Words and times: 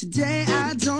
Today 0.00 0.46
I 0.48 0.72
don't 0.78 0.99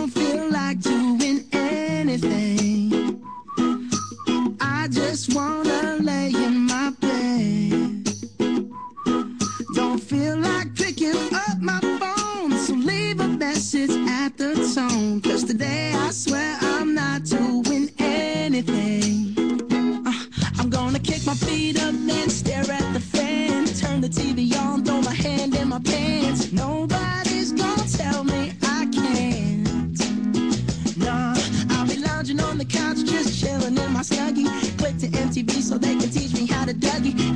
so 35.71 35.79
they 35.79 35.95
can 35.95 36.11
teach 36.11 36.35
me 36.35 36.47
how 36.47 36.65
to 36.65 36.75
Dougie. 36.75 37.30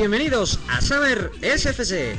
Bienvenidos 0.00 0.58
a 0.66 0.80
Summer 0.80 1.30
SFC. 1.42 2.16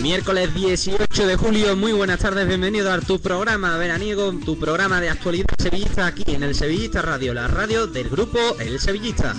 Miércoles 0.00 0.54
18 0.54 1.26
de 1.26 1.34
julio, 1.36 1.74
muy 1.74 1.90
buenas 1.90 2.20
tardes, 2.20 2.46
bienvenidos 2.46 2.92
a 2.92 3.04
tu 3.04 3.18
programa 3.20 3.76
veraniego, 3.76 4.32
tu 4.44 4.56
programa 4.56 5.00
de 5.00 5.10
actualidad 5.10 5.48
sevillista 5.58 6.06
aquí 6.06 6.22
en 6.28 6.44
el 6.44 6.54
Sevillista 6.54 7.02
Radio, 7.02 7.34
la 7.34 7.48
radio 7.48 7.88
del 7.88 8.08
grupo 8.08 8.38
El 8.60 8.78
Sevillista. 8.78 9.34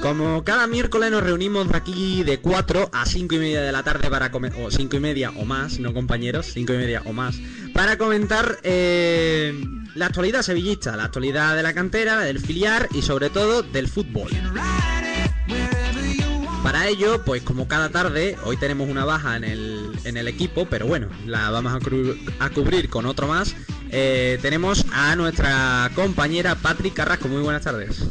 Como 0.00 0.42
cada 0.42 0.66
miércoles 0.66 1.10
nos 1.10 1.22
reunimos 1.22 1.68
de 1.68 1.76
aquí 1.76 2.22
de 2.24 2.40
4 2.40 2.88
a 2.94 3.04
5 3.04 3.34
y 3.34 3.38
media 3.38 3.60
de 3.60 3.72
la 3.72 3.82
tarde 3.82 4.08
para 4.08 4.30
comer, 4.30 4.54
o 4.58 4.70
5 4.70 4.96
y 4.96 5.00
media 5.00 5.32
o 5.36 5.44
más, 5.44 5.78
no 5.80 5.92
compañeros, 5.92 6.46
5 6.54 6.72
y 6.72 6.76
media 6.78 7.02
o 7.04 7.12
más, 7.12 7.36
para 7.74 7.98
comentar 7.98 8.58
eh, 8.62 9.52
la 9.94 10.06
actualidad 10.06 10.42
sevillista, 10.42 10.96
la 10.96 11.04
actualidad 11.04 11.54
de 11.56 11.62
la 11.62 11.72
cantera, 11.72 12.18
del 12.20 12.40
filiar 12.40 12.88
y 12.92 13.02
sobre 13.02 13.30
todo 13.30 13.62
del 13.62 13.88
fútbol. 13.88 14.30
Para 16.62 16.88
ello, 16.88 17.22
pues 17.24 17.42
como 17.42 17.68
cada 17.68 17.90
tarde, 17.90 18.38
hoy 18.44 18.56
tenemos 18.56 18.88
una 18.88 19.04
baja 19.04 19.36
en 19.36 19.44
el, 19.44 19.92
en 20.04 20.16
el 20.16 20.28
equipo, 20.28 20.66
pero 20.66 20.86
bueno, 20.86 21.08
la 21.26 21.50
vamos 21.50 21.74
a 22.40 22.50
cubrir 22.50 22.88
con 22.88 23.06
otro 23.06 23.28
más. 23.28 23.54
Eh, 23.90 24.38
tenemos 24.42 24.84
a 24.92 25.14
nuestra 25.14 25.90
compañera 25.94 26.54
Patrick 26.54 26.94
Carrasco. 26.94 27.28
Muy 27.28 27.42
buenas 27.42 27.62
tardes. 27.62 28.04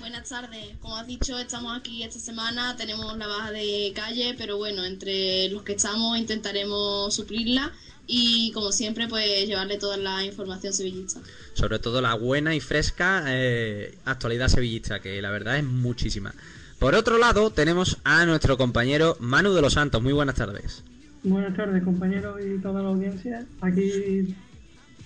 Buenas 0.00 0.28
tardes, 0.28 0.76
como 0.80 0.96
has 0.96 1.06
dicho, 1.06 1.38
estamos 1.38 1.76
aquí 1.76 2.02
esta 2.02 2.18
semana, 2.18 2.76
tenemos 2.76 3.16
la 3.16 3.26
baja 3.26 3.50
de 3.50 3.92
calle, 3.94 4.34
pero 4.36 4.58
bueno, 4.58 4.84
entre 4.84 5.48
los 5.48 5.62
que 5.62 5.72
estamos 5.72 6.18
intentaremos 6.18 7.14
suplirla 7.14 7.72
y 8.06 8.52
como 8.52 8.72
siempre 8.72 9.08
pues 9.08 9.46
llevarle 9.46 9.78
toda 9.78 9.96
la 9.96 10.24
información 10.24 10.72
sevillista. 10.72 11.20
Sobre 11.54 11.78
todo 11.78 12.00
la 12.00 12.14
buena 12.14 12.54
y 12.54 12.60
fresca 12.60 13.24
eh, 13.28 13.96
actualidad 14.04 14.48
sevillista, 14.48 15.00
que 15.00 15.20
la 15.22 15.30
verdad 15.30 15.58
es 15.58 15.64
muchísima. 15.64 16.34
Por 16.78 16.94
otro 16.94 17.18
lado, 17.18 17.50
tenemos 17.50 17.98
a 18.04 18.26
nuestro 18.26 18.58
compañero 18.58 19.16
Manu 19.20 19.52
de 19.54 19.62
los 19.62 19.74
Santos. 19.74 20.02
Muy 20.02 20.12
buenas 20.12 20.34
tardes. 20.34 20.82
Buenas 21.22 21.56
tardes 21.56 21.82
compañeros 21.82 22.38
y 22.44 22.60
toda 22.60 22.82
la 22.82 22.88
audiencia. 22.88 23.46
Aquí 23.60 24.34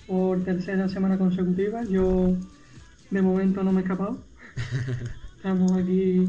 por 0.07 0.43
tercera 0.43 0.89
semana 0.89 1.17
consecutiva. 1.17 1.83
Yo 1.83 2.35
de 3.11 3.21
momento 3.21 3.63
no 3.63 3.71
me 3.71 3.79
he 3.79 3.83
escapado. 3.83 4.17
Estamos 5.37 5.71
aquí 5.71 6.27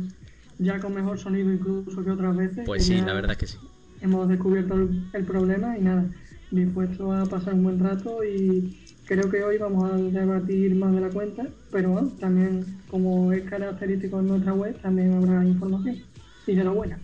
ya 0.58 0.78
con 0.78 0.94
mejor 0.94 1.18
sonido 1.18 1.52
incluso 1.52 2.04
que 2.04 2.10
otras 2.10 2.36
veces. 2.36 2.62
Pues 2.66 2.86
sí, 2.86 3.00
la 3.00 3.14
verdad 3.14 3.32
es 3.32 3.38
que 3.38 3.46
sí. 3.46 3.58
Hemos 4.02 4.28
descubierto 4.28 4.74
el, 4.74 5.08
el 5.12 5.24
problema 5.24 5.76
y 5.76 5.82
nada, 5.82 6.04
dispuesto 6.50 7.12
a 7.12 7.26
pasar 7.26 7.54
un 7.54 7.64
buen 7.64 7.78
rato 7.78 8.24
y 8.24 8.76
creo 9.04 9.30
que 9.30 9.42
hoy 9.42 9.58
vamos 9.58 9.92
a 9.92 9.96
debatir 9.96 10.74
más 10.74 10.94
de 10.94 11.00
la 11.00 11.10
cuenta, 11.10 11.46
pero 11.70 12.12
también 12.20 12.64
como 12.88 13.32
es 13.32 13.42
característico 13.48 14.20
en 14.20 14.28
nuestra 14.28 14.52
web, 14.54 14.80
también 14.80 15.14
habrá 15.14 15.44
información. 15.44 15.98
Y 16.46 16.54
de 16.54 16.64
la 16.64 16.70
buena. 16.70 16.98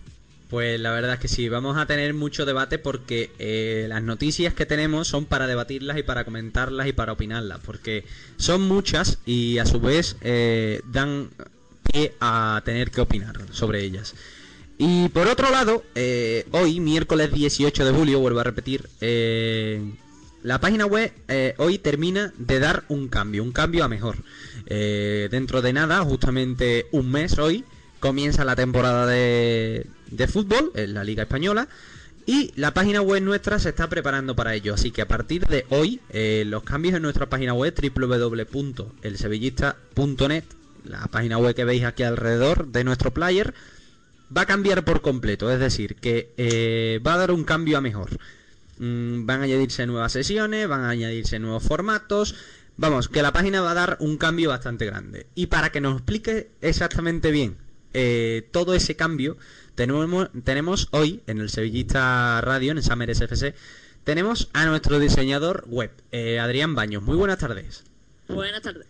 Pues 0.49 0.79
la 0.79 0.91
verdad 0.91 1.15
es 1.15 1.19
que 1.19 1.27
sí, 1.27 1.49
vamos 1.49 1.77
a 1.77 1.85
tener 1.85 2.13
mucho 2.13 2.45
debate 2.45 2.79
porque 2.79 3.31
eh, 3.37 3.85
las 3.89 4.01
noticias 4.01 4.53
que 4.53 4.65
tenemos 4.65 5.09
son 5.09 5.25
para 5.25 5.45
debatirlas 5.45 5.97
y 5.97 6.03
para 6.03 6.23
comentarlas 6.23 6.87
y 6.87 6.93
para 6.93 7.11
opinarlas, 7.11 7.59
porque 7.65 8.05
son 8.37 8.61
muchas 8.61 9.19
y 9.25 9.57
a 9.57 9.65
su 9.65 9.81
vez 9.81 10.15
eh, 10.21 10.81
dan 10.89 11.29
pie 11.91 12.13
a 12.21 12.61
tener 12.63 12.91
que 12.91 13.01
opinar 13.01 13.35
sobre 13.51 13.83
ellas. 13.83 14.15
Y 14.77 15.09
por 15.09 15.27
otro 15.27 15.49
lado, 15.49 15.83
eh, 15.95 16.45
hoy, 16.51 16.79
miércoles 16.79 17.33
18 17.33 17.83
de 17.83 17.91
julio, 17.91 18.19
vuelvo 18.19 18.41
a 18.41 18.43
repetir, 18.43 18.87
eh, 19.01 19.81
la 20.43 20.59
página 20.59 20.85
web 20.85 21.11
eh, 21.27 21.55
hoy 21.57 21.79
termina 21.79 22.31
de 22.37 22.59
dar 22.59 22.83
un 22.87 23.07
cambio, 23.07 23.41
un 23.43 23.51
cambio 23.51 23.83
a 23.83 23.87
mejor. 23.87 24.17
Dentro 24.67 25.63
de 25.63 25.73
nada, 25.73 26.03
justamente 26.03 26.85
un 26.91 27.09
mes 27.09 27.39
hoy, 27.39 27.63
comienza 27.99 28.45
la 28.45 28.55
temporada 28.55 29.07
de, 29.07 29.87
de 30.11 30.27
fútbol 30.27 30.71
en 30.75 30.93
la 30.93 31.03
Liga 31.03 31.23
Española. 31.23 31.67
Y 32.25 32.51
la 32.57 32.73
página 32.73 33.01
web 33.01 33.23
nuestra 33.23 33.59
se 33.59 33.69
está 33.69 33.87
preparando 33.87 34.35
para 34.35 34.53
ello. 34.53 34.73
Así 34.73 34.91
que 34.91 35.01
a 35.01 35.07
partir 35.07 35.47
de 35.47 35.65
hoy, 35.69 36.01
los 36.45 36.63
cambios 36.63 36.95
en 36.95 37.01
nuestra 37.01 37.29
página 37.29 37.53
web 37.53 37.73
www.elsevillista.net, 37.73 40.43
la 40.83 41.07
página 41.07 41.37
web 41.37 41.55
que 41.55 41.63
veis 41.63 41.85
aquí 41.85 42.03
alrededor 42.03 42.67
de 42.67 42.83
nuestro 42.83 43.13
player, 43.13 43.53
va 44.35 44.41
a 44.41 44.45
cambiar 44.45 44.83
por 44.85 45.01
completo. 45.01 45.51
Es 45.51 45.59
decir, 45.59 45.95
que 45.95 46.33
eh, 46.37 46.99
va 47.05 47.15
a 47.15 47.17
dar 47.17 47.31
un 47.31 47.43
cambio 47.43 47.77
a 47.77 47.81
mejor. 47.81 48.17
Mm, 48.79 49.25
van 49.25 49.41
a 49.41 49.43
añadirse 49.43 49.85
nuevas 49.87 50.11
sesiones, 50.11 50.67
van 50.67 50.81
a 50.81 50.89
añadirse 50.89 51.39
nuevos 51.39 51.63
formatos. 51.63 52.35
Vamos, 52.77 53.09
que 53.09 53.23
la 53.23 53.33
página 53.33 53.61
va 53.61 53.71
a 53.71 53.75
dar 53.75 53.97
un 53.99 54.17
cambio 54.17 54.49
bastante 54.49 54.85
grande. 54.85 55.27
Y 55.33 55.47
para 55.47 55.71
que 55.71 55.81
nos 55.81 55.95
explique 55.95 56.51
exactamente 56.61 57.31
bien 57.31 57.57
eh, 57.93 58.47
todo 58.51 58.75
ese 58.75 58.95
cambio, 58.95 59.37
tenemos, 59.73 60.29
tenemos 60.43 60.87
hoy 60.91 61.23
en 61.25 61.39
el 61.39 61.49
Sevillista 61.49 62.39
Radio, 62.41 62.71
en 62.71 62.83
Summer 62.83 63.13
SFC, 63.15 63.55
tenemos 64.03 64.49
a 64.53 64.65
nuestro 64.65 64.99
diseñador 64.99 65.65
web, 65.67 65.91
eh, 66.11 66.39
Adrián 66.39 66.75
Baños. 66.75 67.01
Muy 67.03 67.17
buenas 67.17 67.39
tardes. 67.39 67.83
Buenas 68.27 68.61
tardes. 68.61 68.87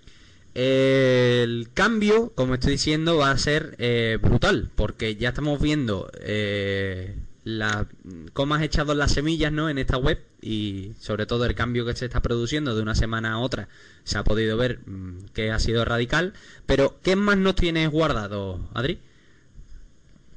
El 0.59 1.69
cambio, 1.75 2.31
como 2.33 2.55
estoy 2.55 2.71
diciendo, 2.71 3.17
va 3.17 3.29
a 3.29 3.37
ser 3.37 3.75
eh, 3.77 4.17
brutal, 4.19 4.71
porque 4.73 5.15
ya 5.15 5.29
estamos 5.29 5.61
viendo 5.61 6.09
eh, 6.19 7.15
la, 7.43 7.87
cómo 8.33 8.55
has 8.55 8.63
echado 8.63 8.95
las 8.95 9.11
semillas 9.11 9.51
¿no? 9.51 9.69
en 9.69 9.77
esta 9.77 9.97
web 9.97 10.19
y 10.41 10.93
sobre 10.99 11.27
todo 11.27 11.45
el 11.45 11.53
cambio 11.53 11.85
que 11.85 11.95
se 11.95 12.05
está 12.05 12.23
produciendo 12.23 12.75
de 12.75 12.81
una 12.81 12.95
semana 12.95 13.33
a 13.33 13.37
otra 13.37 13.69
se 14.03 14.17
ha 14.17 14.23
podido 14.23 14.57
ver 14.57 14.79
mm, 14.87 15.25
que 15.35 15.51
ha 15.51 15.59
sido 15.59 15.85
radical. 15.85 16.33
Pero, 16.65 16.99
¿qué 17.03 17.15
más 17.15 17.37
nos 17.37 17.53
tienes 17.53 17.91
guardado, 17.91 18.67
Adri? 18.73 18.97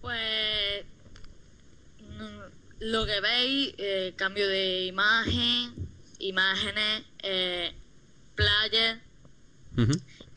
Pues 0.02 0.84
mm, 1.98 2.80
lo 2.80 3.06
que 3.06 3.20
veis, 3.22 3.74
eh, 3.78 4.12
cambio 4.16 4.46
de 4.46 4.84
imagen, 4.84 5.72
imágenes, 6.18 7.04
eh, 7.22 7.72
playas. 8.34 8.98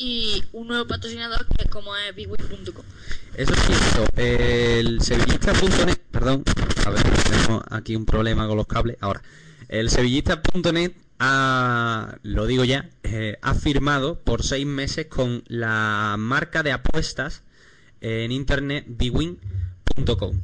Y 0.03 0.43
un 0.51 0.67
nuevo 0.67 0.86
patrocinador 0.86 1.48
que 1.48 1.63
es 1.63 1.69
como 1.69 1.95
es 1.95 2.13
bigwin.com. 2.13 2.83
Eso 3.36 3.53
es 3.53 3.60
cierto. 3.62 4.05
El 4.17 5.01
sevillista.net, 5.01 5.98
perdón, 6.12 6.43
a 6.86 6.89
ver, 6.89 7.01
tenemos 7.03 7.63
aquí 7.69 7.95
un 7.95 8.05
problema 8.05 8.45
con 8.45 8.57
los 8.57 8.67
cables. 8.67 8.98
Ahora, 9.00 9.22
el 9.69 9.89
sevillista.net 9.89 10.91
ha, 11.19 12.17
lo 12.24 12.45
digo 12.48 12.65
ya, 12.65 12.89
eh, 13.03 13.38
ha 13.41 13.55
firmado 13.55 14.19
por 14.19 14.43
seis 14.43 14.65
meses 14.65 15.05
con 15.05 15.43
la 15.48 16.15
marca 16.19 16.63
de 16.63 16.74
apuestas 16.74 17.43
en 18.01 18.33
internet 18.33 18.86
bwin.com. 18.89 20.41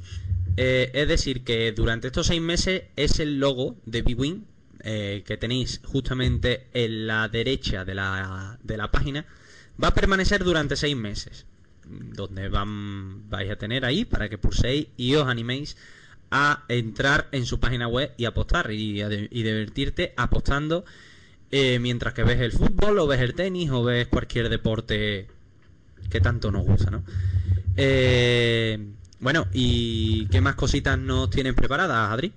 Eh, 0.55 0.91
es 0.93 1.07
decir, 1.09 1.43
que 1.43 1.73
durante 1.73 2.07
estos 2.07 2.27
seis 2.27 2.41
meses 2.41 2.83
es 2.95 3.19
el 3.19 3.39
logo 3.39 3.75
de 3.85 4.03
bwin 4.03 4.45
eh, 4.83 5.23
que 5.25 5.35
tenéis 5.35 5.81
justamente 5.83 6.67
en 6.73 7.07
la 7.07 7.27
derecha 7.27 7.83
de 7.83 7.95
la, 7.95 8.57
de 8.63 8.77
la 8.77 8.89
página 8.89 9.25
va 9.81 9.89
a 9.89 9.93
permanecer 9.93 10.43
durante 10.43 10.75
seis 10.75 10.95
meses 10.95 11.45
donde 11.89 12.49
van 12.49 13.29
vais 13.29 13.49
a 13.49 13.55
tener 13.55 13.85
ahí 13.85 14.05
para 14.05 14.29
que 14.29 14.37
pulséis 14.37 14.87
y 14.97 15.15
os 15.15 15.27
animéis 15.27 15.77
a 16.31 16.63
entrar 16.67 17.27
en 17.31 17.45
su 17.45 17.59
página 17.59 17.87
web 17.87 18.13
y 18.17 18.25
apostar 18.25 18.71
y, 18.71 19.01
divertirte 19.31 20.13
apostando 20.15 20.85
eh, 21.51 21.79
mientras 21.79 22.13
que 22.13 22.23
ves 22.23 22.39
el 22.39 22.51
fútbol 22.51 22.99
o 22.99 23.07
ves 23.07 23.21
el 23.21 23.33
tenis 23.33 23.71
o 23.71 23.83
ves 23.83 24.07
cualquier 24.07 24.49
deporte 24.49 25.27
que 26.09 26.21
tanto 26.21 26.51
nos 26.51 26.65
gusta, 26.65 26.91
¿no? 26.91 27.03
Eh, 27.75 28.77
bueno, 29.19 29.47
¿y 29.53 30.27
qué 30.27 30.41
más 30.41 30.55
cositas 30.55 30.97
nos 30.97 31.29
tienen 31.29 31.55
preparadas, 31.55 32.11
Adri? 32.11 32.31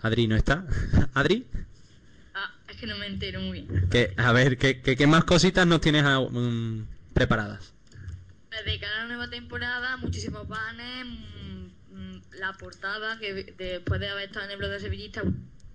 Adri 0.00 0.26
no 0.26 0.36
está. 0.36 0.66
Adri, 1.14 1.46
es 2.76 2.80
que 2.80 2.86
no 2.86 2.98
me 2.98 3.06
entero 3.06 3.40
muy 3.40 3.62
bien. 3.62 3.88
Que, 3.88 4.12
a 4.18 4.32
ver, 4.32 4.58
¿qué, 4.58 4.82
qué, 4.82 4.96
qué 4.96 5.06
más 5.06 5.24
cositas 5.24 5.66
nos 5.66 5.80
tienes 5.80 6.04
mm, 6.04 6.82
preparadas? 7.14 7.72
De 8.64 8.78
cara 8.78 8.96
a 8.96 8.98
la 9.00 9.06
nueva 9.06 9.30
temporada, 9.30 9.96
muchísimos 9.96 10.46
banners, 10.46 11.08
mm, 11.08 11.66
mm, 11.92 12.22
la 12.38 12.52
portada 12.54 13.18
que 13.18 13.54
después 13.56 14.00
de 14.00 14.08
haber 14.08 14.26
estado 14.26 14.46
en 14.46 14.52
el 14.52 14.58
blog 14.58 14.70
de 14.70 14.80
Sevillista 14.80 15.22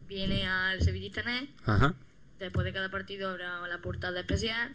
viene 0.08 0.48
al 0.48 0.82
Sevillista 0.82 1.24
Net. 1.24 1.50
Ajá. 1.66 1.96
Después 2.40 2.66
de 2.66 2.74
cada 2.74 2.90
partido 2.90 3.30
habrá 3.30 3.68
la 3.68 3.78
portada 3.80 4.20
especial 4.20 4.72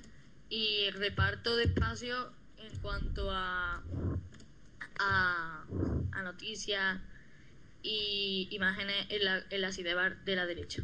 y 0.49 0.85
el 0.87 0.95
reparto 0.95 1.57
de 1.57 1.65
espacio 1.65 2.33
en 2.59 2.77
cuanto 2.79 3.31
a, 3.31 3.83
a, 4.99 5.65
a 6.13 6.23
noticias 6.23 6.99
y 7.83 8.49
imágenes 8.51 9.07
en 9.11 9.25
la, 9.25 9.43
en 9.51 9.61
la 9.61 9.71
de 10.25 10.37
la 10.37 10.47
derecha. 10.47 10.83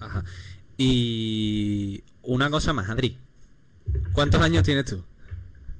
Ajá. 0.00 0.24
Y 0.76 2.02
una 2.22 2.50
cosa 2.50 2.72
más, 2.72 2.88
Adri. 2.88 3.16
¿Cuántos 4.12 4.40
años 4.40 4.64
tienes 4.64 4.86
tú? 4.86 5.04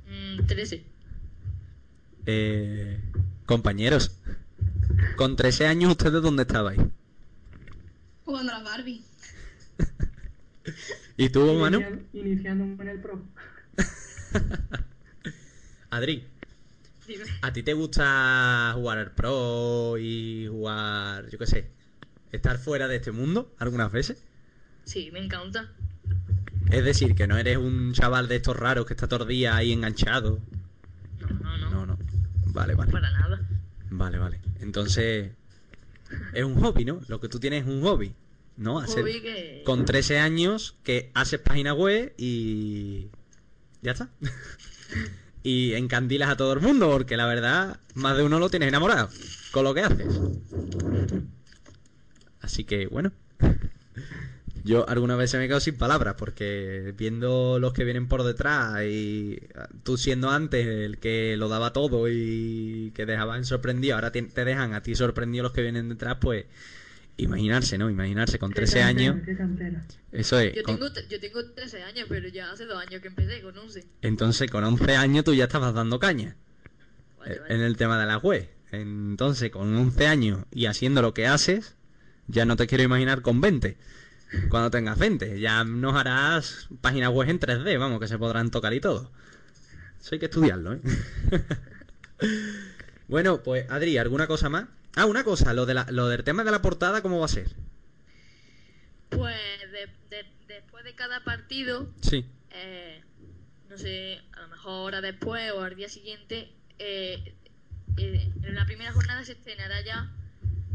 Mm, 0.08 0.46
13. 0.46 0.84
Eh, 2.26 3.00
compañeros, 3.46 4.16
con 5.16 5.36
13 5.36 5.66
años 5.66 5.90
ustedes 5.90 6.22
dónde 6.22 6.42
estabais? 6.42 6.80
Jugando 8.24 8.52
a 8.52 8.58
la 8.58 8.64
Barbie. 8.64 9.02
¿Y 11.16 11.28
tú, 11.28 11.52
Manu? 11.54 11.78
Inician- 11.80 12.06
Iniciándome 12.12 12.82
en 12.84 12.88
el 12.88 13.00
pro. 13.00 13.22
Adri, 15.90 16.24
Dime. 17.06 17.24
¿a 17.42 17.52
ti 17.52 17.62
te 17.62 17.72
gusta 17.72 18.72
jugar 18.74 18.98
al 18.98 19.12
pro 19.12 19.96
y 19.98 20.46
jugar, 20.48 21.28
yo 21.30 21.38
qué 21.38 21.46
sé, 21.46 21.70
estar 22.32 22.58
fuera 22.58 22.88
de 22.88 22.96
este 22.96 23.12
mundo 23.12 23.54
algunas 23.58 23.92
veces? 23.92 24.22
Sí, 24.84 25.10
me 25.12 25.18
encanta. 25.24 25.68
Es 26.70 26.84
decir, 26.84 27.14
que 27.14 27.26
no 27.26 27.36
eres 27.36 27.56
un 27.56 27.92
chaval 27.92 28.28
de 28.28 28.36
estos 28.36 28.56
raros 28.56 28.86
que 28.86 28.94
está 28.94 29.06
todo 29.08 29.22
el 29.24 29.28
día 29.28 29.56
ahí 29.56 29.72
enganchado. 29.72 30.40
No, 31.20 31.28
no, 31.28 31.58
no, 31.58 31.70
No, 31.70 31.86
no. 31.86 31.98
Vale, 32.46 32.74
vale. 32.74 32.92
para 32.92 33.10
nada. 33.10 33.40
Vale, 33.90 34.18
vale. 34.18 34.40
Entonces, 34.60 35.32
es 36.32 36.44
un 36.44 36.54
hobby, 36.60 36.84
¿no? 36.84 37.00
Lo 37.08 37.20
que 37.20 37.28
tú 37.28 37.38
tienes 37.40 37.62
es 37.64 37.68
un 37.68 37.82
hobby, 37.82 38.12
¿no? 38.56 38.78
Hacer- 38.80 39.02
Hobby 39.02 39.20
que... 39.20 39.62
Con 39.64 39.84
13 39.84 40.18
años 40.20 40.76
que 40.84 41.10
haces 41.14 41.40
página 41.40 41.74
web 41.74 42.14
y... 42.16 43.08
Ya 43.82 43.92
está. 43.92 44.08
y 45.42 45.74
encandilas 45.74 46.30
a 46.30 46.36
todo 46.36 46.52
el 46.54 46.60
mundo, 46.60 46.90
porque 46.90 47.16
la 47.16 47.26
verdad, 47.26 47.78
más 47.94 48.16
de 48.16 48.22
uno 48.22 48.38
lo 48.38 48.48
tienes 48.50 48.68
enamorado 48.68 49.08
con 49.52 49.64
lo 49.64 49.74
que 49.74 49.80
haces. 49.82 50.20
Así 52.40 52.64
que, 52.64 52.86
bueno. 52.86 53.12
Yo 54.64 54.88
alguna 54.88 55.14
vez 55.14 55.30
se 55.30 55.36
me 55.38 55.46
quedo 55.46 55.60
sin 55.60 55.76
palabras, 55.76 56.14
porque 56.16 56.94
viendo 56.96 57.58
los 57.58 57.74
que 57.74 57.84
vienen 57.84 58.08
por 58.08 58.22
detrás 58.22 58.82
y 58.84 59.38
tú 59.82 59.98
siendo 59.98 60.30
antes 60.30 60.66
el 60.66 60.98
que 60.98 61.36
lo 61.36 61.48
daba 61.48 61.72
todo 61.74 62.08
y 62.08 62.90
que 62.94 63.04
dejaban 63.04 63.44
sorprendido, 63.44 63.94
ahora 63.94 64.10
te 64.10 64.22
te 64.22 64.44
dejan 64.44 64.72
a 64.72 64.82
ti 64.82 64.94
sorprendido 64.94 65.42
los 65.42 65.52
que 65.52 65.60
vienen 65.62 65.90
detrás, 65.90 66.16
pues 66.18 66.46
imaginarse, 67.18 67.76
¿no? 67.78 67.90
Imaginarse 67.90 68.38
con 68.38 68.50
Qué 68.50 68.56
13 68.62 68.80
cantera, 68.80 69.10
años. 69.10 69.24
Qué 69.26 69.36
cantera. 69.36 69.84
Eso 70.12 70.38
es. 70.38 70.54
Yo 70.54 70.62
con- 70.62 70.78
tengo, 70.80 70.94
yo 71.10 71.20
tengo 71.20 71.44
13 71.52 71.82
años, 71.82 72.06
pero 72.08 72.26
ya 72.28 72.50
hace 72.50 72.64
dos 72.64 72.78
años 72.80 73.02
que 73.02 73.08
empecé 73.08 73.42
con 73.42 73.56
11. 73.58 73.84
Entonces, 74.00 74.50
con 74.50 74.64
11 74.64 74.96
años 74.96 75.24
tú 75.24 75.34
ya 75.34 75.44
estabas 75.44 75.74
dando 75.74 75.98
caña 75.98 76.36
Vale, 77.18 77.34
eh, 77.34 77.38
vale. 77.40 77.54
en 77.54 77.60
el 77.60 77.76
tema 77.76 78.00
de 78.00 78.06
la 78.06 78.16
web. 78.16 78.48
Entonces, 78.72 79.50
con 79.50 79.76
11 79.76 80.06
años 80.06 80.44
y 80.50 80.66
haciendo 80.66 81.02
lo 81.02 81.12
que 81.14 81.26
haces, 81.26 81.76
ya 82.26 82.46
no 82.46 82.56
te 82.56 82.66
quiero 82.66 82.82
imaginar 82.82 83.20
con 83.22 83.40
20. 83.42 83.76
Cuando 84.48 84.70
tengas 84.70 84.98
20, 84.98 85.38
ya 85.40 85.64
nos 85.64 85.94
harás 85.94 86.68
páginas 86.80 87.10
web 87.10 87.28
en 87.28 87.38
3D, 87.40 87.78
vamos, 87.78 88.00
que 88.00 88.08
se 88.08 88.18
podrán 88.18 88.50
tocar 88.50 88.72
y 88.74 88.80
todo. 88.80 89.10
Eso 90.00 90.14
hay 90.14 90.18
que 90.18 90.26
estudiarlo, 90.26 90.74
¿eh? 90.74 90.80
bueno, 93.08 93.42
pues 93.42 93.68
Adri, 93.70 93.96
¿alguna 93.98 94.26
cosa 94.26 94.48
más? 94.48 94.66
Ah, 94.96 95.06
una 95.06 95.24
cosa, 95.24 95.52
lo, 95.54 95.66
de 95.66 95.74
la- 95.74 95.86
lo 95.90 96.08
del 96.08 96.24
tema 96.24 96.44
de 96.44 96.50
la 96.50 96.62
portada, 96.62 97.02
¿cómo 97.02 97.18
va 97.20 97.26
a 97.26 97.28
ser? 97.28 97.54
Pues 99.10 99.36
de- 99.72 99.88
de- 100.10 100.26
después 100.48 100.84
de 100.84 100.94
cada 100.94 101.22
partido, 101.24 101.88
Sí. 102.00 102.24
eh, 102.50 103.02
no 103.68 103.76
sé, 103.78 104.20
a 104.32 104.40
lo 104.42 104.48
mejor 104.48 104.72
hora 104.86 105.00
después 105.00 105.52
o 105.52 105.62
al 105.62 105.74
día 105.76 105.88
siguiente, 105.88 106.52
eh, 106.78 107.34
eh, 107.96 108.32
en 108.42 108.54
la 108.54 108.66
primera 108.66 108.92
jornada 108.92 109.24
se 109.24 109.32
estrenará 109.32 109.80
ya 109.82 110.10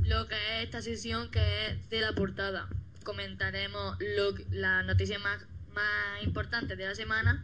lo 0.04 0.28
que 0.28 0.36
es 0.36 0.64
esta 0.66 0.82
sesión 0.82 1.30
que 1.32 1.68
es 1.68 1.90
de 1.90 2.02
la 2.02 2.14
portada. 2.14 2.68
Comentaremos 3.10 3.98
lo, 4.00 4.36
las 4.52 4.86
noticias 4.86 5.20
más, 5.20 5.40
más 5.74 6.24
importantes 6.24 6.78
de 6.78 6.86
la 6.86 6.94
semana 6.94 7.44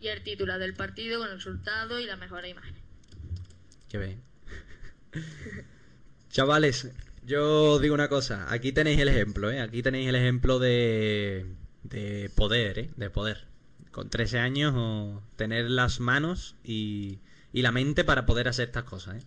y 0.00 0.08
el 0.08 0.24
título 0.24 0.58
del 0.58 0.74
partido 0.74 1.20
con 1.20 1.28
el 1.28 1.36
resultado 1.36 2.00
y 2.00 2.06
las 2.06 2.18
mejores 2.18 2.50
imágenes. 2.50 2.82
Que 3.88 3.98
bien. 3.98 4.20
Chavales, 6.30 6.90
yo 7.24 7.74
os 7.74 7.80
digo 7.80 7.94
una 7.94 8.08
cosa. 8.08 8.52
Aquí 8.52 8.72
tenéis 8.72 8.98
el 8.98 9.06
ejemplo, 9.06 9.48
¿eh? 9.52 9.60
Aquí 9.60 9.80
tenéis 9.80 10.08
el 10.08 10.16
ejemplo 10.16 10.58
de, 10.58 11.46
de 11.84 12.28
poder, 12.34 12.80
¿eh? 12.80 12.90
De 12.96 13.08
poder. 13.08 13.44
Con 13.92 14.10
13 14.10 14.40
años 14.40 14.74
o 14.76 15.22
tener 15.36 15.70
las 15.70 16.00
manos 16.00 16.56
y, 16.64 17.20
y 17.52 17.62
la 17.62 17.70
mente 17.70 18.02
para 18.02 18.26
poder 18.26 18.48
hacer 18.48 18.66
estas 18.66 18.82
cosas, 18.82 19.22
¿eh? 19.22 19.26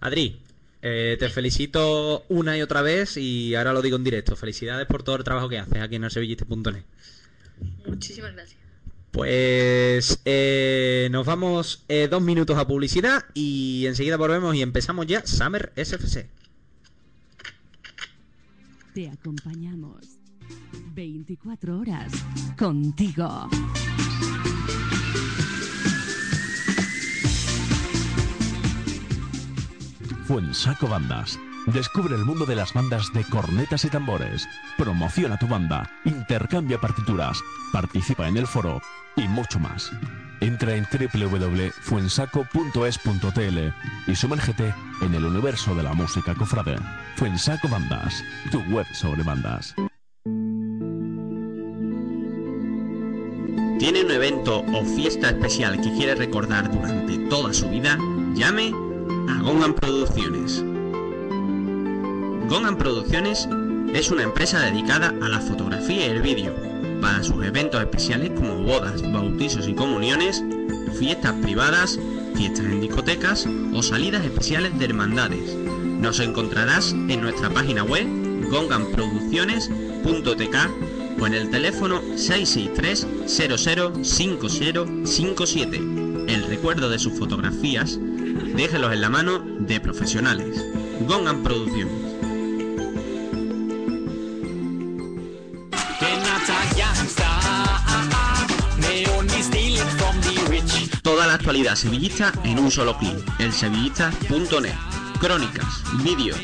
Adri, 0.00 0.42
eh, 0.82 1.16
te 1.18 1.28
felicito 1.28 2.24
una 2.28 2.56
y 2.56 2.62
otra 2.62 2.82
vez 2.82 3.16
y 3.16 3.54
ahora 3.54 3.72
lo 3.72 3.82
digo 3.82 3.96
en 3.96 4.04
directo. 4.04 4.36
Felicidades 4.36 4.86
por 4.86 5.02
todo 5.02 5.16
el 5.16 5.24
trabajo 5.24 5.48
que 5.48 5.58
haces 5.58 5.80
aquí 5.82 5.96
en 5.96 6.04
elsevilliste.net. 6.04 6.84
Muchísimas 7.86 8.32
gracias. 8.32 8.58
Pues 9.10 10.20
eh, 10.24 11.08
nos 11.10 11.26
vamos 11.26 11.84
eh, 11.88 12.08
dos 12.08 12.22
minutos 12.22 12.56
a 12.56 12.66
publicidad 12.66 13.24
y 13.34 13.84
enseguida 13.86 14.16
volvemos 14.16 14.54
y 14.54 14.62
empezamos 14.62 15.06
ya 15.06 15.26
Summer 15.26 15.72
SFC. 15.76 16.28
Te 18.94 19.08
acompañamos 19.08 20.06
24 20.94 21.78
horas 21.78 22.12
contigo. 22.56 23.48
Fuensaco 30.30 30.86
Bandas. 30.86 31.40
Descubre 31.66 32.14
el 32.14 32.24
mundo 32.24 32.46
de 32.46 32.54
las 32.54 32.72
bandas 32.72 33.12
de 33.12 33.24
cornetas 33.24 33.84
y 33.84 33.88
tambores. 33.88 34.48
Promociona 34.78 35.36
tu 35.36 35.48
banda, 35.48 35.90
intercambia 36.04 36.80
partituras, 36.80 37.42
participa 37.72 38.28
en 38.28 38.36
el 38.36 38.46
foro 38.46 38.80
y 39.16 39.26
mucho 39.26 39.58
más. 39.58 39.90
Entra 40.40 40.76
en 40.76 40.86
www.fuensaco.es.tl 40.86 43.58
y 44.06 44.14
sumérgete 44.14 44.72
en 45.02 45.14
el 45.16 45.24
universo 45.24 45.74
de 45.74 45.82
la 45.82 45.94
música 45.94 46.32
cofrade. 46.36 46.76
Fuensaco 47.16 47.68
Bandas, 47.68 48.22
tu 48.52 48.60
web 48.72 48.86
sobre 48.94 49.24
bandas. 49.24 49.74
¿Tiene 53.80 54.04
un 54.04 54.12
evento 54.12 54.60
o 54.60 54.84
fiesta 54.84 55.30
especial 55.30 55.80
que 55.80 55.92
quiere 55.94 56.14
recordar 56.14 56.70
durante 56.70 57.18
toda 57.28 57.52
su 57.52 57.68
vida? 57.68 57.98
Llame 58.34 58.72
a 59.28 59.42
Gongan 59.42 59.74
Producciones. 59.74 60.64
Gongan 62.48 62.78
Producciones 62.78 63.46
es 63.92 64.10
una 64.10 64.22
empresa 64.22 64.60
dedicada 64.60 65.12
a 65.20 65.28
la 65.28 65.40
fotografía 65.40 66.06
y 66.06 66.10
el 66.10 66.22
vídeo 66.22 66.54
para 67.00 67.22
sus 67.22 67.44
eventos 67.44 67.80
especiales 67.80 68.30
como 68.30 68.62
bodas, 68.62 69.02
bautizos 69.12 69.68
y 69.68 69.74
comuniones, 69.74 70.42
fiestas 70.98 71.34
privadas, 71.42 71.98
fiestas 72.34 72.64
en 72.66 72.80
discotecas 72.80 73.46
o 73.74 73.82
salidas 73.82 74.24
especiales 74.24 74.78
de 74.78 74.84
hermandades. 74.84 75.56
Nos 75.56 76.20
encontrarás 76.20 76.92
en 76.92 77.20
nuestra 77.20 77.50
página 77.50 77.82
web 77.82 78.06
gonganproducciones.tk 78.50 80.56
o 81.20 81.26
en 81.26 81.34
el 81.34 81.50
teléfono 81.50 82.00
663 82.16 83.06
005057. 83.26 85.76
El 86.28 86.44
recuerdo 86.44 86.88
de 86.88 86.98
sus 86.98 87.18
fotografías, 87.18 87.98
déjelos 88.60 88.92
en 88.92 89.00
la 89.00 89.08
mano 89.08 89.38
de 89.38 89.80
profesionales. 89.80 90.62
Gongan 91.08 91.42
Producciones. 91.42 91.94
Toda 101.02 101.26
la 101.26 101.34
actualidad 101.34 101.74
sevillista 101.74 102.32
en 102.44 102.58
un 102.58 102.70
solo 102.70 102.98
clic. 102.98 103.14
Elsevillista.net. 103.38 104.74
Crónicas, 105.18 105.82
vídeos, 106.04 106.38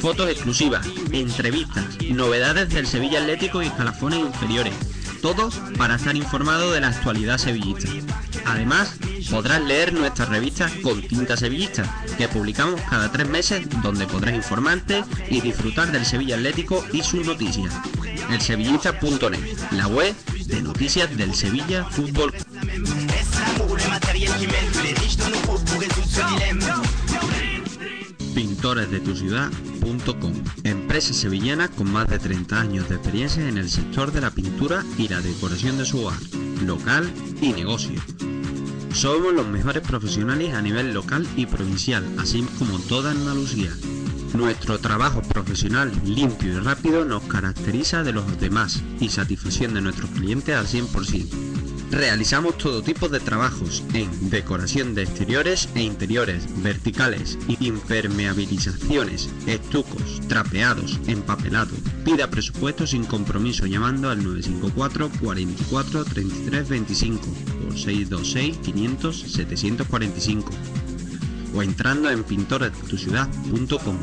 fotos 0.00 0.28
exclusivas, 0.28 0.84
entrevistas, 1.12 1.84
novedades 2.10 2.70
del 2.70 2.88
Sevilla 2.88 3.20
Atlético 3.20 3.62
y 3.62 3.66
escalafones 3.66 4.18
inferiores. 4.18 4.74
Todos 5.22 5.60
para 5.78 5.94
estar 5.94 6.16
informado 6.16 6.72
de 6.72 6.80
la 6.80 6.88
actualidad 6.88 7.38
sevillista. 7.38 7.88
Además, 8.44 8.98
podrás 9.28 9.62
leer 9.62 9.92
nuestra 9.92 10.24
revista 10.26 10.70
Con 10.82 11.02
Tinta 11.02 11.36
Sevillista, 11.36 12.04
que 12.16 12.28
publicamos 12.28 12.80
cada 12.82 13.10
tres 13.10 13.28
meses, 13.28 13.66
donde 13.82 14.06
podrás 14.06 14.34
informarte 14.34 15.04
y 15.28 15.40
disfrutar 15.40 15.90
del 15.92 16.06
Sevilla 16.06 16.36
Atlético 16.36 16.84
y 16.92 17.02
sus 17.02 17.26
noticias. 17.26 17.74
elsevillista.net, 18.30 19.58
la 19.72 19.88
web 19.88 20.14
de 20.46 20.62
noticias 20.62 21.16
del 21.16 21.34
Sevilla 21.34 21.84
Fútbol. 21.84 22.32
Pintoresdetuciudad.com 28.34 30.32
Empresa 30.64 31.14
sevillana 31.14 31.68
con 31.68 31.90
más 31.90 32.08
de 32.08 32.18
30 32.18 32.60
años 32.60 32.88
de 32.88 32.96
experiencia 32.96 33.48
en 33.48 33.58
el 33.58 33.70
sector 33.70 34.12
de 34.12 34.20
la 34.20 34.30
pintura 34.30 34.84
y 34.98 35.08
la 35.08 35.20
decoración 35.20 35.78
de 35.78 35.84
su 35.84 36.04
hogar, 36.04 36.18
local 36.64 37.10
y 37.40 37.52
negocio. 37.52 38.00
Somos 38.92 39.32
los 39.32 39.46
mejores 39.46 39.82
profesionales 39.82 40.52
a 40.54 40.62
nivel 40.62 40.92
local 40.92 41.26
y 41.36 41.46
provincial, 41.46 42.04
así 42.18 42.46
como 42.58 42.78
toda 42.80 43.12
Andalucía. 43.12 43.70
Nuestro 44.34 44.78
trabajo 44.78 45.22
profesional, 45.22 45.92
limpio 46.04 46.52
y 46.52 46.56
rápido 46.58 47.04
nos 47.04 47.22
caracteriza 47.24 48.02
de 48.02 48.12
los 48.12 48.40
demás 48.40 48.82
y 49.00 49.08
satisfacción 49.08 49.74
de 49.74 49.80
nuestros 49.80 50.10
clientes 50.10 50.54
al 50.56 50.66
100%. 50.66 51.49
Realizamos 51.90 52.56
todo 52.56 52.82
tipo 52.82 53.08
de 53.08 53.18
trabajos 53.18 53.82
en 53.94 54.30
decoración 54.30 54.94
de 54.94 55.02
exteriores 55.02 55.68
e 55.74 55.82
interiores, 55.82 56.46
verticales, 56.62 57.36
impermeabilizaciones, 57.58 59.28
estucos, 59.46 60.20
trapeados, 60.28 61.00
empapelado. 61.08 61.74
Pida 62.04 62.30
presupuesto 62.30 62.86
sin 62.86 63.04
compromiso 63.04 63.66
llamando 63.66 64.08
al 64.08 64.22
954 64.22 65.10
44 65.20 66.04
33 66.04 66.68
25 66.68 67.28
o 67.68 67.72
626 67.72 68.58
500 68.58 69.20
745 69.20 70.52
o 71.54 71.62
entrando 71.62 72.10
en 72.10 72.22
pintoresdetuciudad.com. 72.22 73.96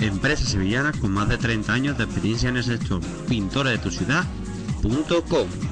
Empresa 0.00 0.44
sevillana 0.44 0.92
con 0.92 1.12
más 1.12 1.30
de 1.30 1.38
30 1.38 1.72
años 1.72 1.96
de 1.96 2.04
experiencia 2.04 2.50
en 2.50 2.58
el 2.58 2.64
sector. 2.64 3.00
pintoresdetuciudad.com. 3.28 5.69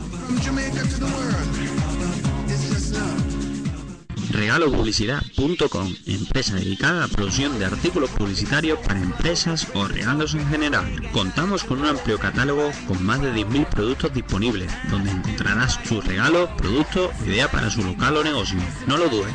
Regalopublicidad.com, 4.31 5.95
empresa 6.07 6.55
dedicada 6.55 7.05
a 7.05 7.07
la 7.07 7.15
producción 7.15 7.59
de 7.59 7.65
artículos 7.65 8.11
publicitarios 8.11 8.79
para 8.81 9.01
empresas 9.01 9.67
o 9.75 9.89
regalos 9.89 10.35
en 10.35 10.47
general. 10.49 10.85
Contamos 11.13 11.65
con 11.65 11.81
un 11.81 11.87
amplio 11.87 12.19
catálogo 12.19 12.71
con 12.87 13.03
más 13.05 13.21
de 13.21 13.33
10.000 13.33 13.67
productos 13.69 14.13
disponibles, 14.13 14.71
donde 14.91 15.11
encontrarás 15.11 15.81
sus 15.85 16.05
regalos, 16.05 16.51
productos, 16.59 17.11
idea 17.27 17.51
para 17.51 17.71
su 17.71 17.83
local 17.83 18.19
o 18.19 18.25
negocio. 18.25 18.59
No 18.87 18.97
lo 18.97 19.09
dudes. 19.09 19.33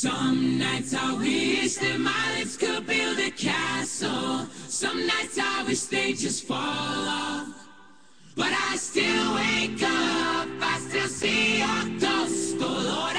Some 0.00 0.58
nights 0.58 0.94
I 0.94 1.12
wish 1.18 1.74
that 1.74 2.00
my 2.00 2.38
lips 2.38 2.56
could 2.56 2.86
build 2.86 3.18
a 3.18 3.30
castle. 3.32 4.46
Some 4.66 5.06
nights 5.06 5.38
I 5.38 5.62
wish 5.64 5.82
they 5.82 6.14
just 6.14 6.46
fall 6.46 6.56
off. 6.58 7.68
But 8.34 8.50
I 8.50 8.76
still 8.76 9.34
wake 9.34 9.82
up, 9.82 10.48
I 10.62 10.78
still 10.88 11.06
see 11.06 11.58
your 11.58 12.00
ghost. 12.00 12.56
Oh 12.60 12.82
Lord, 12.82 13.14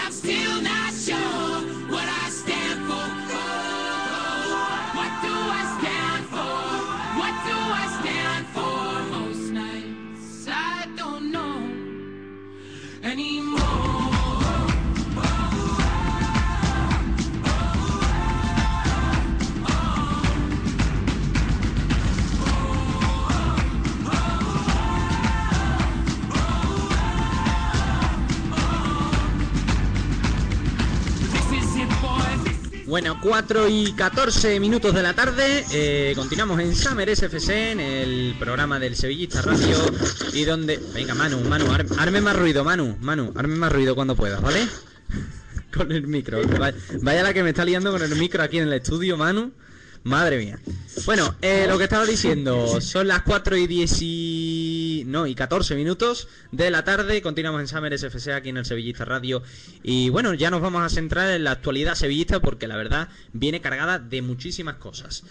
Bueno, 32.92 33.18
4 33.22 33.70
y 33.70 33.94
14 33.94 34.60
minutos 34.60 34.94
de 34.94 35.02
la 35.02 35.14
tarde, 35.14 35.64
eh, 35.72 36.12
continuamos 36.14 36.60
en 36.60 36.76
Summer 36.76 37.08
SFC, 37.16 37.72
en 37.72 37.80
el 37.80 38.36
programa 38.38 38.80
del 38.80 38.98
Sevillista 38.98 39.42
Radio, 39.42 39.78
y 40.34 40.44
donde... 40.44 40.78
Venga, 40.94 41.16
Manu, 41.16 41.40
Manu, 41.40 41.72
ar- 41.72 41.86
arme 41.98 42.20
más 42.20 42.36
ruido, 42.36 42.66
Manu, 42.66 42.98
Manu, 43.00 43.32
arme 43.38 43.56
más 43.56 43.72
ruido 43.72 43.96
cuando 43.96 44.18
puedas, 44.18 44.42
¿vale? 44.42 44.68
Con 45.74 45.94
el 45.94 46.06
micro, 46.06 46.42
vaya, 46.60 46.76
vaya 47.02 47.24
la 47.24 47.34
que 47.34 47.44
me 47.44 47.52
está 47.52 47.64
liando 47.64 47.94
con 47.94 48.02
el 48.04 48.14
micro 48.18 48.44
aquí 48.44 48.58
en 48.58 48.68
el 48.68 48.74
estudio, 48.74 49.16
Manu. 49.16 49.54
Madre 50.04 50.38
mía. 50.40 50.60
Bueno, 51.06 51.36
eh, 51.42 51.66
lo 51.68 51.78
que 51.78 51.84
estaba 51.84 52.06
diciendo, 52.06 52.82
son 52.82 53.08
las 53.08 53.22
4 53.22 53.56
y 53.58 53.68
10 53.68 53.98
y... 54.02 55.04
No, 55.06 55.28
y 55.28 55.36
14 55.36 55.76
minutos 55.76 56.28
de 56.52 56.72
la 56.72 56.84
tarde, 56.84 57.22
continuamos 57.22 57.62
en 57.62 57.68
Summer 57.68 57.98
SFC 57.98 58.30
aquí 58.30 58.50
en 58.50 58.58
el 58.58 58.66
Sevillista 58.66 59.06
Radio 59.06 59.44
y 59.84 60.10
bueno, 60.10 60.34
ya 60.34 60.50
nos 60.50 60.62
vamos 60.62 60.84
a 60.84 60.90
centrar 60.90 61.32
en 61.32 61.44
la 61.44 61.52
actualidad 61.52 61.96
sevillista 61.96 62.40
porque 62.40 62.68
la 62.68 62.78
verdad 62.78 63.10
viene 63.34 63.62
cargada 63.62 64.00
de 64.00 64.22
muchísimas 64.22 64.76
cosas. 64.76 65.24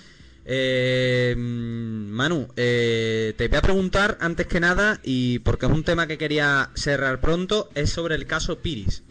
Eh, 0.45 1.35
Manu, 1.37 2.49
eh, 2.57 3.35
te 3.37 3.49
voy 3.49 3.59
a 3.59 3.63
preguntar 3.63 4.19
antes 4.21 4.47
que 4.47 4.61
nada, 4.61 5.01
y 5.03 5.41
porque 5.41 5.67
es 5.67 5.73
un 5.73 5.85
tema 5.85 6.07
que 6.07 6.19
quería 6.19 6.71
cerrar 6.75 7.21
pronto, 7.21 7.71
es 7.75 7.91
sobre 7.91 8.15
el 8.15 8.27
caso 8.27 8.59
Piris. 8.59 9.03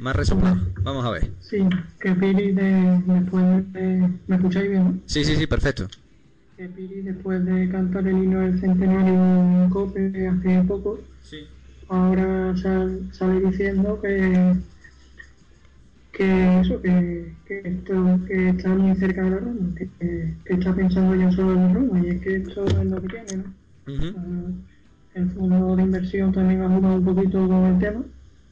Más 0.00 0.16
resumido. 0.16 0.56
Vamos 0.82 1.04
a 1.04 1.10
ver. 1.10 1.30
Sí, 1.40 1.58
que 2.00 2.14
Piri 2.14 2.52
de, 2.52 3.02
después 3.06 3.72
de... 3.72 4.10
¿Me 4.26 4.36
escucháis 4.36 4.70
bien? 4.70 4.84
no? 4.84 4.98
Sí, 5.06 5.24
sí, 5.24 5.36
sí, 5.36 5.46
perfecto. 5.46 5.86
Que 6.56 6.68
Piri 6.68 7.02
después 7.02 7.44
de 7.44 7.68
cantar 7.70 8.06
el 8.06 8.16
himno 8.18 8.40
del 8.40 8.60
centenario 8.60 9.14
en 9.14 9.70
COPE 9.70 10.28
hace 10.28 10.62
poco, 10.62 11.00
Sí. 11.22 11.46
ahora 11.88 12.56
sal- 12.56 13.08
sale 13.12 13.40
diciendo 13.40 14.00
que, 14.00 14.54
que 16.12 16.60
eso, 16.60 16.80
que, 16.82 17.34
que, 17.46 17.62
esto, 17.64 18.20
que 18.26 18.48
está 18.50 18.68
muy 18.70 18.96
cerca 18.96 19.22
de 19.22 19.30
la 19.30 19.38
Roma, 19.38 19.74
que, 19.76 20.34
está 20.46 20.74
pensando 20.74 21.14
ya 21.14 21.30
solo 21.30 21.52
en 21.52 21.62
la 21.68 21.72
Roma, 21.72 22.00
y 22.00 22.08
es 22.10 22.20
que 22.22 22.36
esto 22.36 22.66
es 22.66 22.86
lo 22.86 23.00
que 23.02 23.08
tiene, 23.08 23.36
¿no? 23.38 23.54
Ah, 24.16 24.50
el 25.14 25.30
fondo 25.30 25.76
de 25.76 25.82
inversión 25.82 26.32
también 26.32 26.62
ha 26.62 26.68
jugado 26.68 26.96
un 26.96 27.04
poquito 27.04 27.46
con 27.48 27.64
el 27.66 27.78
tema, 27.78 28.02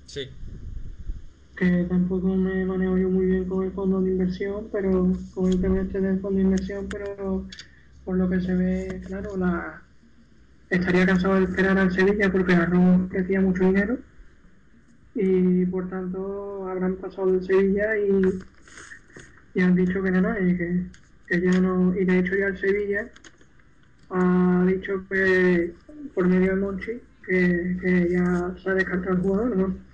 Sí. 0.06 0.22
Que 1.58 1.84
tampoco 1.88 2.28
me 2.36 2.64
manejo 2.64 2.96
yo 2.96 3.08
muy 3.08 3.26
bien 3.26 3.44
con 3.46 3.64
el 3.64 3.72
fondo 3.72 4.00
de 4.00 4.12
inversión, 4.12 4.68
pero 4.70 5.12
con 5.34 5.52
el 5.52 5.60
tema 5.60 5.80
este 5.80 6.00
del 6.00 6.20
fondo 6.20 6.36
de 6.38 6.44
inversión, 6.44 6.86
pero 6.88 7.46
por 8.04 8.16
lo 8.16 8.30
que 8.30 8.40
se 8.40 8.54
ve, 8.54 9.02
claro, 9.06 9.36
la 9.36 9.82
estaría 10.70 11.04
cansado 11.04 11.34
de 11.34 11.44
esperar 11.44 11.76
al 11.78 11.92
Sevilla 11.92 12.30
porque 12.30 12.52
la 12.52 12.66
Roma 12.66 13.04
ofrecía 13.06 13.40
mucho 13.40 13.64
dinero 13.64 13.98
y 15.14 15.66
por 15.66 15.88
tanto 15.88 16.68
habrán 16.68 16.94
pasado 16.96 17.32
del 17.32 17.44
Sevilla 17.44 17.96
y, 17.98 18.38
y 19.54 19.60
han 19.60 19.74
dicho 19.74 20.00
que 20.00 20.10
no, 20.12 20.38
y 20.38 20.56
que, 20.56 20.84
que 21.26 21.40
ya 21.40 21.60
no, 21.60 21.92
y 21.98 22.04
de 22.04 22.18
hecho 22.20 22.36
ya 22.36 22.46
el 22.46 22.58
Sevilla 22.58 23.08
ha 24.10 24.64
dicho 24.64 25.04
que 25.10 25.74
por 26.14 26.28
medio 26.28 26.54
de 26.54 26.60
Monchi 26.60 26.92
que, 27.26 27.76
que 27.82 28.10
ya 28.10 28.54
se 28.62 28.70
ha 28.70 28.74
descartado 28.74 29.16
el 29.16 29.22
jugador, 29.22 29.56
¿no? 29.56 29.87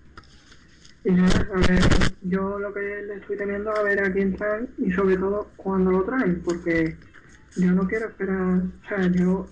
Y 1.05 1.11
nada, 1.13 1.47
a 1.55 1.59
ver, 1.69 1.81
yo 2.23 2.59
lo 2.59 2.73
que 2.73 2.81
le 2.81 3.17
estoy 3.17 3.37
teniendo 3.37 3.71
a 3.71 3.83
ver 3.83 4.03
a 4.03 4.11
quién 4.11 4.35
traen 4.37 4.69
y 4.79 4.91
sobre 4.93 5.19
todo 5.19 5.49
cuándo 5.57 5.91
lo 5.91 6.03
traen, 6.05 6.41
porque 6.43 6.97
yo 7.57 7.73
no 7.73 7.87
quiero 7.87 8.07
esperar, 8.07 8.63
o 8.63 8.89
sea, 8.89 9.07
yo 9.13 9.47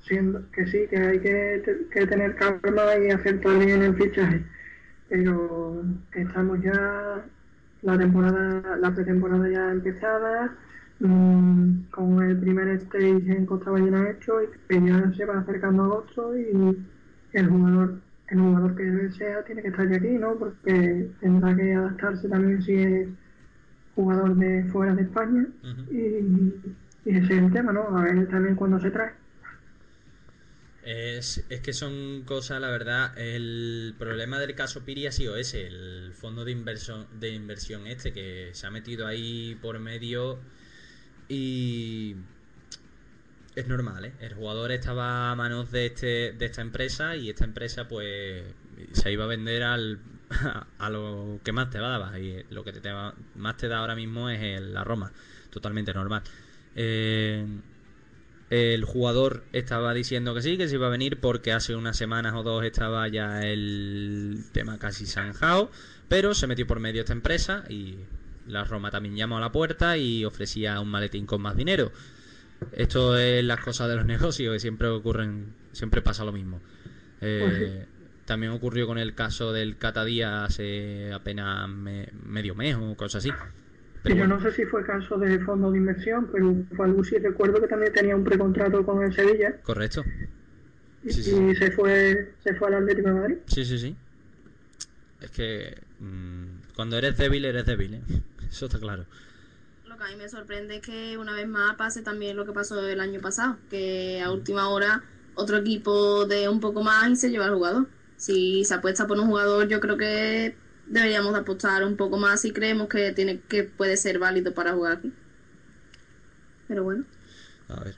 siendo 0.00 0.42
que 0.50 0.66
sí, 0.66 0.88
que 0.90 0.96
hay 0.96 1.20
que, 1.20 1.86
que 1.92 2.06
tener 2.06 2.34
calma 2.34 2.82
y 3.00 3.10
acertar 3.10 3.58
bien 3.58 3.82
el 3.82 3.94
fichaje, 3.94 4.44
pero 5.08 5.84
estamos 6.14 6.60
ya 6.62 7.24
la 7.82 7.98
temporada, 7.98 8.76
la 8.76 8.92
pretemporada 8.92 9.48
ya 9.48 9.70
empezada, 9.70 10.56
mm, 10.98 11.82
con 11.92 12.22
el 12.24 12.36
primer 12.40 12.68
stage 12.70 13.32
en 13.32 13.46
Costa 13.46 13.70
Ballena 13.70 14.10
hecho 14.10 14.42
y 14.42 14.46
que 14.68 14.84
ya 14.84 15.12
se 15.16 15.22
acercando 15.22 15.84
agosto 15.84 16.36
y 16.36 16.76
el 17.34 17.48
jugador 17.48 18.00
el 18.30 18.40
jugador 18.40 18.76
que 18.76 19.10
sea 19.12 19.44
tiene 19.44 19.62
que 19.62 19.68
estar 19.68 19.88
ya 19.90 19.96
aquí, 19.96 20.08
¿no? 20.08 20.38
Porque 20.38 21.10
tendrá 21.20 21.56
que 21.56 21.74
adaptarse 21.74 22.28
también 22.28 22.62
si 22.62 22.74
es 22.74 23.08
jugador 23.94 24.36
de 24.36 24.64
fuera 24.70 24.94
de 24.94 25.02
España 25.02 25.46
y, 25.90 25.96
y 27.04 27.16
ese 27.16 27.24
es 27.36 27.42
el 27.42 27.52
tema, 27.52 27.72
¿no? 27.72 27.96
A 27.96 28.02
ver 28.04 28.28
también 28.28 28.56
cuándo 28.56 28.80
se 28.80 28.90
trae. 28.90 29.12
Es, 30.82 31.44
es 31.50 31.60
que 31.60 31.72
son 31.74 32.22
cosas, 32.24 32.60
la 32.60 32.70
verdad, 32.70 33.16
el 33.18 33.94
problema 33.98 34.38
del 34.38 34.54
caso 34.54 34.84
Piri 34.84 35.06
ha 35.06 35.12
sido 35.12 35.36
ese, 35.36 35.66
el 35.66 36.12
fondo 36.14 36.44
de 36.44 36.52
inversión, 36.52 37.06
de 37.20 37.30
inversión 37.34 37.86
este 37.86 38.12
que 38.14 38.50
se 38.54 38.66
ha 38.66 38.70
metido 38.70 39.06
ahí 39.06 39.56
por 39.60 39.78
medio 39.78 40.42
y 41.28 42.16
es 43.60 43.68
normal, 43.68 44.04
¿eh? 44.04 44.12
El 44.20 44.34
jugador 44.34 44.72
estaba 44.72 45.30
a 45.30 45.34
manos 45.36 45.70
de 45.70 45.86
este, 45.86 46.32
de 46.32 46.46
esta 46.46 46.62
empresa 46.62 47.16
y 47.16 47.30
esta 47.30 47.44
empresa 47.44 47.88
pues 47.88 48.44
se 48.92 49.12
iba 49.12 49.24
a 49.24 49.28
vender 49.28 49.62
al, 49.62 49.98
a 50.78 50.90
lo 50.90 51.40
que 51.44 51.52
más 51.52 51.70
te 51.70 51.78
daba 51.78 52.18
y 52.18 52.44
lo 52.50 52.64
que 52.64 52.72
te, 52.72 52.80
te 52.80 52.90
más 53.36 53.56
te 53.56 53.68
da 53.68 53.78
ahora 53.78 53.94
mismo 53.94 54.30
es 54.30 54.40
el- 54.42 54.74
la 54.74 54.84
Roma, 54.84 55.12
totalmente 55.50 55.92
normal. 55.94 56.22
Eh, 56.76 57.46
el 58.50 58.84
jugador 58.84 59.44
estaba 59.52 59.94
diciendo 59.94 60.34
que 60.34 60.42
sí, 60.42 60.56
que 60.56 60.66
se 60.68 60.74
iba 60.74 60.88
a 60.88 60.90
venir 60.90 61.20
porque 61.20 61.52
hace 61.52 61.76
unas 61.76 61.96
semanas 61.96 62.34
o 62.34 62.42
dos 62.42 62.64
estaba 62.64 63.06
ya 63.06 63.46
el 63.46 64.44
tema 64.52 64.78
casi 64.78 65.06
zanjado, 65.06 65.70
pero 66.08 66.34
se 66.34 66.48
metió 66.48 66.66
por 66.66 66.80
medio 66.80 67.00
esta 67.02 67.12
empresa 67.12 67.64
y 67.68 67.98
la 68.48 68.64
Roma 68.64 68.90
también 68.90 69.14
llamó 69.16 69.36
a 69.38 69.40
la 69.40 69.52
puerta 69.52 69.96
y 69.98 70.24
ofrecía 70.24 70.80
un 70.80 70.88
maletín 70.88 71.26
con 71.26 71.40
más 71.42 71.56
dinero. 71.56 71.92
Esto 72.72 73.16
es 73.18 73.42
las 73.44 73.60
cosas 73.60 73.88
de 73.88 73.96
los 73.96 74.06
negocios 74.14 74.52
que 74.54 74.60
siempre 74.60 74.88
ocurren, 74.88 75.46
siempre 75.72 76.02
pasa 76.02 76.24
lo 76.24 76.32
mismo. 76.32 76.60
Eh, 77.20 77.86
Pues 77.86 78.00
También 78.26 78.52
ocurrió 78.52 78.86
con 78.86 78.98
el 78.98 79.14
caso 79.14 79.52
del 79.52 79.76
Catadía 79.76 80.44
hace 80.44 81.12
apenas 81.12 81.68
me- 81.68 82.08
medio 82.26 82.54
mes 82.54 82.76
o 82.76 82.94
cosas 82.96 83.24
así. 83.24 83.32
Que 84.04 84.16
yo 84.16 84.26
no 84.26 84.40
sé 84.40 84.50
si 84.52 84.64
fue 84.64 84.82
caso 84.86 85.18
de 85.18 85.40
fondo 85.40 85.70
de 85.70 85.76
inversión, 85.78 86.28
pero 86.32 86.54
fue 86.74 86.86
algo 86.86 87.04
sí 87.04 87.18
recuerdo 87.18 87.60
que 87.60 87.66
también 87.66 87.92
tenía 87.92 88.16
un 88.16 88.24
precontrato 88.24 88.82
con 88.86 89.02
el 89.02 89.12
Sevilla 89.14 89.56
Correcto. 89.62 90.04
y, 91.04 91.10
Sí, 91.12 91.22
sí. 91.22 91.36
y 91.50 91.54
se 91.54 91.70
fue 91.72 92.32
se 92.42 92.54
fue 92.54 92.68
al 92.68 92.74
Atlético 92.74 93.08
de 93.08 93.14
Madrid. 93.14 93.36
Sí, 93.46 93.64
sí, 93.64 93.78
sí. 93.78 93.94
Es 95.20 95.30
que 95.32 95.76
mm, 95.98 96.72
cuando 96.74 96.96
eres 96.96 97.18
débil, 97.18 97.44
eres 97.44 97.66
débil, 97.66 97.94
¿eh? 97.94 98.02
Eso 98.50 98.66
está 98.66 98.78
claro. 98.78 99.04
Que 100.00 100.06
a 100.06 100.08
mí 100.08 100.16
me 100.16 100.30
sorprende 100.30 100.76
es 100.76 100.80
que 100.80 101.18
una 101.18 101.34
vez 101.34 101.46
más 101.46 101.76
pase 101.76 102.00
también 102.00 102.34
lo 102.34 102.46
que 102.46 102.54
pasó 102.54 102.88
el 102.88 103.00
año 103.00 103.20
pasado, 103.20 103.58
que 103.68 104.22
a 104.22 104.30
última 104.30 104.70
hora 104.70 105.02
otro 105.34 105.58
equipo 105.58 106.24
de 106.24 106.48
un 106.48 106.58
poco 106.58 106.82
más 106.82 107.10
y 107.10 107.16
se 107.16 107.30
lleva 107.30 107.44
al 107.44 107.52
jugador. 107.54 107.86
Si 108.16 108.64
se 108.64 108.72
apuesta 108.72 109.06
por 109.06 109.18
un 109.18 109.26
jugador, 109.26 109.68
yo 109.68 109.78
creo 109.78 109.98
que 109.98 110.56
deberíamos 110.86 111.34
apostar 111.34 111.84
un 111.84 111.96
poco 111.98 112.16
más 112.16 112.40
si 112.40 112.50
creemos 112.50 112.88
que 112.88 113.12
tiene 113.12 113.40
que 113.42 113.64
puede 113.64 113.98
ser 113.98 114.18
válido 114.18 114.54
para 114.54 114.72
jugar 114.72 114.92
aquí. 114.92 115.12
Pero 116.66 116.82
bueno, 116.82 117.04
A 117.68 117.84
ver. 117.84 117.96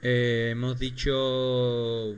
Eh, 0.00 0.48
hemos 0.52 0.78
dicho 0.78 2.16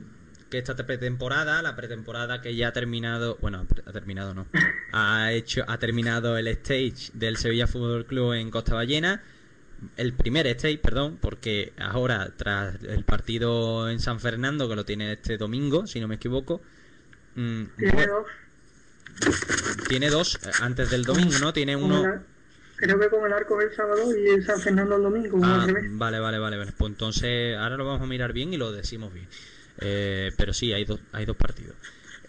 que 0.49 0.57
esta 0.57 0.75
pretemporada, 0.75 1.61
la 1.61 1.75
pretemporada 1.75 2.41
que 2.41 2.55
ya 2.55 2.69
ha 2.69 2.73
terminado, 2.73 3.37
bueno, 3.41 3.65
ha 3.85 3.91
terminado 3.91 4.33
no, 4.33 4.47
ha 4.91 5.31
hecho, 5.31 5.63
ha 5.67 5.77
terminado 5.77 6.37
el 6.37 6.47
stage 6.47 7.11
del 7.13 7.37
Sevilla 7.37 7.67
Fútbol 7.67 8.05
Club 8.05 8.33
en 8.33 8.49
Costa 8.49 8.73
Ballena, 8.73 9.21
el 9.95 10.13
primer 10.13 10.47
stage, 10.47 10.79
perdón, 10.79 11.17
porque 11.21 11.73
ahora 11.77 12.33
tras 12.35 12.83
el 12.83 13.03
partido 13.03 13.89
en 13.89 13.99
San 13.99 14.19
Fernando 14.19 14.67
que 14.67 14.75
lo 14.75 14.85
tiene 14.85 15.13
este 15.13 15.37
domingo, 15.37 15.87
si 15.87 15.99
no 15.99 16.07
me 16.07 16.15
equivoco, 16.15 16.61
mm, 17.35 17.63
Tiene 17.77 18.07
dos, 18.07 18.25
tiene 19.87 20.09
dos 20.09 20.35
eh, 20.35 20.51
antes 20.61 20.89
del 20.89 21.03
domingo, 21.05 21.37
¿no? 21.39 21.53
Tiene 21.53 21.75
uno. 21.75 22.23
creo 22.75 22.99
que 22.99 23.09
con 23.09 23.25
el 23.25 23.33
arco 23.33 23.61
el 23.61 23.73
sábado 23.75 24.17
y 24.17 24.29
el 24.29 24.45
San 24.45 24.59
Fernando 24.59 24.95
el 24.95 25.03
domingo, 25.03 25.39
Ah, 25.43 25.67
vale, 25.91 26.19
vale, 26.19 26.39
vale. 26.39 26.57
Pues 26.77 26.91
entonces 26.91 27.55
ahora 27.57 27.77
lo 27.77 27.85
vamos 27.85 28.01
a 28.01 28.05
mirar 28.07 28.33
bien 28.33 28.53
y 28.53 28.57
lo 28.57 28.71
decimos 28.71 29.13
bien. 29.13 29.27
Eh, 29.79 30.33
pero 30.37 30.53
sí, 30.53 30.73
hay 30.73 30.85
dos, 30.85 31.01
hay 31.11 31.25
dos 31.25 31.37
partidos. 31.37 31.75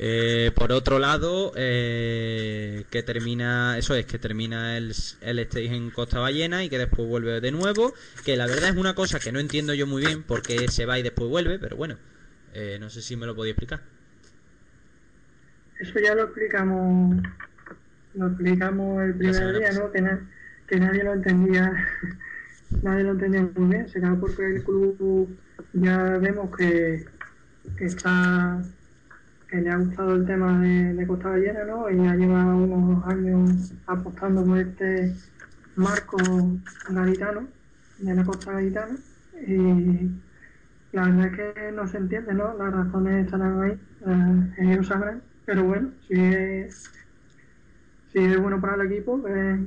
Eh, 0.03 0.53
por 0.57 0.73
otro 0.73 0.99
lado, 0.99 1.53
eh, 1.57 2.87
que 2.91 3.03
termina, 3.03 3.77
eso 3.79 3.95
es, 3.95 4.07
que 4.07 4.19
termina 4.19 4.79
el, 4.79 4.95
el 5.21 5.39
stage 5.41 5.75
en 5.75 5.91
Costa 5.91 6.21
Ballena 6.21 6.65
y 6.65 6.71
que 6.71 6.79
después 6.79 7.07
vuelve 7.09 7.41
de 7.41 7.53
nuevo. 7.53 7.95
Que 8.25 8.37
la 8.37 8.47
verdad 8.47 8.71
es 8.71 8.77
una 8.77 8.95
cosa 8.95 9.21
que 9.21 9.33
no 9.33 9.41
entiendo 9.41 9.75
yo 9.75 9.87
muy 9.87 10.01
bien 10.01 10.23
por 10.23 10.45
qué 10.45 10.69
se 10.71 10.87
va 10.87 10.99
y 10.99 11.03
después 11.03 11.29
vuelve, 11.29 11.59
pero 11.59 11.77
bueno, 11.77 11.99
eh, 12.55 12.79
no 12.81 12.89
sé 12.91 13.03
si 13.03 13.17
me 13.17 13.27
lo 13.27 13.35
podía 13.35 13.53
explicar. 13.53 13.81
Eso 15.79 15.99
ya 15.99 16.15
lo 16.15 16.25
explicamos, 16.25 17.23
lo 18.15 18.27
explicamos 18.29 19.03
el 19.03 19.15
primer 19.17 19.53
día, 19.55 19.73
¿no? 19.73 19.91
Que, 19.93 20.01
na- 20.03 20.31
que 20.67 20.79
nadie 20.79 21.05
lo 21.05 21.15
entendía, 21.15 21.73
nadie 22.83 23.05
lo 23.05 23.13
entendía 23.13 23.43
muy 23.57 23.71
bien. 23.77 23.89
Será 23.89 24.17
porque 24.19 24.45
el 24.47 24.65
club 24.65 25.39
ya 25.73 26.19
vemos 26.19 26.57
que 26.57 27.05
está, 27.79 28.63
que 29.49 29.57
le 29.61 29.71
ha 29.71 29.77
gustado 29.77 30.15
el 30.15 30.27
tema 30.27 30.61
de, 30.61 30.95
de 30.95 31.07
Costa 31.07 31.31
Ballena, 31.31 31.65
¿no? 31.65 31.91
Y 31.91 31.97
ya 31.97 32.15
lleva 32.15 32.45
unos 32.55 33.07
años 33.07 33.73
apostando 33.87 34.45
por 34.45 34.59
este 34.59 35.15
marco 35.77 36.19
gaditano, 36.91 37.49
de 37.99 38.15
la 38.15 38.25
costa 38.25 38.53
gaditana. 38.53 38.97
Y 39.47 40.11
la 40.93 41.07
verdad 41.07 41.27
es 41.27 41.55
que 41.55 41.73
no 41.73 41.87
se 41.87 41.99
entiende, 41.99 42.35
¿no? 42.35 42.57
Las 42.57 42.73
razones 42.73 43.25
estarán 43.25 43.63
ahí, 43.63 43.81
eh, 44.07 44.55
ellos 44.59 44.87
sabrán. 44.87 45.23
Pero 45.47 45.65
bueno, 45.65 45.91
si 46.07 46.15
es, 46.21 46.91
si 48.13 48.19
es 48.19 48.39
bueno 48.39 48.61
para 48.61 48.75
el 48.75 48.93
equipo, 48.93 49.23
que, 49.23 49.59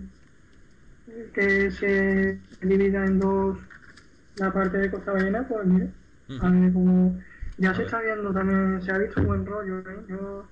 que 1.34 1.72
se 1.72 2.40
divida 2.62 3.06
en 3.06 3.20
dos 3.20 3.58
la 4.38 4.52
parte 4.52 4.78
de 4.78 4.92
Costa 4.92 5.12
Ballena, 5.12 5.48
pues 5.48 5.66
mira, 5.66 5.88
a 6.42 6.50
ver 6.50 6.74
cómo... 6.74 7.20
Ya 7.58 7.74
se 7.76 7.84
está 7.84 8.02
viendo 8.02 8.34
también, 8.34 8.82
se 8.82 8.92
ha 8.92 8.98
visto 8.98 9.22
buen 9.24 9.46
rollo, 9.46 9.80
¿eh? 9.80 10.06
Yo 10.10 10.48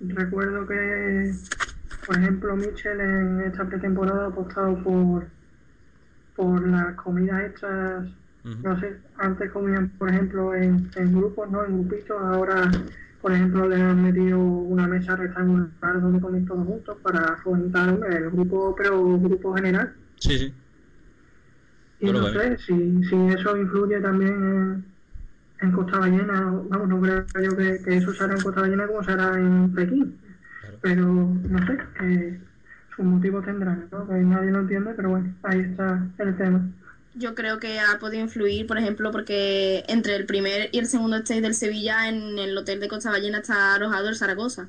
recuerdo 0.00 0.66
que, 0.66 1.34
por 2.06 2.16
ejemplo, 2.16 2.56
Michel 2.56 3.00
en 3.00 3.40
esta 3.40 3.64
pretemporada 3.64 4.26
ha 4.26 4.28
apostado 4.28 4.82
por, 4.82 5.26
por 6.36 6.66
las 6.68 6.94
comidas 6.94 7.42
extras 7.42 8.08
no 8.62 8.80
sé, 8.80 8.96
antes 9.18 9.50
comían, 9.50 9.90
por 9.90 10.08
ejemplo, 10.08 10.54
en, 10.54 10.90
en 10.94 11.12
grupos, 11.14 11.50
¿no? 11.50 11.64
En 11.64 11.82
grupitos, 11.82 12.20
ahora, 12.20 12.70
por 13.20 13.32
ejemplo, 13.32 13.68
le 13.68 13.76
han 13.76 14.02
metido 14.02 14.38
una 14.38 14.86
mesa 14.86 15.16
rectangular 15.16 16.00
donde 16.00 16.20
comen 16.20 16.46
todos 16.46 16.66
juntos 16.66 16.96
para 17.02 17.36
fomentar 17.38 17.98
el 18.10 18.30
grupo, 18.30 18.74
pero 18.76 19.18
grupo 19.18 19.54
general. 19.54 19.92
Sí, 20.16 20.38
sí. 20.38 20.54
Y 22.00 22.06
Yo 22.06 22.12
no 22.14 22.28
sé 22.28 22.56
si, 22.58 23.04
si 23.04 23.16
eso 23.28 23.56
influye 23.56 24.00
también 24.00 24.84
en, 25.60 25.72
Costa 25.72 25.98
Ballena, 25.98 26.52
vamos, 26.68 26.88
no 26.88 27.00
creo 27.00 27.26
yo 27.42 27.56
que, 27.56 27.82
que 27.84 27.96
eso 27.96 28.12
se 28.12 28.24
hará 28.24 28.34
en 28.34 28.42
Costa 28.42 28.62
Ballena 28.62 28.86
como 28.86 29.02
se 29.02 29.12
hará 29.12 29.38
en 29.38 29.72
Pekín. 29.74 30.18
Pero 30.80 31.04
no 31.04 31.66
sé, 31.66 31.78
que 31.98 32.40
sus 32.94 33.04
motivos 33.04 33.44
tendrán, 33.44 33.88
¿no? 33.90 34.06
Que 34.06 34.14
nadie 34.14 34.50
lo 34.50 34.60
entiende, 34.60 34.92
pero 34.94 35.10
bueno, 35.10 35.34
ahí 35.42 35.60
está 35.60 36.06
el 36.18 36.36
tema. 36.36 36.68
Yo 37.14 37.34
creo 37.34 37.58
que 37.58 37.80
ha 37.80 37.98
podido 37.98 38.22
influir, 38.22 38.66
por 38.66 38.78
ejemplo, 38.78 39.10
porque 39.10 39.84
entre 39.88 40.14
el 40.14 40.26
primer 40.26 40.68
y 40.72 40.78
el 40.78 40.86
segundo 40.86 41.16
stage 41.16 41.40
del 41.40 41.54
Sevilla, 41.54 42.08
en 42.08 42.38
el 42.38 42.56
hotel 42.56 42.78
de 42.80 42.88
Costa 42.88 43.10
Ballena 43.10 43.38
está 43.38 43.74
alojado 43.74 44.08
el 44.08 44.16
Zaragoza. 44.16 44.68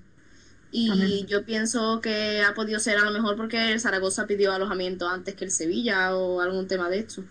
Y 0.72 0.90
También. 0.90 1.28
yo 1.28 1.46
pienso 1.46 2.00
que 2.02 2.42
ha 2.42 2.54
podido 2.54 2.80
ser 2.80 2.98
a 2.98 3.06
lo 3.06 3.12
mejor 3.12 3.36
porque 3.36 3.72
el 3.72 3.80
Zaragoza 3.80 4.28
pidió 4.28 4.54
alojamiento 4.54 5.08
antes 5.08 5.36
que 5.36 5.46
el 5.46 5.52
Sevilla 5.52 6.16
o 6.16 6.42
algún 6.42 6.68
tema 6.68 6.90
de 6.90 7.00
esto. 7.00 7.24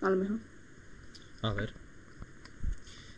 A 0.00 0.10
lo 0.10 0.16
mejor. 0.16 0.38
A 1.42 1.52
ver. 1.52 1.81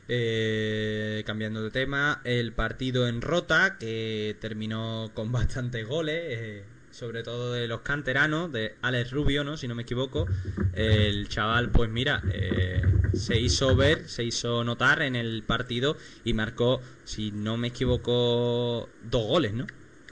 Eh, 0.08 1.22
cambiando 1.26 1.62
de 1.62 1.70
tema, 1.70 2.20
el 2.24 2.52
partido 2.52 3.08
en 3.08 3.22
Rota, 3.22 3.78
que 3.78 4.36
terminó 4.40 5.12
con 5.14 5.32
bastantes 5.32 5.86
goles, 5.86 6.20
eh, 6.22 6.64
sobre 6.90 7.22
todo 7.22 7.52
de 7.52 7.66
los 7.68 7.80
canteranos, 7.80 8.52
de 8.52 8.76
Alex 8.82 9.10
Rubio, 9.12 9.44
¿no? 9.44 9.56
Si 9.56 9.66
no 9.68 9.74
me 9.74 9.82
equivoco. 9.82 10.28
El 10.72 11.28
chaval, 11.28 11.70
pues 11.70 11.90
mira, 11.90 12.24
eh, 12.28 12.82
se 13.12 13.38
hizo 13.40 13.74
ver, 13.76 14.08
se 14.08 14.24
hizo 14.24 14.62
notar 14.64 15.02
en 15.02 15.16
el 15.16 15.44
partido 15.44 15.96
y 16.24 16.34
marcó, 16.34 16.82
si 17.04 17.32
no 17.32 17.56
me 17.56 17.68
equivoco, 17.68 18.96
dos 19.00 19.26
goles, 19.26 19.54
¿no? 19.54 19.66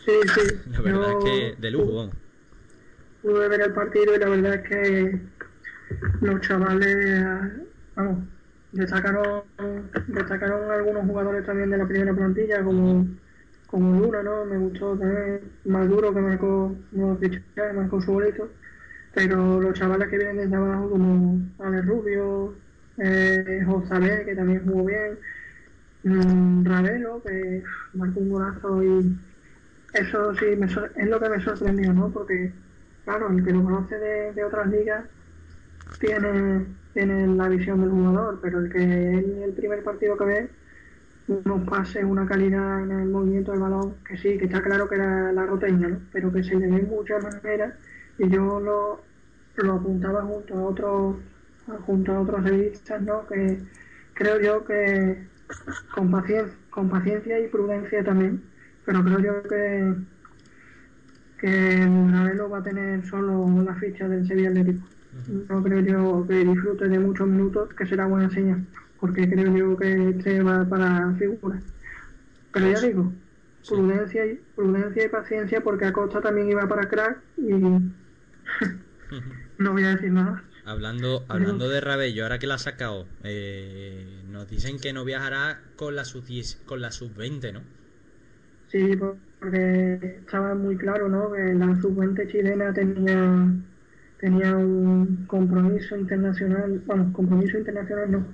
Sí, 0.04 0.12
sí. 0.28 0.40
La 0.66 0.80
verdad 0.80 1.12
es 1.12 1.18
que 1.18 1.56
de 1.58 1.70
lujo, 1.70 1.94
vamos. 1.94 2.16
pude 3.20 3.48
ver 3.48 3.60
el 3.62 3.72
partido 3.74 4.14
y 4.14 4.18
la 4.18 4.28
verdad 4.28 4.54
es 4.54 4.68
que 4.68 5.20
los 6.20 6.40
chavales, 6.40 7.44
vamos, 7.94 8.28
destacaron, 8.72 9.44
destacaron 10.08 10.70
algunos 10.70 11.06
jugadores 11.06 11.44
también 11.46 11.70
de 11.70 11.78
la 11.78 11.86
primera 11.88 12.14
plantilla, 12.14 12.64
como, 12.64 13.06
como 13.66 14.00
Luna, 14.00 14.22
¿no? 14.22 14.44
Me 14.46 14.58
gustó 14.58 14.98
también, 14.98 15.58
Maduro 15.64 16.14
que 16.14 16.20
marcó, 16.20 16.76
no 16.92 17.18
fichajes, 17.18 17.74
marcó 17.74 18.00
su 18.00 18.12
bolito, 18.12 18.56
pero 19.12 19.60
los 19.60 19.78
chavales 19.78 20.08
que 20.10 20.18
vienen 20.18 20.38
desde 20.38 20.56
abajo, 20.56 20.90
como 20.90 21.50
Ale 21.60 21.82
Rubio, 21.82 22.62
eh, 22.98 23.62
José 23.66 24.24
que 24.26 24.36
también 24.36 24.64
jugó 24.66 24.84
bien, 24.86 25.18
mm, 26.04 26.64
Ravelo, 26.66 27.22
que 27.22 27.62
marcó 27.94 28.20
un 28.20 28.28
golazo 28.30 28.82
y 28.82 29.20
eso 29.94 30.34
sí 30.34 30.46
me 30.56 30.68
sor- 30.68 30.92
es 30.96 31.08
lo 31.08 31.20
que 31.20 31.28
me 31.30 31.40
sorprendió, 31.42 31.92
¿no? 31.94 32.12
Porque, 32.12 32.54
claro, 33.04 33.30
el 33.30 33.44
que 33.44 33.52
lo 33.52 33.62
conoce 33.64 33.98
de, 33.98 34.32
de 34.34 34.44
otras 34.44 34.68
ligas 34.68 35.06
tiene, 35.98 36.76
tiene 36.92 37.26
la 37.26 37.48
visión 37.48 37.80
del 37.80 37.90
jugador, 37.90 38.38
pero 38.42 38.60
el 38.60 38.72
que 38.72 38.82
en 38.82 39.42
el 39.42 39.52
primer 39.52 39.82
partido 39.82 40.16
que 40.16 40.24
ve, 40.24 40.50
unos 41.28 41.68
pases, 41.68 42.04
una 42.04 42.26
calidad 42.26 42.82
en 42.82 42.90
el 42.90 43.08
movimiento 43.08 43.52
del 43.52 43.60
balón, 43.60 43.94
que 44.06 44.16
sí, 44.16 44.38
que 44.38 44.46
está 44.46 44.62
claro 44.62 44.88
que 44.88 44.96
era 44.96 45.32
la 45.32 45.46
roteña, 45.46 45.88
¿no? 45.88 45.98
Pero 46.12 46.32
que 46.32 46.42
se 46.42 46.56
le 46.56 46.68
ve 46.68 46.80
en 46.80 46.88
muchas 46.88 47.22
maneras 47.22 47.74
y 48.18 48.28
yo 48.28 48.60
lo, 48.60 49.00
lo 49.56 49.72
apuntaba 49.74 50.22
junto 50.22 50.58
a 50.58 50.62
otros 50.62 51.16
junto 51.86 52.12
a 52.12 52.20
otros 52.20 52.42
revistas, 52.42 53.00
¿no? 53.02 53.26
Que 53.26 53.58
creo 54.14 54.40
yo 54.40 54.64
que 54.64 55.26
con 55.94 56.10
paciencia, 56.10 56.54
con 56.70 56.88
paciencia 56.88 57.38
y 57.40 57.48
prudencia 57.48 58.02
también, 58.04 58.42
pero 58.84 59.04
creo 59.04 59.18
yo 59.20 59.42
que 59.44 59.94
que 61.38 61.76
Ravelo 62.12 62.48
va 62.48 62.58
a 62.58 62.62
tener 62.62 63.04
solo 63.04 63.48
la 63.62 63.74
ficha 63.74 64.08
del 64.08 64.26
Sevilla 64.26 64.50
Atlético. 64.50 64.86
No 65.26 65.62
creo 65.62 65.80
yo 65.80 66.26
que 66.26 66.44
disfrute 66.44 66.88
de 66.88 66.98
muchos 66.98 67.28
minutos, 67.28 67.68
que 67.74 67.86
será 67.86 68.06
buena 68.06 68.30
señal, 68.30 68.66
porque 68.98 69.28
creo 69.28 69.54
yo 69.56 69.76
que 69.76 70.10
este 70.10 70.42
va 70.42 70.68
para 70.68 71.14
figura. 71.14 71.60
Pero 72.52 72.70
ya 72.70 72.80
digo, 72.80 73.12
prudencia 73.66 74.26
y, 74.26 74.36
prudencia 74.54 75.06
y 75.06 75.08
paciencia, 75.08 75.60
porque 75.62 75.86
Acosta 75.86 76.20
también 76.20 76.50
iba 76.50 76.68
para 76.68 76.88
crack 76.88 77.22
y 77.36 77.50
no 79.58 79.72
voy 79.72 79.84
a 79.84 79.94
decir 79.94 80.12
nada. 80.12 80.42
Hablando, 80.64 81.24
hablando 81.28 81.68
de 81.68 81.80
Rabello, 81.80 82.22
ahora 82.22 82.38
que 82.38 82.46
la 82.46 82.54
ha 82.54 82.58
sacado, 82.58 83.06
eh, 83.24 84.22
nos 84.28 84.48
dicen 84.48 84.78
que 84.78 84.92
no 84.92 85.04
viajará 85.04 85.60
con 85.76 85.96
la 85.96 86.04
sub 86.04 86.24
con 86.66 86.80
la 86.80 86.92
sub 86.92 87.14
20, 87.16 87.52
¿no? 87.52 87.62
Sí, 88.68 88.96
por- 88.96 89.16
porque 89.38 90.18
estaba 90.20 90.54
muy 90.54 90.76
claro, 90.76 91.08
¿no? 91.08 91.32
Que 91.32 91.52
la 91.54 91.74
sub-20 91.80 92.26
chilena 92.28 92.72
tenía 92.72 93.48
tenía 94.22 94.56
un 94.56 95.26
compromiso 95.26 95.96
internacional, 95.98 96.80
bueno, 96.86 97.12
compromiso 97.12 97.58
internacional 97.58 98.10
no, 98.12 98.26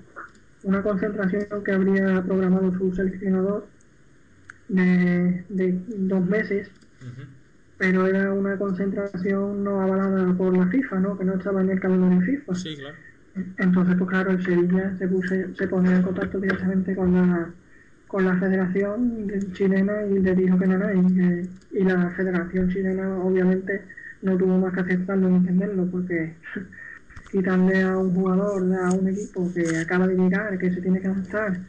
una 0.63 0.83
concentración 0.83 1.65
que 1.65 1.73
habría 1.73 2.23
programado 2.25 2.73
su 2.79 2.93
seleccionador 2.95 3.71
de, 4.69 5.47
de 5.49 5.85
dos 5.89 6.25
meses, 6.27 6.71
pero 7.77 8.07
era 8.07 8.33
una 8.35 8.59
concentración 8.59 9.65
no 9.65 9.81
avalada 9.81 10.37
por 10.37 10.57
la 10.57 10.67
FIFA, 10.69 11.01
¿no? 11.01 11.19
Que 11.19 11.25
no 11.25 11.35
estaba 11.35 11.63
en 11.63 11.71
el 11.71 11.81
calendario 11.81 12.21
FIFA. 12.23 12.55
Sí, 12.55 12.77
claro. 12.77 12.97
Entonces, 13.59 13.97
pues 13.99 14.11
claro, 14.11 14.31
el 14.33 14.45
Sevilla 14.45 14.97
se, 14.99 15.07
puse, 15.09 15.55
se 15.55 15.69
pone 15.69 15.95
en 15.95 16.03
contacto 16.03 16.41
directamente 16.41 16.97
con 16.97 17.15
la 17.15 17.55
con 18.07 18.25
la 18.25 18.39
federación 18.41 19.27
de- 19.27 19.53
chilena 19.53 20.03
y 20.07 20.19
le 20.21 20.35
dijo 20.35 20.59
que 20.59 20.67
no, 20.67 20.79
no, 20.79 20.91
y, 20.93 21.15
que- 21.15 21.49
y 21.73 21.85
la 21.85 22.11
federación 22.13 22.69
chilena 22.71 23.19
obviamente 23.23 23.87
no 24.23 24.37
tuvo 24.37 24.59
más 24.59 24.75
que 24.75 24.81
aceptarlo 24.81 25.29
ni 25.29 25.37
entenderlo 25.37 25.91
porque 25.91 26.37
quitarle 27.31 27.83
a 27.83 27.99
un 27.99 28.15
jugador, 28.15 28.63
a 28.75 28.93
un 28.93 29.09
equipo 29.09 29.53
que 29.55 29.79
acaba 29.79 30.07
de 30.07 30.17
llegar, 30.17 30.59
que 30.59 30.73
se 30.73 30.81
tiene 30.81 31.01
que 31.01 31.09
adaptar 31.09 31.61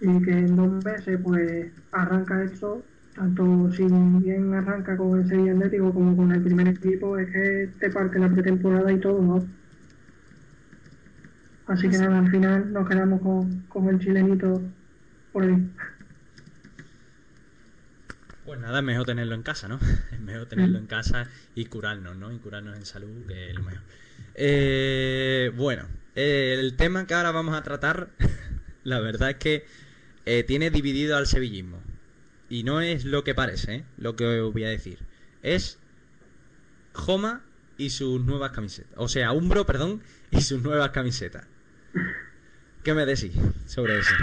y 0.00 0.22
que 0.22 0.30
en 0.32 0.56
dos 0.56 0.84
meses 0.84 1.18
pues 1.22 1.72
arranca 1.92 2.42
esto, 2.44 2.84
tanto 3.14 3.70
si 3.72 3.84
bien 3.84 4.54
arranca 4.54 4.96
con 4.96 5.18
el 5.18 5.28
Sevilla 5.28 5.52
Atlético 5.52 5.92
como 5.92 6.16
con 6.16 6.32
el 6.32 6.42
primer 6.42 6.68
equipo, 6.68 7.18
es 7.18 7.30
que 7.30 7.70
te 7.80 7.90
parte 7.90 8.18
la 8.18 8.30
pretemporada 8.30 8.92
y 8.92 9.00
todo, 9.00 9.22
¿no? 9.22 9.46
Así 11.66 11.88
que 11.88 11.98
nada, 11.98 12.18
al 12.18 12.30
final 12.30 12.72
nos 12.72 12.88
quedamos 12.88 13.20
con, 13.20 13.62
con 13.68 13.88
el 13.88 13.98
chilenito 13.98 14.62
por 15.32 15.44
ahí. 15.44 15.68
Pues 18.46 18.60
nada, 18.60 18.78
es 18.78 18.84
mejor 18.84 19.04
tenerlo 19.04 19.34
en 19.34 19.42
casa, 19.42 19.66
¿no? 19.66 19.80
Es 20.12 20.20
mejor 20.20 20.46
tenerlo 20.46 20.78
en 20.78 20.86
casa 20.86 21.28
y 21.56 21.64
curarnos, 21.64 22.16
¿no? 22.16 22.32
Y 22.32 22.38
curarnos 22.38 22.76
en 22.76 22.86
salud, 22.86 23.26
que 23.26 23.50
es 23.50 23.54
lo 23.56 23.64
mejor. 23.64 23.82
Eh, 24.36 25.50
bueno, 25.56 25.88
el 26.14 26.76
tema 26.76 27.08
que 27.08 27.14
ahora 27.14 27.32
vamos 27.32 27.56
a 27.56 27.62
tratar, 27.64 28.10
la 28.84 29.00
verdad 29.00 29.30
es 29.30 29.36
que 29.36 29.66
eh, 30.26 30.44
tiene 30.44 30.70
dividido 30.70 31.16
al 31.16 31.26
sevillismo. 31.26 31.82
Y 32.48 32.62
no 32.62 32.80
es 32.80 33.04
lo 33.04 33.24
que 33.24 33.34
parece, 33.34 33.74
¿eh? 33.74 33.84
Lo 33.98 34.14
que 34.14 34.40
os 34.40 34.52
voy 34.52 34.62
a 34.62 34.68
decir. 34.68 35.00
Es 35.42 35.80
Joma 36.92 37.44
y 37.76 37.90
sus 37.90 38.20
nuevas 38.20 38.52
camisetas. 38.52 38.92
O 38.96 39.08
sea, 39.08 39.32
Umbro, 39.32 39.66
perdón, 39.66 40.02
y 40.30 40.40
sus 40.42 40.62
nuevas 40.62 40.90
camisetas. 40.90 41.46
¿Qué 42.84 42.94
me 42.94 43.04
decís 43.04 43.32
sobre 43.66 43.98
eso? 43.98 44.14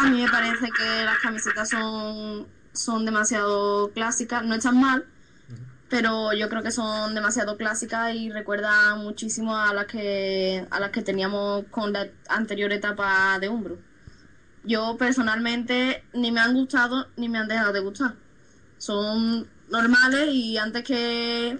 A 0.00 0.08
mí 0.08 0.22
me 0.22 0.30
parece 0.30 0.70
que 0.70 1.04
las 1.04 1.18
camisetas 1.18 1.68
son, 1.68 2.46
son 2.72 3.04
demasiado 3.04 3.90
clásicas, 3.92 4.42
no 4.42 4.54
están 4.54 4.80
mal, 4.80 5.04
pero 5.90 6.32
yo 6.32 6.48
creo 6.48 6.62
que 6.62 6.70
son 6.70 7.14
demasiado 7.14 7.58
clásicas 7.58 8.14
y 8.14 8.30
recuerdan 8.30 9.00
muchísimo 9.00 9.54
a 9.54 9.74
las 9.74 9.84
que 9.84 10.66
a 10.70 10.80
las 10.80 10.90
que 10.90 11.02
teníamos 11.02 11.66
con 11.70 11.92
la 11.92 12.08
anterior 12.30 12.72
etapa 12.72 13.38
de 13.40 13.50
Umbro. 13.50 13.78
Yo 14.64 14.96
personalmente 14.96 16.02
ni 16.14 16.32
me 16.32 16.40
han 16.40 16.54
gustado 16.54 17.08
ni 17.16 17.28
me 17.28 17.36
han 17.36 17.48
dejado 17.48 17.74
de 17.74 17.80
gustar. 17.80 18.14
Son 18.78 19.46
normales 19.68 20.30
y 20.32 20.56
antes 20.56 20.82
que, 20.82 21.58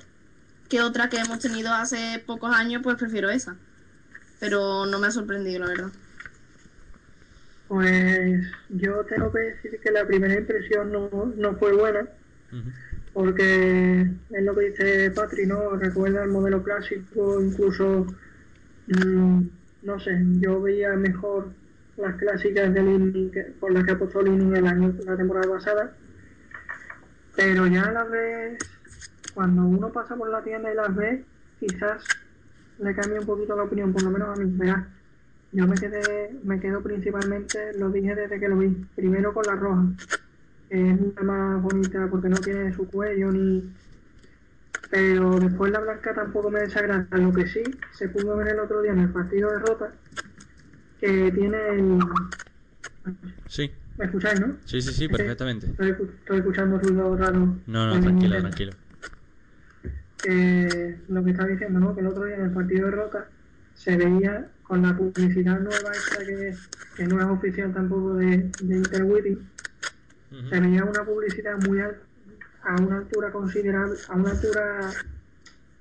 que 0.70 0.80
otra 0.80 1.10
que 1.10 1.18
hemos 1.18 1.40
tenido 1.40 1.74
hace 1.74 2.22
pocos 2.26 2.54
años, 2.54 2.80
pues 2.82 2.96
prefiero 2.96 3.28
esa. 3.28 3.56
Pero 4.38 4.86
no 4.86 4.98
me 4.98 5.08
ha 5.08 5.10
sorprendido, 5.10 5.60
la 5.60 5.66
verdad. 5.66 5.90
Pues 7.70 8.44
yo 8.68 9.04
tengo 9.04 9.30
que 9.32 9.38
decir 9.38 9.78
que 9.80 9.92
la 9.92 10.04
primera 10.04 10.34
impresión 10.34 10.90
no, 10.90 11.08
no 11.36 11.54
fue 11.56 11.72
buena, 11.72 12.00
porque 13.12 14.00
es 14.28 14.42
lo 14.42 14.56
que 14.56 14.70
dice 14.70 15.10
Patri, 15.12 15.46
¿no? 15.46 15.76
Recuerda 15.76 16.24
el 16.24 16.30
modelo 16.30 16.64
clásico, 16.64 17.40
incluso, 17.40 18.06
mm, 18.88 19.42
no 19.82 20.00
sé, 20.00 20.20
yo 20.40 20.60
veía 20.60 20.96
mejor 20.96 21.52
las 21.96 22.16
clásicas 22.16 22.74
de 22.74 22.82
Lini 22.82 23.30
que- 23.30 23.54
por 23.60 23.72
las 23.72 23.84
que 23.84 23.92
apostó 23.92 24.20
Lini 24.20 24.52
el 24.58 24.66
año, 24.66 24.92
la 25.06 25.16
temporada 25.16 25.48
pasada, 25.48 25.96
pero 27.36 27.68
ya 27.68 27.88
las 27.92 28.10
ves, 28.10 28.58
cuando 29.32 29.62
uno 29.62 29.92
pasa 29.92 30.16
por 30.16 30.28
la 30.28 30.42
tienda 30.42 30.72
y 30.72 30.74
las 30.74 30.92
ve, 30.96 31.24
quizás 31.60 32.02
le 32.78 32.96
cambia 32.96 33.20
un 33.20 33.26
poquito 33.26 33.54
la 33.54 33.62
opinión, 33.62 33.92
por 33.92 34.02
lo 34.02 34.10
menos 34.10 34.28
a 34.28 34.36
mí, 34.36 34.50
verás. 34.58 34.99
Yo 35.52 35.66
me 35.66 35.76
quedé, 35.76 36.38
me 36.44 36.60
quedo 36.60 36.80
principalmente, 36.82 37.72
lo 37.76 37.90
dije 37.90 38.14
desde 38.14 38.38
que 38.38 38.48
lo 38.48 38.56
vi, 38.56 38.68
primero 38.94 39.34
con 39.34 39.44
la 39.46 39.56
roja, 39.56 39.84
que 40.68 40.90
es 40.90 41.00
la 41.16 41.22
más 41.22 41.62
bonita 41.62 42.06
porque 42.08 42.28
no 42.28 42.36
tiene 42.36 42.72
su 42.72 42.86
cuello 42.86 43.32
ni... 43.32 43.72
Pero 44.90 45.38
después 45.38 45.70
la 45.70 45.80
blanca 45.80 46.12
tampoco 46.14 46.50
me 46.50 46.60
desagrada. 46.60 47.06
Lo 47.12 47.32
que 47.32 47.46
sí 47.46 47.62
se 47.92 48.08
pudo 48.08 48.36
ver 48.36 48.48
el 48.48 48.58
otro 48.58 48.82
día 48.82 48.92
en 48.92 49.00
el 49.00 49.10
partido 49.10 49.50
de 49.52 49.58
Rota, 49.60 49.92
que 51.00 51.30
tiene 51.30 51.68
el, 51.74 51.98
Sí. 53.46 53.70
¿Me 53.98 54.06
escucháis, 54.06 54.40
no? 54.40 54.56
Sí, 54.64 54.80
sí, 54.80 54.92
sí, 54.92 55.08
perfectamente. 55.08 55.66
Estoy, 55.66 55.90
estoy 55.90 56.38
escuchando 56.38 56.78
ruido 56.78 57.16
raro. 57.16 57.56
No, 57.66 57.86
no, 57.86 58.00
tranquilo, 58.00 58.38
tranquilo. 58.40 58.72
que 60.22 60.96
lo 61.08 61.24
que 61.24 61.30
estaba 61.30 61.48
diciendo, 61.48 61.80
¿no? 61.80 61.94
Que 61.94 62.00
el 62.00 62.06
otro 62.06 62.24
día 62.24 62.36
en 62.36 62.44
el 62.46 62.50
partido 62.50 62.86
de 62.86 62.92
Rota 62.92 63.28
se 63.74 63.96
veía 63.96 64.48
con 64.70 64.82
la 64.82 64.96
publicidad 64.96 65.60
nueva 65.60 65.96
esta 65.98 66.24
que, 66.26 66.60
que 66.94 67.06
no 67.06 67.20
es 67.20 67.26
oficial 67.26 67.74
tampoco 67.74 68.14
de, 68.16 68.54
de 68.58 68.76
Interwitty, 68.78 69.52
se 70.48 70.60
veía 70.60 70.84
una 70.84 71.04
publicidad 71.04 71.58
muy 71.58 71.80
al- 71.80 72.06
a 72.62 72.76
una 72.78 72.98
altura 72.98 73.32
considerable, 73.32 74.00
a 74.08 74.16
una 74.16 74.32
altura 74.32 75.02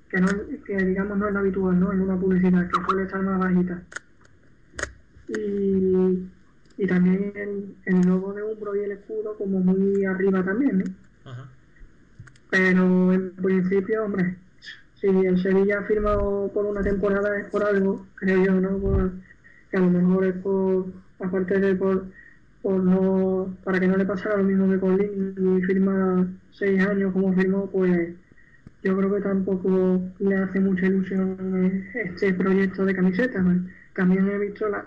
que 0.08 0.20
no 0.20 0.28
que 0.66 0.76
digamos 0.84 1.18
no 1.18 1.28
es 1.28 1.34
la 1.34 1.40
habitual, 1.40 1.80
¿no? 1.80 1.92
En 1.92 2.02
una 2.02 2.18
publicidad 2.20 2.70
que 2.70 2.84
suele 2.84 3.04
estar 3.04 3.22
más 3.22 3.40
bajita. 3.40 3.88
Y, 5.26 6.30
y 6.76 6.86
también 6.86 7.32
el, 7.36 7.78
el 7.86 8.02
logo 8.06 8.34
de 8.34 8.42
Umbro 8.42 8.76
y 8.76 8.80
el 8.84 8.92
escudo 8.92 9.36
como 9.38 9.60
muy 9.60 10.04
arriba 10.04 10.44
también, 10.44 10.78
¿no? 10.78 10.94
Pero 12.48 13.12
en 13.12 13.34
principio, 13.36 14.04
hombre, 14.04 14.39
si 15.00 15.06
el 15.06 15.42
Sevilla 15.42 15.78
ha 15.78 15.84
firmado 15.84 16.50
por 16.52 16.66
una 16.66 16.82
temporada 16.82 17.38
es 17.38 17.46
por 17.46 17.64
algo, 17.64 18.06
creo 18.16 18.44
yo, 18.44 18.60
¿no? 18.60 19.12
Que 19.70 19.76
a 19.76 19.80
lo 19.80 19.90
mejor 19.90 20.24
es 20.26 20.34
por, 20.36 20.86
aparte 21.20 21.58
de 21.58 21.74
por, 21.74 22.04
por 22.62 22.82
no, 22.82 23.56
para 23.64 23.80
que 23.80 23.88
no 23.88 23.96
le 23.96 24.04
pasara 24.04 24.36
lo 24.36 24.44
mismo 24.44 24.68
que 24.68 24.78
con 24.78 25.00
y 25.00 25.62
firma 25.62 26.26
seis 26.52 26.84
años 26.84 27.12
como 27.12 27.32
firmó, 27.32 27.70
pues 27.70 28.10
yo 28.82 28.96
creo 28.96 29.14
que 29.14 29.20
tampoco 29.20 30.00
le 30.18 30.36
hace 30.36 30.60
mucha 30.60 30.86
ilusión 30.86 31.84
este 31.94 32.34
proyecto 32.34 32.84
de 32.84 32.94
camisetas. 32.94 33.42
¿no? 33.42 33.66
También 33.94 34.28
he 34.28 34.38
visto 34.38 34.68
la, 34.68 34.86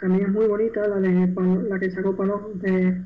también 0.00 0.26
es 0.26 0.32
muy 0.32 0.46
bonita 0.46 0.86
la 0.88 0.96
de 0.96 1.34
la 1.68 1.78
que 1.78 1.90
sacó 1.90 2.16
Paló 2.16 2.52
de, 2.54 3.02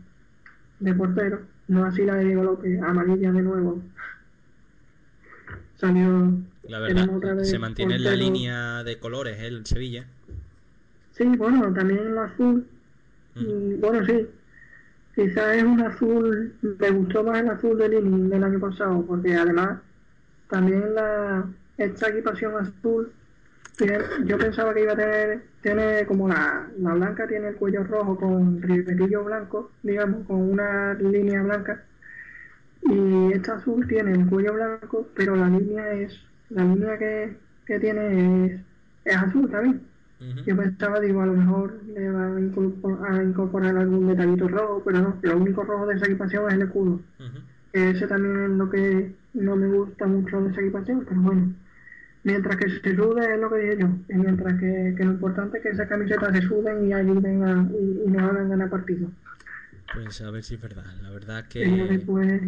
de 0.81 0.95
portero, 0.95 1.41
no 1.69 1.85
así 1.85 2.05
la 2.05 2.17
de 2.17 2.25
Diego 2.27 2.45
López, 2.45 2.81
amarilla 2.83 3.33
de 3.33 3.43
nuevo. 3.43 3.83
Salió 5.77 6.33
La 6.69 6.79
verdad, 6.79 7.09
otra 7.15 7.45
se 7.45 7.59
mantiene 7.59 7.97
en 7.97 8.05
la 8.05 8.17
línea 8.17 8.83
de 8.83 8.99
colores 8.99 9.39
¿eh? 9.39 9.47
el 9.47 9.67
Sevilla. 9.67 10.07
Sí, 11.13 11.25
bueno, 11.25 11.73
también 11.73 12.01
el 12.07 12.19
azul. 12.19 12.67
Bueno, 13.35 14.05
sí. 14.07 14.27
Quizás 15.15 15.57
es 15.57 15.65
un 15.65 15.81
azul. 15.81 16.55
Me 16.61 16.91
gustó 16.91 17.25
más 17.25 17.41
el 17.41 17.49
azul 17.49 17.79
del 17.79 17.93
Lini 17.93 18.29
del 18.29 18.45
año 18.45 18.61
pasado, 18.61 19.05
porque 19.07 19.35
además 19.35 19.81
también 20.49 20.95
la 20.95 21.47
esta 21.79 22.09
equipación 22.09 22.55
azul. 22.57 23.13
yo 24.25 24.39
pensaba 24.39 24.75
que 24.75 24.83
iba 24.83 24.93
a 24.93 24.97
tener. 24.97 25.43
Tiene 25.63 26.07
como 26.07 26.29
la, 26.29 26.69
la 26.79 26.95
blanca, 26.95 27.27
tiene 27.27 27.49
el 27.49 27.57
cuello 27.57 27.83
rojo 27.85 28.17
con 28.17 28.63
ribetillo 28.63 29.25
blanco, 29.25 29.73
digamos, 29.83 30.27
con 30.27 30.41
una 30.51 30.95
línea 30.95 31.43
blanca. 31.43 31.83
Y 32.83 33.33
esta 33.33 33.55
azul 33.57 33.87
tiene 33.89 34.13
el 34.13 34.27
cuello 34.29 34.55
blanco, 34.55 35.09
pero 35.15 35.35
la 35.37 35.49
línea 35.49 35.93
es. 35.93 36.19
La 36.51 36.65
línea 36.65 36.97
que, 36.99 37.37
que 37.67 37.81
tiene 37.81 38.47
es, 38.47 38.61
es 39.05 39.17
azul 39.17 39.51
también. 39.51 39.81
Yo 40.47 40.57
pensaba, 40.57 41.01
digo, 41.01 41.21
a 41.21 41.27
lo 41.27 41.35
mejor 41.35 41.79
le 41.95 42.11
van 42.11 42.37
a 42.37 42.41
incorpor- 42.41 43.07
a 43.07 43.23
incorporar 43.23 43.77
algún 43.77 44.09
detallito 44.09 44.49
rojo, 44.49 44.83
pero 44.85 45.01
no, 45.03 45.19
lo 45.21 45.37
único 45.37 45.63
rojo 45.65 45.87
de 45.87 45.97
esa 45.97 46.07
equipación 46.07 46.49
es 46.49 46.55
el 46.55 46.63
escudo. 46.63 47.01
Que 47.73 47.91
ese 47.91 48.07
también 48.07 48.45
es 48.45 48.51
lo 48.51 48.71
que 48.71 49.13
no 49.35 49.57
me 49.57 49.69
gusta 49.69 50.07
mucho 50.07 50.41
de 50.43 50.51
esa 50.53 50.61
equipación, 50.63 51.05
pero 51.07 51.21
bueno. 51.21 51.55
Mientras 52.25 52.57
que 52.57 52.69
se 52.71 52.97
sude 52.97 53.35
es 53.35 53.41
lo 53.41 53.51
que 53.51 53.59
dije 53.59 53.79
yo, 53.79 53.89
y 54.09 54.15
mientras 54.19 54.55
que, 54.59 54.95
que 54.97 55.05
lo 55.05 55.13
importante 55.13 55.59
es 55.59 55.63
que 55.63 55.71
esas 55.71 55.89
camisetas 55.89 56.35
se 56.35 56.43
suden 56.43 56.87
y 56.89 56.93
ayuden 56.93 57.45
a, 57.45 57.69
y, 57.73 58.03
y 58.07 58.11
nos 58.11 58.23
hagan 58.23 58.49
ganar 58.49 58.71
partidos. 58.71 59.11
Pues 59.95 60.21
a 60.21 60.31
ver 60.31 60.43
si 60.45 60.55
es 60.55 60.61
verdad. 60.61 60.85
La 61.03 61.11
verdad 61.11 61.47
que... 61.49 61.65
después, 61.67 62.41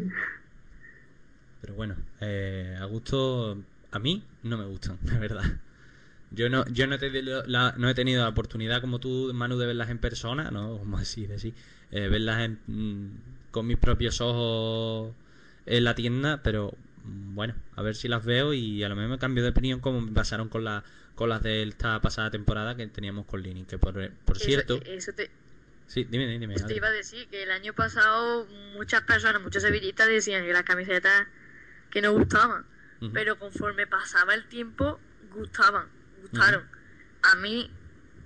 Pero 1.61 1.75
bueno, 1.75 1.97
eh, 2.21 2.77
a 2.81 2.85
gusto... 2.85 3.59
A 3.91 3.99
mí 3.99 4.23
no 4.43 4.59
me 4.59 4.67
gustan, 4.67 4.99
la 5.05 5.19
verdad. 5.19 5.45
Yo 6.31 6.51
no, 6.51 6.67
yo 6.69 6.87
no 6.87 6.97
he, 6.97 6.99
tenido 6.99 7.43
la, 7.47 7.75
no 7.79 7.89
he 7.89 7.95
tenido 7.95 8.23
la 8.23 8.29
oportunidad 8.29 8.83
como 8.83 8.99
tú, 8.99 9.31
Manu, 9.33 9.57
de 9.57 9.67
verlas 9.67 9.89
en 9.89 9.99
persona, 9.99 10.51
¿no? 10.51 10.77
Como 10.79 10.99
así, 10.99 11.27
de 11.27 11.37
así. 11.37 11.55
eh, 11.91 12.09
verlas 12.09 12.41
en- 12.41 12.59
mm, 12.67 13.11
con 13.51 13.67
mis 13.67 13.79
propios 13.79 14.21
ojos 14.21 15.15
en 15.65 15.85
la 15.85 15.95
tienda, 15.95 16.43
pero 16.43 16.75
mm, 17.05 17.35
bueno, 17.35 17.55
a 17.77 17.81
ver 17.83 17.95
si 17.97 18.09
las 18.09 18.27
veo 18.27 18.53
y 18.53 18.83
a 18.85 18.91
lo 18.91 18.97
mejor 18.97 19.11
me 19.13 19.19
cambio 19.19 19.43
de 19.43 19.51
opinión 19.51 19.81
como 19.81 20.03
me 20.03 20.13
pasaron 20.13 20.51
con, 20.51 20.65
la, 20.65 20.85
con 21.15 21.31
las 21.31 21.43
de 21.43 21.63
esta 21.63 21.99
pasada 22.03 22.31
temporada 22.31 22.77
que 22.77 22.87
teníamos 22.89 23.25
con 23.25 23.43
Lini, 23.43 23.65
que 23.65 23.79
por, 23.79 23.95
por 24.11 24.37
Eso- 24.37 24.45
cierto... 24.45 24.81
Eso, 24.85 25.13
te, 25.15 25.31
Sí, 25.89 26.05
dime, 26.05 26.27
dime. 26.27 26.55
te 26.55 26.75
iba 26.77 26.89
a 26.89 26.93
decir, 26.93 27.27
que 27.29 27.43
el 27.43 27.51
año 27.51 27.73
pasado 27.73 28.47
muchas 28.75 29.01
personas, 29.03 29.41
muchos 29.43 29.63
sevillistas 29.63 30.07
decían 30.07 30.45
que 30.45 30.53
las 30.53 30.63
camisetas 30.63 31.27
que 31.91 32.03
no 32.03 32.13
gustaban, 32.13 32.67
pero 33.15 33.39
conforme 33.39 33.87
pasaba 33.87 34.35
el 34.35 34.47
tiempo, 34.49 35.01
gustaban, 35.31 35.89
gustaron. 36.21 36.63
A 37.23 37.37
mí, 37.37 37.71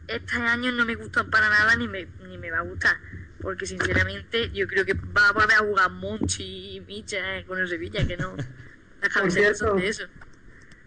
este 0.09 0.37
año 0.37 0.73
no 0.73 0.85
me 0.85 0.97
gustan 0.97 1.31
para 1.31 1.49
nada 1.49 1.77
ni 1.77 1.87
me, 1.87 2.09
ni 2.27 2.37
me 2.37 2.51
va 2.51 2.59
a 2.59 2.63
gustar, 2.63 2.97
porque 3.41 3.65
sinceramente 3.65 4.51
yo 4.51 4.67
creo 4.67 4.85
que 4.85 4.95
va 4.95 5.29
a 5.29 5.33
volver 5.33 5.53
a 5.57 5.59
jugar 5.61 5.91
Monchi 5.91 6.77
y 6.77 6.81
Micha 6.81 7.45
con 7.47 7.61
el 7.61 7.69
Sevilla, 7.69 8.05
que 8.07 8.17
no. 8.17 8.35
Las 9.01 9.13
camisetas 9.15 9.59
son 9.59 9.77
de 9.79 9.89
eso. 9.89 10.05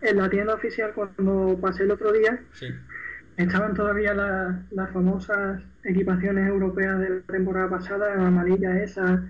en 0.01 0.17
la 0.17 0.29
tienda 0.29 0.53
oficial, 0.53 0.93
cuando 0.93 1.57
pasé 1.61 1.83
el 1.83 1.91
otro 1.91 2.11
día, 2.11 2.43
Sí. 2.51 2.67
estaban 3.37 3.73
todavía 3.73 4.13
la- 4.13 4.65
las 4.71 4.91
famosas 4.91 5.63
equipaciones 5.85 6.47
europeas 6.47 6.99
de 6.99 7.09
la 7.09 7.21
temporada 7.21 7.69
pasada, 7.69 8.13
amarillas 8.27 8.75
esas, 8.77 9.21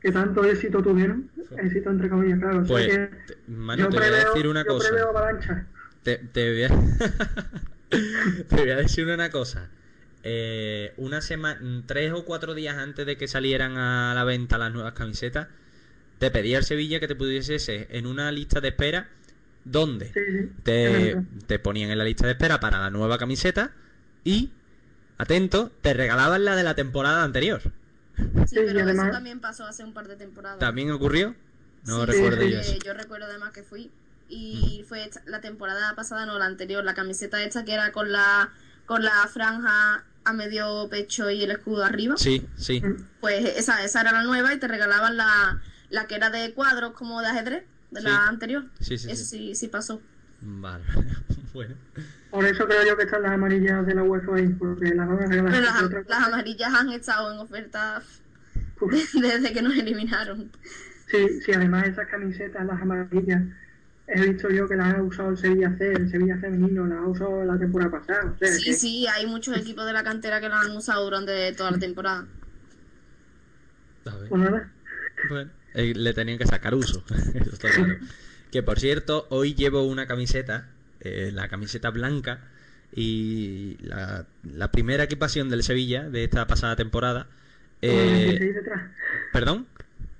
que 0.00 0.12
tanto 0.12 0.44
éxito 0.44 0.82
tuvieron. 0.82 1.30
Éxito 1.56 1.90
entre 1.90 2.08
comillas, 2.08 2.38
claro. 2.40 2.60
o 2.60 2.64
sea 2.66 2.74
Pues, 2.74 2.86
que 2.86 3.10
yo 3.76 3.88
te 3.88 3.96
voy 3.98 4.06
a 4.06 4.10
decir 4.10 4.48
una 4.48 4.64
yo 4.64 4.66
cosa. 4.66 4.94
avalancha. 5.08 5.66
Te, 6.02 6.18
te 6.18 6.52
voy 6.52 6.64
a... 6.64 6.68
te 8.48 8.56
voy 8.56 8.70
a 8.70 8.76
decir 8.76 9.06
una 9.06 9.30
cosa. 9.30 9.70
Eh, 10.24 10.92
una 10.96 11.20
semana, 11.20 11.60
tres 11.86 12.12
o 12.12 12.24
cuatro 12.24 12.54
días 12.54 12.76
antes 12.76 13.06
de 13.06 13.16
que 13.16 13.28
salieran 13.28 13.76
a 13.78 14.12
la 14.14 14.24
venta 14.24 14.58
las 14.58 14.72
nuevas 14.72 14.92
camisetas, 14.92 15.48
te 16.18 16.30
pedía 16.30 16.58
el 16.58 16.64
Sevilla 16.64 17.00
que 17.00 17.08
te 17.08 17.14
pudiese 17.14 17.86
en 17.90 18.06
una 18.06 18.32
lista 18.32 18.60
de 18.60 18.68
espera 18.68 19.08
donde 19.64 20.16
te, 20.64 21.16
te 21.46 21.58
ponían 21.58 21.90
en 21.90 21.98
la 21.98 22.04
lista 22.04 22.26
de 22.26 22.32
espera 22.32 22.58
para 22.60 22.78
la 22.80 22.90
nueva 22.90 23.18
camiseta 23.18 23.72
y, 24.24 24.50
atento, 25.18 25.70
te 25.82 25.92
regalaban 25.94 26.44
la 26.44 26.56
de 26.56 26.62
la 26.62 26.74
temporada 26.74 27.22
anterior. 27.24 27.60
Sí, 28.46 28.56
pero 28.56 28.88
eso 28.88 29.10
también 29.12 29.40
pasó 29.40 29.64
hace 29.66 29.84
un 29.84 29.92
par 29.92 30.08
de 30.08 30.16
temporadas. 30.16 30.58
¿También 30.58 30.90
ocurrió? 30.90 31.34
No 31.84 32.00
Sí, 32.00 32.06
recuerdo 32.06 32.42
sí, 32.42 32.50
yo 32.50 32.58
eh, 32.58 32.60
eso. 32.60 32.78
Yo 32.84 32.94
recuerdo 32.94 33.26
además 33.26 33.52
que 33.52 33.62
fui 33.62 33.90
y 34.28 34.84
fue 34.88 35.04
esta- 35.04 35.22
la 35.26 35.40
temporada 35.40 35.94
pasada, 35.94 36.26
no 36.26 36.38
la 36.38 36.46
anterior, 36.46 36.84
la 36.84 36.94
camiseta 36.94 37.42
esta 37.42 37.64
que 37.64 37.74
era 37.74 37.92
con 37.92 38.10
la 38.12 38.50
con 38.86 39.02
la 39.04 39.28
franja 39.30 40.04
a 40.24 40.32
medio 40.32 40.88
pecho 40.90 41.30
y 41.30 41.42
el 41.44 41.50
escudo 41.50 41.84
arriba. 41.84 42.16
Sí, 42.16 42.46
sí. 42.56 42.82
Pues 43.20 43.44
esa, 43.56 43.84
esa 43.84 44.00
era 44.00 44.12
la 44.12 44.22
nueva 44.22 44.52
y 44.54 44.58
te 44.58 44.66
regalaban 44.66 45.16
la, 45.16 45.60
la 45.90 46.06
que 46.06 46.14
era 46.16 46.30
de 46.30 46.52
cuadros 46.54 46.92
como 46.94 47.20
de 47.20 47.28
ajedrez, 47.28 47.64
de 47.90 48.00
Sí. 48.00 48.06
la 48.06 48.26
anterior. 48.26 48.64
Sí, 48.80 48.96
sí, 48.98 49.10
Eso 49.10 49.24
sí. 49.24 49.38
sí, 49.48 49.54
sí 49.54 49.68
pasó. 49.68 50.00
Vale. 50.40 50.84
bueno. 51.52 51.74
Por 52.30 52.44
eso 52.44 52.66
creo 52.66 52.84
yo 52.86 52.96
que 52.96 53.04
están 53.04 53.22
las 53.22 53.32
amarillas 53.32 53.86
de 53.86 53.94
la 53.94 54.02
UEFA 54.02 54.36
ahí, 54.36 54.48
porque 54.48 54.94
las 54.94 55.08
van 55.08 55.22
a 55.22 55.26
regalar. 55.26 55.52
Pero 55.52 55.64
las, 55.66 55.82
otra 55.82 56.02
las 56.06 56.28
amarillas 56.28 56.74
han 56.74 56.90
estado 56.90 57.32
en 57.32 57.38
oferta 57.38 58.02
desde 59.14 59.52
que 59.52 59.62
nos 59.62 59.76
eliminaron. 59.76 60.50
Sí, 61.10 61.40
sí, 61.40 61.52
además 61.52 61.88
esas 61.88 62.06
camisetas, 62.08 62.66
las 62.66 62.80
amarillas, 62.82 63.42
he 64.06 64.26
visto 64.28 64.50
yo 64.50 64.68
que 64.68 64.76
las 64.76 64.94
ha 64.94 65.02
usado 65.02 65.30
el 65.30 65.38
Sevilla 65.38 65.74
C, 65.78 65.92
el 65.92 66.10
Sevilla 66.10 66.36
femenino, 66.38 66.86
las 66.86 66.98
ha 66.98 67.06
usado 67.06 67.44
la 67.44 67.58
temporada 67.58 67.90
pasada. 67.90 68.32
O 68.34 68.38
sea, 68.38 68.52
Sí, 68.52 68.64
que- 68.64 68.74
sí, 68.74 69.06
hay 69.06 69.26
muchos 69.26 69.56
equipos 69.56 69.86
de 69.86 69.94
la 69.94 70.04
cantera 70.04 70.40
que 70.40 70.48
lo 70.48 70.54
han 70.56 70.70
usado 70.76 71.04
durante 71.04 71.52
toda 71.54 71.70
la 71.70 71.78
temporada. 71.78 72.26
Pues 74.04 74.40
nada. 74.42 74.70
Bueno, 75.28 75.50
eh, 75.74 75.92
le 75.94 76.14
tenían 76.14 76.38
que 76.38 76.46
sacar 76.46 76.74
uso. 76.74 77.04
Eso 77.34 77.50
está 77.52 77.70
claro. 77.70 77.96
Que 78.50 78.62
por 78.62 78.80
cierto, 78.80 79.26
hoy 79.30 79.54
llevo 79.54 79.82
una 79.84 80.06
camiseta, 80.06 80.68
eh, 81.00 81.30
la 81.32 81.48
camiseta 81.48 81.90
blanca, 81.90 82.40
y 82.94 83.76
la, 83.82 84.26
la 84.42 84.70
primera 84.70 85.04
equipación 85.04 85.48
del 85.50 85.62
Sevilla 85.62 86.08
de 86.08 86.24
esta 86.24 86.46
pasada 86.46 86.74
temporada. 86.76 87.26
Con 87.80 87.90
el 87.90 87.98
eh, 87.98 88.26
26 88.28 88.54
detrás. 88.54 88.82
Perdón, 89.32 89.66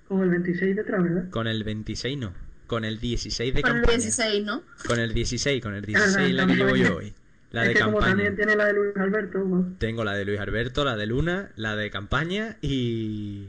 Con 0.06 0.22
el 0.22 0.30
26 0.30 0.76
detrás, 0.76 1.02
¿verdad? 1.02 1.30
con 1.30 1.46
el 1.46 1.64
26 1.64 2.18
no, 2.18 2.32
con 2.66 2.84
el 2.84 3.00
16 3.00 3.54
de 3.54 3.62
Con 3.62 3.70
el 3.70 3.76
campaña. 3.82 3.96
16, 3.98 4.44
¿no? 4.44 4.62
Con 4.86 4.98
el 5.00 5.14
16, 5.14 5.62
con 5.62 5.74
el 5.74 5.82
Ah, 5.84 5.86
16 5.86 6.34
la 6.34 6.46
que 6.46 6.54
llevo 6.54 6.76
yo 6.76 6.96
hoy. 6.96 7.14
La 7.50 7.62
es 7.62 7.68
de 7.68 7.74
que 7.74 7.80
como 7.80 7.92
campaña. 7.98 8.10
también 8.14 8.36
tiene 8.36 8.56
la 8.56 8.66
de 8.66 8.72
Luis 8.74 8.96
Alberto, 8.96 9.42
pues, 9.48 9.64
Tengo 9.78 10.04
la 10.04 10.12
de 10.14 10.24
Luis 10.26 10.38
Alberto, 10.38 10.84
la 10.84 10.96
de 10.96 11.06
Luna, 11.06 11.48
la 11.56 11.74
de 11.76 11.90
campaña 11.90 12.58
y. 12.60 13.46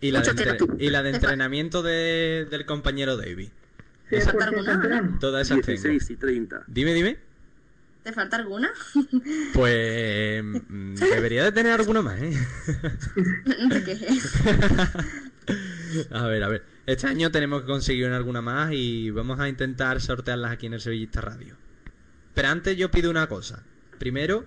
Y 0.00 0.10
la, 0.10 0.20
de, 0.20 0.32
Mucho 0.32 0.42
entre- 0.50 0.84
y 0.84 0.90
la 0.90 1.02
de 1.04 1.10
entrenamiento 1.10 1.82
de- 1.84 2.46
del 2.50 2.66
compañero 2.66 3.16
David. 3.16 3.48
Porque 4.08 4.60
es 4.60 4.64
canterano. 4.64 5.18
Todas 5.18 5.50
esas 5.50 5.64
tengo. 5.64 5.82
16 5.82 6.10
y 6.10 6.16
30. 6.16 6.64
Dime, 6.66 6.94
dime. 6.94 7.18
¿Te 8.02 8.12
falta 8.12 8.36
alguna? 8.36 8.70
Pues 9.54 10.44
mm, 10.44 10.94
debería 10.94 11.44
de 11.44 11.52
tener 11.52 11.72
alguna 11.72 12.02
más, 12.02 12.20
¿eh? 12.20 12.32
Te 13.70 13.84
quejes. 13.84 14.32
A 16.10 16.26
ver, 16.26 16.42
a 16.42 16.48
ver. 16.48 16.64
Este 16.86 17.06
año 17.06 17.30
tenemos 17.30 17.60
que 17.60 17.66
conseguir 17.68 18.06
alguna 18.06 18.40
más 18.40 18.72
y 18.72 19.10
vamos 19.10 19.38
a 19.38 19.48
intentar 19.48 20.00
sortearlas 20.00 20.50
aquí 20.50 20.66
en 20.66 20.74
el 20.74 20.80
Sevillista 20.80 21.20
Radio. 21.20 21.56
Pero 22.34 22.48
antes 22.48 22.76
yo 22.76 22.90
pido 22.90 23.10
una 23.10 23.28
cosa. 23.28 23.62
Primero, 23.98 24.44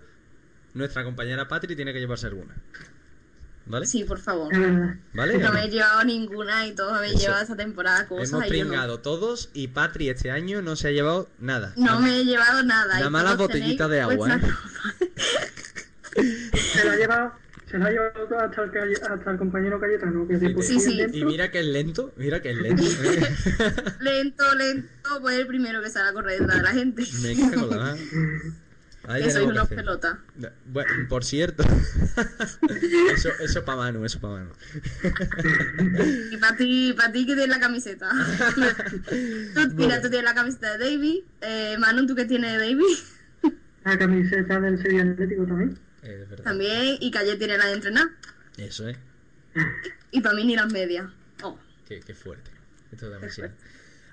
nuestra 0.73 1.03
compañera 1.03 1.47
Patri 1.47 1.75
tiene 1.75 1.93
que 1.93 1.99
llevarse 1.99 2.27
alguna. 2.27 2.55
¿Vale? 3.69 3.85
Sí, 3.85 4.03
por 4.05 4.19
favor. 4.19 4.51
¿Vale? 5.13 5.37
No 5.39 5.51
me 5.51 5.65
he 5.65 5.69
llevado 5.69 6.03
ninguna 6.05 6.65
y 6.65 6.73
todos 6.73 6.93
habéis 6.93 7.13
Eso. 7.15 7.23
llevado 7.23 7.41
esta 7.43 7.55
temporada 7.57 8.07
cosas 8.07 8.29
Hemos 8.29 8.41
no. 8.43 8.47
pringado 8.47 8.99
todos 9.01 9.49
y 9.53 9.67
Patri 9.67 10.09
este 10.09 10.31
año 10.31 10.61
no 10.61 10.75
se 10.75 10.87
ha 10.87 10.91
llevado 10.91 11.29
nada. 11.39 11.73
No 11.75 11.99
me 11.99 12.17
he 12.19 12.23
llevado 12.25 12.63
nada. 12.63 12.93
Nada 12.97 13.09
más 13.09 13.23
las 13.25 13.37
botellitas 13.37 13.89
de 13.89 14.01
agua, 14.01 14.35
¿eh? 14.35 14.41
Se 16.73 16.85
la 16.85 16.91
ha 16.93 16.95
llevado, 16.95 17.33
se 17.69 17.77
la 17.77 17.85
ha 17.87 17.91
llevado 17.91 18.39
hasta 18.39 18.63
el, 18.63 18.71
calle- 18.71 19.01
hasta 19.09 19.31
el 19.31 19.37
compañero 19.37 19.79
Cayetano, 19.79 20.27
que 20.27 20.63
Sí, 20.63 20.79
sí. 20.79 21.01
Y 21.13 21.25
mira 21.25 21.51
que 21.51 21.59
es 21.59 21.65
lento, 21.65 22.13
mira 22.15 22.41
que 22.41 22.51
es 22.51 22.57
lento. 22.57 22.83
Lento, 23.99 24.55
lento, 24.55 25.09
pues 25.21 25.37
el 25.39 25.47
primero 25.47 25.81
que 25.81 25.89
sale 25.89 26.09
a 26.09 26.13
correr 26.13 26.39
detrás 26.39 26.57
de 26.57 26.63
la 26.63 26.71
gente. 26.71 27.03
Me 27.21 27.35
cago 27.51 27.75
la. 27.75 27.95
Ahí 29.07 29.23
que 29.23 29.31
sois 29.31 29.45
tenemos 29.45 29.47
que 29.47 29.51
unos 29.53 29.63
hacer. 29.63 29.77
pelotas. 29.77 30.17
Bueno, 30.65 30.91
por 31.07 31.23
cierto. 31.23 31.63
eso 33.13 33.29
eso 33.39 33.63
para 33.63 33.77
Manu, 33.77 34.03
eso 34.05 34.19
para 34.19 34.33
Manu. 34.33 34.51
Y 36.31 36.37
para 36.37 36.57
ti, 36.57 36.93
para 36.95 37.11
ti 37.13 37.25
que 37.25 37.33
tienes 37.35 37.47
la 37.47 37.59
camiseta. 37.59 38.09
tú, 39.55 39.75
mira, 39.75 40.01
tú 40.01 40.09
tienes 40.09 40.23
la 40.23 40.33
camiseta 40.33 40.77
de 40.77 40.91
David. 40.91 41.19
Eh, 41.41 41.77
Manu, 41.79 42.05
¿tú 42.05 42.15
qué 42.15 42.25
tienes 42.25 42.51
de 42.53 42.57
David? 42.57 43.53
La 43.85 43.97
camiseta 43.97 44.59
del 44.59 44.81
Sevilla 44.81 45.03
Atlético 45.03 45.45
también. 45.45 45.79
Eh, 46.03 46.19
es 46.23 46.29
verdad. 46.29 46.43
También. 46.43 46.97
Y 46.99 47.09
Calle 47.09 47.37
tiene 47.37 47.57
la 47.57 47.67
de 47.67 47.73
entrenar. 47.73 48.07
Eso 48.57 48.89
es. 48.89 48.97
Y 50.11 50.19
para 50.19 50.35
mí 50.35 50.43
ni 50.43 50.55
las 50.57 50.71
medias. 50.71 51.05
Oh. 51.43 51.57
Qué, 51.87 52.01
qué 52.01 52.13
fuerte. 52.13 52.51
Esto 52.91 53.05
es 53.05 53.13
demasiado. 53.13 53.51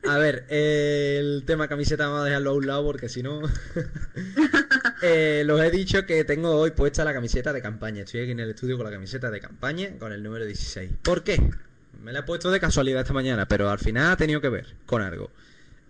A 0.06 0.18
ver, 0.18 0.44
eh, 0.50 1.16
el 1.18 1.44
tema 1.46 1.66
camiseta 1.66 2.06
vamos 2.06 2.22
a 2.22 2.24
dejarlo 2.26 2.50
a 2.50 2.54
un 2.54 2.66
lado 2.66 2.84
porque 2.84 3.08
si 3.08 3.22
no... 3.22 3.40
eh, 5.04 5.42
los 5.44 5.60
he 5.60 5.70
dicho 5.70 6.06
que 6.06 6.24
tengo 6.24 6.50
hoy 6.56 6.70
puesta 6.72 7.04
la 7.04 7.12
camiseta 7.12 7.52
de 7.52 7.60
campaña. 7.62 8.02
Estoy 8.02 8.22
aquí 8.22 8.30
en 8.32 8.40
el 8.40 8.50
estudio 8.50 8.76
con 8.76 8.86
la 8.86 8.92
camiseta 8.92 9.30
de 9.30 9.40
campaña 9.40 9.90
con 9.98 10.12
el 10.12 10.22
número 10.22 10.44
16. 10.44 10.90
¿Por 11.02 11.22
qué? 11.22 11.40
Me 12.02 12.12
la 12.12 12.20
he 12.20 12.22
puesto 12.24 12.50
de 12.50 12.60
casualidad 12.60 13.00
esta 13.02 13.12
mañana, 13.12 13.46
pero 13.46 13.70
al 13.70 13.78
final 13.78 14.10
ha 14.12 14.16
tenido 14.16 14.40
que 14.40 14.48
ver 14.48 14.74
con 14.86 15.02
algo. 15.02 15.30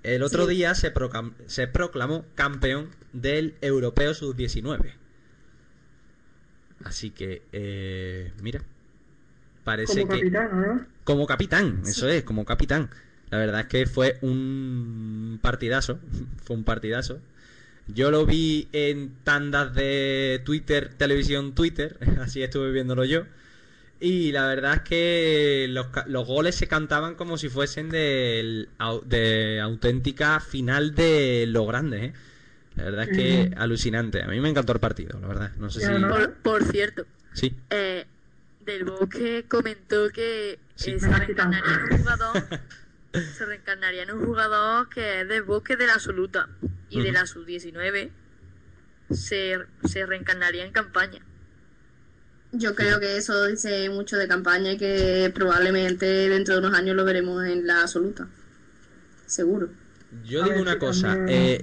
El 0.02 0.22
otro 0.22 0.46
Sí. 0.46 0.54
día 0.56 0.74
se, 0.74 0.92
proclam- 0.92 1.32
se 1.46 1.66
proclamó 1.66 2.26
campeón 2.34 2.90
del 3.12 3.54
Europeo 3.62 4.12
Sub-19. 4.14 4.92
Así 6.84 7.10
que, 7.10 7.42
eh, 7.52 8.32
mira, 8.42 8.60
parece 9.64 10.02
Como 10.02 10.12
que... 10.14 10.20
capitán, 10.20 10.48
además. 10.52 10.82
Como 11.04 11.26
capitán, 11.26 11.82
eso 11.86 12.08
es, 12.08 12.22
como 12.24 12.44
capitán. 12.44 12.90
La 13.30 13.38
verdad 13.38 13.62
es 13.62 13.66
que 13.66 13.86
fue 13.86 14.18
un 14.20 15.38
partidazo, 15.42 15.98
fue 16.44 16.56
un 16.56 16.64
partidazo. 16.64 17.20
Yo 17.86 18.10
lo 18.10 18.24
vi 18.24 18.68
en 18.72 19.14
tandas 19.24 19.74
de 19.74 20.40
Twitter, 20.44 20.90
televisión 20.96 21.54
Twitter, 21.54 21.98
así 22.20 22.42
estuve 22.42 22.70
viéndolo 22.72 23.04
yo. 23.04 23.24
Y 24.00 24.32
la 24.32 24.46
verdad 24.46 24.74
es 24.74 24.80
que 24.82 25.66
los, 25.70 25.86
los 26.06 26.26
goles 26.26 26.54
se 26.54 26.66
cantaban 26.66 27.14
como 27.14 27.38
si 27.38 27.48
fuesen 27.48 27.90
au- 28.78 29.02
de 29.04 29.60
auténtica 29.60 30.40
final 30.40 30.94
de 30.94 31.46
los 31.48 31.66
grandes, 31.66 32.02
¿eh? 32.02 32.12
La 32.76 32.84
verdad 32.84 33.08
es 33.08 33.16
que 33.16 33.50
alucinante. 33.56 34.22
A 34.22 34.26
mí 34.26 34.40
me 34.40 34.48
encantó 34.48 34.72
el 34.72 34.80
partido, 34.80 35.18
la 35.20 35.28
verdad. 35.28 35.52
No 35.58 35.70
sé 35.70 35.80
si... 35.80 36.02
Por, 36.02 36.34
por 36.34 36.64
cierto, 36.64 37.06
Sí. 37.32 37.54
eh, 37.70 38.04
Del 38.64 38.84
Bosque 38.84 39.44
comentó 39.48 40.10
que 40.10 40.58
Sí. 40.74 40.90
eh, 40.90 40.96
un 40.98 41.98
jugador 41.98 42.48
se 43.36 43.46
reencarnaría 43.46 44.02
en 44.02 44.12
un 44.12 44.24
jugador 44.24 44.88
que 44.88 45.22
es 45.22 45.28
del 45.28 45.42
Bosque 45.42 45.76
de 45.76 45.86
la 45.86 45.94
Absoluta 45.94 46.48
y 46.90 47.02
de 47.02 47.12
la 47.12 47.26
Sub-19 47.26 48.10
se, 49.10 49.58
se 49.84 50.06
reencarnaría 50.06 50.64
en 50.64 50.72
campaña. 50.72 51.20
Yo 52.52 52.74
creo 52.74 53.00
que 53.00 53.16
eso 53.16 53.46
dice 53.46 53.88
mucho 53.90 54.16
de 54.16 54.28
campaña 54.28 54.72
y 54.72 54.78
que 54.78 55.30
probablemente 55.34 56.06
dentro 56.28 56.54
de 56.54 56.60
unos 56.60 56.78
años 56.78 56.94
lo 56.94 57.04
veremos 57.04 57.44
en 57.44 57.66
la 57.66 57.82
absoluta. 57.82 58.28
Seguro. 59.26 59.70
Yo 60.22 60.42
A 60.42 60.44
digo 60.44 60.56
ver, 60.56 60.62
una 60.62 60.78
cosa, 60.78 61.18
eh, 61.26 61.60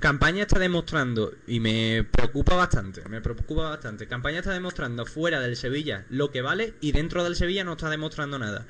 Campaña 0.00 0.42
está 0.42 0.58
demostrando, 0.58 1.32
y 1.46 1.60
me 1.60 2.04
preocupa 2.10 2.54
bastante, 2.54 3.08
me 3.08 3.22
preocupa 3.22 3.70
bastante, 3.70 4.06
Campaña 4.06 4.40
está 4.40 4.52
demostrando 4.52 5.06
fuera 5.06 5.40
del 5.40 5.56
Sevilla 5.56 6.04
lo 6.10 6.30
que 6.30 6.42
vale 6.42 6.74
y 6.82 6.92
dentro 6.92 7.24
del 7.24 7.36
Sevilla 7.36 7.64
no 7.64 7.72
está 7.72 7.88
demostrando 7.88 8.38
nada. 8.38 8.66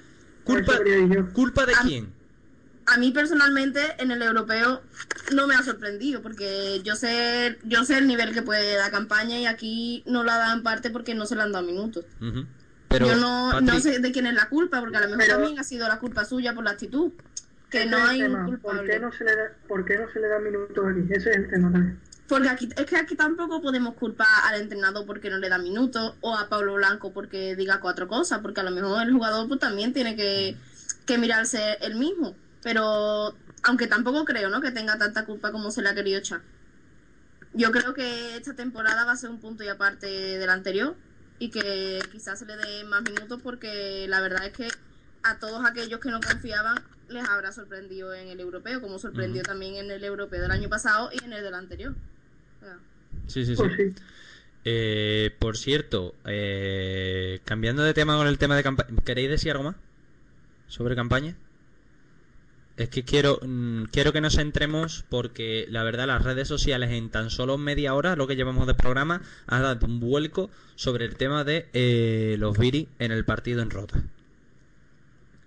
¿Culpa, 0.48 0.72
¿culpa 1.32 1.66
de 1.66 1.72
quién? 1.82 2.12
A 2.86 2.96
mí 2.96 3.10
personalmente 3.12 3.80
en 3.98 4.10
el 4.10 4.22
europeo 4.22 4.80
no 5.34 5.46
me 5.46 5.54
ha 5.54 5.62
sorprendido 5.62 6.22
porque 6.22 6.80
yo 6.82 6.96
sé 6.96 7.58
yo 7.64 7.84
sé 7.84 7.98
el 7.98 8.06
nivel 8.06 8.32
que 8.32 8.40
puede 8.40 8.76
dar 8.76 8.90
campaña 8.90 9.38
y 9.38 9.44
aquí 9.44 10.02
no 10.06 10.24
la 10.24 10.38
da 10.38 10.52
en 10.54 10.62
parte 10.62 10.88
porque 10.88 11.14
no 11.14 11.26
se 11.26 11.36
le 11.36 11.42
han 11.42 11.52
dado 11.52 11.66
minutos. 11.66 12.06
Pero, 12.88 13.06
yo 13.06 13.16
no, 13.16 13.60
no 13.60 13.80
sé 13.80 13.98
de 13.98 14.10
quién 14.12 14.26
es 14.26 14.32
la 14.34 14.48
culpa 14.48 14.80
porque 14.80 14.96
a 14.96 15.00
lo 15.00 15.06
mejor 15.08 15.18
Pero- 15.22 15.34
también 15.34 15.58
ha 15.60 15.64
sido 15.64 15.86
la 15.86 15.98
culpa 15.98 16.24
suya 16.24 16.54
por 16.54 16.64
la 16.64 16.70
actitud. 16.70 17.12
Que 17.68 17.84
no 17.84 17.98
hay 17.98 18.22
un 18.22 18.28
tema. 18.32 18.46
¿Por 18.46 18.58
culpable. 18.60 18.90
qué 18.94 18.98
no 18.98 19.12
se 19.12 19.24
le 19.24 19.36
da, 19.36 19.52
por 19.68 19.84
qué 19.84 19.98
no 19.98 20.10
se 20.10 20.20
le 20.20 20.28
da 20.28 20.38
minutos 20.38 20.86
aquí? 20.90 21.00
Ese 21.12 21.30
es 21.30 21.36
el 21.36 21.50
tema 21.50 21.70
también. 21.70 22.00
Porque 22.28 22.48
aquí, 22.50 22.68
es 22.76 22.84
que 22.84 22.96
aquí 22.96 23.16
tampoco 23.16 23.62
podemos 23.62 23.94
culpar 23.94 24.26
al 24.44 24.60
entrenador 24.60 25.06
porque 25.06 25.30
no 25.30 25.38
le 25.38 25.48
da 25.48 25.56
minutos 25.56 26.14
o 26.20 26.36
a 26.36 26.48
Pablo 26.48 26.74
Blanco 26.74 27.10
porque 27.12 27.56
diga 27.56 27.80
cuatro 27.80 28.06
cosas, 28.06 28.40
porque 28.40 28.60
a 28.60 28.64
lo 28.64 28.70
mejor 28.70 29.02
el 29.02 29.12
jugador 29.14 29.48
pues, 29.48 29.58
también 29.58 29.94
tiene 29.94 30.14
que, 30.14 30.54
que 31.06 31.16
mirarse 31.16 31.78
él 31.80 31.96
mismo. 31.96 32.36
Pero 32.62 33.34
aunque 33.62 33.86
tampoco 33.86 34.26
creo 34.26 34.50
¿no? 34.50 34.60
que 34.60 34.70
tenga 34.70 34.98
tanta 34.98 35.24
culpa 35.24 35.52
como 35.52 35.70
se 35.70 35.80
le 35.80 35.88
ha 35.88 35.94
querido 35.94 36.18
echar. 36.18 36.42
Yo 37.54 37.72
creo 37.72 37.94
que 37.94 38.36
esta 38.36 38.52
temporada 38.54 39.06
va 39.06 39.12
a 39.12 39.16
ser 39.16 39.30
un 39.30 39.40
punto 39.40 39.64
y 39.64 39.68
aparte 39.68 40.06
de 40.06 40.46
la 40.46 40.52
anterior 40.52 40.96
y 41.38 41.48
que 41.50 42.00
quizás 42.12 42.38
se 42.38 42.44
le 42.46 42.56
dé 42.56 42.84
más 42.84 43.02
minutos 43.02 43.40
porque 43.42 44.06
la 44.06 44.20
verdad 44.20 44.44
es 44.44 44.52
que 44.52 44.68
a 45.22 45.38
todos 45.38 45.64
aquellos 45.64 45.98
que 46.00 46.10
no 46.10 46.20
confiaban 46.20 46.76
les 47.08 47.26
habrá 47.26 47.52
sorprendido 47.52 48.12
en 48.12 48.28
el 48.28 48.40
europeo, 48.40 48.82
como 48.82 48.98
sorprendió 48.98 49.42
también 49.42 49.76
en 49.76 49.90
el 49.90 50.04
europeo 50.04 50.42
del 50.42 50.50
año 50.50 50.68
pasado 50.68 51.08
y 51.10 51.24
en 51.24 51.32
el 51.32 51.42
del 51.42 51.54
anterior. 51.54 51.94
Sí, 53.26 53.44
sí, 53.44 53.56
sí. 53.56 53.62
Eh, 54.64 55.34
por 55.38 55.56
cierto, 55.56 56.14
eh, 56.26 57.40
cambiando 57.44 57.82
de 57.82 57.94
tema 57.94 58.16
con 58.16 58.26
el 58.26 58.38
tema 58.38 58.56
de 58.56 58.62
campaña, 58.62 58.90
¿queréis 59.04 59.30
decir 59.30 59.52
algo 59.52 59.64
más 59.64 59.76
sobre 60.66 60.94
campaña? 60.96 61.36
Es 62.76 62.90
que 62.90 63.02
quiero, 63.02 63.40
mm, 63.42 63.84
quiero 63.84 64.12
que 64.12 64.20
nos 64.20 64.36
centremos 64.36 65.04
porque 65.08 65.66
la 65.68 65.82
verdad 65.84 66.06
las 66.06 66.22
redes 66.22 66.48
sociales 66.48 66.90
en 66.90 67.08
tan 67.10 67.30
solo 67.30 67.58
media 67.58 67.94
hora, 67.94 68.14
lo 68.14 68.26
que 68.26 68.36
llevamos 68.36 68.66
de 68.66 68.74
programa, 68.74 69.22
ha 69.46 69.60
dado 69.60 69.86
un 69.86 70.00
vuelco 70.00 70.50
sobre 70.76 71.06
el 71.06 71.16
tema 71.16 71.44
de 71.44 71.68
eh, 71.72 72.36
los 72.38 72.56
Viri 72.58 72.88
en 72.98 73.10
el 73.10 73.24
partido 73.24 73.62
en 73.62 73.70
Rota. 73.70 74.02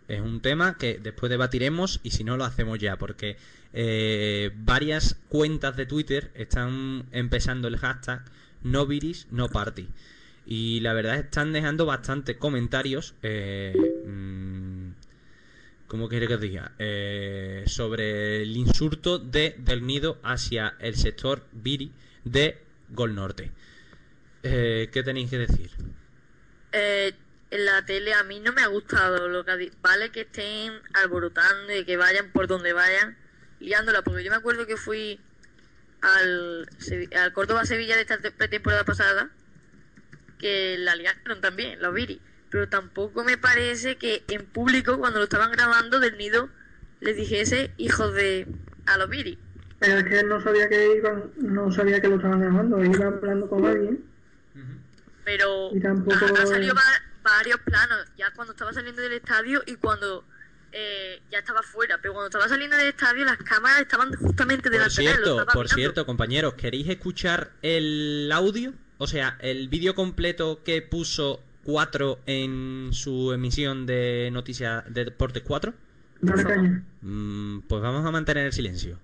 Es 0.07 0.19
un 0.19 0.41
tema 0.41 0.77
que 0.77 0.99
después 1.01 1.29
debatiremos 1.29 2.01
y 2.03 2.11
si 2.11 2.23
no 2.23 2.35
lo 2.35 2.43
hacemos 2.43 2.79
ya, 2.79 2.97
porque 2.97 3.37
eh, 3.73 4.51
varias 4.55 5.15
cuentas 5.29 5.75
de 5.77 5.85
Twitter 5.85 6.31
están 6.35 7.05
empezando 7.11 7.67
el 7.67 7.77
hashtag 7.77 8.23
no 8.63 8.85
viris, 8.85 9.27
no 9.31 9.49
party. 9.49 9.87
Y 10.45 10.79
la 10.81 10.93
verdad 10.93 11.17
están 11.19 11.53
dejando 11.53 11.85
bastantes 11.85 12.37
comentarios. 12.37 13.13
Eh, 13.21 13.73
mm, 14.05 14.91
¿Cómo 15.87 16.07
quiere 16.09 16.27
que 16.27 16.35
os 16.35 16.41
diga? 16.41 16.71
Eh, 16.79 17.63
sobre 17.67 18.41
el 18.41 18.55
insulto 18.55 19.19
de 19.19 19.55
Del 19.59 19.85
Nido 19.85 20.19
hacia 20.23 20.75
el 20.79 20.95
sector 20.95 21.45
Viri 21.51 21.91
de 22.23 22.57
Gol 22.89 23.13
Norte. 23.15 23.51
Eh, 24.43 24.89
¿Qué 24.91 25.03
tenéis 25.03 25.29
que 25.29 25.37
decir? 25.37 25.69
En 26.71 27.65
la 27.65 27.85
tele 27.85 28.13
a 28.13 28.23
mí 28.23 28.39
no 28.39 28.53
me 28.53 28.61
ha 28.61 28.67
gustado 28.67 29.27
lo 29.27 29.43
que 29.43 29.51
ha 29.51 29.57
di- 29.57 29.71
vale 29.81 30.09
que 30.11 30.21
estén 30.21 30.73
alborotando 30.93 31.75
y 31.75 31.83
que 31.83 31.97
vayan 31.97 32.31
por 32.31 32.47
donde 32.47 32.71
vayan 32.71 33.17
liándola 33.61 34.01
porque 34.01 34.23
yo 34.23 34.31
me 34.31 34.37
acuerdo 34.37 34.65
que 34.65 34.77
fui 34.77 35.19
al, 36.01 36.67
al 37.15 37.33
Córdoba 37.33 37.65
Sevilla 37.65 37.95
de 37.95 38.01
esta 38.01 38.17
te- 38.17 38.31
pretemporada 38.31 38.83
pasada 38.83 39.29
que 40.39 40.77
la 40.79 40.95
liaron 40.95 41.41
también 41.41 41.81
los 41.81 41.93
Viri 41.93 42.19
pero 42.49 42.67
tampoco 42.67 43.23
me 43.23 43.37
parece 43.37 43.97
que 43.97 44.23
en 44.27 44.45
público 44.45 44.97
cuando 44.97 45.19
lo 45.19 45.25
estaban 45.25 45.51
grabando 45.51 45.99
del 45.99 46.17
nido 46.17 46.49
les 46.99 47.15
dijese 47.15 47.71
hijos 47.77 48.13
de 48.13 48.47
a 48.87 48.97
los 48.97 49.09
Viri 49.09 49.37
Pero 49.79 49.97
es 49.99 50.03
que 50.05 50.19
él 50.19 50.27
no 50.27 50.41
sabía 50.41 50.67
que 50.67 50.95
iban, 50.97 51.31
no 51.37 51.71
sabía 51.71 52.01
que 52.01 52.07
lo 52.07 52.15
estaban 52.17 52.41
grabando, 52.41 52.83
iba 52.83 53.07
hablando 53.07 53.47
con 53.49 53.65
alguien. 53.65 54.03
Pero 55.23 55.69
y 55.73 55.79
tampoco 55.79 56.25
ha, 56.25 56.41
ha 56.41 56.45
salido 56.45 56.75
va- 56.75 56.81
varios 57.23 57.59
planos 57.61 58.05
ya 58.17 58.31
cuando 58.33 58.53
estaba 58.53 58.73
saliendo 58.73 59.01
del 59.01 59.13
estadio 59.13 59.61
y 59.65 59.75
cuando 59.75 60.25
eh, 60.71 61.21
ya 61.31 61.39
estaba 61.39 61.61
fuera, 61.63 61.97
pero 62.01 62.13
cuando 62.13 62.27
estaba 62.27 62.47
saliendo 62.47 62.77
del 62.77 62.87
estadio 62.87 63.25
las 63.25 63.37
cámaras 63.37 63.81
estaban 63.81 64.13
justamente 64.13 64.69
Por 64.69 64.71
delante 64.71 65.01
de 65.01 65.07
él. 65.09 65.17
lo 65.19 65.25
cierto, 65.25 65.45
por 65.47 65.63
mirando. 65.65 65.75
cierto, 65.75 66.05
compañeros, 66.05 66.53
¿queréis 66.55 66.87
escuchar 66.89 67.51
el 67.61 68.29
audio? 68.33 68.73
O 68.97 69.07
sea, 69.07 69.37
el 69.39 69.67
vídeo 69.67 69.95
completo 69.95 70.61
que 70.63 70.81
puso 70.81 71.41
4 71.63 72.19
en 72.25 72.89
su 72.93 73.33
emisión 73.33 73.85
de 73.85 74.29
Noticias 74.31 74.83
de 74.93 75.05
Deportes 75.05 75.43
4? 75.45 75.73
Dale 76.21 76.43
caña. 76.43 76.83
Mm, 77.01 77.61
pues 77.61 77.81
vamos 77.81 78.05
a 78.05 78.11
mantener 78.11 78.45
el 78.45 78.53
silencio. 78.53 78.99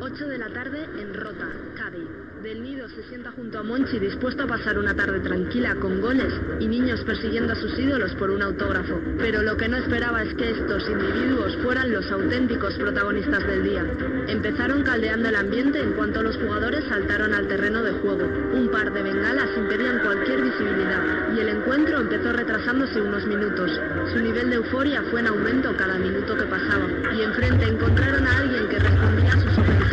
8 0.00 0.28
de 0.28 0.38
la 0.38 0.52
tarde 0.52 0.84
en 0.84 1.14
Rota, 1.14 1.48
Cádiz. 1.76 2.08
Del 2.42 2.62
Nido 2.62 2.88
se 2.88 3.02
sienta 3.08 3.32
junto 3.32 3.58
a 3.58 3.64
Monchi 3.64 3.98
dispuesto 3.98 4.44
a 4.44 4.46
pasar 4.46 4.78
una 4.78 4.94
tarde 4.94 5.18
tranquila 5.18 5.74
con 5.74 6.00
goles 6.00 6.32
y 6.60 6.68
niños 6.68 7.02
persiguiendo 7.02 7.52
a 7.52 7.56
sus 7.56 7.76
ídolos 7.76 8.14
por 8.14 8.30
un 8.30 8.42
autógrafo. 8.42 9.00
Pero 9.18 9.42
lo 9.42 9.56
que 9.56 9.66
no 9.66 9.76
esperaba 9.76 10.22
es 10.22 10.34
que 10.34 10.50
estos 10.50 10.88
individuos 10.88 11.56
fueran 11.64 11.90
los 11.90 12.08
auténticos 12.12 12.74
protagonistas 12.74 13.44
del 13.44 13.64
día. 13.64 13.84
Empezaron 14.28 14.84
caldeando 14.84 15.28
el 15.28 15.34
ambiente 15.34 15.80
en 15.80 15.94
cuanto 15.94 16.22
los 16.22 16.36
jugadores 16.36 16.84
saltaron 16.84 17.34
al 17.34 17.48
terreno 17.48 17.82
de 17.82 17.92
juego. 17.92 18.24
Un 18.54 18.68
par 18.70 18.92
de 18.92 19.02
bengalas 19.02 19.50
impedían 19.56 19.98
cualquier 20.04 20.40
visibilidad 20.40 21.34
y 21.34 21.40
el 21.40 21.48
encuentro 21.48 22.00
empezó 22.00 22.32
retrasándose 22.32 23.00
unos 23.00 23.26
minutos. 23.26 23.72
Su 24.12 24.20
nivel 24.20 24.50
de 24.50 24.56
euforia 24.56 25.02
fue 25.10 25.20
en 25.20 25.26
aumento 25.26 25.76
cada 25.76 25.98
minuto 25.98 26.36
que 26.36 26.44
pasaba 26.44 26.86
y 27.16 27.22
enfrente 27.22 27.66
encontraron 27.66 28.24
a 28.28 28.38
alguien 28.38 28.68
que 28.68 28.78
respondía 28.78 29.32
a 29.32 29.40
sus 29.40 29.58
ofensivas. 29.58 29.87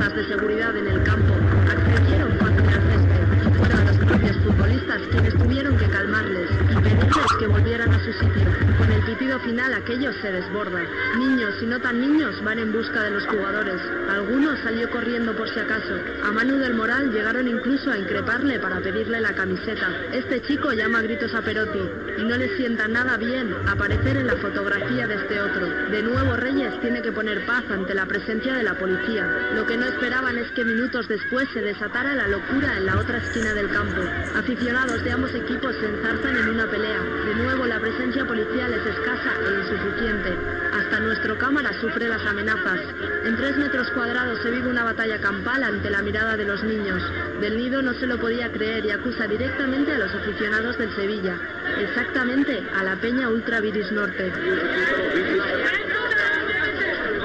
Fuerzas 0.00 0.16
de 0.16 0.34
seguridad 0.34 0.74
en 0.78 0.86
el 0.86 1.02
campo, 1.02 1.34
accedieron 1.68 2.30
césped 2.30 3.00
y 3.36 3.54
fueron 3.54 3.84
los 3.84 3.96
propios 3.98 4.36
futbolistas 4.38 5.02
quienes 5.10 5.34
tuvieron 5.34 5.76
que 5.76 5.86
calmarles 5.90 6.48
y 6.70 6.74
pedirles 6.76 7.26
que 7.38 7.46
volvieran 7.46 7.92
a 7.92 7.99
su. 8.12 8.60
Con 8.78 8.90
el 8.92 9.02
pitido 9.02 9.38
final 9.40 9.74
aquello 9.74 10.12
se 10.20 10.32
desborda. 10.32 10.80
Niños 11.18 11.54
y 11.62 11.66
no 11.66 11.78
tan 11.80 12.00
niños 12.00 12.42
van 12.42 12.58
en 12.58 12.72
busca 12.72 13.02
de 13.02 13.10
los 13.10 13.26
jugadores. 13.26 13.80
Algunos 14.10 14.58
salió 14.60 14.90
corriendo 14.90 15.36
por 15.36 15.48
si 15.48 15.60
acaso. 15.60 15.94
A 16.24 16.32
Manu 16.32 16.56
del 16.56 16.74
Moral 16.74 17.12
llegaron 17.12 17.46
incluso 17.46 17.90
a 17.90 17.98
increparle 17.98 18.58
para 18.58 18.80
pedirle 18.80 19.20
la 19.20 19.34
camiseta. 19.34 19.88
Este 20.12 20.42
chico 20.42 20.72
llama 20.72 20.98
a 20.98 21.02
gritos 21.02 21.34
a 21.34 21.42
Perotti 21.42 21.82
y 22.18 22.24
no 22.24 22.36
le 22.36 22.56
sienta 22.56 22.88
nada 22.88 23.16
bien 23.16 23.54
aparecer 23.68 24.16
en 24.16 24.26
la 24.26 24.36
fotografía 24.36 25.06
de 25.06 25.14
este 25.14 25.40
otro. 25.40 25.66
De 25.90 26.02
nuevo 26.02 26.36
Reyes 26.36 26.80
tiene 26.80 27.02
que 27.02 27.12
poner 27.12 27.46
paz 27.46 27.64
ante 27.70 27.94
la 27.94 28.06
presencia 28.06 28.54
de 28.54 28.62
la 28.62 28.74
policía. 28.74 29.26
Lo 29.54 29.66
que 29.66 29.76
no 29.76 29.86
esperaban 29.86 30.38
es 30.38 30.50
que 30.52 30.64
minutos 30.64 31.06
después 31.08 31.48
se 31.52 31.60
desatara 31.60 32.14
la 32.14 32.28
locura 32.28 32.76
en 32.76 32.86
la 32.86 32.98
otra 32.98 33.18
esquina 33.18 33.54
del 33.54 33.70
campo. 33.70 34.00
Aficionados 34.36 35.02
de 35.04 35.12
ambos 35.12 35.34
equipos 35.34 35.74
se 35.76 35.86
enzarzan 35.86 36.36
en 36.36 36.48
una 36.48 36.66
pelea. 36.66 37.00
De 37.26 37.34
nuevo 37.34 37.66
la 37.66 37.78
presencia 37.78 37.99
policial 38.26 38.72
es 38.72 38.86
escasa 38.86 39.32
e 39.44 39.60
insuficiente. 39.60 40.30
Hasta 40.72 41.00
nuestro 41.00 41.36
cámara 41.36 41.70
sufre 41.80 42.08
las 42.08 42.24
amenazas. 42.26 42.80
En 43.24 43.36
tres 43.36 43.56
metros 43.58 43.90
cuadrados 43.90 44.38
se 44.42 44.50
vive 44.50 44.68
una 44.68 44.84
batalla 44.84 45.20
campal 45.20 45.62
ante 45.62 45.90
la 45.90 46.00
mirada 46.00 46.36
de 46.36 46.44
los 46.44 46.62
niños. 46.64 47.02
Del 47.40 47.56
Nido 47.58 47.82
no 47.82 47.92
se 47.94 48.06
lo 48.06 48.18
podía 48.18 48.50
creer 48.50 48.86
y 48.86 48.90
acusa 48.90 49.26
directamente 49.26 49.92
a 49.92 49.98
los 49.98 50.14
aficionados 50.14 50.78
del 50.78 50.94
Sevilla. 50.94 51.36
Exactamente 51.78 52.62
a 52.74 52.82
la 52.84 52.96
Peña 52.96 53.28
Ultra 53.28 53.60
Viris 53.60 53.92
Norte. 53.92 54.32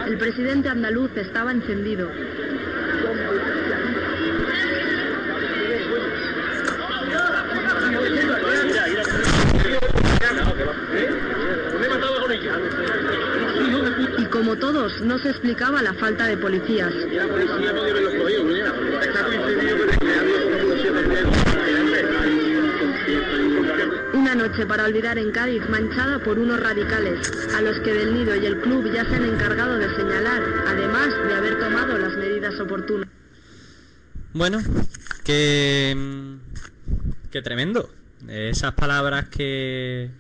El 0.08 0.18
presidente 0.18 0.70
andaluz 0.70 1.12
estaba 1.16 1.52
encendido. 1.52 2.12
Y 14.18 14.26
no 15.02 15.18
se 15.18 15.30
explicaba 15.30 15.82
la 15.82 15.94
falta 15.96 16.28
de 16.28 16.38
policías. 16.38 16.94
Una 24.14 24.36
noche 24.36 24.66
para 24.68 24.86
olvidar 24.86 25.18
en 25.18 25.32
Cádiz 25.32 25.68
manchada 25.70 26.20
por 26.24 26.38
unos 26.38 26.60
radicales, 26.60 27.32
a 27.56 27.62
los 27.62 27.80
que 27.80 27.94
del 27.94 28.14
Nido 28.14 28.36
y 28.36 28.46
el 28.46 28.62
club 28.62 28.92
ya 28.94 29.06
se 29.06 29.16
han 29.16 29.26
encargado 29.26 29.78
de 29.78 29.96
señalar, 29.96 30.44
además 30.68 31.10
de 31.28 31.34
haber 31.34 31.60
tomado 31.60 31.98
las 31.98 32.16
medidas 32.18 32.60
oportunas. 32.60 33.10
Bueno, 34.34 34.60
que. 35.24 35.96
mm, 35.98 37.32
que 37.32 37.42
tremendo. 37.42 37.90
Esas 38.28 38.74
palabras 38.74 39.30
que. 39.30 40.12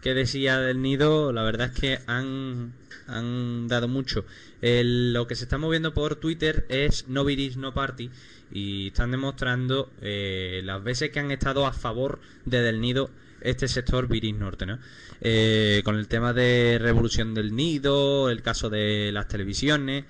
que 0.00 0.14
decía 0.14 0.58
del 0.60 0.80
nido, 0.80 1.32
la 1.32 1.42
verdad 1.42 1.70
es 1.72 1.80
que 1.80 1.98
han. 2.06 2.79
Han 3.06 3.68
dado 3.68 3.88
mucho. 3.88 4.24
El- 4.60 5.12
lo 5.12 5.26
que 5.26 5.34
se 5.34 5.44
está 5.44 5.58
moviendo 5.58 5.94
por 5.94 6.16
Twitter 6.16 6.66
es 6.68 7.08
No 7.08 7.24
Viris 7.24 7.56
No 7.56 7.72
Party. 7.74 8.10
Y 8.52 8.88
están 8.88 9.10
demostrando 9.12 9.90
eh, 10.02 10.60
las 10.64 10.82
veces 10.82 11.10
que 11.10 11.20
han 11.20 11.30
estado 11.30 11.66
a 11.66 11.72
favor 11.72 12.20
de 12.44 12.60
Del 12.62 12.80
Nido 12.80 13.10
este 13.42 13.68
sector 13.68 14.06
Viris 14.06 14.34
Norte, 14.34 14.66
¿no? 14.66 14.78
Eh, 15.22 15.80
con 15.84 15.96
el 15.96 16.08
tema 16.08 16.32
de 16.32 16.78
revolución 16.80 17.32
del 17.34 17.54
nido, 17.56 18.28
el 18.28 18.42
caso 18.42 18.68
de 18.68 19.10
las 19.12 19.28
televisiones. 19.28 20.04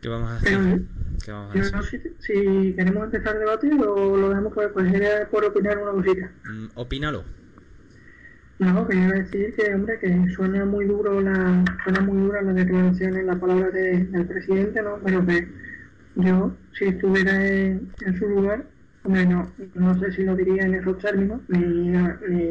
¿Qué 0.00 0.08
vamos 0.08 0.30
a 0.30 0.36
hacer? 0.36 0.82
¿Qué 1.24 1.30
vamos 1.30 1.54
a 1.54 1.60
hacer? 1.60 1.72
no 1.72 1.82
si, 1.84 1.98
si 2.20 2.74
queremos 2.74 3.04
empezar 3.04 3.38
debatir 3.38 3.74
o 3.74 4.16
lo 4.16 4.28
dejamos 4.30 4.52
por, 4.52 4.72
pues 4.72 4.92
por 5.30 5.44
opinar 5.44 5.78
una 5.78 5.92
cosita. 5.92 6.32
Mm, 6.44 6.66
opínalo. 6.74 7.24
No, 8.62 8.86
quería 8.86 9.08
decir 9.08 9.54
que, 9.56 9.74
hombre, 9.74 9.98
que 9.98 10.28
suena 10.30 10.64
muy 10.64 10.84
duro 10.86 11.20
la, 11.20 11.64
suena 11.82 12.00
muy 12.00 12.18
dura 12.22 12.42
las 12.42 12.54
declaraciones, 12.54 13.24
las 13.24 13.38
palabras 13.38 13.72
de- 13.72 14.04
del 14.04 14.26
presidente, 14.26 14.82
¿no? 14.82 14.98
Pero 15.04 15.26
que 15.26 15.48
yo, 16.16 16.56
si 16.72 16.84
estuviera 16.86 17.44
en, 17.46 17.92
en 18.00 18.14
su 18.18 18.28
lugar, 18.28 18.64
hombre, 19.04 19.26
no, 19.26 19.98
sé 19.98 20.12
si 20.12 20.22
lo 20.24 20.36
diría 20.36 20.64
en 20.64 20.74
esos 20.76 20.98
términos, 20.98 21.40
ni, 21.48 21.58
ni, 21.58 21.90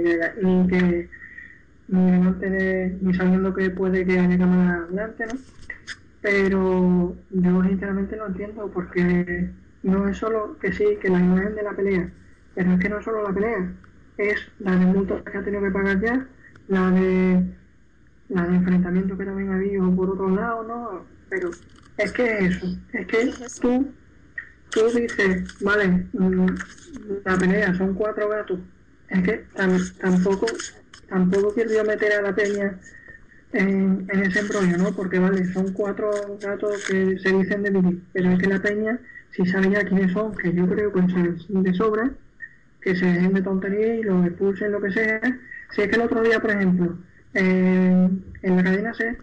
de- 0.03 0.33
ni 0.43 0.67
que 0.67 1.09
ni 1.87 2.11
de, 2.39 2.97
ni 3.01 3.13
sabiendo 3.13 3.53
que 3.53 3.69
puede 3.71 4.05
que 4.05 4.19
haya 4.19 4.37
cámara 4.37 4.87
delante, 4.89 5.27
¿no? 5.27 5.39
Pero 6.21 7.17
yo 7.31 7.63
sinceramente 7.63 8.15
no 8.17 8.27
entiendo 8.27 8.71
porque 8.71 9.51
no 9.83 10.07
es 10.07 10.17
solo 10.17 10.57
que 10.59 10.71
sí, 10.73 10.97
que 11.01 11.09
la 11.09 11.19
imagen 11.19 11.55
de 11.55 11.63
la 11.63 11.75
pelea, 11.75 12.11
pero 12.55 12.73
es 12.73 12.79
que 12.79 12.89
no 12.89 12.99
es 12.99 13.05
solo 13.05 13.23
la 13.23 13.33
pelea, 13.33 13.73
es 14.29 14.39
la 14.59 14.75
de 14.75 14.85
multas 14.85 15.23
que 15.23 15.37
ha 15.37 15.43
tenido 15.43 15.63
que 15.63 15.71
pagar 15.71 16.01
ya, 16.01 16.27
la 16.67 16.91
de 16.91 17.57
la 18.29 18.47
de 18.47 18.55
enfrentamiento 18.55 19.17
que 19.17 19.25
también 19.25 19.51
ha 19.51 19.55
habido 19.55 19.95
por 19.95 20.09
otro 20.11 20.29
lado, 20.29 20.63
¿no? 20.63 21.11
Pero 21.29 21.57
es 21.97 22.11
que 22.13 22.37
eso, 22.45 22.67
es 22.93 23.07
que 23.07 23.37
tú, 23.59 23.95
tú 24.73 24.91
dices, 24.93 25.49
vale, 25.59 26.09
mm, 26.13 26.47
la 27.25 27.37
pelea 27.37 27.75
son 27.75 27.93
cuatro 27.95 28.29
gatos, 28.29 28.59
es 29.07 29.23
que 29.23 29.49
tam- 29.53 29.95
tampoco, 29.97 30.63
tampoco 31.07 31.53
quiero 31.53 31.73
yo 31.73 31.85
meter 31.85 32.13
a 32.13 32.21
la 32.21 32.35
peña 32.35 32.79
en, 33.51 34.07
en 34.11 34.23
ese 34.23 34.39
embrollo, 34.39 34.77
¿no? 34.77 34.95
Porque 34.95 35.19
vale, 35.19 35.51
son 35.53 35.73
cuatro 35.73 36.39
gatos 36.39 36.83
que 36.87 37.17
se 37.19 37.31
dicen 37.33 37.63
de 37.63 37.71
vivir, 37.71 38.03
pero 38.13 38.31
es 38.31 38.39
que 38.39 38.47
la 38.49 38.61
peña, 38.61 38.99
si 39.31 39.45
sabe 39.45 39.71
ya 39.71 39.83
quiénes 39.85 40.13
son, 40.13 40.35
que 40.37 40.53
yo 40.53 40.67
creo 40.69 40.91
que 40.93 41.01
saben 41.09 41.37
de 41.49 41.73
sobra, 41.73 42.15
que 42.81 42.95
se 42.95 43.05
dejen 43.05 43.33
de 43.33 43.41
tontería 43.41 43.95
y 43.95 44.03
los 44.03 44.25
expulsen, 44.25 44.71
lo 44.71 44.81
que 44.81 44.91
sea. 44.91 45.21
Si 45.75 45.81
es 45.81 45.87
que 45.87 45.95
el 45.95 46.01
otro 46.01 46.21
día, 46.23 46.39
por 46.39 46.51
ejemplo, 46.51 46.97
eh, 47.33 48.09
en 48.41 48.55
la 48.55 48.63
cadena 48.63 48.93
C, 48.93 49.17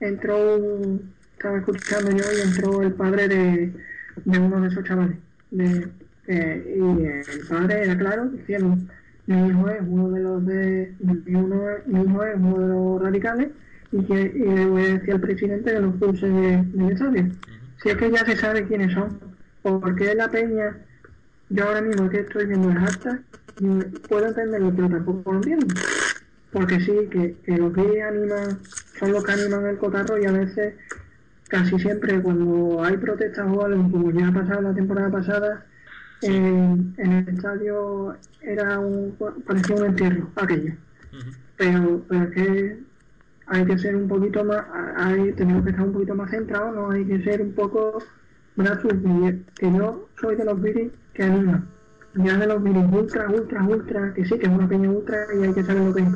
entró, 0.00 0.56
un- 0.56 1.14
estaba 1.32 1.58
escuchando 1.58 2.10
yo 2.10 2.32
y 2.32 2.40
entró 2.40 2.82
el 2.82 2.92
padre 2.94 3.28
de, 3.28 3.72
de 4.24 4.38
uno 4.38 4.60
de 4.60 4.68
esos 4.68 4.84
chavales. 4.84 5.16
De, 5.50 5.88
que- 6.24 6.74
y 6.76 7.04
el 7.04 7.46
padre 7.48 7.82
era 7.84 7.98
claro 7.98 8.28
diciendo, 8.30 8.78
mi 9.26 9.48
hijo 9.48 9.68
es 9.68 9.80
uno 9.86 10.10
de 10.10 10.20
los 10.20 10.46
de, 10.46 10.94
mi, 11.00 11.34
uno 11.34 11.62
mi 11.86 12.02
hijo 12.02 12.24
es 12.24 12.36
uno 12.36 12.58
de 12.60 12.68
los 12.68 13.02
radicales 13.02 13.48
y 13.92 14.04
que 14.04 14.20
y 14.34 14.38
le 14.54 14.66
voy 14.66 14.82
a 14.84 14.88
decir 14.94 15.14
al 15.14 15.20
presidente 15.20 15.72
que 15.72 15.80
los 15.80 15.90
expulse 15.90 16.26
de- 16.28 16.92
estadio. 16.92 17.30
Si 17.82 17.88
es 17.90 17.96
que 17.96 18.10
ya 18.10 18.24
se 18.24 18.36
sabe 18.36 18.66
quiénes 18.66 18.92
son, 18.92 19.18
¿por 19.62 19.94
qué 19.96 20.14
la 20.14 20.30
peña 20.30 20.76
yo 21.52 21.66
ahora 21.66 21.82
mismo 21.82 22.08
que 22.08 22.20
estoy 22.20 22.46
viendo 22.46 22.70
el 22.70 22.78
hashtag, 22.78 23.22
puedo 24.08 24.26
entenderlo, 24.26 24.72
pero 24.74 24.88
tampoco 24.88 25.32
lo 25.32 25.38
entiendo. 25.38 25.66
Porque 26.50 26.80
sí, 26.80 27.08
que, 27.10 27.36
que 27.44 27.56
los 27.56 27.72
que 27.72 28.02
animan 28.02 28.58
son 28.98 29.12
los 29.12 29.24
que 29.24 29.32
animan 29.32 29.66
el 29.66 29.78
cotarro 29.78 30.18
y 30.18 30.26
a 30.26 30.32
veces, 30.32 30.74
casi 31.48 31.78
siempre, 31.78 32.20
cuando 32.22 32.82
hay 32.82 32.96
protestas 32.96 33.46
o 33.50 33.64
algo, 33.64 33.90
como 33.90 34.10
ya 34.12 34.28
ha 34.28 34.32
pasado 34.32 34.62
la 34.62 34.74
temporada 34.74 35.10
pasada, 35.10 35.66
en, 36.22 36.94
en 36.98 37.12
el 37.12 37.28
estadio 37.28 38.16
era 38.40 38.78
un, 38.78 39.16
parecía 39.46 39.76
un 39.76 39.86
entierro 39.86 40.30
aquello. 40.36 40.74
Pero, 41.56 42.02
pero 42.08 42.24
es 42.24 42.30
que 42.30 42.78
hay 43.46 43.64
que 43.66 43.78
ser 43.78 43.96
un 43.96 44.08
poquito 44.08 44.44
más, 44.44 44.64
hay, 44.96 45.32
tenemos 45.32 45.64
que 45.64 45.70
estar 45.70 45.86
un 45.86 45.92
poquito 45.92 46.14
más 46.14 46.30
centrados, 46.30 46.74
no 46.74 46.90
hay 46.90 47.04
que 47.04 47.22
ser 47.22 47.42
un 47.42 47.52
poco 47.52 48.02
brazos 48.56 48.92
que 48.92 49.38
que 49.58 49.72
yo 49.72 50.08
soy 50.20 50.36
de 50.36 50.44
los 50.44 50.60
viris 50.60 50.92
que 51.14 51.22
animan. 51.24 51.68
Ya 52.14 52.36
de 52.36 52.46
los 52.46 52.62
viris 52.62 52.84
ultra, 52.92 53.28
ultra, 53.30 53.62
ultra, 53.64 54.12
que 54.14 54.24
sí, 54.24 54.38
que 54.38 54.46
es 54.46 54.52
una 54.52 54.68
peña 54.68 54.90
ultra 54.90 55.26
y 55.38 55.44
hay 55.44 55.52
que 55.54 55.64
saber 55.64 55.82
lo 55.84 55.94
que 55.94 56.02
es. 56.02 56.08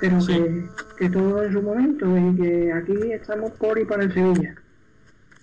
pero 0.00 0.18
que, 0.26 0.68
que 0.98 1.10
todo 1.10 1.42
en 1.42 1.52
su 1.52 1.62
momento 1.62 2.06
y 2.18 2.36
que 2.36 2.72
aquí 2.72 3.12
estamos 3.12 3.52
por 3.52 3.78
y 3.78 3.84
para 3.84 4.04
el 4.04 4.12
Sevilla. 4.12 4.54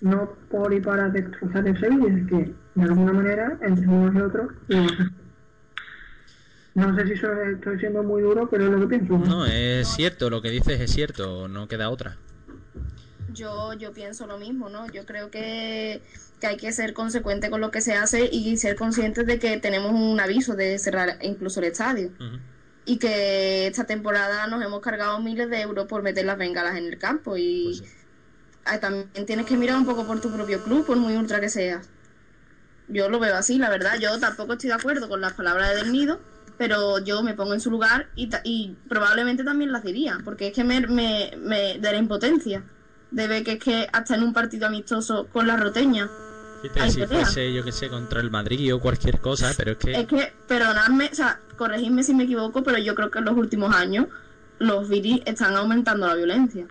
No 0.00 0.30
por 0.50 0.72
y 0.72 0.80
para 0.80 1.08
destrozar 1.08 1.66
el 1.66 1.78
Sevilla, 1.80 2.08
es 2.16 2.26
que 2.28 2.54
de 2.74 2.82
alguna 2.82 3.12
manera, 3.12 3.58
entre 3.62 3.86
unos 3.88 4.14
y 4.14 4.18
otros. 4.20 4.48
No 6.74 6.94
sé 6.94 7.06
si 7.06 7.16
soy- 7.16 7.54
estoy 7.54 7.78
siendo 7.80 8.02
muy 8.02 8.22
duro, 8.22 8.48
pero 8.50 8.64
es 8.66 8.70
lo 8.70 8.80
que 8.80 8.98
pienso. 8.98 9.18
No, 9.18 9.46
es 9.46 9.88
cierto, 9.88 10.28
lo 10.28 10.42
que 10.42 10.50
dices 10.50 10.78
es 10.80 10.90
cierto, 10.90 11.48
no 11.48 11.68
queda 11.68 11.88
otra. 11.88 12.16
Yo, 13.36 13.74
yo 13.74 13.92
pienso 13.92 14.26
lo 14.26 14.38
mismo, 14.38 14.70
¿no? 14.70 14.90
Yo 14.90 15.04
creo 15.04 15.30
que, 15.30 16.00
que 16.40 16.46
hay 16.46 16.56
que 16.56 16.72
ser 16.72 16.94
consecuente 16.94 17.50
con 17.50 17.60
lo 17.60 17.70
que 17.70 17.82
se 17.82 17.94
hace 17.94 18.28
y 18.32 18.56
ser 18.56 18.76
conscientes 18.76 19.26
de 19.26 19.38
que 19.38 19.58
tenemos 19.58 19.92
un 19.92 20.18
aviso 20.18 20.54
de 20.54 20.78
cerrar 20.78 21.18
incluso 21.20 21.60
el 21.60 21.66
estadio. 21.66 22.10
Y 22.86 22.98
que 22.98 23.66
esta 23.66 23.84
temporada 23.84 24.46
nos 24.46 24.64
hemos 24.64 24.80
cargado 24.80 25.20
miles 25.20 25.50
de 25.50 25.60
euros 25.60 25.86
por 25.86 26.02
meter 26.02 26.24
las 26.24 26.38
bengalas 26.38 26.76
en 26.76 26.86
el 26.86 26.98
campo. 26.98 27.36
Y 27.36 27.82
ah, 28.64 28.80
también 28.80 29.26
tienes 29.26 29.44
que 29.44 29.56
mirar 29.56 29.76
un 29.76 29.84
poco 29.84 30.06
por 30.06 30.20
tu 30.20 30.32
propio 30.32 30.62
club, 30.62 30.86
por 30.86 30.96
muy 30.96 31.14
ultra 31.14 31.40
que 31.40 31.50
seas. 31.50 31.90
Yo 32.88 33.10
lo 33.10 33.18
veo 33.18 33.36
así, 33.36 33.58
la 33.58 33.68
verdad. 33.68 33.98
Yo 34.00 34.18
tampoco 34.18 34.54
estoy 34.54 34.68
de 34.68 34.76
acuerdo 34.76 35.08
con 35.08 35.20
las 35.20 35.34
palabras 35.34 35.70
de 35.70 35.76
Del 35.76 35.92
Nido, 35.92 36.20
pero 36.56 37.00
yo 37.00 37.22
me 37.22 37.34
pongo 37.34 37.52
en 37.52 37.60
su 37.60 37.70
lugar 37.70 38.08
y, 38.14 38.76
probablemente 38.88 39.44
también 39.44 39.72
las 39.72 39.82
diría, 39.82 40.20
porque 40.24 40.48
es 40.48 40.52
que 40.54 40.64
me, 40.64 40.80
me, 40.86 41.32
me 41.36 41.78
de 41.78 41.92
la 41.92 41.98
impotencia 41.98 42.62
de 43.16 43.28
ver 43.28 43.42
que 43.44 43.52
es 43.52 43.58
que 43.58 43.86
hasta 43.92 44.14
en 44.14 44.22
un 44.22 44.32
partido 44.32 44.66
amistoso 44.66 45.26
con 45.32 45.46
la 45.46 45.56
roteña 45.56 46.08
Fíjate, 46.62 46.90
si 46.90 47.06
fuese, 47.06 47.52
yo 47.52 47.62
que 47.64 47.72
sé, 47.72 47.88
contra 47.88 48.20
el 48.20 48.30
Madrid 48.30 48.74
o 48.74 48.80
cualquier 48.80 49.20
cosa, 49.20 49.52
pero 49.56 49.72
es 49.72 49.76
que... 49.78 49.92
Es 49.92 50.06
que, 50.06 50.32
perdonadme, 50.48 51.08
o 51.12 51.14
sea, 51.14 51.40
corregidme 51.56 52.02
si 52.02 52.14
me 52.14 52.24
equivoco, 52.24 52.62
pero 52.62 52.78
yo 52.78 52.94
creo 52.94 53.10
que 53.10 53.18
en 53.20 53.24
los 53.26 53.36
últimos 53.36 53.74
años 53.74 54.06
los 54.58 54.88
viris 54.88 55.20
están 55.26 55.54
aumentando 55.54 56.06
la 56.06 56.14
violencia. 56.14 56.66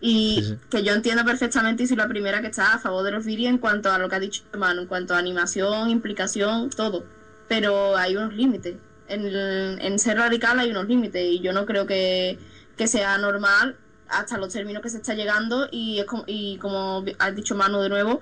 Y 0.00 0.36
Sí, 0.40 0.44
sí. 0.50 0.58
que 0.70 0.82
yo 0.84 0.92
entiendo 0.94 1.24
perfectamente 1.24 1.82
y 1.82 1.86
soy 1.86 1.96
la 1.96 2.06
primera 2.08 2.40
que 2.40 2.48
está 2.48 2.74
a 2.74 2.78
favor 2.78 3.02
de 3.04 3.10
los 3.12 3.24
viris 3.24 3.48
en 3.48 3.58
cuanto 3.58 3.90
a 3.90 3.98
lo 3.98 4.08
que 4.08 4.14
ha 4.16 4.20
dicho 4.20 4.42
hermano, 4.52 4.82
en 4.82 4.86
cuanto 4.86 5.14
a 5.14 5.18
animación, 5.18 5.90
implicación, 5.90 6.70
todo. 6.70 7.04
Pero 7.48 7.96
hay 7.96 8.16
unos 8.16 8.34
límites. 8.34 8.76
En, 9.08 9.24
el- 9.26 9.78
en 9.80 9.98
ser 9.98 10.16
radical 10.18 10.58
hay 10.60 10.70
unos 10.70 10.86
límites 10.86 11.22
y 11.24 11.40
yo 11.40 11.52
no 11.52 11.66
creo 11.66 11.86
que, 11.86 12.38
que 12.76 12.86
sea 12.88 13.16
normal 13.18 13.76
hasta 14.08 14.38
los 14.38 14.52
términos 14.52 14.82
que 14.82 14.90
se 14.90 14.98
está 14.98 15.14
llegando 15.14 15.68
y, 15.70 15.98
es 16.00 16.06
como, 16.06 16.24
y 16.26 16.58
como 16.58 17.04
has 17.18 17.34
dicho 17.34 17.54
Manu 17.54 17.80
de 17.80 17.88
nuevo, 17.88 18.20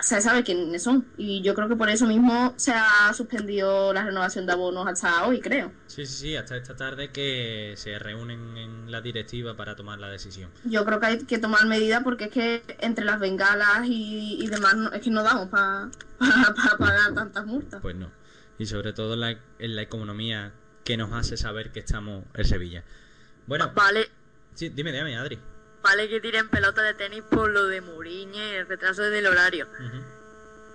se 0.00 0.20
sabe 0.20 0.42
quiénes 0.44 0.82
son. 0.82 1.06
Y 1.16 1.42
yo 1.42 1.54
creo 1.54 1.68
que 1.68 1.76
por 1.76 1.88
eso 1.90 2.06
mismo 2.06 2.54
se 2.56 2.72
ha 2.72 3.12
suspendido 3.14 3.92
la 3.92 4.04
renovación 4.04 4.46
de 4.46 4.52
abonos 4.52 4.86
hasta 4.86 5.26
hoy, 5.26 5.40
creo. 5.40 5.72
Sí, 5.86 6.06
sí, 6.06 6.14
sí, 6.14 6.36
hasta 6.36 6.56
esta 6.56 6.74
tarde 6.76 7.10
que 7.10 7.74
se 7.76 7.98
reúnen 7.98 8.56
en 8.56 8.90
la 8.90 9.00
directiva 9.00 9.56
para 9.56 9.76
tomar 9.76 9.98
la 9.98 10.08
decisión. 10.08 10.50
Yo 10.64 10.84
creo 10.84 11.00
que 11.00 11.06
hay 11.06 11.18
que 11.26 11.38
tomar 11.38 11.66
medidas 11.66 12.02
porque 12.02 12.24
es 12.24 12.30
que 12.30 12.62
entre 12.80 13.04
las 13.04 13.20
bengalas 13.20 13.86
y, 13.86 14.38
y 14.40 14.46
demás 14.46 14.76
no- 14.76 14.92
es 14.92 15.02
que 15.02 15.10
no 15.10 15.22
damos 15.22 15.48
para 15.48 15.90
pagar 16.78 17.14
tantas 17.14 17.44
multas. 17.46 17.80
Pues 17.82 17.94
no. 17.96 18.10
Y 18.58 18.66
sobre 18.66 18.92
todo 18.92 19.14
en 19.14 19.20
la, 19.20 19.30
en 19.58 19.76
la 19.76 19.82
economía 19.82 20.52
que 20.84 20.96
nos 20.96 21.12
hace 21.12 21.36
saber 21.36 21.72
que 21.72 21.80
estamos 21.80 22.24
en 22.34 22.44
Sevilla. 22.44 22.84
Bueno, 23.46 23.72
Vale, 23.74 24.08
sí, 24.54 24.68
dime, 24.68 24.92
dime, 24.92 25.16
Adri. 25.16 25.38
vale 25.82 26.08
que 26.08 26.20
tiren 26.20 26.48
pelota 26.48 26.82
de 26.82 26.94
tenis 26.94 27.22
por 27.30 27.50
lo 27.50 27.66
de 27.66 27.78
y 27.78 28.38
el 28.38 28.66
retraso 28.66 29.02
del 29.02 29.26
horario. 29.26 29.66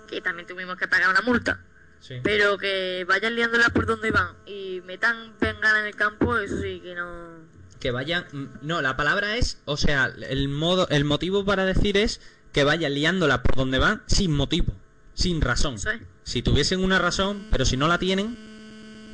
Que 0.08 0.22
también 0.22 0.48
tuvimos 0.48 0.78
que 0.78 0.88
pagar 0.88 1.10
una 1.10 1.22
multa. 1.22 1.60
Sí. 2.00 2.20
Pero 2.24 2.58
que 2.58 3.04
vayan 3.08 3.36
liándola 3.36 3.70
por 3.70 3.86
donde 3.88 4.12
van 4.12 4.36
y 4.46 4.82
metan 4.86 5.34
bengala 5.40 5.80
en 5.80 5.88
el 5.88 5.96
campo, 5.96 6.38
eso 6.38 6.62
sí 6.62 6.80
que 6.82 6.94
no. 6.94 7.40
Que 7.80 7.90
vayan... 7.92 8.26
mm, 8.32 8.46
No, 8.62 8.82
la 8.82 8.96
palabra 8.96 9.38
es... 9.38 9.60
O 9.66 9.76
sea, 9.78 10.06
el, 10.30 10.48
modo, 10.48 10.88
el 10.90 11.04
motivo 11.06 11.46
para 11.46 11.66
decir 11.66 11.98
es 11.98 12.22
que 12.54 12.64
vayan 12.64 12.94
liándola 12.94 13.42
por 13.42 13.56
donde 13.56 13.80
van 13.80 14.04
sin 14.06 14.32
motivo, 14.32 14.74
sin 15.16 15.42
razón. 15.42 15.78
Si 16.24 16.42
tuviesen 16.44 16.84
una 16.84 17.00
razón, 17.00 17.48
pero 17.52 17.66
si 17.66 17.76
no 17.78 17.88
la 17.88 17.98
tienen... 17.98 18.55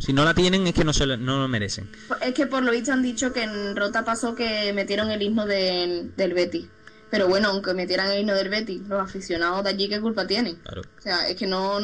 Si 0.01 0.13
no 0.13 0.25
la 0.25 0.33
tienen 0.33 0.65
es 0.65 0.73
que 0.73 0.83
no, 0.83 0.93
se 0.93 1.05
lo, 1.05 1.15
no 1.15 1.39
lo 1.39 1.47
merecen. 1.47 1.87
Es 2.21 2.33
que 2.33 2.47
por 2.47 2.63
lo 2.63 2.71
visto 2.71 2.91
han 2.91 3.03
dicho 3.03 3.31
que 3.31 3.43
en 3.43 3.75
Rota 3.75 4.03
pasó 4.03 4.33
que 4.35 4.73
metieron 4.73 5.11
el 5.11 5.21
himno 5.21 5.45
del, 5.45 6.15
del 6.17 6.33
Betis. 6.33 6.67
Pero 7.11 7.27
bueno, 7.27 7.49
aunque 7.49 7.73
metieran 7.73 8.09
el 8.09 8.21
himno 8.21 8.33
del 8.33 8.47
Betis, 8.47 8.81
los 8.87 9.01
aficionados 9.01 9.65
de 9.65 9.69
allí, 9.71 9.89
¿qué 9.89 9.99
culpa 9.99 10.25
tienen? 10.25 10.55
Claro. 10.55 10.81
O 10.97 11.01
sea, 11.01 11.27
es 11.27 11.35
que 11.35 11.45
no 11.45 11.77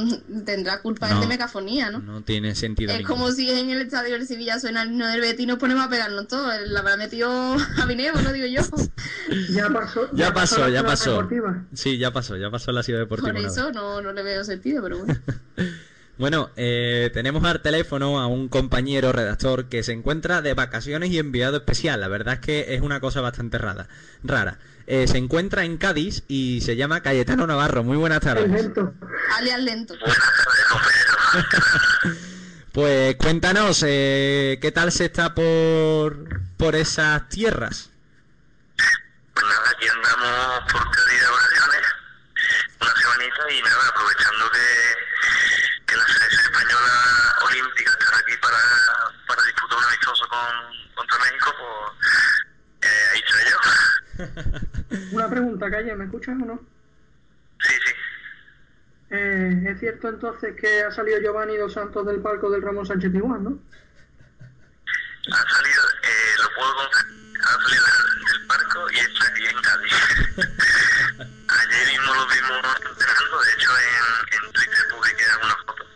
tendrá 0.46 0.82
culpa 0.82 1.10
el 1.10 1.16
No. 1.16 1.20
de 1.20 1.28
megafonía, 1.28 1.92
¿no? 1.92 2.00
No 2.00 2.22
tiene 2.24 2.56
sentido 2.56 2.94
Es 2.94 3.06
como 3.06 3.30
si 3.34 3.50
en 3.52 3.70
el 3.70 3.82
estadio 3.82 4.14
del 4.14 4.26
Sevilla 4.26 4.58
suena 4.58 4.84
el 4.84 4.92
himno 4.92 5.06
del 5.06 5.20
Betis 5.20 5.42
y 5.42 5.46
nos 5.46 5.60
ponemos 5.60 5.86
a 5.86 5.90
pegarnos 5.90 6.30
todos. 6.30 6.54
La 6.68 6.80
habrá 6.80 6.96
metido 6.96 7.30
a 7.30 7.86
Vinevo, 7.86 8.22
no 8.22 8.32
digo 8.34 8.48
yo. 8.48 8.62
Ya 9.52 9.68
pasó. 9.70 10.10
Ya 10.14 10.34
pasó, 10.34 10.70
ya 10.70 10.84
pasó. 10.84 11.12
deportiva. 11.12 11.66
Sí, 11.74 11.98
ya 11.98 12.12
pasó, 12.14 12.38
ya 12.38 12.50
pasó 12.50 12.72
la 12.72 12.82
ciudad 12.82 13.02
deportiva. 13.02 13.34
Por 13.34 13.42
eso 13.46 13.72
no, 13.74 14.02
no 14.02 14.14
le 14.14 14.24
veo 14.24 14.44
sentido, 14.46 14.82
pero 14.82 15.00
bueno. 15.00 15.20
Bueno, 16.18 16.50
eh, 16.56 17.12
tenemos 17.14 17.44
al 17.44 17.62
teléfono 17.62 18.20
a 18.20 18.26
un 18.26 18.50
compañero 18.50 19.12
redactor 19.12 19.70
que 19.70 19.84
se 19.84 19.92
encuentra 19.92 20.42
de 20.42 20.56
vacaciones 20.56 21.12
y 21.12 21.20
enviado 21.20 21.58
especial. 21.58 22.02
La 22.02 22.08
verdad 22.08 22.36
es 22.36 22.40
que 22.40 22.74
es 22.74 22.82
una 22.82 23.00
cosa 23.00 23.22
bastante 23.22 23.60
rara. 23.60 23.88
rara. 24.24 24.58
Eh, 24.88 25.08
se 25.08 25.18
encuentra 25.18 25.64
en 25.64 25.78
Cádiz 25.78 26.24
y 26.28 26.62
se 26.62 26.76
llama 26.76 27.04
Cayetano 27.04 27.46
Navarro. 27.46 27.84
Muy 27.84 27.98
buenas 27.98 28.22
tardes. 28.22 28.72
Alias 29.38 29.60
lento. 29.62 29.94
Pues 32.78 33.16
cuéntanos, 33.16 33.84
eh, 33.88 34.60
¿qué 34.62 34.72
tal 34.72 34.92
se 34.92 35.06
está 35.06 35.34
por, 35.34 36.42
por 36.58 36.76
esas 36.76 37.28
tierras? 37.28 37.90
Aquí 38.78 39.88
andamos 39.88 40.72
por 40.72 40.84
Cádiz 40.92 41.20
de 41.20 41.28
vacaciones, 41.28 41.82
una 42.80 42.94
semanita 42.96 43.52
y 43.52 43.62
nada, 43.64 43.88
aprovechando 43.90 44.52
que, 44.52 44.60
que 45.88 45.96
la 45.96 46.06
selección 46.06 46.42
española 46.44 47.36
olímpica 47.46 47.92
está 48.00 48.18
aquí 48.18 48.38
para, 48.42 48.58
para 49.28 49.42
disputar 49.44 49.78
un 49.78 49.86
amistoso 49.86 50.28
con, 50.28 50.96
contra 50.96 51.18
México, 51.20 51.54
pues 51.58 52.92
eh, 52.92 53.10
ahí 53.14 53.24
estoy 53.26 53.44
yo. 53.50 55.08
Una 55.16 55.30
pregunta, 55.30 55.70
Calle, 55.72 55.96
¿me 55.96 56.06
escuchas 56.06 56.36
o 56.42 56.46
no? 56.46 56.60
Sí, 57.62 57.74
sí. 57.86 57.94
Eh, 59.10 59.64
¿Es 59.72 59.80
cierto 59.80 60.10
entonces 60.10 60.56
que 60.60 60.84
ha 60.84 60.92
salido 60.92 61.20
Giovanni 61.22 61.56
Dos 61.58 61.74
Santos 61.74 62.06
del 62.06 62.22
palco 62.22 62.50
del 62.52 62.62
Ramón 62.62 62.86
Sánchez 62.86 63.12
Pizjuán, 63.12 63.44
no? 63.44 63.58
Ha 65.32 65.50
salido, 65.50 65.84
eh, 66.04 66.36
lo 66.42 66.50
puedo 66.56 66.76
confirmar, 66.76 67.46
ha 67.46 67.62
salido 67.62 67.86
del, 67.86 68.26
del 68.26 68.46
barco 68.48 68.92
y 68.92 68.96
está 69.00 69.28
aquí 69.28 69.46
en 69.48 69.62
Cádiz. 69.62 69.94
Ayer 71.48 71.88
mismo 71.88 72.14
lo 72.16 72.28
vimos 72.28 72.66
entrenando, 72.76 73.42
de 73.42 73.52
hecho 73.54 73.70
en, 73.78 74.46
en 74.46 74.52
Twitter 74.54 74.88
publiqué 74.92 75.26
algunas 75.32 75.58
fotos. 75.66 75.88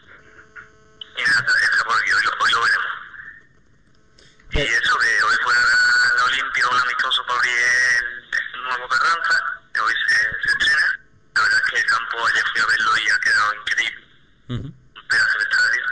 Y 1.17 1.21
nada, 1.23 1.45
está 1.63 1.83
por 1.83 1.95
aquí, 2.01 2.11
hoy 2.11 2.23
lo, 2.23 2.31
hoy 2.39 2.51
lo 2.51 2.63
veremos. 2.63 2.91
Y 4.51 4.59
eso 4.61 4.97
de 4.99 5.23
hoy 5.23 5.35
fue 5.43 5.53
la, 5.53 6.13
la 6.17 6.23
Olimpia, 6.25 6.67
un 6.67 6.77
amistoso 6.77 7.25
para 7.25 7.39
abrir 7.39 7.53
el, 7.53 8.05
el 8.55 8.63
nuevo 8.63 8.87
Carranza, 8.89 9.43
que 9.73 9.79
hoy 9.79 9.93
se, 10.07 10.15
se 10.15 10.49
estrena. 10.57 10.99
La 11.35 11.43
verdad 11.43 11.61
es 11.65 11.71
que 11.71 11.79
el 11.79 11.85
campo 11.85 12.27
ayer 12.27 12.43
fui 12.51 12.61
a 12.61 12.65
verlo 12.67 12.97
y 12.97 13.09
ha 13.09 13.19
quedado 13.19 13.53
increíble, 13.55 14.07
un 14.49 15.07
pedazo 15.07 15.37
de 15.37 15.43
estadio. 15.43 15.83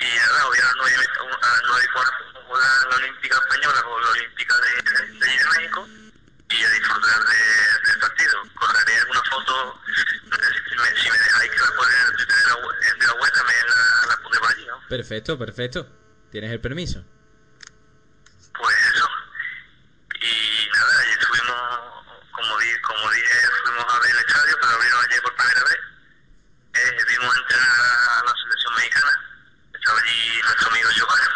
Y 0.00 0.16
nada, 0.16 0.46
hoy 0.48 0.58
a 0.58 0.64
las 0.64 0.74
nueve, 0.76 0.96
a 0.96 1.48
las 1.48 1.62
nueve 1.66 1.84
y 1.88 1.92
cuarto 1.94 2.24
juega 2.46 2.66
la 2.90 2.96
Olímpica 2.96 3.36
Española 3.38 3.82
con 3.82 4.02
la 4.02 4.08
Olímpica 4.10 4.54
de, 4.58 4.70
de, 4.82 5.06
de 5.26 5.44
México 5.56 5.88
y 6.50 6.64
a 6.64 6.68
disfrutar 6.68 7.20
de, 7.24 7.88
del 7.90 7.98
partido. 8.00 8.42
Colgaré 8.56 8.96
alguna 9.00 9.22
foto, 9.30 9.80
no 10.26 10.36
sé 10.36 10.44
si 10.68 10.76
me, 10.76 11.00
si 11.00 11.10
me 11.10 11.18
dejáis 11.18 11.50
que 11.52 11.58
la 11.58 11.66
cuelgue 11.76 11.96
en 11.96 12.06
el 12.06 12.16
Twitter 12.16 12.36
de 12.36 12.46
la, 12.48 12.54
web- 12.56 12.98
de 13.00 13.06
la 13.06 13.12
web, 13.14 13.32
también 13.32 13.66
la, 13.66 14.06
la 14.08 14.16
pondré 14.22 14.40
por 14.40 14.50
allí, 14.50 14.66
¿no? 14.66 14.88
Perfecto, 15.22 15.38
perfecto. 15.38 15.86
¿Tienes 16.32 16.50
el 16.50 16.60
permiso? 16.60 17.04
Pues 18.58 18.76
eso. 18.92 19.08
Y 20.18 20.68
nada, 20.74 20.98
ayer 20.98 21.24
fuimos, 21.26 22.26
como, 22.32 22.58
di, 22.58 22.66
como 22.82 23.10
dije, 23.12 23.38
fuimos 23.62 23.86
a 23.86 24.00
ver 24.00 24.10
el 24.10 24.18
estadio, 24.18 24.56
pero 24.60 24.72
abrieron 24.72 25.04
ayer 25.06 25.22
por 25.22 25.36
primera 25.36 25.62
vez. 25.62 25.78
Eh, 26.74 27.04
vimos 27.06 27.36
entrenar 27.36 27.70
a 27.70 28.24
la 28.26 28.34
selección 28.34 28.74
mexicana. 28.74 29.12
Estaba 29.78 29.98
allí 30.00 30.42
nuestro 30.42 30.68
amigo 30.70 30.90
Giovanni. 30.90 31.28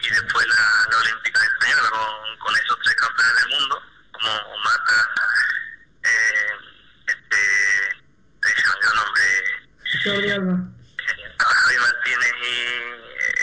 Y 0.00 0.08
después 0.08 0.46
la, 0.48 0.88
la 0.90 0.96
Olímpica 0.96 1.40
Española 1.44 1.90
con, 1.90 2.38
con 2.38 2.56
esos 2.56 2.78
tres 2.84 2.96
campeones 2.96 3.34
del 3.36 3.48
mundo, 3.60 3.82
como 4.12 4.30
Mata, 4.64 5.10
eh, 6.04 6.56
este, 7.04 7.36
ahí 7.36 8.52
se 8.56 8.64
me 8.64 8.72
olvidó 8.72 8.92
el 8.92 8.96
nombre, 8.96 9.24
Jordi 10.04 10.30
Alba. 10.30 10.72
Javi 11.38 11.76
Martínez 11.78 12.32
y 12.40 12.52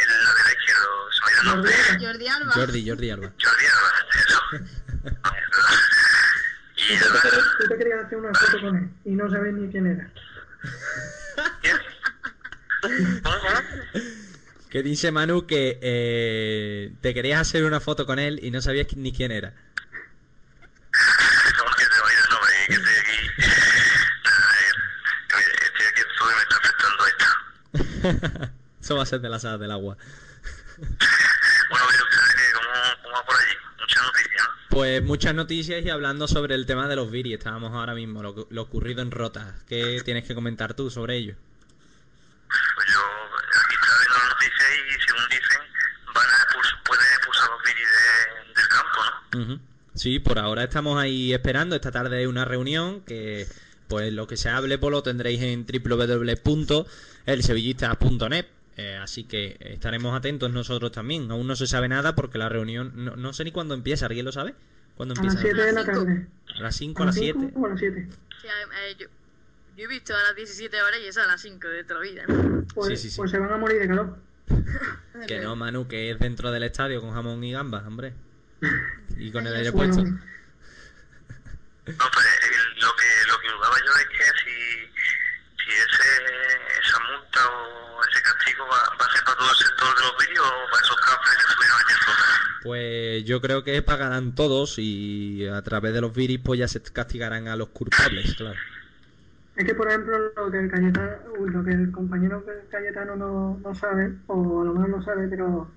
el 0.01 0.23
lateral 0.23 0.53
izquierdo, 0.57 1.11
se 1.11 1.19
me 1.19 1.25
olvidó 1.27 1.39
el 1.39 1.47
nombre. 1.47 1.73
Jordi 1.99 2.27
Alba. 2.29 2.53
Jordi, 2.99 3.11
Alba. 3.11 3.31
Jordi 3.41 3.65
Alba, 3.65 3.91
eso. 4.19 4.41
y 6.75 6.97
te, 6.97 7.05
querías- 7.05 7.57
tú 7.59 7.67
te 7.69 7.77
querías 7.77 8.03
hacer 8.05 8.17
una 8.17 8.33
foto 8.33 8.59
con 8.61 8.75
él 8.77 8.89
y 9.05 9.11
no 9.15 9.29
sabes 9.29 9.53
ni 9.53 9.69
quién 9.71 9.85
era. 9.87 10.11
Que 14.69 14.83
dice 14.83 15.11
Manu 15.11 15.47
que 15.47 15.79
eh, 15.81 16.93
te 17.01 17.13
querías 17.15 17.41
hacer 17.41 17.63
una 17.65 17.79
foto 17.79 18.05
con 18.05 18.19
él 18.19 18.39
y 18.43 18.51
no 18.51 18.61
sabías 18.61 18.85
ni 18.95 19.11
quién 19.11 19.31
era. 19.31 19.51
El. 22.67 22.79
Eso 28.81 28.95
va 28.95 29.03
a 29.03 29.05
ser 29.05 29.19
de 29.21 29.29
las 29.29 29.45
hadas 29.45 29.59
del 29.59 29.71
agua. 29.71 29.95
Bueno, 30.77 31.85
oye, 31.87 31.97
¿ustedes 32.01 32.35
qué? 32.35 32.53
¿Cómo, 32.53 32.67
¿Cómo 33.03 33.15
va 33.15 33.25
por 33.25 33.35
allí? 33.35 33.53
Muchas 33.79 34.03
noticias, 34.03 34.47
¿no? 34.68 34.68
Pues 34.79 35.03
muchas 35.03 35.35
noticias 35.35 35.83
y 35.83 35.89
hablando 35.89 36.25
sobre 36.25 36.55
el 36.55 36.65
tema 36.65 36.87
de 36.87 36.95
los 36.95 37.11
Viri. 37.11 37.33
Estábamos 37.33 37.73
ahora 37.73 37.93
mismo, 37.93 38.23
lo, 38.23 38.47
lo 38.49 38.61
ocurrido 38.61 39.01
en 39.01 39.11
Rota. 39.11 39.57
¿Qué 39.67 39.99
tienes 40.05 40.23
que 40.23 40.33
comentar 40.33 40.73
tú 40.73 40.89
sobre 40.89 41.17
ello? 41.17 41.35
Pues 42.47 42.87
yo 42.87 43.01
aquí 43.59 43.75
estaba 43.75 43.97
viendo 43.99 44.17
las 44.19 44.29
noticias 44.29 44.69
y 44.87 44.91
según 45.05 45.23
dicen, 45.27 45.59
van 46.15 46.29
a 46.29 46.35
expulsar, 46.43 46.81
pueden 46.85 47.05
expulsar 47.17 47.49
los 47.49 47.61
viris 47.65 47.87
de- 47.91 48.53
del 48.55 48.67
campo, 48.69 48.99
¿no? 49.03 49.11
Sí, 49.95 50.19
por 50.19 50.39
ahora 50.39 50.63
estamos 50.63 50.97
ahí 50.97 51.33
esperando. 51.33 51.75
Esta 51.75 51.91
tarde 51.91 52.17
hay 52.19 52.25
una 52.25 52.45
reunión 52.45 53.01
que, 53.01 53.47
pues 53.89 54.13
lo 54.13 54.27
que 54.27 54.37
se 54.37 54.47
hable, 54.47 54.77
pues 54.77 54.93
lo 54.93 55.03
tendréis 55.03 55.41
en 55.41 55.65
www.elsevillista.net. 55.67 58.45
Eh, 58.81 58.97
así 58.97 59.25
que 59.25 59.57
estaremos 59.59 60.15
atentos 60.15 60.49
nosotros 60.51 60.91
también. 60.93 61.29
Aún 61.31 61.47
no 61.47 61.55
se 61.57 61.67
sabe 61.67 61.89
nada 61.89 62.15
porque 62.15 62.37
la 62.37 62.47
reunión, 62.47 62.93
no, 62.95 63.15
no 63.17 63.33
sé 63.33 63.43
ni 63.43 63.51
cuándo 63.51 63.73
empieza. 63.73 64.05
¿Alguien 64.05 64.25
lo 64.25 64.31
sabe? 64.31 64.55
¿Cuándo 64.95 65.13
A 65.19 65.23
las 65.23 65.35
empieza? 65.35 65.41
7 65.55 65.65
de 65.65 65.73
la 65.73 65.85
tarde. 65.85 66.27
A 66.55 66.61
las 66.61 66.75
5, 66.77 67.03
¿A 67.03 67.05
las 67.07 67.15
las 67.15 67.23
7. 67.23 67.39
5 67.41 67.59
o 67.59 67.65
a 67.65 67.69
las 67.69 67.79
7? 67.79 68.07
Sí, 68.41 68.47
eh, 68.47 68.95
yo, 68.97 69.07
yo 69.75 69.83
he 69.83 69.87
visto 69.87 70.15
a 70.15 70.23
las 70.23 70.35
17 70.35 70.81
horas 70.81 70.99
y 71.03 71.07
es 71.07 71.17
a 71.17 71.27
las 71.27 71.41
5 71.41 71.67
de 71.67 71.83
toda 71.83 71.99
la 71.99 72.09
vida. 72.09 72.23
Pues, 72.73 72.87
Sí, 72.87 72.95
sí, 72.97 73.09
sí. 73.09 73.17
pues 73.17 73.31
se 73.31 73.37
van 73.39 73.51
a 73.51 73.57
morir 73.57 73.79
de 73.79 73.87
calor. 73.87 74.17
Que 75.27 75.39
no, 75.41 75.55
Manu, 75.57 75.87
que 75.87 76.11
es 76.11 76.19
dentro 76.19 76.49
del 76.51 76.63
estadio 76.63 77.01
con 77.01 77.11
jamón 77.11 77.43
y 77.43 77.51
gambas, 77.51 77.85
hombre. 77.85 78.13
Y 79.17 79.31
con 79.31 79.45
el 79.45 79.53
aire 79.55 79.71
Bueno, 79.71 79.93
puesto. 79.93 80.09
No, 80.09 82.05
pues 82.13 82.25
lo 82.81 82.95
que 82.95 83.27
lo 83.27 83.39
que 83.41 83.49
dudaba 83.49 83.75
yo 83.85 83.91
es 83.99 84.07
que 84.07 84.23
si, 84.43 84.55
si 85.65 85.71
ese, 85.71 86.09
esa 86.81 86.99
multa 86.99 87.39
o 87.49 87.78
ese 88.11 88.21
castigo 88.23 88.63
va, 88.65 88.77
va 88.99 89.05
a 89.05 89.11
ser 89.11 89.23
para 89.23 89.37
todo 89.37 89.49
el 89.49 89.55
sector 89.55 89.95
de 89.95 90.01
los 90.01 90.27
vídeos 90.27 90.45
o 90.47 90.71
para 90.71 90.83
esos 90.83 90.95
cafés 91.01 91.37
que 91.37 91.53
subieron 91.53 91.77
ayer. 91.85 91.99
Pues 92.63 93.25
yo 93.25 93.41
creo 93.41 93.63
que 93.63 93.81
pagarán 93.81 94.35
todos 94.35 94.75
y 94.77 95.47
a 95.47 95.61
través 95.61 95.93
de 95.93 96.01
los 96.01 96.13
viris 96.13 96.39
pues 96.43 96.59
ya 96.59 96.67
se 96.67 96.81
castigarán 96.81 97.47
a 97.47 97.55
los 97.55 97.69
culpables, 97.69 98.35
claro. 98.35 98.59
Es 99.59 99.65
que, 99.65 99.75
por 99.75 99.89
ejemplo, 99.89 100.17
lo 100.37 100.49
que 100.49 100.57
el, 100.57 100.71
Cayetano, 100.71 101.11
lo 101.45 101.63
que 101.65 101.71
el 101.71 101.91
compañero 101.91 102.45
Cayetano 102.71 103.17
no, 103.17 103.59
no 103.61 103.75
sabe, 103.75 104.13
o 104.27 104.61
a 104.61 104.63
lo 104.63 104.73
mejor 104.73 104.89
no 104.89 105.03
sabe, 105.03 105.27
pero 105.27 105.69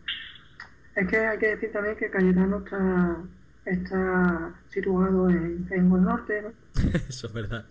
es 0.94 1.08
que 1.08 1.16
hay 1.16 1.38
que 1.38 1.48
decir 1.48 1.72
también 1.72 1.96
que 1.96 2.08
Cayetano 2.08 2.58
está, 2.58 3.16
está 3.64 4.54
situado 4.68 5.28
en, 5.30 5.66
en 5.70 5.92
el 5.92 6.02
norte, 6.02 6.42
¿no? 6.42 6.52
Eso 7.08 7.26
es 7.26 7.32
verdad. 7.32 7.64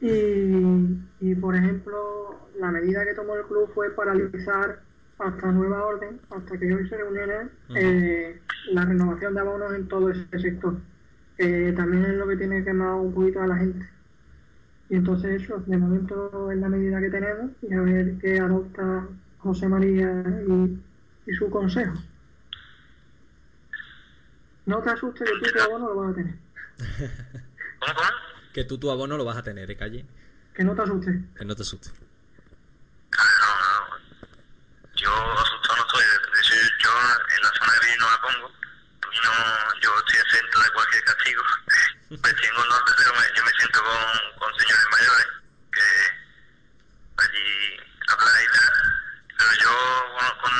Y, 0.00 0.98
y, 1.20 1.34
por 1.36 1.54
ejemplo, 1.56 2.38
la 2.58 2.70
medida 2.70 3.04
que 3.04 3.14
tomó 3.14 3.34
el 3.34 3.44
club 3.44 3.70
fue 3.74 3.90
paralizar 3.90 4.80
hasta 5.18 5.52
nueva 5.52 5.84
orden, 5.84 6.20
hasta 6.30 6.58
que 6.58 6.74
hoy 6.74 6.88
se 6.88 6.96
reuniera, 6.96 7.48
eh, 7.74 8.40
la 8.72 8.84
renovación 8.84 9.34
de 9.34 9.40
abonos 9.40 9.74
en 9.74 9.88
todo 9.88 10.10
ese 10.10 10.38
sector. 10.38 10.76
Eh, 11.38 11.72
también 11.76 12.04
es 12.04 12.14
lo 12.14 12.26
que 12.26 12.36
tiene 12.36 12.64
quemado 12.64 12.96
un 12.98 13.14
poquito 13.14 13.40
a 13.40 13.46
la 13.46 13.56
gente. 13.56 13.86
Y 14.88 14.96
entonces 14.96 15.42
eso, 15.42 15.62
de 15.66 15.78
momento 15.78 16.50
es 16.50 16.58
la 16.58 16.68
medida 16.68 17.00
que 17.00 17.10
tenemos 17.10 17.50
y 17.62 17.72
a 17.72 17.80
ver 17.80 18.18
qué 18.20 18.38
adopta 18.38 19.08
José 19.38 19.68
María 19.68 20.24
y, 20.46 20.78
y 21.26 21.34
su 21.34 21.50
consejo. 21.50 21.94
No 24.66 24.82
te 24.82 24.90
asustes 24.90 25.28
que 25.28 25.50
tú 25.50 25.58
tu 25.58 25.64
abono 25.64 25.88
lo 25.88 25.96
vas 25.96 26.10
a 26.10 26.14
tener. 26.14 26.34
Que 28.56 28.64
tú 28.64 28.78
tu 28.78 28.90
abono 28.90 29.18
lo 29.18 29.24
vas 29.26 29.36
a 29.36 29.42
tener 29.42 29.66
de 29.68 29.76
calle. 29.76 30.06
Que 30.54 30.64
no 30.64 30.74
te 30.74 30.80
asustes. 30.80 31.14
Que 31.36 31.44
no 31.44 31.54
te 31.54 31.60
asustes. 31.60 31.92
Yo 34.94 35.12
asustado 35.12 35.76
no 35.76 35.82
estoy, 35.84 36.00
de 36.04 36.18
de 36.32 36.40
hecho 36.40 36.54
yo 36.82 36.90
en 37.36 37.42
la 37.42 37.50
zona 37.52 37.72
de 37.84 37.96
no 37.98 38.10
la 38.10 38.20
pongo. 38.22 38.48
No, 38.48 39.80
yo 39.82 39.90
estoy 39.98 40.20
exento 40.20 40.58
de 40.62 40.70
cualquier 40.72 41.04
castigo. 41.04 41.42
Pues 42.08 42.34
tengo 42.40 42.62
un 42.62 42.68
norte, 42.70 42.92
pero 42.96 43.12
me- 43.12 43.36
yo 43.36 43.44
me 43.44 43.50
siento 43.60 43.82
con, 43.84 44.38
con 44.38 44.48
señores 44.58 44.86
mayores 44.90 45.26
que 45.70 45.88
allí 47.18 47.76
hablan 48.08 48.42
y 48.42 48.46
tal. 48.56 48.72
Pero 49.36 49.50
yo 49.60 49.72
bueno, 50.14 50.32
con, 50.40 50.52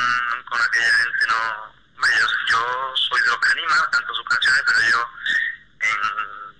con 0.45 0.61
aquella 0.61 0.93
gente 1.01 1.25
no... 1.33 1.73
hombre, 1.95 2.11
yo, 2.19 2.27
yo 2.51 2.93
soy 3.09 3.21
de 3.21 3.27
los 3.27 3.39
que 3.39 3.51
anima, 3.53 3.89
canto 3.89 4.13
sus 4.13 4.27
canciones, 4.29 4.61
pero 4.67 4.79
yo 4.91 5.09
en, 5.81 5.99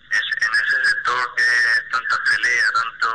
ese- 0.09 0.45
en 0.47 0.51
ese 0.55 0.85
sector 0.88 1.35
que 1.35 1.43
tanta 1.91 2.15
pelea, 2.31 2.65
tanto 2.71 3.09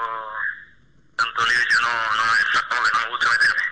tanto 1.16 1.46
lío, 1.46 1.60
yo 1.72 1.80
no, 1.80 1.92
no, 2.16 2.22
me, 2.26 2.60
como 2.68 2.82
que 2.84 2.92
no 2.92 2.98
me 3.00 3.08
gusta 3.08 3.30
meterme. 3.32 3.62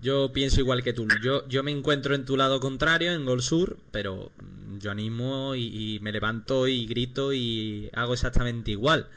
Yo 0.00 0.32
pienso 0.32 0.60
igual 0.60 0.82
que 0.82 0.92
tú. 0.92 1.06
Yo, 1.22 1.46
yo 1.48 1.62
me 1.62 1.72
encuentro 1.72 2.14
en 2.14 2.24
tu 2.24 2.36
lado 2.36 2.60
contrario, 2.60 3.12
en 3.12 3.24
Gol 3.24 3.42
Sur, 3.42 3.78
pero 3.90 4.30
mm, 4.40 4.78
yo 4.78 4.90
animo 4.90 5.54
y, 5.54 5.96
y 5.96 6.00
me 6.00 6.12
levanto 6.12 6.68
y 6.68 6.86
grito 6.86 7.32
y 7.32 7.90
hago 7.92 8.14
exactamente 8.14 8.70
igual. 8.70 9.08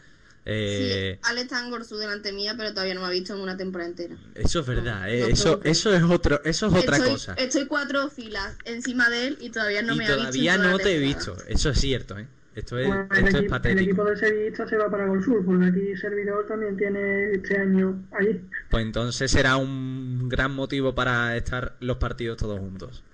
Eh, 0.46 1.20
Sí, 1.22 1.30
Ale 1.30 1.42
está 1.42 1.64
en 1.64 1.70
Gorsu 1.70 1.98
delante 1.98 2.32
mía, 2.32 2.56
pero 2.58 2.72
todavía 2.72 2.96
no 2.96 3.02
me 3.02 3.08
ha 3.08 3.12
visto 3.12 3.36
en 3.36 3.42
una 3.42 3.58
temporada 3.58 3.90
entera. 3.92 4.16
Eso 4.34 4.62
es 4.62 4.66
verdad, 4.66 5.08
eh, 5.10 5.22
no 5.22 5.28
eso, 5.28 5.62
eso 5.64 5.94
es 5.94 6.04
otro, 6.04 6.42
eso 6.44 6.68
es 6.68 6.74
otra 6.74 6.98
estoy, 6.98 7.12
cosa. 7.12 7.34
Estoy 7.34 7.66
cuatro 7.68 8.10
filas 8.10 8.56
encima 8.66 9.10
de 9.10 9.28
él 9.28 9.38
y 9.40 9.52
todavía 9.52 9.84
no 9.84 9.94
y 9.94 9.98
me 9.98 10.06
ha 10.06 10.16
visto. 10.16 10.24
todavía 10.24 10.58
toda 10.58 10.72
no 10.72 10.80
te 10.80 10.96
he 10.96 11.00
visto. 11.00 11.38
Eso 11.48 11.70
es 11.70 11.80
cierto, 11.80 12.18
¿eh? 12.18 12.28
Esto 12.54 12.78
es, 12.78 12.88
Bueno, 12.88 13.08
el, 13.12 13.18
esto 13.18 13.38
es 13.38 13.44
equipo, 13.44 13.56
el 13.64 13.80
equipo 13.80 14.04
de 14.04 14.18
Sevillista 14.18 14.68
se 14.68 14.78
va 14.78 14.90
para 14.92 15.06
Gol 15.06 15.24
Sur, 15.24 15.46
porque 15.46 15.66
aquí 15.66 15.96
Servidor 15.96 16.46
también 16.48 16.76
tiene 16.76 17.32
este 17.34 17.58
año 17.58 18.04
allí. 18.12 18.42
Pues 18.70 18.84
entonces 18.86 19.32
será 19.32 19.56
un 19.56 20.28
gran 20.28 20.52
motivo 20.54 20.94
para 20.94 21.38
estar 21.38 21.76
los 21.80 21.98
partidos 21.98 22.38
todos 22.38 22.60
juntos. 22.60 23.04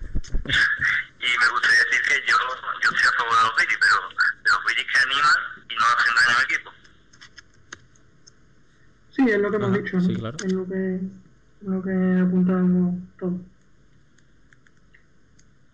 Y 1.20 1.26
me 1.26 1.48
gustaría 1.50 1.82
decir 1.90 2.00
que 2.08 2.30
yo, 2.30 2.36
yo 2.82 2.90
estoy 2.94 3.08
a 3.08 3.12
favor 3.18 3.34
de 3.36 3.42
los 3.42 3.56
Billy, 3.58 3.76
pero 3.80 3.96
de 4.38 4.50
los 4.54 4.64
Billy 4.66 4.86
que 4.86 4.98
animan 5.02 5.40
y 5.68 5.74
no 5.74 5.84
hacen 5.84 6.14
daño 6.14 6.38
al 6.38 6.44
equipo. 6.44 6.70
Sí, 9.10 9.22
es 9.28 9.38
lo 9.38 9.50
que 9.50 9.56
hemos 9.56 9.70
Ajá, 9.70 9.78
dicho, 9.78 9.96
¿no? 9.96 10.02
sí, 10.06 10.14
claro. 10.14 10.36
Es 10.44 10.52
lo 10.52 10.64
que, 10.68 11.00
lo 11.62 11.82
que 11.82 12.20
apuntábamos 12.22 12.94
todos. 13.18 13.34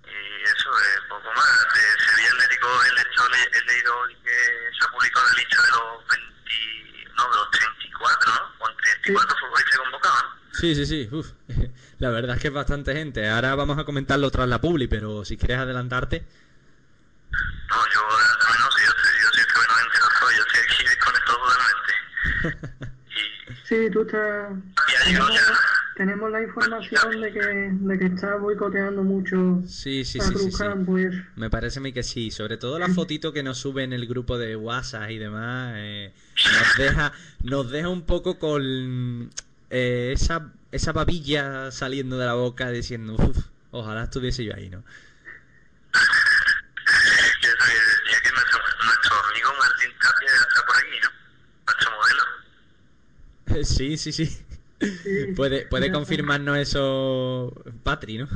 Y 0.00 0.42
eso 0.48 0.70
es 0.80 1.00
poco 1.12 1.28
más. 1.36 1.66
De 1.76 1.84
Sevilla 2.08 2.32
Atlético, 2.32 2.68
el 2.88 2.96
hecho, 3.04 3.20
he, 3.28 3.44
he 3.52 3.60
leído 3.68 3.90
hoy 4.00 4.14
que 4.24 4.38
publicado 5.04 5.26
la 5.26 5.32
lista 5.34 5.62
de 5.62 5.68
los 5.70 6.08
20, 6.08 7.14
no, 7.16 7.22
de 7.30 7.36
los 7.36 7.50
34, 7.50 8.32
¿no? 8.34 8.58
Con 8.58 8.76
34 8.76 9.36
futbolistas 9.38 9.78
convocados, 9.78 10.22
¿no? 10.22 10.28
Sí, 10.54 10.74
sí, 10.74 10.86
sí. 10.86 11.08
uf. 11.12 11.28
La 11.98 12.10
verdad 12.10 12.36
es 12.36 12.42
que 12.42 12.48
es 12.48 12.54
bastante 12.54 12.92
gente. 12.94 13.28
Ahora 13.28 13.54
vamos 13.54 13.78
a 13.78 13.84
comentarlo 13.84 14.30
tras 14.30 14.48
la 14.48 14.60
publi, 14.60 14.88
pero 14.88 15.24
si 15.24 15.36
quieres 15.36 15.58
adelantarte. 15.58 16.24
No, 17.70 17.76
yo 17.92 18.00
realmente 18.08 18.58
no 18.58 18.70
sé, 18.70 18.82
yo, 18.84 18.90
estoy- 18.90 19.20
yo 19.22 19.28
soy 19.32 19.44
fenomenalmente 19.44 19.98
loco, 19.98 20.30
yo 20.36 20.42
estoy 20.42 20.60
aquí 20.64 20.84
desconectado 20.88 21.38
totalmente. 22.42 22.94
Sí, 23.68 23.88
tú 23.90 24.02
estás... 24.02 24.48
Tenemos, 25.04 25.30
tenemos 25.96 26.30
la 26.30 26.42
información 26.42 27.20
de 27.20 27.32
que, 27.32 27.40
de 27.40 27.98
que 27.98 28.06
está 28.06 28.36
boicoteando 28.36 29.02
mucho 29.02 29.62
Sí, 29.66 30.04
sí, 30.04 30.18
a 30.20 30.22
sí, 30.24 30.28
sí, 30.28 30.34
Cruz 30.34 30.52
sí. 30.52 30.58
Campo 30.58 30.98
y 30.98 31.04
eso. 31.04 31.18
Me 31.36 31.50
parece 31.50 31.78
a 31.78 31.82
mí 31.82 31.92
que 31.92 32.02
sí. 32.02 32.30
Sobre 32.30 32.56
todo 32.56 32.78
la 32.78 32.88
fotito 32.88 33.32
que 33.32 33.42
nos 33.42 33.58
sube 33.58 33.84
en 33.84 33.92
el 33.92 34.06
grupo 34.06 34.36
de 34.38 34.56
WhatsApp 34.56 35.10
y 35.10 35.18
demás. 35.18 35.74
eh, 35.76 36.12
nos 36.58 36.76
deja 36.78 37.12
nos 37.42 37.70
deja 37.70 37.88
un 37.88 38.02
poco 38.02 38.38
con 38.38 39.30
eh, 39.70 40.12
esa, 40.14 40.52
esa 40.72 40.92
babilla 40.92 41.70
saliendo 41.70 42.18
de 42.18 42.26
la 42.26 42.34
boca 42.34 42.70
diciendo, 42.70 43.14
"Uf, 43.14 43.38
ojalá 43.70 44.04
estuviese 44.04 44.44
yo 44.44 44.54
ahí, 44.54 44.70
¿no? 44.70 44.82
Yo 47.42 47.50
soy, 47.58 47.74
decía 47.74 48.20
que 48.22 48.30
nuestro, 48.30 48.58
nuestro 48.84 49.14
amigo 49.30 49.50
Martín 49.58 49.90
Tapia 50.00 50.28
está 50.48 50.66
por 50.66 50.76
aquí, 50.76 50.96
¿no? 51.02 51.10
Nuestro 51.66 51.90
modelo. 51.92 53.64
Sí, 53.64 53.96
sí, 53.96 54.12
sí. 54.12 54.44
Puede, 55.36 55.66
puede 55.66 55.90
confirmarnos 55.92 56.58
eso 56.58 57.52
Patri, 57.82 58.18
¿no? 58.18 58.28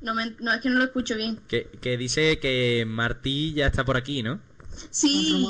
No, 0.00 0.14
me- 0.14 0.34
no, 0.40 0.52
es 0.52 0.60
que 0.60 0.68
no 0.70 0.78
lo 0.78 0.84
escucho 0.84 1.16
bien. 1.16 1.38
Que, 1.48 1.68
que 1.80 1.96
dice 1.96 2.38
que 2.38 2.84
Martí 2.86 3.54
ya 3.54 3.66
está 3.66 3.84
por 3.84 3.96
aquí, 3.96 4.22
¿no? 4.22 4.38
Sí, 4.90 5.46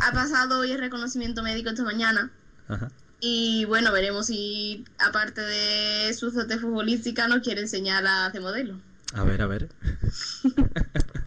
ha 0.00 0.12
pasado 0.12 0.60
hoy 0.60 0.70
el 0.72 0.78
reconocimiento 0.78 1.42
médico 1.42 1.70
esta 1.70 1.82
mañana. 1.84 2.30
Ajá. 2.68 2.90
Y 3.20 3.64
bueno, 3.66 3.92
veremos 3.92 4.26
si, 4.26 4.84
aparte 4.98 5.40
de 5.40 6.12
su 6.14 6.30
dote 6.30 6.58
futbolística, 6.58 7.26
nos 7.28 7.40
quiere 7.40 7.60
enseñar 7.62 8.04
a 8.06 8.26
hacer 8.26 8.40
modelo. 8.40 8.78
A 9.14 9.24
ver, 9.24 9.42
a 9.42 9.46
ver. 9.46 9.68
Yo, 10.42 10.50
yo 10.50 10.56
no 10.58 10.62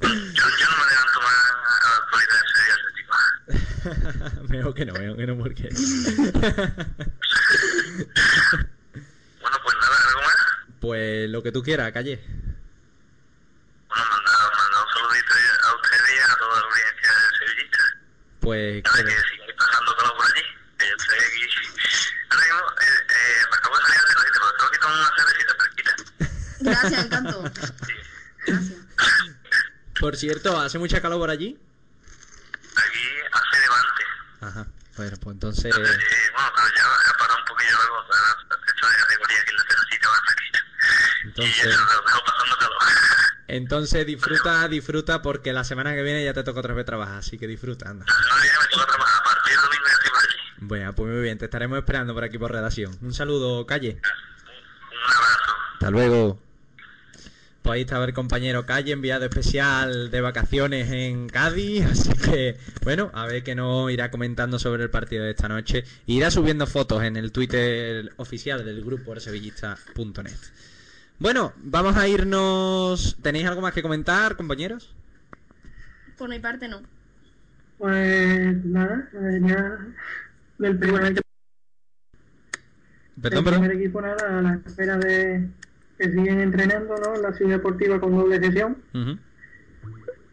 me 0.02 0.86
levanto 0.92 1.20
más 1.22 1.36
a 1.46 1.78
la 1.84 1.96
actualidad 2.02 2.42
de 2.42 2.50
Sevilla 2.56 2.76
Atlético. 4.32 4.48
mejor 4.50 4.74
que 4.74 4.86
no, 4.86 4.94
mejor 4.94 5.18
que 5.18 5.28
no, 5.28 5.38
porque. 5.38 5.70
Pues 10.82 11.30
lo 11.30 11.42
que 11.42 11.52
tú 11.52 11.64
quieras, 11.64 11.92
calle. 11.92 12.22
Bueno, 13.88 14.06
mandar, 14.12 14.56
mandar 14.56 14.84
un 14.84 14.90
saludito 14.94 15.34
a 15.64 15.76
ustedes 15.76 16.16
y 16.16 16.20
a 16.20 16.36
toda 16.36 16.60
la 16.60 16.68
audiencia 16.68 17.10
de 17.10 17.38
Sevillita. 17.40 17.84
Pues 18.40 18.84
Nada, 18.84 19.04
que 19.04 19.12
sigáis 19.12 19.54
pasando 19.58 19.96
calor 19.98 20.16
por 20.16 20.26
allí. 20.26 20.44
Que 20.78 20.86
yo 20.88 20.96
estoy 20.96 21.18
aquí. 21.18 21.44
Ahora 22.30 22.44
mismo, 22.46 22.60
eh, 22.60 22.86
eh, 23.10 23.44
me 23.50 23.58
acabo 23.58 23.76
de 23.78 23.82
salir 23.82 24.02
de 24.02 24.08
la 24.14 24.22
pero 24.34 24.52
tengo 24.58 24.72
que 24.72 24.78
tomar 24.78 24.98
una 25.00 25.12
cervecita 25.18 25.54
fresquita. 25.58 25.92
Gracias, 26.60 27.06
encanto. 27.06 27.36
Por 30.00 30.16
cierto, 30.18 30.60
¿hace 30.60 30.78
mucha 30.78 31.02
calor 31.02 31.20
por 31.20 31.30
allí? 31.30 31.58
Aquí 32.76 33.06
hace 33.32 33.60
levante. 33.60 34.04
Ajá. 34.42 34.68
Bueno, 34.98 35.18
pues 35.18 35.34
entonces... 35.34 35.66
Eh, 35.66 35.72
bueno, 35.76 36.52
pero 36.56 36.68
ya 36.76 36.84
ha 37.10 37.18
parado 37.18 37.40
un 37.40 37.46
poquillo 37.46 37.76
luego. 37.76 37.98
Ha 38.00 38.72
hecho 38.72 38.88
de 38.88 38.96
categoría 38.98 39.40
aquí 39.42 39.50
en 39.50 39.58
la 39.58 39.64
terracita 39.66 40.10
más 40.10 40.22
tranquila. 40.24 40.60
Y 41.25 41.25
Entonces... 41.36 41.76
Entonces 43.48 44.06
disfruta, 44.08 44.68
disfruta 44.68 45.22
porque 45.22 45.54
la 45.54 45.64
semana 45.64 45.94
que 45.94 46.02
viene 46.02 46.24
ya 46.24 46.34
te 46.34 46.44
toca 46.44 46.60
otra 46.62 46.74
vez 46.74 46.86
trabajar, 46.86 47.20
así 47.20 47.38
que 47.38 47.48
disfruta, 47.48 47.90
anda. 47.90 48.06
Bueno, 50.58 50.94
pues 50.96 51.12
muy 51.12 51.22
bien, 51.22 51.38
te 51.38 51.46
estaremos 51.46 51.78
esperando 51.78 52.14
por 52.14 52.24
aquí 52.24 52.40
por 52.40 52.52
redacción. 52.52 52.98
Un 53.02 53.14
saludo, 53.14 53.66
calle. 53.68 54.00
Hasta 55.74 55.92
luego. 55.92 56.40
Pues 57.62 57.76
ahí 57.76 57.82
estaba 57.82 58.06
el 58.06 58.14
compañero 58.14 58.66
Calle, 58.66 58.92
enviado 58.92 59.26
especial 59.26 60.12
de 60.12 60.22
vacaciones 60.22 60.92
en 60.92 61.28
Cádiz. 61.28 61.86
Así 61.92 62.14
que, 62.14 62.58
bueno, 62.84 63.12
a 63.14 63.26
ver 63.26 63.44
que 63.44 63.56
nos 63.56 63.92
irá 63.92 64.12
comentando 64.12 64.60
sobre 64.60 64.84
el 64.84 64.90
partido 64.90 65.24
de 65.24 65.32
esta 65.32 65.48
noche. 65.48 65.84
Irá 66.06 66.30
subiendo 66.30 66.68
fotos 66.68 67.04
en 67.04 67.18
el 67.18 67.32
Twitter 67.32 68.14
oficial 68.18 68.64
del 68.66 68.84
grupo 68.84 69.20
sevillista.net. 69.20 70.38
Bueno, 71.20 71.54
vamos 71.58 71.96
a 71.98 72.08
irnos. 72.08 73.18
¿Tenéis 73.22 73.46
algo 73.48 73.62
más 73.62 73.74
que 73.74 73.82
comentar, 73.82 74.36
compañeros? 74.36 74.94
Por 76.18 76.30
mi 76.30 76.40
parte, 76.40 76.68
no. 76.68 76.82
Pues 77.78 78.64
nada, 78.66 79.10
eh, 79.14 79.40
ya 79.46 79.78
del 80.58 80.78
primer, 80.80 81.22
Perdón, 83.22 83.46
primer 83.46 83.72
equipo 83.72 84.02
nada 84.02 84.40
a 84.40 84.42
la 84.42 84.62
espera 84.66 84.98
de 84.98 85.50
que 85.98 86.06
siguen 86.12 86.40
entrenando 86.40 86.96
¿no? 86.98 87.16
en 87.16 87.22
la 87.22 87.34
ciudad 87.34 87.58
deportiva 87.58 88.00
con 88.00 88.16
doble 88.16 88.40
sesión 88.40 88.78
Ujú. 88.94 89.18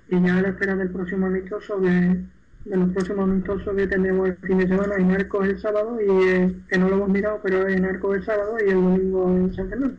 y 0.08 0.22
ya 0.26 0.36
a 0.38 0.42
la 0.42 0.48
espera 0.48 0.76
del 0.76 0.90
próximo 0.90 1.26
amistoso 1.26 1.78
de, 1.80 2.24
de 2.64 2.76
los 2.76 2.90
próximos 2.90 3.28
amistosos 3.28 3.76
que 3.76 3.86
tendremos 3.86 4.28
el 4.28 4.36
fin 4.38 4.58
de 4.58 4.68
semana 4.68 4.94
en 4.96 5.10
Arcos 5.12 5.46
el 5.46 5.60
sábado 5.60 5.98
y 6.00 6.28
eh, 6.28 6.54
que 6.68 6.78
no 6.78 6.88
lo 6.88 6.96
hemos 6.96 7.08
mirado 7.08 7.40
pero 7.42 7.66
en 7.68 7.84
Arcos 7.84 8.16
el 8.16 8.24
sábado 8.24 8.56
y 8.64 8.70
el 8.70 8.74
domingo 8.74 9.28
en 9.30 9.54
San 9.54 9.68
Fernando. 9.68 9.96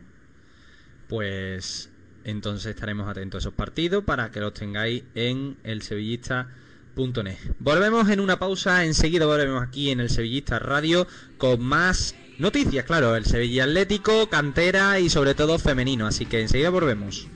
Pues 1.14 1.90
entonces 2.24 2.74
estaremos 2.74 3.08
atentos 3.08 3.38
a 3.38 3.42
esos 3.42 3.54
partidos 3.54 4.02
para 4.02 4.32
que 4.32 4.40
los 4.40 4.52
tengáis 4.52 5.04
en 5.14 5.56
el 5.62 5.82
sevillista.net. 5.82 7.36
Volvemos 7.60 8.08
en 8.08 8.18
una 8.18 8.40
pausa, 8.40 8.84
enseguida 8.84 9.24
volvemos 9.24 9.62
aquí 9.62 9.90
en 9.90 10.00
el 10.00 10.10
Sevillista 10.10 10.58
Radio 10.58 11.06
con 11.38 11.62
más 11.62 12.16
noticias, 12.40 12.84
claro, 12.84 13.14
el 13.14 13.26
Sevilla 13.26 13.62
Atlético, 13.62 14.28
cantera 14.28 14.98
y 14.98 15.08
sobre 15.08 15.36
todo 15.36 15.56
femenino, 15.60 16.08
así 16.08 16.26
que 16.26 16.40
enseguida 16.40 16.70
volvemos. 16.70 17.28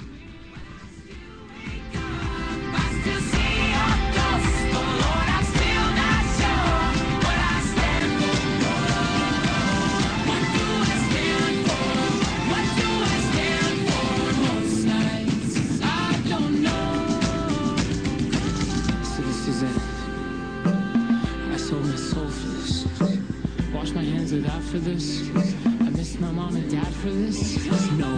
My 24.30 24.46
hands 24.46 24.70
for 24.70 24.78
this. 24.78 25.30
I 25.64 25.88
miss 25.88 26.20
my 26.20 26.30
mom 26.30 26.54
and 26.54 26.70
dad 26.70 26.86
for 26.86 27.08
this. 27.08 27.64
No. 27.92 28.14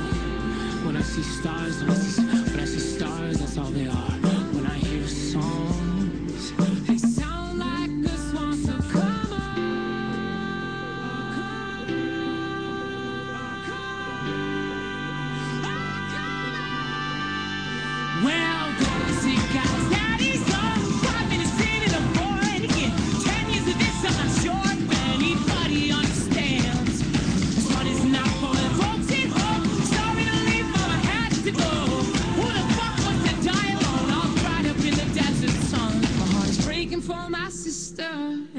When 0.85 0.97
I 0.97 1.03
see 1.03 1.23
stars, 1.23 1.81
when 1.83 1.91
I 1.91 1.95
see, 1.95 2.23
when 2.23 2.59
I 2.59 2.65
see 2.65 2.81
stars, 2.81 3.39
that's 3.39 3.57
all 3.57 3.71
they 3.71 3.87
are. 3.87 4.11
When 4.51 4.67
I 4.67 4.75
hear 4.75 5.07
songs, 5.07 5.80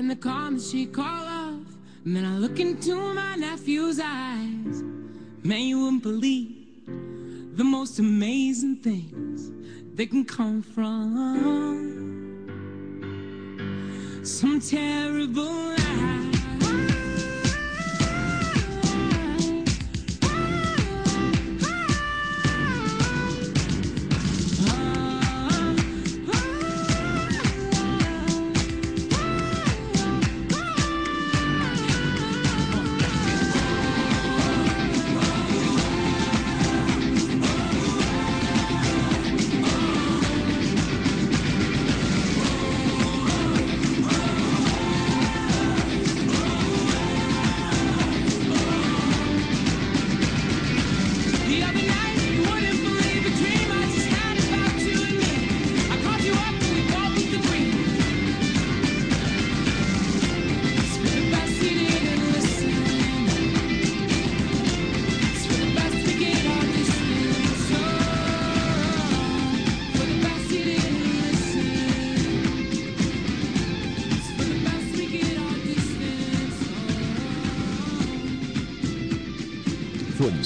and 0.02 0.10
the 0.10 0.16
calm 0.16 0.58
that 0.58 0.64
she 0.64 0.88
call 0.88 1.06
off. 1.06 1.62
And 2.06 2.16
then 2.16 2.26
I 2.26 2.36
look 2.40 2.60
into 2.60 2.96
my 3.14 3.36
nephew's 3.36 4.00
eyes. 4.00 4.82
Man, 5.44 5.62
you 5.62 5.80
wouldn't 5.80 6.02
believe 6.02 6.88
the 7.56 7.64
most 7.64 8.00
amazing 8.00 8.78
things 8.78 9.52
that 9.96 10.10
can 10.10 10.26
come 10.26 10.64
from 10.64 11.86
some 14.24 14.60
terrible 14.60 15.44
lie. 15.44 16.21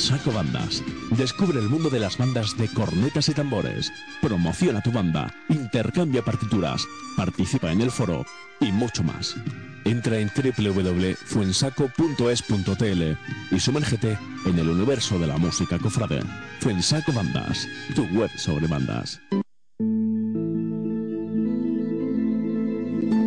Fuensaco 0.06 0.34
Bandas. 0.34 0.84
Descubre 1.18 1.60
el 1.60 1.68
mundo 1.68 1.89
de 1.89 1.99
las 1.99 2.16
bandas 2.16 2.56
de 2.58 2.68
cornetas 2.68 3.28
y 3.30 3.34
tambores. 3.34 3.91
Promociona 4.22 4.84
tu 4.84 4.91
banda. 4.91 5.34
Intercambia 5.49 6.22
partituras. 6.22 6.86
Participa 7.18 7.72
en 7.72 7.82
el 7.82 7.89
foro. 7.89 8.24
Y 8.62 8.72
mucho 8.72 9.01
más. 9.01 9.36
Entra 9.84 10.20
en 10.20 10.30
www.fuensaco.es.tl 10.30 13.18
y 13.49 13.60
sumérgete 13.60 14.20
en 14.45 14.60
el 14.60 14.70
universo 14.70 15.18
de 15.18 15.26
la 15.26 15.39
música 15.39 15.80
cofrade. 15.80 16.22
Fuensaco 16.60 17.12
Bandas. 17.12 17.68
Tu 17.95 18.03
web 18.16 18.30
sobre 18.38 18.68
bandas. 18.68 19.20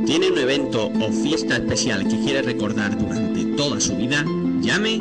¿Tiene 0.06 0.30
un 0.30 0.38
evento 0.38 0.86
o 0.86 1.10
fiesta 1.10 1.56
especial 1.56 2.06
que 2.06 2.20
quiere 2.20 2.42
recordar 2.42 2.96
durante 2.96 3.46
toda 3.56 3.80
su 3.80 3.96
vida? 3.96 4.24
Llame 4.60 5.00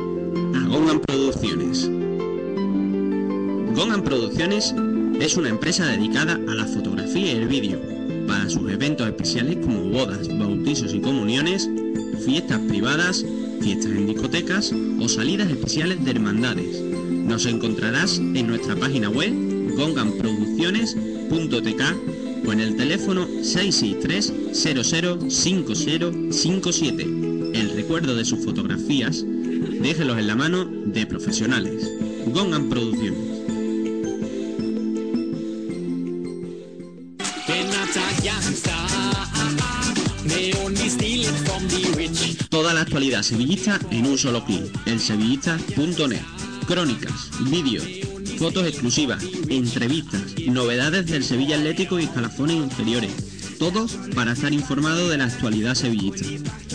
a 0.56 0.68
Gongan 0.68 1.02
Producciones. 1.40 1.90
Producciones 4.04 4.76
es 5.20 5.38
una 5.38 5.50
empresa 5.50 5.86
dedicada 5.86 6.34
a 6.34 6.56
la 6.56 6.66
fotografía 6.66 7.34
y 7.34 7.36
el 7.36 7.48
vídeo 7.48 7.80
para 8.28 8.50
sus 8.50 8.72
eventos 8.72 9.08
especiales 9.08 9.58
como 9.58 9.84
bodas, 9.90 10.28
bautizos 10.36 10.96
y 10.96 11.02
comuniones, 11.02 11.70
fiestas 12.26 12.60
privadas, 12.68 13.24
fiestas 13.62 13.92
en 13.92 14.08
discotecas 14.08 14.74
o 15.00 15.08
salidas 15.08 15.52
especiales 15.52 16.04
de 16.04 16.10
hermandades. 16.12 16.82
Nos 16.82 17.46
encontrarás 17.46 18.18
en 18.18 18.48
nuestra 18.48 18.76
página 18.76 19.10
web 19.10 19.32
gonganproducciones.tk 19.76 22.48
o 22.48 22.54
en 22.54 22.62
el 22.62 22.76
teléfono 22.78 23.28
663 23.44 24.34
005057. 24.54 27.04
El 27.54 27.70
recuerdo 27.76 28.16
de 28.16 28.26
sus 28.26 28.44
fotografías, 28.44 29.24
déjelos 29.82 30.18
en 30.18 30.28
la 30.28 30.36
mano 30.36 30.66
de 30.66 31.06
profesionales. 31.06 31.92
Gongan 32.28 32.70
Producciones. 32.70 33.38
Toda 42.50 42.74
la 42.74 42.82
actualidad 42.82 43.22
sevillista 43.22 43.80
en 43.92 44.06
un 44.06 44.18
solo 44.18 44.44
clic. 44.44 44.64
Elsevillista.net. 44.86 46.22
Crónicas, 46.68 47.30
vídeos, 47.50 47.86
fotos 48.38 48.68
exclusivas, 48.68 49.24
entrevistas, 49.48 50.22
novedades 50.48 51.06
del 51.06 51.24
Sevilla 51.24 51.58
Atlético 51.58 52.00
y 52.00 52.04
escalafones 52.04 52.58
inferiores. 52.58 53.12
Todo 53.58 53.88
para 54.16 54.34
estar 54.34 54.54
informado 54.54 55.10
de 55.10 55.18
la 55.18 55.26
actualidad 55.26 55.76
sevillista. 55.76 56.26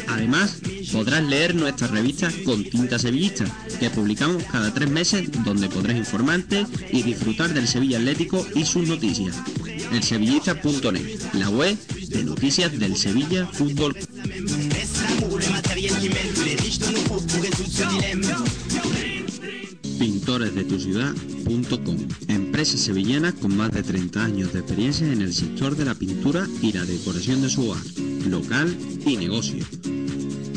Además, 0.08 0.60
podrás 0.90 1.22
leer 1.24 1.54
nuestra 1.54 1.86
revista 1.88 2.30
Con 2.44 2.64
Tinta 2.64 2.98
Sevillista, 2.98 3.44
que 3.78 3.90
publicamos 3.90 4.42
cada 4.44 4.72
tres 4.72 4.90
meses, 4.90 5.30
donde 5.44 5.68
podrás 5.68 5.96
informarte 5.96 6.66
y 6.90 7.02
disfrutar 7.02 7.52
del 7.52 7.68
Sevilla 7.68 7.98
Atlético 7.98 8.46
y 8.54 8.64
sus 8.64 8.88
noticias. 8.88 9.36
Elsevillista.net, 9.92 11.20
la 11.34 11.50
web 11.50 11.76
de 12.08 12.24
noticias 12.24 12.78
del 12.78 12.96
Sevilla 12.96 13.46
Fútbol 13.46 13.96
pintoresdetuciudad.com 19.98 21.96
Empresa 22.28 22.76
sevillana 22.76 23.32
con 23.32 23.56
más 23.56 23.70
de 23.70 23.82
30 23.82 24.24
años 24.24 24.52
de 24.52 24.60
experiencia 24.60 25.10
en 25.12 25.22
el 25.22 25.32
sector 25.32 25.76
de 25.76 25.84
la 25.84 25.94
pintura 25.94 26.46
y 26.60 26.72
la 26.72 26.84
decoración 26.84 27.40
de 27.42 27.50
su 27.50 27.68
hogar, 27.68 27.82
local 28.28 28.76
y 29.06 29.16
negocio. 29.16 29.64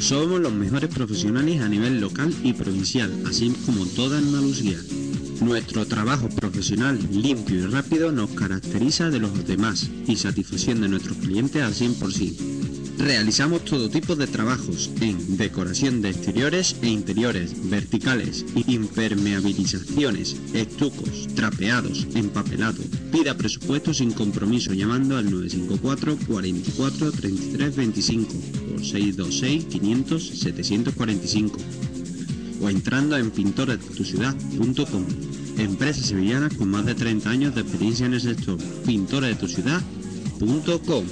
Somos 0.06 0.40
los 0.40 0.54
mejores 0.54 0.92
profesionales 0.94 1.62
a 1.62 1.68
nivel 1.68 2.00
local 2.00 2.32
y 2.44 2.54
provincial, 2.54 3.12
así 3.26 3.52
como 3.66 3.88
toda 3.88 4.20
Andalucía. 4.20 4.78
Nuestro 5.42 5.88
trabajo 5.88 6.30
profesional, 6.30 7.00
limpio 7.12 7.56
y 7.56 7.66
rápido 7.66 8.12
nos 8.12 8.30
caracteriza 8.30 9.10
de 9.10 9.18
los 9.18 9.48
demás 9.48 9.90
y 10.06 10.16
satisfacción 10.16 10.82
de 10.82 10.90
nuestros 10.90 11.18
clientes 11.18 11.60
al 11.64 11.74
100%. 11.74 12.66
Realizamos 13.00 13.66
todo 13.66 13.90
tipo 13.90 14.16
de 14.16 14.28
trabajos 14.28 14.90
en 15.02 15.38
decoración 15.38 16.02
de 16.02 16.12
exteriores 16.12 16.76
e 16.82 16.88
interiores, 16.88 17.70
verticales, 17.70 18.46
impermeabilizaciones, 18.68 20.36
estucos, 20.54 21.28
trapeados, 21.36 22.08
empapelado. 22.14 22.82
Pida 23.12 23.36
presupuesto 23.36 23.94
sin 23.94 24.12
compromiso 24.12 24.74
llamando 24.74 25.18
al 25.18 25.30
954 25.30 26.18
44 26.28 27.12
33 27.12 27.76
25 27.76 28.34
o 28.65 28.65
626 28.90 29.66
500 29.66 30.40
745 30.40 31.58
o 32.62 32.70
entrando 32.70 33.18
en 33.18 33.32
pintoresdetuciudad.com. 33.32 35.06
Empresa 35.58 36.02
sevillana 36.02 36.50
con 36.50 36.70
más 36.70 36.86
de 36.86 36.96
30 36.96 37.30
años 37.30 37.54
de 37.56 37.62
experiencia 37.62 38.06
en 38.06 38.14
el 38.14 38.22
sector. 38.22 38.58
pintoresdetuciudad.com 38.86 41.06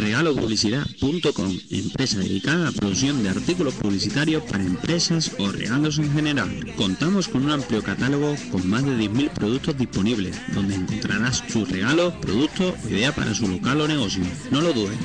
Regalopublicidad.com, 0.00 1.58
empresa 1.68 2.20
dedicada 2.20 2.68
a 2.68 2.70
la 2.70 2.72
producción 2.72 3.22
de 3.22 3.28
artículos 3.28 3.74
publicitarios 3.74 4.42
para 4.44 4.64
empresas 4.64 5.32
o 5.38 5.52
regalos 5.52 5.98
en 5.98 6.10
general. 6.10 6.72
Contamos 6.76 7.28
con 7.28 7.44
un 7.44 7.50
amplio 7.50 7.82
catálogo 7.82 8.34
con 8.50 8.66
más 8.66 8.86
de 8.86 8.92
10.000 8.92 9.30
productos 9.30 9.76
disponibles, 9.76 10.40
donde 10.54 10.76
encontrarás 10.76 11.44
sus 11.48 11.70
regalos, 11.70 12.14
productos 12.14 12.76
o 12.82 12.88
idea 12.88 13.14
para 13.14 13.34
su 13.34 13.46
local 13.46 13.82
o 13.82 13.88
negocio. 13.88 14.24
No 14.50 14.62
lo 14.62 14.72
dudes. 14.72 14.96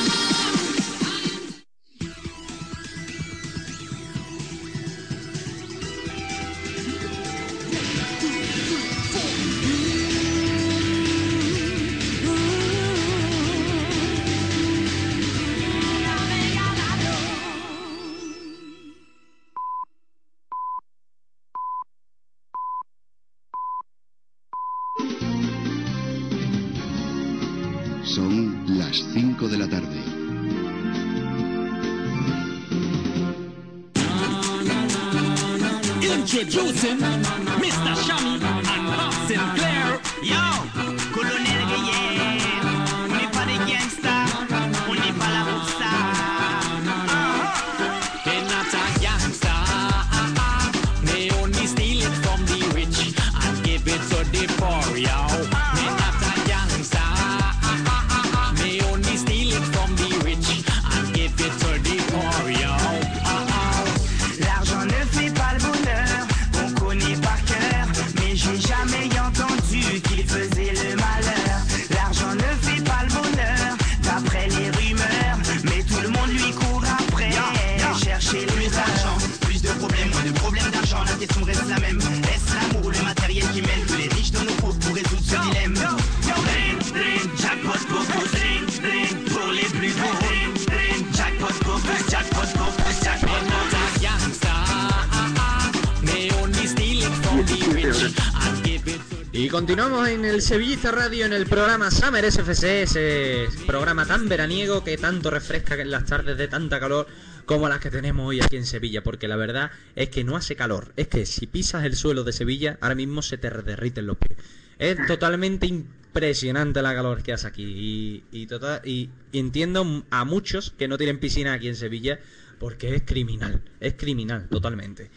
Continuamos 99.54 100.10
en 100.10 100.26
el 100.26 100.41
Sevillista 100.41 100.91
Radio 100.91 101.28
en 101.28 101.32
el 101.32 101.45
programa 101.45 101.91
Summer 101.91 102.26
SFC, 102.26 102.82
ese 102.82 103.47
programa 103.68 104.04
tan 104.04 104.28
veraniego 104.28 104.84
que 104.84 104.97
tanto 104.97 105.30
refresca 105.30 105.80
en 105.80 105.91
las 105.91 106.06
tardes 106.06 106.39
de 106.39 106.47
tanta 106.47 106.80
calor 106.80 107.06
como 107.45 107.70
las 107.70 107.80
que 107.80 107.91
tenemos 107.91 108.28
hoy 108.28 108.41
aquí 108.41 108.56
en 108.56 108.66
Sevilla, 108.66 109.04
porque 109.04 109.28
la 109.28 109.36
verdad 109.36 109.70
es 109.95 110.10
que 110.10 110.24
no 110.24 110.38
hace 110.38 110.56
calor, 110.56 110.91
es 110.97 111.08
que 111.08 111.28
si 111.28 111.45
pisas 111.45 111.86
el 111.86 111.95
suelo 111.95 112.24
de 112.24 112.34
Sevilla, 112.34 112.80
ahora 112.82 112.95
mismo 112.95 113.22
se 113.22 113.38
te 113.38 113.51
derriten 113.51 114.08
los 114.08 114.18
pies. 114.18 114.39
Es 114.80 114.97
totalmente 115.08 115.68
impresionante 115.68 116.82
la 116.82 116.95
calor 116.95 117.22
que 117.22 117.34
hace 117.34 117.45
aquí 117.45 117.64
y, 117.64 118.24
y, 118.32 118.47
total, 118.47 118.82
y, 118.84 119.12
y 119.32 119.38
entiendo 119.38 120.04
a 120.10 120.26
muchos 120.26 120.72
que 120.72 120.88
no 120.88 120.97
tienen 120.97 121.20
piscina 121.20 121.54
aquí 121.54 121.68
en 121.68 121.76
Sevilla 121.76 122.20
porque 122.58 122.95
es 122.95 123.04
criminal, 123.06 123.62
es 123.80 123.93
criminal 123.93 124.47
totalmente. 124.49 125.12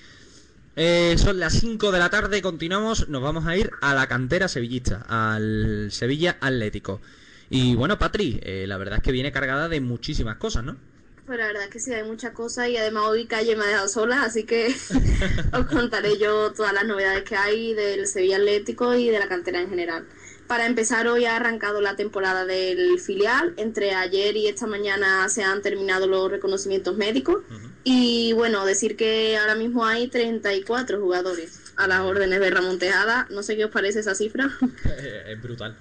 Eh, 0.79 1.17
son 1.17 1.41
las 1.41 1.55
5 1.55 1.91
de 1.91 1.99
la 1.99 2.11
tarde, 2.11 2.43
continuamos, 2.43 3.09
nos 3.09 3.23
vamos 3.23 3.47
a 3.47 3.57
ir 3.57 3.71
a 3.81 3.95
la 3.95 4.07
cantera 4.09 4.47
sevillista, 4.47 5.07
al 5.09 5.89
Sevilla 5.91 6.37
Atlético. 6.39 7.01
Y 7.49 7.75
bueno, 7.75 7.99
Patri, 7.99 8.39
eh, 8.43 8.67
la 8.69 8.77
verdad 8.77 8.99
es 8.99 9.03
que 9.03 9.11
viene 9.11 9.33
cargada 9.33 9.71
de 9.71 9.81
muchísimas 9.81 10.37
cosas, 10.37 10.65
¿no? 10.65 10.77
Pues 11.25 11.39
la 11.39 11.47
verdad 11.47 11.65
es 11.65 11.71
que 11.71 11.81
sí, 11.81 11.95
hay 11.95 12.05
muchas 12.05 12.33
cosas 12.33 12.69
y 12.69 12.77
además 12.77 13.05
hoy 13.07 13.25
Calle 13.25 13.57
me 13.57 13.65
ha 13.65 13.69
dejado 13.69 13.89
sola, 13.89 14.23
así 14.23 14.45
que 14.45 14.67
os 15.53 15.67
contaré 15.67 16.19
yo 16.19 16.53
todas 16.53 16.75
las 16.75 16.85
novedades 16.85 17.25
que 17.25 17.37
hay 17.37 17.73
del 17.73 18.07
Sevilla 18.07 18.37
Atlético 18.37 18.95
y 18.95 19.09
de 19.09 19.19
la 19.19 19.29
cantera 19.29 19.63
en 19.63 19.71
general. 19.71 20.07
Para 20.47 20.67
empezar, 20.67 21.09
hoy 21.09 21.25
ha 21.25 21.37
arrancado 21.37 21.81
la 21.81 21.97
temporada 21.97 22.45
del 22.45 23.01
filial. 23.01 23.55
Entre 23.57 23.95
ayer 23.95 24.37
y 24.37 24.47
esta 24.47 24.67
mañana 24.67 25.29
se 25.29 25.43
han 25.43 25.63
terminado 25.63 26.07
los 26.07 26.31
reconocimientos 26.31 26.97
médicos. 26.97 27.43
Y 27.83 28.33
bueno, 28.33 28.65
decir 28.65 28.97
que 28.97 29.37
ahora 29.37 29.55
mismo 29.55 29.85
hay 29.85 30.09
34 30.09 31.01
jugadores 31.01 31.61
a 31.77 31.87
las 31.87 32.01
órdenes 32.01 32.41
de 32.41 32.51
Ramón 32.51 32.79
Tejada. 32.79 33.27
No 33.31 33.43
sé 33.43 33.57
qué 33.57 33.65
os 33.65 33.71
parece 33.71 34.01
esa 34.01 34.15
cifra. 34.15 34.51
es 35.27 35.43
brutal, 35.43 35.77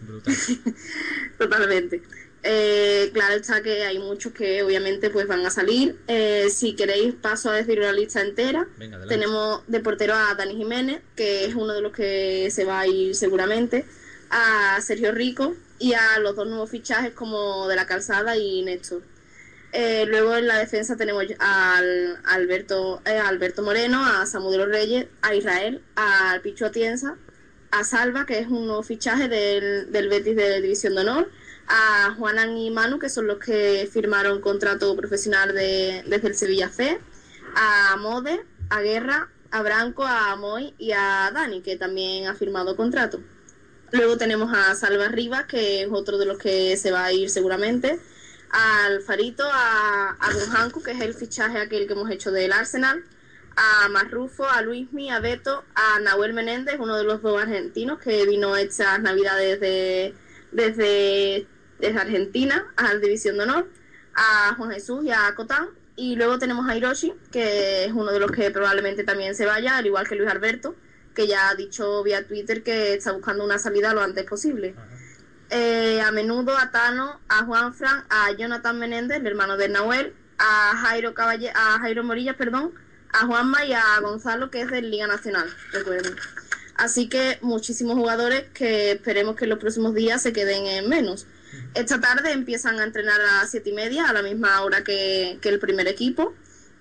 brutal. 0.00 0.34
Totalmente. 1.38 2.02
Eh, 2.46 3.10
claro 3.14 3.36
está 3.36 3.62
que 3.62 3.84
hay 3.84 3.98
muchos 3.98 4.34
que 4.34 4.62
obviamente 4.62 5.08
pues 5.08 5.26
van 5.26 5.44
a 5.46 5.50
salir. 5.50 5.96
Eh, 6.08 6.48
si 6.50 6.74
queréis 6.74 7.14
paso 7.14 7.50
a 7.50 7.54
decir 7.54 7.78
la 7.78 7.92
lista 7.92 8.20
entera. 8.20 8.68
Venga. 8.76 9.04
Tenemos 9.06 9.62
de 9.66 9.80
portero 9.80 10.14
a 10.14 10.34
Dani 10.34 10.54
Jiménez, 10.54 11.00
que 11.16 11.46
es 11.46 11.54
uno 11.54 11.72
de 11.72 11.80
los 11.80 11.92
que 11.92 12.50
se 12.50 12.64
va 12.64 12.80
a 12.80 12.86
ir 12.86 13.14
seguramente, 13.14 13.86
a 14.34 14.80
Sergio 14.80 15.12
Rico 15.12 15.54
y 15.78 15.94
a 15.94 16.18
los 16.18 16.34
dos 16.34 16.48
nuevos 16.48 16.68
fichajes 16.68 17.12
como 17.12 17.68
de 17.68 17.76
la 17.76 17.86
Calzada 17.86 18.36
y 18.36 18.62
Néstor. 18.62 19.02
Eh, 19.72 20.06
luego 20.06 20.34
en 20.36 20.48
la 20.48 20.58
defensa 20.58 20.96
tenemos 20.96 21.24
al, 21.38 22.18
Alberto, 22.24 23.00
eh, 23.06 23.18
a 23.18 23.28
Alberto 23.28 23.62
Moreno, 23.62 24.04
a 24.04 24.26
Samuel 24.26 24.68
Reyes, 24.70 25.06
a 25.22 25.34
Israel, 25.36 25.82
al 25.94 26.40
Pichu 26.40 26.64
Atienza, 26.64 27.16
a 27.70 27.84
Salva, 27.84 28.26
que 28.26 28.40
es 28.40 28.48
un 28.48 28.66
nuevo 28.66 28.82
fichaje 28.82 29.28
del, 29.28 29.92
del 29.92 30.08
Betis 30.08 30.34
de 30.34 30.60
División 30.60 30.96
de 30.96 31.02
Honor, 31.02 31.30
a 31.68 32.12
Juanan 32.18 32.56
y 32.56 32.70
Manu, 32.72 32.98
que 32.98 33.08
son 33.08 33.28
los 33.28 33.38
que 33.38 33.88
firmaron 33.92 34.40
contrato 34.40 34.96
profesional 34.96 35.54
de, 35.54 36.02
desde 36.08 36.28
el 36.28 36.34
Sevilla 36.34 36.68
C, 36.70 37.00
a 37.54 37.96
Mode, 37.98 38.44
a 38.70 38.80
Guerra, 38.80 39.28
a 39.52 39.62
Branco, 39.62 40.04
a 40.04 40.34
Moy 40.34 40.74
y 40.76 40.90
a 40.90 41.30
Dani, 41.32 41.62
que 41.62 41.76
también 41.76 42.26
ha 42.26 42.34
firmado 42.34 42.76
contrato. 42.76 43.20
Luego 43.94 44.16
tenemos 44.18 44.52
a 44.52 44.74
Salva 44.74 45.06
Rivas, 45.06 45.44
que 45.44 45.82
es 45.82 45.88
otro 45.88 46.18
de 46.18 46.26
los 46.26 46.36
que 46.36 46.76
se 46.76 46.90
va 46.90 47.04
a 47.04 47.12
ir 47.12 47.30
seguramente, 47.30 48.00
a 48.50 48.86
Alfarito, 48.86 49.44
a, 49.48 50.16
a 50.18 50.70
que 50.84 50.90
es 50.90 51.00
el 51.00 51.14
fichaje 51.14 51.58
aquel 51.58 51.86
que 51.86 51.92
hemos 51.92 52.10
hecho 52.10 52.32
del 52.32 52.52
Arsenal, 52.52 53.04
a 53.54 53.88
Marrufo, 53.88 54.48
a 54.48 54.62
Luismi, 54.62 55.10
a 55.12 55.20
Beto, 55.20 55.62
a 55.76 56.00
Nahuel 56.00 56.32
Menéndez, 56.32 56.80
uno 56.80 56.96
de 56.96 57.04
los 57.04 57.22
dos 57.22 57.40
argentinos 57.40 58.00
que 58.00 58.26
vino 58.26 58.56
estas 58.56 59.00
navidades 59.00 59.60
de, 59.60 60.12
desde, 60.50 61.46
desde 61.78 62.00
Argentina 62.00 62.66
a 62.74 62.94
la 62.94 62.98
División 62.98 63.36
de 63.36 63.44
Honor, 63.44 63.68
a 64.16 64.56
Juan 64.56 64.72
Jesús 64.72 65.04
y 65.04 65.12
a 65.12 65.32
Cotán. 65.36 65.68
Y 65.94 66.16
luego 66.16 66.40
tenemos 66.40 66.68
a 66.68 66.76
Hiroshi, 66.76 67.14
que 67.30 67.84
es 67.84 67.92
uno 67.92 68.10
de 68.10 68.18
los 68.18 68.32
que 68.32 68.50
probablemente 68.50 69.04
también 69.04 69.36
se 69.36 69.46
vaya, 69.46 69.76
al 69.76 69.86
igual 69.86 70.08
que 70.08 70.16
Luis 70.16 70.28
Alberto, 70.28 70.74
que 71.14 71.26
ya 71.26 71.48
ha 71.48 71.54
dicho 71.54 72.02
vía 72.02 72.26
Twitter 72.26 72.62
que 72.62 72.94
está 72.94 73.12
buscando 73.12 73.44
una 73.44 73.58
salida 73.58 73.94
lo 73.94 74.02
antes 74.02 74.24
posible. 74.24 74.74
Eh, 75.50 76.00
a 76.00 76.10
menudo 76.10 76.56
a 76.56 76.70
Tano, 76.70 77.20
a 77.28 77.44
Juan 77.44 77.74
Fran, 77.74 78.04
a 78.08 78.32
Jonathan 78.32 78.78
Menéndez, 78.78 79.18
el 79.18 79.26
hermano 79.26 79.56
de 79.56 79.68
Nahuel, 79.68 80.14
a 80.38 80.76
Jairo 80.76 81.14
Caballe, 81.14 81.50
a 81.54 81.78
Jairo 81.78 82.02
Morillas, 82.02 82.36
perdón, 82.36 82.72
a 83.12 83.26
Juanma 83.26 83.64
y 83.64 83.72
a 83.72 83.82
Gonzalo, 84.00 84.50
que 84.50 84.62
es 84.62 84.70
de 84.70 84.82
Liga 84.82 85.06
Nacional, 85.06 85.48
recuerden. 85.72 86.16
Así 86.76 87.08
que 87.08 87.38
muchísimos 87.40 87.94
jugadores 87.94 88.46
que 88.52 88.92
esperemos 88.92 89.36
que 89.36 89.44
en 89.44 89.50
los 89.50 89.60
próximos 89.60 89.94
días 89.94 90.22
se 90.22 90.32
queden 90.32 90.66
en 90.66 90.88
menos. 90.88 91.26
Esta 91.74 92.00
tarde 92.00 92.32
empiezan 92.32 92.80
a 92.80 92.84
entrenar 92.84 93.20
a 93.20 93.42
las 93.42 93.50
siete 93.50 93.70
y 93.70 93.74
media, 93.74 94.08
a 94.08 94.12
la 94.12 94.22
misma 94.22 94.60
hora 94.62 94.82
que, 94.82 95.38
que 95.40 95.50
el 95.50 95.60
primer 95.60 95.86
equipo. 95.86 96.34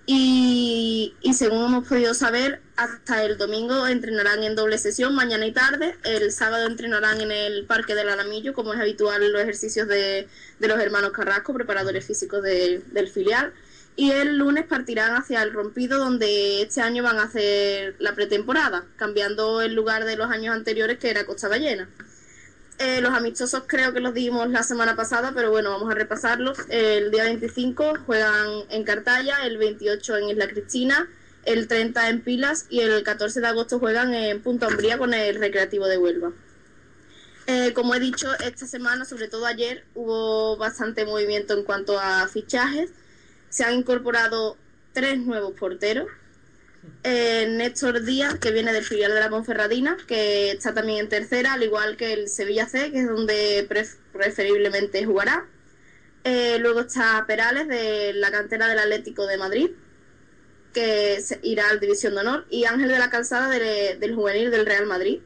Y, 0.06 1.18
y 1.22 1.34
según 1.34 1.66
hemos 1.66 1.88
podido 1.88 2.14
saber, 2.14 2.62
hasta 2.76 3.24
el 3.24 3.38
domingo 3.38 3.88
entrenarán 3.88 4.44
en 4.44 4.54
doble 4.56 4.78
sesión, 4.78 5.16
mañana 5.16 5.46
y 5.46 5.54
tarde. 5.54 5.98
El 6.04 6.32
sábado 6.34 6.68
entrenarán 6.68 7.22
en 7.22 7.32
el 7.32 7.66
Parque 7.66 7.96
del 7.96 8.10
Alamillo, 8.10 8.54
como 8.54 8.74
es 8.74 8.80
habitual 8.82 9.24
en 9.24 9.32
los 9.32 9.42
ejercicios 9.42 9.88
de, 9.88 10.28
de 10.60 10.68
los 10.68 10.80
hermanos 10.80 11.12
Carrasco, 11.14 11.54
preparadores 11.54 12.06
físicos 12.06 12.44
de- 12.44 12.84
del 12.92 13.08
filial. 13.10 13.54
Y 13.96 14.12
el 14.12 14.38
lunes 14.38 14.66
partirán 14.66 15.16
hacia 15.16 15.42
el 15.44 15.54
Rompido, 15.54 16.00
donde 16.00 16.64
este 16.64 16.82
año 16.82 17.04
van 17.04 17.20
a 17.20 17.24
hacer 17.24 17.96
la 18.00 18.14
pretemporada, 18.16 18.86
cambiando 18.98 19.62
el 19.62 19.74
lugar 19.76 20.04
de 20.06 20.18
los 20.18 20.30
años 20.32 20.54
anteriores, 20.56 20.98
que 21.00 21.12
era 21.12 21.26
Costa 21.26 21.48
Ballena. 21.48 21.90
Eh, 22.80 23.02
los 23.02 23.14
amistosos 23.14 23.64
creo 23.68 23.94
que 23.94 24.00
los 24.00 24.14
dimos 24.14 24.50
la 24.50 24.64
semana 24.64 24.96
pasada, 24.96 25.32
pero 25.36 25.52
bueno, 25.52 25.70
vamos 25.70 25.92
a 25.92 25.96
repasarlos. 25.96 26.58
El 26.70 27.12
día 27.12 27.26
25 27.26 28.00
juegan 28.06 28.64
en 28.70 28.84
Cartaya, 28.84 29.46
el 29.46 29.58
28 29.58 30.18
en 30.18 30.30
Isla 30.30 30.48
Cristina, 30.48 31.08
el 31.46 31.68
30 31.68 32.10
en 32.10 32.22
Pilas 32.22 32.66
y 32.70 32.80
el 32.80 33.04
14 33.04 33.42
de 33.42 33.48
agosto 33.48 33.80
juegan 33.80 34.14
en 34.14 34.42
Punta 34.42 34.68
Umbría 34.68 34.98
con 34.98 35.14
el 35.14 35.36
Recreativo 35.36 35.88
de 35.88 35.98
Huelva. 35.98 36.32
Eh, 37.46 37.74
como 37.74 37.94
he 37.94 38.00
dicho, 38.00 38.28
esta 38.40 38.66
semana, 38.66 39.06
sobre 39.06 39.28
todo 39.28 39.46
ayer, 39.46 39.84
hubo 39.96 40.58
bastante 40.58 41.06
movimiento 41.06 41.54
en 41.54 41.64
cuanto 41.64 42.00
a 42.00 42.28
fichajes. 42.28 42.92
Se 43.50 43.64
han 43.64 43.76
incorporado 43.76 44.58
tres 44.94 45.20
nuevos 45.20 45.54
porteros. 45.60 46.08
Eh, 47.04 47.48
Néstor 47.50 48.02
Díaz, 48.04 48.40
que 48.40 48.52
viene 48.52 48.72
del 48.72 48.84
filial 48.84 49.14
de 49.14 49.20
la 49.20 49.30
Conferradina, 49.30 49.98
que 50.08 50.52
está 50.52 50.74
también 50.74 51.00
en 51.00 51.10
tercera, 51.10 51.54
al 51.54 51.64
igual 51.64 51.98
que 51.98 52.14
el 52.14 52.30
Sevilla 52.30 52.68
C, 52.68 52.92
que 52.92 53.00
es 53.02 53.08
donde 53.08 53.68
pref- 53.70 53.98
preferiblemente 54.14 55.04
jugará. 55.06 55.46
Eh, 56.24 56.58
luego 56.60 56.82
está 56.82 57.26
Perales, 57.28 57.68
de 57.68 58.14
la 58.14 58.32
cantera 58.32 58.68
del 58.68 58.80
Atlético 58.80 59.28
de 59.28 59.38
Madrid, 59.38 59.72
que 60.74 61.22
irá 61.44 61.70
al 61.70 61.80
División 61.82 62.14
de 62.16 62.22
Honor. 62.22 62.46
Y 62.50 62.66
Ángel 62.66 62.88
de 62.90 63.00
la 63.00 63.10
Calzada, 63.10 63.50
de- 63.50 63.98
del 64.00 64.16
juvenil 64.16 64.50
del 64.50 64.66
Real 64.66 64.86
Madrid, 64.86 65.20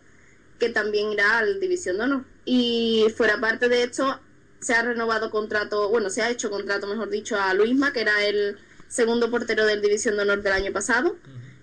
que 0.59 0.69
también 0.69 1.11
irá 1.13 1.38
al 1.38 1.59
División 1.59 1.97
de 1.97 2.03
Honor. 2.03 2.23
Y 2.43 3.05
fuera 3.15 3.39
parte 3.39 3.69
de 3.69 3.84
esto, 3.84 4.19
se 4.59 4.73
ha 4.73 4.81
renovado 4.81 5.29
contrato, 5.29 5.89
bueno, 5.89 6.09
se 6.09 6.23
ha 6.23 6.29
hecho 6.31 6.49
contrato, 6.49 6.88
mejor 6.88 7.09
dicho, 7.11 7.39
a 7.39 7.53
Luisma, 7.53 7.93
que 7.93 8.01
era 8.01 8.25
el 8.25 8.57
segundo 8.88 9.29
portero 9.29 9.65
del 9.67 9.81
División 9.81 10.15
de 10.15 10.23
Honor 10.23 10.41
del 10.41 10.53
año 10.53 10.73
pasado. 10.73 11.17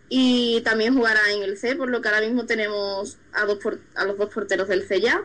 Y 0.08 0.60
también 0.62 0.94
jugará 0.94 1.20
en 1.32 1.42
el 1.42 1.56
C, 1.56 1.76
por 1.76 1.90
lo 1.90 2.00
que 2.00 2.08
ahora 2.08 2.20
mismo 2.20 2.46
tenemos 2.46 3.18
a, 3.32 3.46
dos 3.46 3.58
por- 3.58 3.80
a 3.94 4.04
los 4.04 4.18
dos 4.18 4.32
porteros 4.32 4.68
del 4.68 4.86
C 4.86 5.00
ya. 5.00 5.22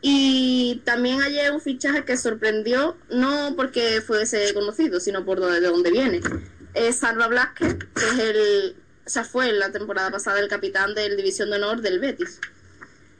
Y 0.00 0.82
también 0.84 1.22
ayer 1.22 1.52
un 1.52 1.60
fichaje 1.60 2.04
que 2.04 2.16
sorprendió, 2.16 2.96
no 3.08 3.54
porque 3.56 4.00
fuese 4.02 4.52
conocido, 4.54 5.00
sino 5.00 5.24
por 5.24 5.40
de 5.40 5.60
dónde 5.60 5.90
viene. 5.90 6.20
Es 6.74 6.96
Salva 6.96 7.28
Blasquez, 7.28 7.76
que 7.76 8.04
es 8.04 8.18
el, 8.18 8.76
sea, 9.06 9.24
fue 9.24 9.52
la 9.52 9.72
temporada 9.72 10.10
pasada 10.10 10.40
el 10.40 10.48
capitán 10.48 10.94
del 10.94 11.16
División 11.16 11.50
de 11.50 11.56
Honor 11.56 11.80
del 11.80 11.98
Betis. 12.00 12.40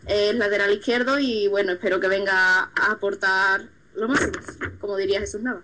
Es 0.07 0.35
lateral 0.35 0.73
izquierdo 0.73 1.19
y 1.19 1.49
bueno, 1.49 1.73
espero 1.73 1.99
que 2.01 2.09
venga 2.09 2.70
a 2.74 2.93
aportar 2.93 3.69
lo 3.95 4.09
máximo, 4.09 4.33
como 4.78 4.97
diría 4.97 5.20
Jesús 5.20 5.41
Nava. 5.43 5.62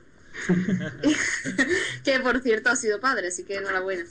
que 2.05 2.21
por 2.21 2.41
cierto 2.41 2.71
ha 2.71 2.77
sido 2.77 3.01
padre, 3.01 3.29
así 3.29 3.45
que 3.45 3.57
enhorabuena. 3.57 4.05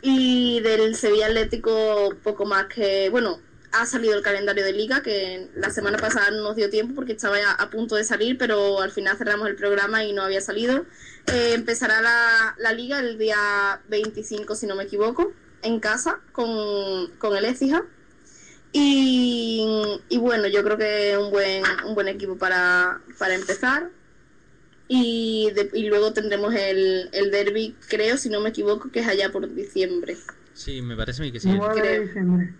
Y 0.00 0.60
del 0.60 0.94
Sevilla 0.94 1.26
Atlético, 1.26 2.14
poco 2.22 2.44
más 2.44 2.66
que. 2.66 3.08
Bueno, 3.10 3.40
ha 3.72 3.86
salido 3.86 4.14
el 4.14 4.22
calendario 4.22 4.64
de 4.64 4.72
liga, 4.72 5.02
que 5.02 5.48
la 5.54 5.70
semana 5.70 5.98
pasada 5.98 6.30
no 6.30 6.42
nos 6.42 6.56
dio 6.56 6.70
tiempo 6.70 6.94
porque 6.94 7.12
estaba 7.12 7.38
ya 7.38 7.52
a 7.52 7.70
punto 7.70 7.96
de 7.96 8.04
salir, 8.04 8.38
pero 8.38 8.80
al 8.80 8.90
final 8.90 9.16
cerramos 9.16 9.48
el 9.48 9.56
programa 9.56 10.04
y 10.04 10.12
no 10.12 10.22
había 10.22 10.40
salido. 10.40 10.86
Eh, 11.26 11.52
empezará 11.54 12.00
la, 12.00 12.54
la 12.58 12.72
liga 12.72 13.00
el 13.00 13.18
día 13.18 13.82
25, 13.88 14.54
si 14.54 14.66
no 14.66 14.74
me 14.76 14.84
equivoco, 14.84 15.32
en 15.62 15.80
casa 15.80 16.20
con, 16.32 17.08
con 17.18 17.36
el 17.36 17.44
Écija. 17.44 17.84
Y, 18.72 20.00
y 20.08 20.18
bueno, 20.18 20.46
yo 20.46 20.62
creo 20.62 20.76
que 20.76 21.12
es 21.12 21.18
un 21.18 21.30
buen, 21.30 21.62
un 21.86 21.94
buen 21.94 22.08
equipo 22.08 22.36
para, 22.36 23.00
para 23.18 23.34
empezar. 23.34 23.90
Y, 24.88 25.50
de- 25.54 25.70
y 25.74 25.86
luego 25.88 26.12
tendremos 26.14 26.54
el, 26.54 27.10
el 27.12 27.30
derby, 27.30 27.76
creo, 27.88 28.16
si 28.16 28.30
no 28.30 28.40
me 28.40 28.48
equivoco, 28.48 28.90
que 28.90 29.00
es 29.00 29.08
allá 29.08 29.30
por 29.30 29.52
diciembre. 29.54 30.16
Sí, 30.54 30.80
me 30.82 30.96
parece 30.96 31.22
a 31.22 31.24
mí 31.26 31.32
que 31.32 31.40
sí. 31.40 31.48
9 31.54 31.82
de 31.82 32.00
diciembre. 32.06 32.54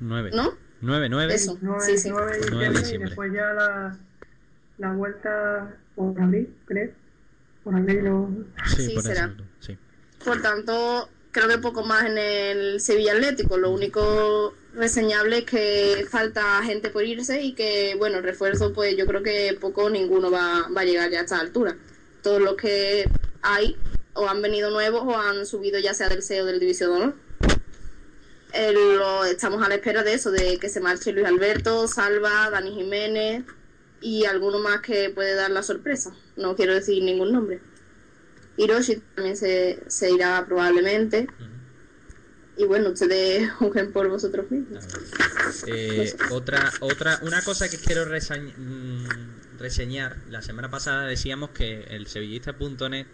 9. 0.00 0.30
¿No? 0.34 0.56
9, 0.80 1.08
9. 1.08 1.34
Eso, 1.34 1.58
9, 1.60 1.80
sí, 1.84 1.98
sí. 1.98 2.10
9 2.10 2.38
de 2.38 2.50
9 2.50 2.64
de 2.70 2.78
diciembre 2.78 3.06
y 3.06 3.10
después 3.10 3.32
ya 3.32 3.52
la, 3.54 3.98
la 4.78 4.92
vuelta 4.92 5.76
por 5.96 6.20
abril, 6.20 6.54
creo. 6.66 6.90
Por 7.64 7.74
abril 7.74 8.06
o... 8.08 8.30
Sí, 8.76 8.86
Sí, 8.88 8.94
por 8.94 9.02
será. 9.02 9.24
eso. 9.26 9.44
Sí. 9.60 9.78
Por 10.24 10.40
tanto, 10.42 11.08
creo 11.32 11.48
que 11.48 11.58
poco 11.58 11.82
más 11.84 12.04
en 12.04 12.18
el 12.18 12.80
Sevilla 12.80 13.12
Atlético. 13.14 13.56
Lo 13.58 13.70
único 13.70 14.54
reseñable 14.74 15.38
es 15.38 15.44
que 15.44 16.06
falta 16.10 16.62
gente 16.62 16.90
por 16.90 17.04
irse 17.04 17.42
y 17.42 17.54
que, 17.54 17.94
bueno, 17.98 18.20
refuerzo, 18.20 18.72
pues 18.72 18.96
yo 18.96 19.06
creo 19.06 19.22
que 19.22 19.56
poco 19.60 19.84
o 19.84 19.90
ninguno 19.90 20.30
va, 20.30 20.68
va 20.76 20.80
a 20.82 20.84
llegar 20.84 21.10
ya 21.10 21.20
a 21.20 21.22
esta 21.22 21.40
altura. 21.40 21.76
Todos 22.22 22.40
los 22.40 22.56
que 22.56 23.04
hay 23.42 23.76
o 24.14 24.28
han 24.28 24.40
venido 24.42 24.70
nuevos 24.70 25.02
o 25.04 25.16
han 25.16 25.44
subido 25.46 25.78
ya 25.78 25.94
sea 25.94 26.08
del 26.08 26.22
C 26.22 26.40
o 26.42 26.44
del 26.44 26.60
División 26.60 26.90
de 26.90 26.96
Honor. 26.96 27.14
Eh, 28.52 28.72
lo- 28.72 29.24
estamos 29.24 29.62
a 29.64 29.68
la 29.68 29.74
espera 29.74 30.02
de 30.04 30.14
eso, 30.14 30.30
de 30.30 30.58
que 30.58 30.68
se 30.68 30.80
marche 30.80 31.12
Luis 31.12 31.26
Alberto, 31.26 31.88
Salva, 31.88 32.50
Dani 32.50 32.72
Jiménez 32.72 33.44
y 34.00 34.26
alguno 34.26 34.58
más 34.60 34.80
que 34.80 35.10
puede 35.10 35.34
dar 35.34 35.50
la 35.50 35.62
sorpresa. 35.62 36.14
No 36.36 36.54
quiero 36.54 36.74
decir 36.74 37.02
ningún 37.02 37.32
nombre. 37.32 37.60
Hiroshi 38.56 39.02
también 39.16 39.36
se, 39.36 39.80
se 39.88 40.12
irá 40.12 40.44
probablemente. 40.46 41.26
Y 42.56 42.64
bueno, 42.66 42.90
ustedes 42.90 43.50
juzguen 43.52 43.92
por 43.92 44.08
vosotros 44.08 44.50
mismos. 44.50 44.84
Eh, 45.66 46.12
otra, 46.30 46.72
otra, 46.80 47.18
una 47.22 47.42
cosa 47.42 47.68
que 47.68 47.78
quiero 47.78 48.04
mm, 48.06 49.58
reseñar. 49.58 50.18
La 50.30 50.40
semana 50.40 50.70
pasada 50.70 51.06
decíamos 51.06 51.50
que 51.50 51.80
el 51.90 52.06
sevillista.net, 52.06 53.06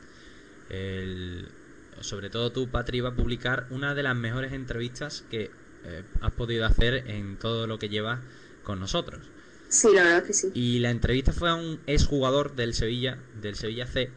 el- 0.68 1.48
sobre 2.00 2.30
todo 2.30 2.52
tú, 2.52 2.68
Patri, 2.70 2.98
iba 2.98 3.10
a 3.10 3.14
publicar 3.14 3.66
una 3.70 3.94
de 3.94 4.02
las 4.02 4.16
mejores 4.16 4.52
entrevistas 4.52 5.24
que 5.30 5.50
eh, 5.84 6.02
has 6.20 6.32
podido 6.32 6.66
hacer 6.66 7.08
en 7.08 7.38
todo 7.38 7.66
lo 7.66 7.78
que 7.78 7.88
llevas 7.88 8.20
con 8.62 8.78
nosotros. 8.80 9.20
Sí, 9.68 9.88
la 9.94 10.02
verdad 10.02 10.24
que 10.24 10.32
sí. 10.34 10.50
Y 10.52 10.80
la 10.80 10.90
entrevista 10.90 11.32
fue 11.32 11.48
a 11.48 11.54
un 11.54 11.80
exjugador 11.86 12.56
del 12.56 12.74
Sevilla, 12.74 13.18
del 13.40 13.54
Sevilla 13.54 13.86
C, 13.86 14.10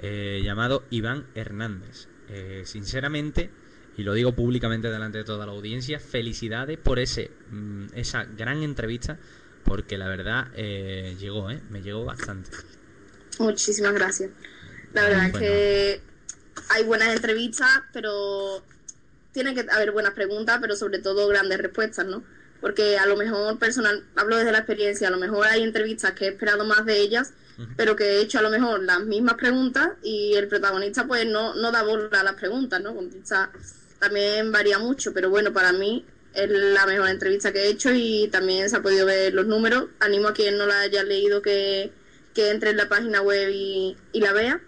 eh, 0.00 0.40
llamado 0.44 0.84
Iván 0.90 1.26
Hernández. 1.34 2.08
Eh, 2.28 2.62
sinceramente, 2.66 3.50
y 3.98 4.04
lo 4.04 4.14
digo 4.14 4.32
públicamente 4.32 4.88
delante 4.90 5.18
de 5.18 5.24
toda 5.24 5.44
la 5.44 5.52
audiencia, 5.52 5.98
felicidades 5.98 6.78
por 6.78 7.00
ese 7.00 7.30
mm, 7.50 7.86
esa 7.94 8.24
gran 8.24 8.62
entrevista, 8.62 9.18
porque 9.64 9.98
la 9.98 10.08
verdad 10.08 10.46
eh, 10.54 11.16
llegó, 11.18 11.50
¿eh? 11.50 11.60
Me 11.68 11.82
llegó 11.82 12.04
bastante. 12.04 12.50
Muchísimas 13.40 13.92
gracias. 13.92 14.30
La 14.94 15.02
verdad 15.02 15.26
es 15.26 15.32
que 15.34 16.00
hay 16.70 16.84
buenas 16.84 17.14
entrevistas, 17.14 17.68
pero 17.92 18.62
tiene 19.32 19.54
que 19.54 19.66
haber 19.70 19.90
buenas 19.90 20.12
preguntas, 20.12 20.58
pero 20.60 20.76
sobre 20.76 21.00
todo 21.00 21.26
grandes 21.28 21.58
respuestas, 21.58 22.06
¿no? 22.06 22.22
Porque 22.60 22.98
a 22.98 23.06
lo 23.06 23.16
mejor 23.16 23.58
personal, 23.58 24.04
hablo 24.16 24.36
desde 24.36 24.52
la 24.52 24.58
experiencia, 24.58 25.08
a 25.08 25.10
lo 25.10 25.18
mejor 25.18 25.46
hay 25.46 25.62
entrevistas 25.62 26.12
que 26.12 26.26
he 26.26 26.28
esperado 26.28 26.64
más 26.64 26.84
de 26.86 26.98
ellas, 26.98 27.32
pero 27.76 27.96
que 27.96 28.04
he 28.04 28.20
hecho 28.20 28.38
a 28.38 28.42
lo 28.42 28.50
mejor 28.50 28.80
las 28.82 29.00
mismas 29.04 29.34
preguntas 29.34 29.90
y 30.02 30.34
el 30.34 30.46
protagonista 30.46 31.06
pues 31.06 31.26
no, 31.26 31.54
no 31.54 31.72
da 31.72 31.82
bola 31.82 32.20
a 32.20 32.22
las 32.22 32.34
preguntas, 32.34 32.80
¿no? 32.80 32.94
Contesta- 32.94 33.50
también 33.98 34.52
varía 34.52 34.78
mucho, 34.78 35.12
pero 35.12 35.30
bueno, 35.30 35.52
para 35.52 35.72
mí 35.72 36.04
es 36.34 36.48
la 36.50 36.86
mejor 36.86 37.08
entrevista 37.08 37.52
que 37.52 37.64
he 37.64 37.68
hecho 37.68 37.90
y 37.92 38.28
también 38.28 38.68
se 38.70 38.76
ha 38.76 38.82
podido 38.82 39.06
ver 39.06 39.34
los 39.34 39.46
números. 39.46 39.86
Animo 40.00 40.28
a 40.28 40.34
quien 40.34 40.58
no 40.58 40.66
la 40.66 40.80
haya 40.80 41.02
leído 41.02 41.42
que, 41.42 41.92
que 42.34 42.50
entre 42.50 42.70
en 42.70 42.76
la 42.76 42.88
página 42.88 43.22
web 43.22 43.50
y, 43.50 43.96
y 44.12 44.20
la 44.20 44.32
vea, 44.32 44.60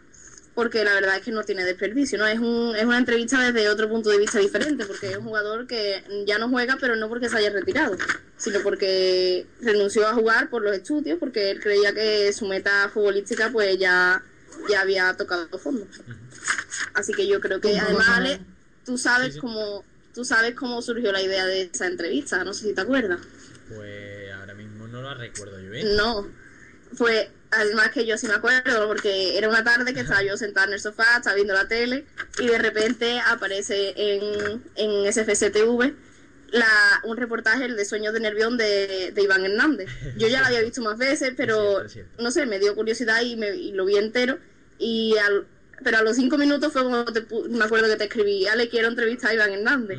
porque 0.54 0.84
la 0.84 0.94
verdad 0.94 1.16
es 1.16 1.22
que 1.22 1.30
no 1.30 1.44
tiene 1.44 1.64
desperdicio, 1.64 2.18
¿no? 2.18 2.26
Es, 2.26 2.38
un, 2.38 2.74
es 2.76 2.84
una 2.84 2.98
entrevista 2.98 3.40
desde 3.40 3.68
otro 3.68 3.88
punto 3.88 4.10
de 4.10 4.18
vista 4.18 4.38
diferente, 4.38 4.84
porque 4.84 5.10
es 5.10 5.16
un 5.16 5.24
jugador 5.24 5.66
que 5.66 6.02
ya 6.26 6.38
no 6.38 6.48
juega, 6.48 6.76
pero 6.80 6.96
no 6.96 7.08
porque 7.08 7.28
se 7.28 7.36
haya 7.36 7.50
retirado, 7.50 7.96
sino 8.36 8.60
porque 8.60 9.46
renunció 9.60 10.08
a 10.08 10.14
jugar 10.14 10.50
por 10.50 10.62
los 10.62 10.76
estudios, 10.76 11.18
porque 11.18 11.50
él 11.50 11.60
creía 11.60 11.94
que 11.94 12.32
su 12.32 12.46
meta 12.46 12.90
futbolística 12.92 13.50
pues 13.50 13.78
ya, 13.78 14.24
ya 14.68 14.80
había 14.80 15.16
tocado 15.16 15.46
fondo. 15.58 15.86
Así 16.94 17.12
que 17.12 17.26
yo 17.26 17.40
creo 17.40 17.60
que 17.60 17.78
además, 17.78 18.08
Ale, 18.08 18.40
tú 18.84 18.98
sabes 18.98 19.36
cómo 19.38 19.84
tú 20.14 20.24
sabes 20.24 20.54
cómo 20.54 20.82
surgió 20.82 21.12
la 21.12 21.22
idea 21.22 21.46
de 21.46 21.70
esa 21.72 21.86
entrevista, 21.86 22.42
no 22.44 22.52
sé 22.52 22.68
si 22.68 22.74
te 22.74 22.80
acuerdas. 22.80 23.20
Pues 23.68 24.32
ahora 24.32 24.54
mismo 24.54 24.88
no 24.88 25.02
la 25.02 25.14
recuerdo 25.14 25.60
yo, 25.60 25.72
¿eh? 25.72 25.84
No, 25.96 26.28
fue 26.92 27.30
además 27.52 27.90
que 27.90 28.06
yo 28.06 28.16
sí 28.16 28.26
me 28.26 28.34
acuerdo 28.34 28.86
porque 28.86 29.36
era 29.36 29.48
una 29.48 29.64
tarde 29.64 29.92
que 29.92 30.00
estaba 30.00 30.22
yo 30.22 30.36
sentada 30.36 30.66
en 30.66 30.74
el 30.74 30.80
sofá, 30.80 31.16
estaba 31.16 31.34
viendo 31.36 31.54
la 31.54 31.68
tele 31.68 32.06
y 32.38 32.46
de 32.46 32.58
repente 32.58 33.20
aparece 33.20 33.92
en, 33.96 34.62
en 34.76 35.12
SFCTV 35.12 35.94
la, 36.52 36.66
un 37.04 37.16
reportaje 37.16 37.64
el 37.64 37.76
de 37.76 37.84
Sueños 37.84 38.12
de 38.12 38.20
Nervión 38.20 38.56
de, 38.56 39.12
de 39.12 39.22
Iván 39.22 39.44
Hernández. 39.44 39.88
Yo 40.16 40.28
ya 40.28 40.40
lo 40.40 40.46
había 40.46 40.60
visto 40.64 40.82
más 40.82 40.98
veces, 40.98 41.34
pero 41.36 41.84
no 42.18 42.30
sé, 42.30 42.46
me 42.46 42.58
dio 42.58 42.74
curiosidad 42.74 43.22
y, 43.22 43.36
me, 43.36 43.54
y 43.54 43.72
lo 43.72 43.84
vi 43.84 43.96
entero 43.96 44.38
y 44.78 45.16
al, 45.18 45.46
pero 45.84 45.98
a 45.98 46.02
los 46.02 46.16
cinco 46.16 46.36
minutos 46.38 46.72
fue 46.72 46.82
cuando 46.82 47.12
te 47.12 47.26
pu- 47.26 47.48
me 47.48 47.64
acuerdo 47.64 47.88
que 47.88 47.96
te 47.96 48.04
escribí, 48.04 48.46
Ale, 48.46 48.68
quiero 48.68 48.88
entrevistar 48.88 49.30
a 49.30 49.34
Iván 49.34 49.50
Hernández. 49.52 49.98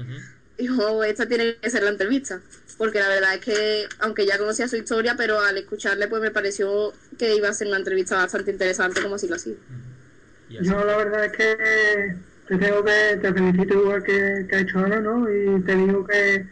Dijo, 0.57 1.03
esta 1.03 1.27
tiene 1.27 1.55
que 1.57 1.69
ser 1.69 1.83
la 1.83 1.89
entrevista. 1.89 2.39
Porque 2.77 2.99
la 2.99 3.07
verdad 3.09 3.35
es 3.35 3.41
que, 3.41 3.87
aunque 3.99 4.25
ya 4.25 4.37
conocía 4.37 4.67
su 4.67 4.75
historia, 4.77 5.15
pero 5.17 5.39
al 5.39 5.57
escucharle, 5.57 6.07
pues 6.07 6.21
me 6.21 6.31
pareció 6.31 6.93
que 7.17 7.35
iba 7.35 7.49
a 7.49 7.53
ser 7.53 7.67
una 7.67 7.77
entrevista 7.77 8.15
bastante 8.15 8.51
interesante, 8.51 9.01
como 9.01 9.15
así 9.15 9.27
lo 9.27 9.35
ha 9.35 9.39
sido. 9.39 9.57
Yo 10.63 10.83
la 10.85 10.97
verdad 10.97 11.25
es 11.25 11.31
que 11.31 12.15
te 12.47 12.57
tengo 12.57 12.83
que 12.83 13.17
te 13.21 13.33
felicito 13.33 13.73
igual 13.75 14.03
que, 14.03 14.45
que 14.49 14.55
ha 14.55 14.59
hecho 14.59 14.79
Ana, 14.79 14.99
¿no? 14.99 15.27
Y 15.33 15.61
te 15.63 15.75
digo 15.75 16.05
que 16.05 16.45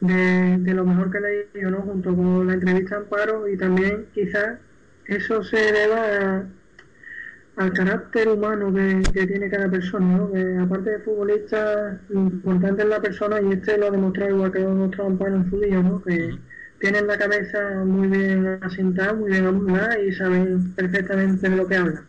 de, 0.00 0.56
de 0.58 0.74
lo 0.74 0.84
mejor 0.84 1.10
que 1.10 1.18
he 1.18 1.48
leído, 1.54 1.70
¿no? 1.70 1.82
Junto 1.82 2.14
con 2.14 2.46
la 2.46 2.54
entrevista 2.54 2.96
a 2.96 2.98
Amparo 2.98 3.48
y 3.48 3.56
también 3.56 4.06
quizás 4.14 4.58
eso 5.06 5.42
se 5.44 5.56
deba 5.72 5.96
a- 6.38 6.48
al 7.56 7.72
carácter 7.72 8.28
humano 8.28 8.72
que, 8.74 9.02
que 9.12 9.26
tiene 9.26 9.48
cada 9.48 9.70
persona, 9.70 10.16
¿no? 10.16 10.32
Que 10.32 10.58
aparte 10.58 10.90
de 10.90 10.98
futbolista, 11.00 12.00
lo 12.08 12.20
importante 12.20 12.82
es 12.82 12.88
la 12.88 13.00
persona 13.00 13.40
y 13.40 13.52
este 13.52 13.78
lo 13.78 13.86
ha 13.86 13.90
demostrado 13.90 14.30
igual 14.30 14.52
que 14.52 14.58
lo 14.58 14.66
ha 14.66 14.70
demostrado 14.70 15.10
Amparo 15.10 15.36
en 15.36 15.50
su 15.50 15.60
día, 15.60 15.82
¿no? 15.82 16.02
Que 16.02 16.38
tienen 16.80 17.06
la 17.06 17.16
cabeza 17.16 17.84
muy 17.84 18.08
bien 18.08 18.58
asentada, 18.60 19.14
muy 19.14 19.30
bien 19.30 19.46
amolada 19.46 19.98
y 20.00 20.12
saben 20.12 20.74
perfectamente 20.74 21.48
de 21.48 21.56
lo 21.56 21.66
que 21.66 21.76
hablan. 21.76 22.06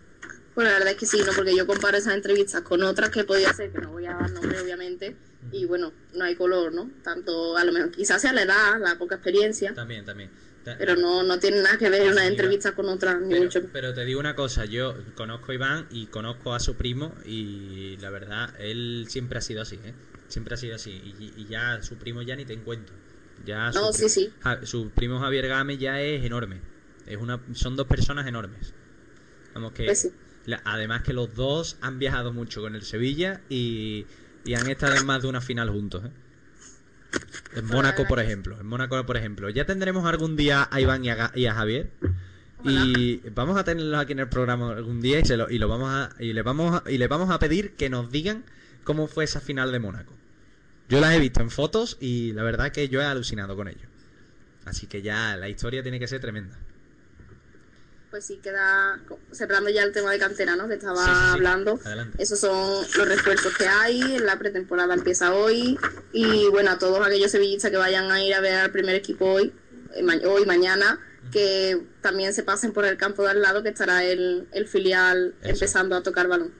Pues 0.55 0.67
la 0.67 0.73
verdad 0.73 0.93
es 0.93 0.95
que 0.97 1.05
sí, 1.05 1.19
¿no? 1.25 1.33
Porque 1.35 1.55
yo 1.55 1.67
comparo 1.67 1.97
esas 1.97 2.15
entrevistas 2.15 2.61
con 2.61 2.81
otras 2.81 3.09
que 3.09 3.23
podía 3.25 3.49
hacer, 3.49 3.71
que 3.71 3.81
no 3.81 3.91
voy 3.91 4.05
a 4.05 4.13
dar 4.13 4.31
nombre, 4.31 4.59
obviamente, 4.59 5.15
y 5.51 5.65
bueno, 5.65 5.91
no 6.15 6.23
hay 6.23 6.35
color, 6.35 6.73
¿no? 6.73 6.89
Tanto, 7.03 7.57
a 7.57 7.63
lo 7.65 7.73
mejor, 7.73 7.91
quizás 7.91 8.21
sea 8.21 8.33
la 8.33 8.43
edad, 8.43 8.79
la 8.79 8.97
poca 8.97 9.15
experiencia, 9.15 9.73
También, 9.73 10.05
también. 10.05 10.29
Pero 10.77 10.95
no, 10.95 11.23
no 11.23 11.39
tiene 11.39 11.61
nada 11.61 11.77
que 11.77 11.89
ver 11.89 12.09
una 12.11 12.25
entrevista 12.27 12.73
con 12.73 12.89
otra, 12.89 13.19
ni 13.19 13.39
mucho. 13.39 13.61
Pero 13.71 13.93
te 13.93 14.05
digo 14.05 14.19
una 14.19 14.35
cosa, 14.35 14.65
yo 14.65 14.95
conozco 15.15 15.51
a 15.51 15.55
Iván 15.55 15.87
y 15.89 16.07
conozco 16.07 16.53
a 16.53 16.59
su 16.59 16.75
primo 16.75 17.15
y 17.25 17.97
la 17.97 18.09
verdad, 18.09 18.53
él 18.59 19.05
siempre 19.09 19.37
ha 19.37 19.41
sido 19.41 19.61
así, 19.61 19.75
¿eh? 19.83 19.93
Siempre 20.27 20.55
ha 20.55 20.57
sido 20.57 20.75
así. 20.75 20.91
Y, 20.91 21.41
y 21.41 21.45
ya 21.45 21.81
su 21.81 21.97
primo 21.97 22.21
ya 22.21 22.35
ni 22.35 22.45
te 22.45 22.53
encuentro. 22.53 22.97
Ya 23.37 23.71
su, 23.71 23.79
No, 23.81 23.93
sí, 23.93 24.09
sí. 24.09 24.33
Ja- 24.39 24.65
su 24.65 24.91
primo 24.91 25.19
Javier 25.19 25.47
Gámez 25.47 25.77
ya 25.79 26.01
es 26.01 26.23
enorme. 26.25 26.61
Es 27.05 27.17
una, 27.17 27.43
son 27.53 27.75
dos 27.75 27.87
personas 27.87 28.25
enormes. 28.27 28.73
Vamos 29.53 29.73
que... 29.73 29.85
Pues 29.85 29.99
sí. 29.99 30.13
la- 30.45 30.61
además 30.65 31.03
que 31.03 31.13
los 31.13 31.33
dos 31.33 31.77
han 31.81 31.99
viajado 31.99 32.33
mucho 32.33 32.61
con 32.61 32.75
el 32.75 32.83
Sevilla 32.83 33.41
y, 33.49 34.07
y 34.43 34.53
han 34.55 34.67
estado 34.67 34.95
en 34.95 35.03
más 35.03 35.21
de 35.23 35.27
una 35.29 35.41
final 35.41 35.69
juntos, 35.69 36.05
¿eh? 36.05 36.11
En 37.55 37.65
Mónaco, 37.65 38.05
por 38.05 38.19
ejemplo. 38.19 38.59
En 38.59 38.65
Mónaco, 38.67 39.05
por 39.05 39.17
ejemplo. 39.17 39.49
Ya 39.49 39.65
tendremos 39.65 40.05
algún 40.05 40.35
día 40.35 40.67
a 40.69 40.81
Iván 40.81 41.05
y 41.05 41.09
a, 41.09 41.31
y 41.35 41.45
a 41.45 41.53
Javier. 41.53 41.91
Y 42.63 43.17
vamos 43.29 43.57
a 43.57 43.63
tenerlos 43.63 43.99
aquí 43.99 44.13
en 44.13 44.19
el 44.19 44.29
programa 44.29 44.71
algún 44.71 44.99
día 44.99 45.19
y, 45.19 45.25
se 45.25 45.37
lo, 45.37 45.49
y 45.49 45.59
lo 45.59 45.67
vamos 45.67 45.89
a 45.89 46.09
y 46.19 46.33
le 46.33 46.41
vamos 46.41 46.81
a, 46.81 46.89
y 46.89 46.97
le 46.97 47.07
vamos 47.07 47.29
a 47.29 47.37
pedir 47.37 47.75
que 47.75 47.89
nos 47.89 48.11
digan 48.11 48.43
cómo 48.83 49.07
fue 49.07 49.23
esa 49.23 49.39
final 49.39 49.71
de 49.71 49.79
Mónaco. 49.79 50.13
Yo 50.89 50.99
las 50.99 51.13
he 51.13 51.19
visto 51.19 51.41
en 51.41 51.51
fotos 51.51 51.97
y 51.99 52.33
la 52.33 52.43
verdad 52.43 52.71
que 52.71 52.89
yo 52.89 53.01
he 53.01 53.05
alucinado 53.05 53.55
con 53.55 53.67
ello. 53.67 53.87
Así 54.65 54.87
que 54.87 55.01
ya 55.03 55.37
la 55.37 55.47
historia 55.47 55.83
tiene 55.83 55.99
que 55.99 56.07
ser 56.07 56.21
tremenda. 56.21 56.57
Pues 58.15 58.27
sí, 58.27 58.37
queda 58.41 58.97
cerrando 59.33 59.69
ya 59.69 59.83
el 59.83 59.91
tema 59.91 60.09
de 60.09 60.17
cantera, 60.17 60.55
¿no? 60.55 60.69
Que 60.69 60.75
estaba 60.75 61.03
Sí, 61.03 61.09
sí, 61.11 61.15
sí. 61.17 61.31
hablando. 61.33 61.77
Adelante. 61.83 62.23
Esos 62.23 62.39
son 62.39 62.85
los 62.95 63.07
refuerzos 63.09 63.57
que 63.57 63.67
hay, 63.67 64.19
la 64.19 64.39
pretemporada 64.39 64.93
empieza 64.93 65.33
hoy 65.35 65.77
y 66.13 66.47
bueno, 66.47 66.71
a 66.71 66.79
todos 66.79 67.05
aquellos 67.05 67.29
sevillistas 67.29 67.71
que 67.71 67.75
vayan 67.77 68.09
a 68.09 68.23
ir 68.23 68.33
a 68.33 68.39
ver 68.39 68.55
al 68.55 68.71
primer 68.71 68.95
equipo 68.95 69.25
hoy, 69.25 69.51
eh, 69.95 70.25
hoy, 70.27 70.45
mañana, 70.45 70.97
que 71.29 71.85
también 71.99 72.33
se 72.33 72.43
pasen 72.43 72.71
por 72.71 72.85
el 72.85 72.95
campo 72.95 73.21
de 73.23 73.31
al 73.31 73.41
lado 73.41 73.63
que 73.63 73.67
estará 73.69 74.05
el, 74.05 74.47
el 74.53 74.65
filial 74.65 75.35
empezando 75.41 75.97
a 75.97 76.01
tocar 76.01 76.29
balón. 76.29 76.53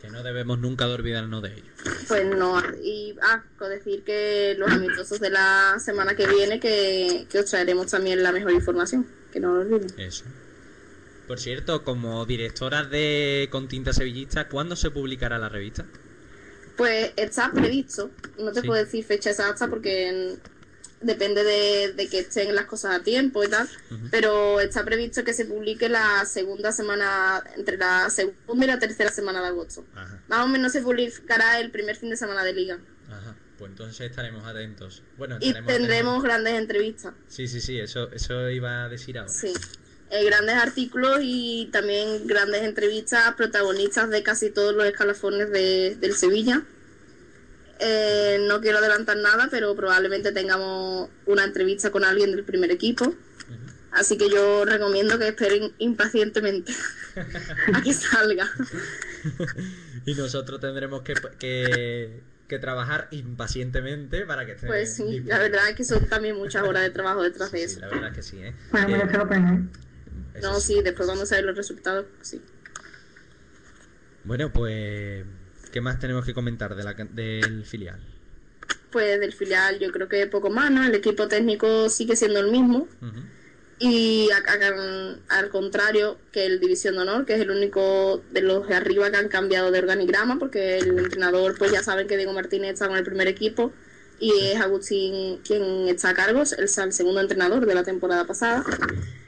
Que 0.00 0.08
no 0.08 0.22
debemos 0.22 0.60
nunca 0.60 0.86
de 0.86 0.94
olvidarnos 0.94 1.42
de 1.42 1.52
ello. 1.52 1.72
Pues 2.06 2.24
no, 2.26 2.60
y 2.80 3.16
ah, 3.22 3.42
con 3.58 3.70
decir 3.70 4.04
que 4.04 4.54
los 4.56 4.70
amistosos 4.70 5.18
de 5.18 5.30
la 5.30 5.80
semana 5.80 6.14
que 6.14 6.28
viene 6.28 6.60
que, 6.60 7.26
que 7.28 7.40
os 7.40 7.46
traeremos 7.46 7.88
también 7.88 8.22
la 8.22 8.30
mejor 8.30 8.52
información, 8.52 9.04
que 9.32 9.40
no 9.40 9.54
lo 9.54 9.60
olviden. 9.76 9.88
Eso. 9.98 10.24
Por 11.26 11.40
cierto, 11.40 11.82
como 11.84 12.24
directora 12.26 12.84
de 12.84 13.48
Con 13.50 13.66
Tinta 13.68 13.92
Sevillista, 13.92 14.48
¿cuándo 14.48 14.76
se 14.76 14.90
publicará 14.90 15.38
la 15.38 15.48
revista? 15.48 15.86
Pues 16.76 17.12
está 17.16 17.50
previsto, 17.52 18.10
no 18.38 18.52
te 18.52 18.60
Sí. 18.60 18.66
puedo 18.66 18.82
decir 18.82 19.04
fecha 19.04 19.30
exacta 19.30 19.68
porque 19.68 20.08
en- 20.08 20.40
depende 21.00 21.42
de, 21.42 21.92
de 21.94 22.08
que 22.08 22.20
estén 22.20 22.54
las 22.54 22.66
cosas 22.66 22.94
a 23.00 23.02
tiempo 23.02 23.42
y 23.42 23.48
tal, 23.48 23.68
pero 24.12 24.60
está 24.60 24.84
previsto 24.84 25.24
que 25.24 25.34
se 25.34 25.44
publique 25.46 25.88
la 25.88 26.24
segunda 26.26 26.70
semana, 26.70 27.42
entre 27.56 27.76
la 27.76 28.08
segunda 28.08 28.64
y 28.64 28.68
la 28.68 28.78
tercera 28.78 29.10
semana 29.10 29.40
de 29.42 29.48
agosto. 29.48 29.84
Más 30.28 30.44
o 30.44 30.48
menos 30.48 30.70
se 30.72 30.80
publicará 30.80 31.58
el 31.60 31.70
primer 31.72 31.96
fin 31.96 32.08
de 32.10 32.16
semana 32.16 32.44
de 32.44 32.52
liga. 32.52 32.78
Ajá. 33.08 33.36
Pues 33.62 33.70
entonces 33.70 34.10
estaremos 34.10 34.44
atentos. 34.44 35.04
Bueno, 35.16 35.36
Y 35.38 35.52
tendremos 35.52 36.14
atentos. 36.14 36.22
grandes 36.24 36.54
entrevistas. 36.54 37.14
Sí, 37.28 37.46
sí, 37.46 37.60
sí, 37.60 37.78
eso, 37.78 38.10
eso 38.10 38.50
iba 38.50 38.82
a 38.82 38.88
decir 38.88 39.16
ahora. 39.16 39.28
Sí. 39.30 39.52
Eh, 40.10 40.24
grandes 40.24 40.56
artículos 40.56 41.20
y 41.22 41.68
también 41.70 42.26
grandes 42.26 42.62
entrevistas 42.62 43.32
protagonistas 43.36 44.10
de 44.10 44.24
casi 44.24 44.50
todos 44.50 44.74
los 44.74 44.84
escalafones 44.84 45.52
de, 45.52 45.94
del 45.94 46.12
Sevilla. 46.16 46.64
Eh, 47.78 48.44
no 48.48 48.60
quiero 48.60 48.78
adelantar 48.78 49.18
nada, 49.18 49.46
pero 49.48 49.76
probablemente 49.76 50.32
tengamos 50.32 51.08
una 51.26 51.44
entrevista 51.44 51.92
con 51.92 52.02
alguien 52.02 52.32
del 52.32 52.42
primer 52.42 52.72
equipo. 52.72 53.14
Así 53.92 54.18
que 54.18 54.28
yo 54.28 54.64
recomiendo 54.64 55.20
que 55.20 55.28
esperen 55.28 55.72
impacientemente 55.78 56.74
a 57.74 57.80
que 57.80 57.92
salga. 57.92 58.50
Y 60.04 60.14
nosotros 60.14 60.58
tendremos 60.58 61.02
que, 61.02 61.14
que, 61.38 62.22
que 62.52 62.58
trabajar 62.58 63.08
impacientemente 63.12 64.26
para 64.26 64.44
que 64.44 64.52
esté 64.52 64.66
Pues 64.66 64.94
sí, 64.94 65.20
la 65.20 65.38
verdad 65.38 65.70
es 65.70 65.74
que 65.74 65.84
son 65.84 66.06
también 66.06 66.36
muchas 66.36 66.62
horas 66.62 66.82
de 66.82 66.90
trabajo 66.90 67.22
detrás 67.22 67.50
de 67.50 67.64
eso. 67.64 67.80
La 67.80 67.88
verdad 67.88 68.10
es 68.10 68.14
que 68.14 68.22
sí, 68.22 68.42
¿eh? 68.42 68.54
Pero 68.70 68.86
Que- 68.86 68.92
merece 68.92 69.16
la 69.16 69.28
pena. 69.28 69.54
¿eh? 69.54 70.40
No, 70.42 70.60
sí, 70.60 70.82
después 70.82 71.06
cuando 71.06 71.24
se 71.24 71.36
ven 71.36 71.46
los 71.46 71.56
resultados, 71.56 72.04
sí. 72.20 72.42
Bueno, 74.24 74.52
pues... 74.52 75.24
¿Qué 75.72 75.80
más 75.80 75.98
tenemos 75.98 76.26
que 76.26 76.34
comentar 76.34 76.76
de 76.76 76.84
la, 76.84 76.92
del 76.92 77.64
filial? 77.64 77.98
Pues 78.90 79.18
del 79.18 79.32
filial 79.32 79.78
yo 79.78 79.90
creo 79.90 80.06
que 80.06 80.26
poco 80.26 80.50
más, 80.50 80.70
¿no? 80.70 80.84
El 80.84 80.94
equipo 80.94 81.26
técnico 81.28 81.88
sigue 81.88 82.16
siendo 82.16 82.40
el 82.40 82.50
mismo. 82.50 82.86
Y 83.84 84.30
a- 84.30 84.36
a- 84.36 85.38
al 85.38 85.48
contrario 85.50 86.16
que 86.30 86.46
el 86.46 86.60
División 86.60 86.94
de 86.94 87.00
Honor, 87.00 87.26
que 87.26 87.34
es 87.34 87.40
el 87.40 87.50
único 87.50 88.22
de 88.30 88.40
los 88.40 88.68
de 88.68 88.76
arriba 88.76 89.10
que 89.10 89.16
han 89.16 89.28
cambiado 89.28 89.72
de 89.72 89.80
organigrama, 89.80 90.38
porque 90.38 90.78
el 90.78 90.96
entrenador, 91.00 91.58
pues 91.58 91.72
ya 91.72 91.82
saben 91.82 92.06
que 92.06 92.16
Diego 92.16 92.32
Martínez 92.32 92.74
está 92.74 92.86
con 92.86 92.96
el 92.96 93.02
primer 93.02 93.26
equipo 93.26 93.72
y 94.20 94.30
es 94.52 94.60
Agustín 94.60 95.38
quien 95.38 95.88
está 95.88 96.10
a 96.10 96.14
cargo, 96.14 96.42
es 96.42 96.52
el, 96.52 96.68
el 96.84 96.92
segundo 96.92 97.20
entrenador 97.20 97.66
de 97.66 97.74
la 97.74 97.82
temporada 97.82 98.24
pasada. 98.24 98.64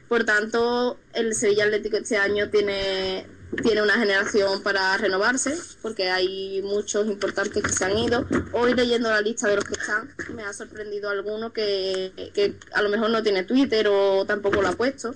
Por 0.09 0.23
tanto, 0.23 1.01
el 1.15 1.35
Sevilla 1.35 1.65
Atlético 1.65 1.97
este 1.97 2.17
año 2.17 2.49
tiene, 2.49 3.27
tiene 3.63 3.83
una 3.83 3.95
generación 3.95 4.63
para 4.63 4.97
renovarse, 4.97 5.57
porque 5.83 6.11
hay 6.11 6.63
muchos 6.63 7.07
importantes 7.07 7.63
que 7.63 7.73
se 7.73 7.85
han 7.85 7.97
ido. 7.99 8.27
Hoy 8.53 8.75
leyendo 8.75 9.11
la 9.11 9.21
lista 9.21 9.49
de 9.49 9.57
los 9.57 9.65
que 9.65 9.75
están, 9.75 10.15
me 10.35 10.43
ha 10.45 10.53
sorprendido 10.53 11.11
alguno 11.11 11.53
que, 11.53 12.31
que 12.35 12.57
a 12.73 12.83
lo 12.83 12.89
mejor 12.89 13.11
no 13.11 13.23
tiene 13.23 13.45
Twitter 13.45 13.89
o 13.89 14.25
tampoco 14.27 14.63
lo 14.63 14.69
ha 14.69 14.73
puesto, 14.73 15.15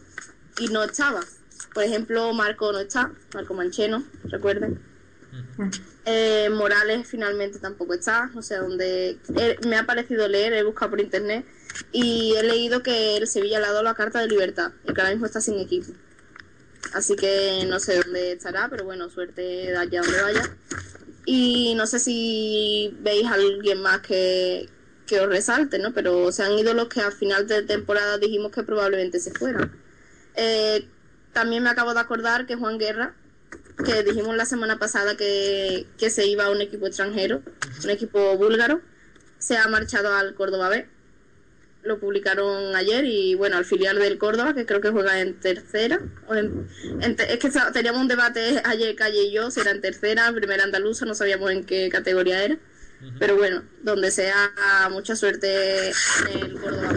y 0.59 0.69
no 0.69 0.85
estaba. 0.85 1.21
Por 1.75 1.85
ejemplo, 1.85 2.33
Marco 2.33 2.73
no 2.73 2.79
está, 2.79 3.13
Marco 3.35 3.55
Mancheno, 3.55 4.05
recuerden. 4.25 4.81
Eh, 6.05 6.49
Morales 6.51 7.07
finalmente 7.07 7.59
tampoco 7.59 7.95
está, 7.95 8.31
no 8.35 8.43
sé 8.43 8.57
dónde. 8.57 9.19
eh, 9.37 9.59
me 9.67 9.77
ha 9.77 9.85
parecido 9.85 10.27
leer, 10.27 10.53
he 10.55 10.63
buscado 10.63 10.91
por 10.91 11.01
internet 11.01 11.45
y 11.93 12.35
he 12.37 12.43
leído 12.43 12.83
que 12.83 13.17
el 13.19 13.27
Sevilla 13.27 13.61
le 13.61 13.67
ha 13.67 13.73
dado 13.73 13.83
la 13.83 13.95
carta 13.95 14.21
de 14.21 14.29
libertad 14.29 14.73
y 14.85 14.95
que 14.95 15.01
ahora 15.01 15.13
mismo 15.13 15.27
está 15.27 15.41
sin 15.41 15.59
equipo. 15.59 15.93
Así 16.95 17.17
que 17.17 17.65
no 17.69 17.81
sé 17.81 18.01
dónde 18.03 18.33
estará, 18.33 18.69
pero 18.69 18.85
bueno, 18.85 19.11
suerte 19.11 19.77
allá 19.77 20.03
donde 20.03 20.23
vaya. 20.23 20.57
Y 21.25 21.75
no 21.77 21.87
sé 21.87 21.99
si 21.99 22.97
veis 23.01 23.27
a 23.27 23.35
alguien 23.35 23.83
más 23.83 24.01
que, 24.01 24.69
que 25.07 25.21
os 25.21 25.29
resalte, 25.29 25.79
¿no? 25.79 25.93
Pero 25.93 26.33
se 26.33 26.43
han 26.43 26.59
ido 26.59 26.75
los 26.75 26.89
que 26.89 27.01
al 27.01 27.13
final 27.13 27.47
de 27.47 27.63
temporada 27.63 28.19
dijimos 28.19 28.53
que 28.53 28.63
probablemente 28.63 29.21
se 29.21 29.33
fueran. 29.33 29.73
Eh, 30.35 30.89
también 31.33 31.63
me 31.63 31.71
acabo 31.71 31.95
de 31.95 32.01
acordar 32.01 32.47
que 32.47 32.57
Juan 32.57 32.79
Guerra, 32.79 33.15
que 33.85 34.03
dijimos 34.03 34.37
la 34.37 34.45
semana 34.45 34.79
pasada 34.79 35.17
que, 35.17 35.87
que 35.99 36.11
se 36.11 36.27
iba 36.27 36.47
a 36.47 36.51
un 36.51 36.61
equipo 36.61 36.87
extranjero, 36.87 37.43
un 37.85 37.91
equipo 37.91 38.37
búlgaro, 38.37 38.81
se 39.39 39.57
ha 39.57 39.69
marchado 39.69 40.15
al 40.15 40.35
Córdoba 40.35 40.69
B. 40.69 40.89
Lo 41.89 41.99
publicaron 41.99 42.77
ayer 42.77 43.05
y 43.07 43.35
bueno, 43.35 43.57
al 43.57 43.65
filial 43.65 43.99
del 43.99 44.19
Córdoba, 44.19 44.55
que 44.55 44.67
creo 44.67 44.81
que 44.81 44.91
juega 44.91 45.21
en 45.21 45.41
tercera. 45.41 46.01
o 46.29 46.35
en- 46.35 46.69
en 47.01 47.17
te- 47.17 47.33
es 47.33 47.39
que 47.39 47.51
teníamos 47.73 48.03
un 48.03 48.09
debate 48.09 48.61
ayer, 48.65 48.95
Calle 48.95 49.23
y 49.25 49.33
yo, 49.33 49.51
si 49.51 49.61
era 49.61 49.71
en 49.73 49.81
tercera, 49.81 50.29
en 50.29 50.35
primera 50.35 50.65
andaluza, 50.65 51.07
no 51.07 51.15
sabíamos 51.15 51.51
en 51.51 51.65
qué 51.65 51.89
categoría 51.89 52.45
era. 52.45 52.59
Pero 53.19 53.37
bueno, 53.37 53.63
donde 53.83 54.11
sea, 54.11 54.35
mucha 54.91 55.15
suerte 55.17 55.89
en 55.89 56.39
el 56.45 56.61
Córdoba. 56.61 56.93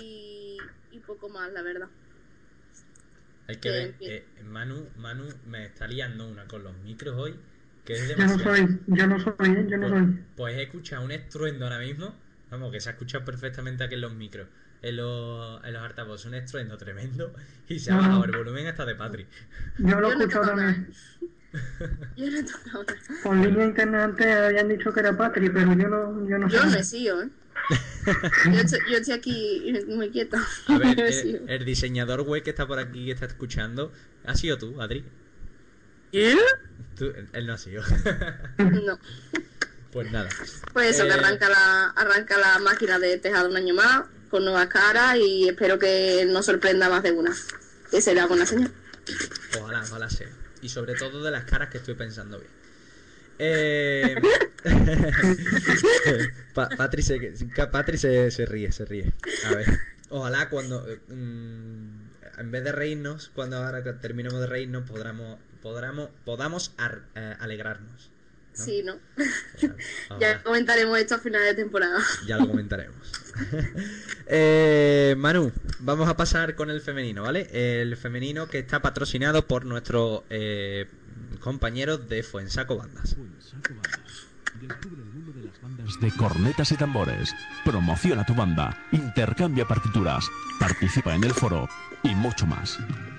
Y, 0.00 0.58
y 0.92 0.98
poco 1.00 1.28
más, 1.28 1.52
la 1.52 1.62
verdad. 1.62 1.88
Hay 3.48 3.56
que 3.56 3.70
ver, 3.70 3.94
eh, 4.00 4.24
Manu, 4.44 4.86
Manu 4.96 5.24
me 5.46 5.66
está 5.66 5.86
liando 5.86 6.28
una 6.28 6.46
con 6.46 6.62
los 6.64 6.76
micros 6.78 7.16
hoy, 7.16 7.34
que 7.84 7.94
es 7.94 8.08
Yo 8.08 8.16
no 8.16 8.22
demasiado. 8.36 8.56
soy, 8.56 8.78
yo 8.88 9.06
no 9.06 9.18
soy, 9.18 9.48
¿eh? 9.48 9.66
yo 9.68 9.76
no 9.78 9.88
soy. 9.88 10.18
Pues 10.36 10.56
he 10.58 10.62
escuchado 10.62 11.04
un 11.04 11.12
estruendo 11.12 11.64
ahora 11.64 11.78
mismo, 11.78 12.14
vamos, 12.50 12.72
que 12.72 12.80
se 12.80 12.88
ha 12.88 12.92
escuchado 12.92 13.24
perfectamente 13.24 13.84
aquí 13.84 13.94
en 13.94 14.00
los 14.02 14.14
micros, 14.14 14.48
en 14.82 14.96
los, 14.96 15.64
en 15.64 15.72
los 15.72 15.82
altavoces, 15.82 16.26
un 16.26 16.34
estruendo 16.34 16.76
tremendo, 16.76 17.32
y 17.68 17.78
se 17.78 17.92
ha 17.92 17.96
bajado 17.96 18.24
el 18.24 18.32
volumen 18.32 18.66
hasta 18.66 18.84
de 18.86 18.94
Patri. 18.94 19.26
Yo 19.78 20.00
lo 20.00 20.08
he 20.08 20.12
escuchado 20.12 20.46
también. 20.46 20.88
Yo 22.16 22.30
no 22.30 22.38
he 22.38 22.42
tocado 22.42 22.84
nada. 22.84 22.98
Por 23.22 23.36
línea 23.36 23.64
interna 23.66 24.04
antes 24.04 24.26
habían 24.26 24.68
dicho 24.68 24.92
que 24.92 25.00
era 25.00 25.16
Patri, 25.16 25.48
pero 25.50 25.72
yo 25.74 25.88
no, 25.88 26.28
yo 26.28 26.38
no 26.38 26.48
Yo 26.48 26.60
sé. 26.60 26.66
no 26.66 26.76
he 26.76 26.84
sido, 26.84 27.22
¿eh? 27.22 27.28
Yo 28.44 28.60
estoy, 28.60 28.78
yo 28.90 28.96
estoy 28.98 29.14
aquí 29.14 29.72
muy 29.88 30.10
quieta. 30.10 30.38
A 30.68 30.78
ver, 30.78 30.98
he 31.00 31.54
el, 31.54 31.64
diseñador 31.64 32.22
web 32.22 32.42
que 32.42 32.50
está 32.50 32.66
por 32.66 32.78
aquí, 32.78 33.06
que 33.06 33.12
está 33.12 33.26
escuchando, 33.26 33.92
¿ha 34.24 34.34
sido 34.34 34.56
tú, 34.56 34.80
Adri? 34.80 35.04
¿Quién? 36.10 36.38
Tú- 36.96 37.12
él 37.32 37.46
no 37.46 37.52
ha 37.52 37.58
sido. 37.58 37.82
No. 38.58 38.98
pues 39.98 40.12
nada. 40.12 40.28
Pues 40.72 40.94
eso, 40.94 41.02
que 41.04 41.10
Eh, 41.10 41.14
arranca 41.14 41.48
la, 41.48 41.86
arranca 41.90 42.38
la 42.38 42.58
máquina 42.60 43.00
de 43.00 43.18
tejado 43.18 43.48
un 43.48 43.56
año 43.56 43.74
más, 43.74 44.04
con 44.30 44.44
nuevas 44.44 44.68
caras 44.68 45.16
y 45.16 45.48
espero 45.48 45.76
que 45.80 46.24
nos 46.28 46.46
sorprenda 46.46 46.88
más 46.88 47.02
de 47.02 47.10
una. 47.10 47.34
Que 47.90 48.00
será 48.00 48.26
buena 48.26 48.46
señal. 48.46 48.70
Ojalá, 49.60 49.82
ojalá 49.82 50.08
sea. 50.08 50.28
Y 50.62 50.68
sobre 50.68 50.94
todo 50.94 51.24
de 51.24 51.32
las 51.32 51.44
caras 51.46 51.68
que 51.70 51.78
estoy 51.78 51.94
pensando 51.94 52.38
bien. 52.38 52.52
Eh... 53.40 54.14
Pa- 56.54 56.68
Patri, 56.76 57.02
se, 57.02 57.18
que- 57.18 57.66
Patri 57.72 57.98
se, 57.98 58.30
se 58.30 58.46
ríe, 58.46 58.70
se 58.70 58.84
ríe. 58.84 59.12
A 59.46 59.54
ver, 59.56 59.66
ojalá 60.10 60.48
cuando... 60.48 60.88
eh, 60.88 61.00
mm, 61.08 62.08
en 62.38 62.50
vez 62.52 62.62
de 62.62 62.70
reírnos, 62.70 63.32
cuando 63.34 63.56
ahora 63.56 63.82
terminemos 64.00 64.38
de 64.40 64.46
reírnos, 64.46 64.88
podamos, 64.88 65.38
podamos, 65.60 66.10
podamos 66.24 66.72
ar- 66.76 67.02
eh, 67.16 67.34
alegrarnos. 67.40 68.10
¿No? 68.58 68.64
Sí, 68.64 68.82
¿no? 68.84 68.94
Ojalá. 69.16 70.18
Ya 70.20 70.42
comentaremos 70.42 70.98
esto 70.98 71.14
a 71.14 71.18
final 71.18 71.42
de 71.42 71.54
temporada. 71.54 71.98
Ya 72.26 72.36
lo 72.36 72.48
comentaremos. 72.48 72.96
Eh, 74.30 75.14
Manu, 75.16 75.52
vamos 75.78 76.06
a 76.06 76.14
pasar 76.14 76.54
con 76.54 76.68
el 76.68 76.82
femenino, 76.82 77.22
¿vale? 77.22 77.48
El 77.50 77.96
femenino 77.96 78.46
que 78.46 78.58
está 78.58 78.82
patrocinado 78.82 79.46
por 79.46 79.64
nuestros 79.64 80.22
eh, 80.28 80.86
compañeros 81.40 82.10
de 82.10 82.22
Fuensaco 82.22 82.76
Bandas. 82.76 83.16
Descubre 84.60 85.02
el 85.02 85.08
mundo 85.08 85.32
de 85.32 85.46
las 85.46 85.62
bandas 85.62 86.00
de 86.00 86.10
cornetas 86.10 86.72
y 86.72 86.76
tambores. 86.76 87.34
Promociona 87.64 88.26
tu 88.26 88.34
banda, 88.34 88.76
intercambia 88.92 89.64
partituras, 89.66 90.26
participa 90.60 91.14
en 91.14 91.24
el 91.24 91.32
foro 91.32 91.66
y 92.02 92.14
mucho 92.14 92.44
más. 92.44 92.78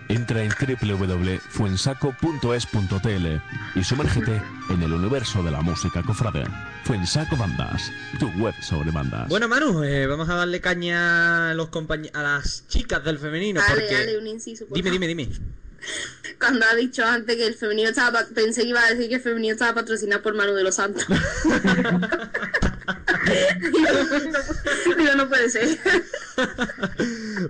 Entra 0.10 0.42
en 0.44 0.50
www.fuensaco.es.tl 0.50 3.42
y 3.76 3.84
sumérgete 3.84 4.42
en 4.72 4.82
el 4.82 4.92
universo 4.94 5.44
de 5.44 5.52
la 5.52 5.62
música 5.62 6.02
cofrade. 6.02 6.46
Fuensaco 6.84 7.38
Bandas, 7.38 7.92
tu 8.20 8.28
web 8.42 8.56
sobre 8.62 8.90
bandas. 8.90 9.30
Bueno, 9.30 9.48
Manu, 9.48 9.84
eh, 9.84 10.08
vamos 10.08 10.28
a 10.30 10.34
darle 10.36 10.60
caña 10.62 11.52
a, 11.52 11.54
los 11.54 11.70
compañ- 11.70 12.10
a 12.14 12.24
las 12.24 12.66
chicas 12.68 13.04
del 13.04 13.20
femenino. 13.20 13.62
Dale, 13.62 13.82
porque... 13.82 13.94
dale, 13.94 14.18
un 14.18 14.26
inciso. 14.26 14.66
por 14.66 14.76
Dime, 14.76 14.90
dime, 14.90 15.06
dime. 15.08 15.30
Cuando 16.40 16.66
ha 16.66 16.74
dicho 16.76 17.06
antes 17.06 17.36
que 17.36 17.46
el 17.46 17.54
femenino 17.54 17.90
estaba, 17.90 18.26
pensé 18.34 18.64
que 18.64 18.70
iba 18.70 18.84
a 18.84 18.90
decir 18.90 19.10
que 19.10 19.16
el 19.16 19.22
femenino 19.22 19.54
estaba 19.54 19.76
patrocinado 19.76 20.24
por 20.24 20.34
Manu 20.34 20.54
de 20.54 20.64
los 20.64 20.74
Santos. 20.76 21.06
digo, 24.98 25.16
no, 25.16 25.30
puede 25.30 25.50
ser. 25.50 25.78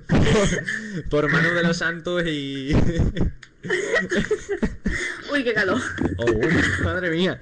Por, 0.07 1.09
por 1.09 1.31
Manu 1.31 1.49
de 1.53 1.63
los 1.63 1.77
Santos 1.77 2.23
y... 2.25 2.75
Uy, 5.31 5.43
qué 5.43 5.53
calor. 5.53 5.79
Oh, 6.17 6.25
madre 6.83 7.11
mía. 7.11 7.39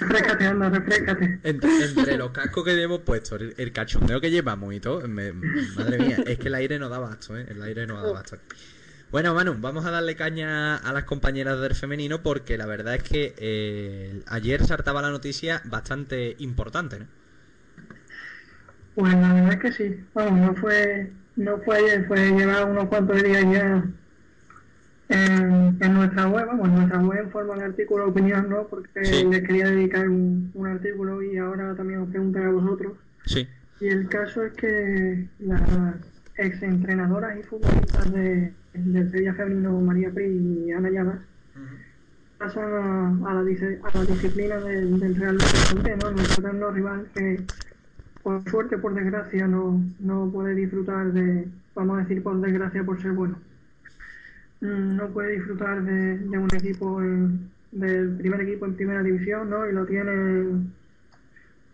Refrescate, 0.00 0.46
anda, 0.46 0.68
refrescate. 0.70 1.40
Entre, 1.42 1.84
entre 1.84 2.16
los 2.18 2.30
cascos 2.30 2.64
que 2.64 2.80
hemos 2.80 3.00
puesto, 3.00 3.36
el, 3.36 3.54
el 3.56 3.72
cachondeo 3.72 4.20
que 4.20 4.30
llevamos 4.30 4.72
y 4.74 4.80
todo, 4.80 5.06
me- 5.08 5.32
madre 5.32 5.98
mía, 5.98 6.18
es 6.26 6.38
que 6.38 6.48
el 6.48 6.54
aire 6.54 6.78
no 6.78 6.88
da 6.88 6.98
basto, 6.98 7.36
¿eh? 7.38 7.46
El 7.48 7.62
aire 7.62 7.86
no 7.86 8.00
da 8.02 8.12
basto. 8.12 8.38
Bueno, 9.12 9.32
Manu, 9.34 9.54
vamos 9.60 9.84
a 9.86 9.90
darle 9.92 10.16
caña 10.16 10.76
a 10.76 10.92
las 10.92 11.04
compañeras 11.04 11.60
del 11.60 11.74
femenino 11.76 12.22
porque 12.22 12.56
la 12.58 12.66
verdad 12.66 12.94
es 12.96 13.02
que 13.04 13.34
eh, 13.38 14.22
ayer 14.26 14.64
saltaba 14.64 15.02
la 15.02 15.10
noticia 15.10 15.62
bastante 15.66 16.34
importante, 16.38 16.98
¿no? 16.98 17.06
Pues 18.94 19.14
la 19.14 19.34
verdad 19.34 19.52
es 19.54 19.58
que 19.60 19.72
sí. 19.72 20.04
Vamos, 20.14 20.38
no 20.40 20.54
fue, 20.56 21.12
no 21.36 21.58
fue 21.62 21.78
ayer, 21.78 22.06
fue 22.06 22.30
llevar 22.32 22.64
unos 22.70 22.88
cuantos 22.88 23.22
días 23.22 23.42
ya 23.52 23.84
en, 25.08 25.78
en 25.80 25.94
nuestra 25.94 26.28
web, 26.28 26.46
vamos, 26.46 26.68
en 26.68 26.74
nuestra 26.74 26.98
web 27.00 27.18
en 27.24 27.30
forma 27.30 27.56
de 27.56 27.64
artículo 27.64 28.04
de 28.04 28.10
opinión, 28.10 28.48
¿no? 28.48 28.66
Porque 28.68 29.04
Sí. 29.04 29.24
les 29.24 29.42
quería 29.46 29.66
dedicar 29.70 30.08
un, 30.08 30.50
un 30.54 30.66
artículo 30.66 31.22
y 31.22 31.36
ahora 31.38 31.74
también 31.74 32.00
os 32.00 32.08
preguntaré 32.10 32.46
a 32.46 32.50
vosotros. 32.50 32.94
Sí. 33.26 33.48
Y 33.80 33.88
el 33.88 34.08
caso 34.08 34.42
es 34.44 34.52
que 34.54 35.28
las 35.38 35.62
exentrenadoras 36.36 37.38
y 37.38 37.42
futbolistas 37.42 38.12
de, 38.12 38.54
del 38.74 39.10
Sevilla 39.10 39.34
Femenino 39.34 39.80
María 39.80 40.12
Pri 40.12 40.26
y 40.68 40.72
Ana 40.72 40.90
Llamas 40.90 41.28
pasan 42.38 42.72
a, 43.24 43.30
a 43.30 43.34
la, 43.34 43.40
a 43.40 43.98
la 43.98 44.04
disciplina 44.04 44.60
del, 44.60 44.98
del 45.00 45.14
Real 45.16 45.38
Balompié, 45.40 45.96
¿no? 45.96 46.10
Nuestro 46.10 46.40
eterno 46.42 46.70
rival 46.70 47.10
que 47.14 47.48
por 48.22 48.48
suerte, 48.50 48.78
por 48.78 48.94
desgracia, 48.94 49.48
no, 49.48 49.94
no 49.98 50.30
puede 50.32 50.54
disfrutar 50.54 51.12
de, 51.12 51.52
vamos 51.74 51.98
a 51.98 52.02
decir 52.02 52.22
por 52.22 52.40
desgracia, 52.40 52.84
por 52.84 53.00
ser 53.02 53.12
bueno. 53.12 53.42
Mm, 54.60 54.96
No 54.96 55.12
puede 55.12 55.32
disfrutar 55.32 55.82
de, 55.84 56.18
de 56.18 56.38
un 56.38 56.54
equipo, 56.54 57.02
en- 57.02 57.54
del 57.70 58.16
primer 58.16 58.40
equipo 58.42 58.66
en 58.66 58.76
primera 58.76 59.02
división, 59.02 59.50
¿no? 59.50 59.66
Y 59.68 59.72
lo 59.72 59.86
tiene, 59.86 60.72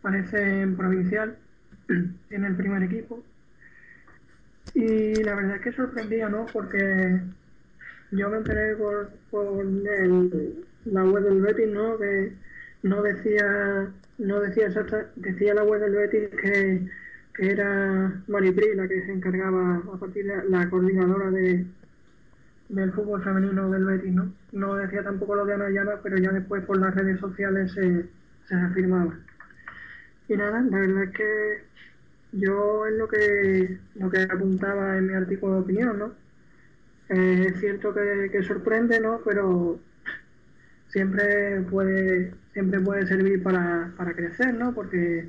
parece 0.01 0.61
en 0.63 0.77
provincial, 0.77 1.39
tiene 2.29 2.49
el 2.49 2.57
primer 2.57 2.83
equipo. 2.83 3.25
Y 4.75 5.23
la 5.25 5.35
verdad 5.35 5.57
es 5.57 5.63
que 5.63 5.73
sorprendía, 5.73 6.29
¿no? 6.29 6.47
Porque 6.53 6.79
yo 8.13 8.31
me 8.31 8.39
enteré 8.39 8.77
por, 8.77 9.11
por 9.31 9.61
el- 9.67 10.67
la 10.85 11.05
web 11.05 11.25
del 11.25 11.43
Betis, 11.43 11.69
¿no? 11.69 11.99
Que 11.99 12.39
no 12.83 13.03
decía, 13.03 13.93
no 14.19 14.41
decía 14.41 14.67
exacta, 14.69 15.11
decía 15.17 15.55
la 15.55 15.65
web 15.65 15.81
del 15.83 15.95
Betis 15.95 16.31
que, 16.41 16.89
que 17.35 17.51
era 17.51 18.23
Maripri 18.29 18.75
la 18.77 18.89
que 18.89 19.05
se 19.07 19.13
encargaba 19.13 19.77
a 19.95 19.99
partir 20.01 20.27
de 20.27 20.45
la 20.51 20.69
coordinadora 20.71 21.31
de 21.31 21.67
del 22.69 22.93
fútbol 22.93 23.23
femenino 23.25 23.71
del 23.71 23.85
Betis, 23.85 24.13
¿no? 24.13 24.33
No 24.53 24.75
decía 24.77 25.03
tampoco 25.03 25.35
lo 25.35 25.45
de 25.47 25.55
Ana 25.55 25.71
Llamas, 25.71 26.01
pero 26.03 26.19
ya 26.19 26.31
después 26.33 26.65
por 26.65 26.79
las 26.79 26.95
redes 26.95 27.19
sociales 27.21 27.73
se, 27.73 28.11
se 28.47 28.55
afirmaba. 28.55 29.19
Y 30.29 30.37
nada, 30.37 30.61
la 30.63 30.79
verdad 30.79 31.05
es 31.05 31.11
que 31.13 31.68
yo 32.33 32.87
es 32.87 32.95
lo 32.95 33.09
que 33.09 33.79
lo 33.97 34.11
que 34.11 34.23
apuntaba 34.23 34.99
en 34.99 35.07
mi 35.09 35.15
artículo 35.15 35.55
de 35.55 35.61
opinión, 35.61 35.99
¿no? 35.99 36.13
Eh, 37.09 37.47
es 37.49 37.61
cierto 37.61 37.95
que, 37.95 38.31
que 38.31 38.43
sorprende, 38.43 39.01
¿no? 39.01 39.21
Pero 39.25 39.81
siempre 40.89 41.63
puede 41.63 42.33
siempre 42.53 42.81
puede 42.81 43.07
servir 43.07 43.43
para, 43.43 43.93
para 43.97 44.15
crecer, 44.15 44.55
¿no? 44.55 44.75
Porque 44.75 45.29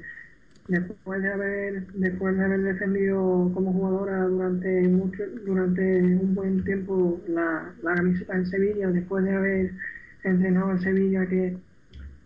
después 0.67 1.21
de 1.21 1.29
haber 1.33 1.87
después 1.93 2.37
de 2.37 2.45
haber 2.45 2.61
defendido 2.61 3.51
como 3.53 3.73
jugadora 3.73 4.25
durante 4.25 4.87
mucho 4.87 5.23
durante 5.45 5.81
un 6.01 6.35
buen 6.35 6.63
tiempo 6.63 7.21
la, 7.27 7.73
la 7.83 7.95
camiseta 7.95 8.35
en 8.35 8.45
Sevilla, 8.47 8.89
después 8.91 9.25
de 9.25 9.35
haber 9.35 9.71
entrenado 10.23 10.71
en 10.71 10.81
Sevilla 10.81 11.27
que 11.27 11.57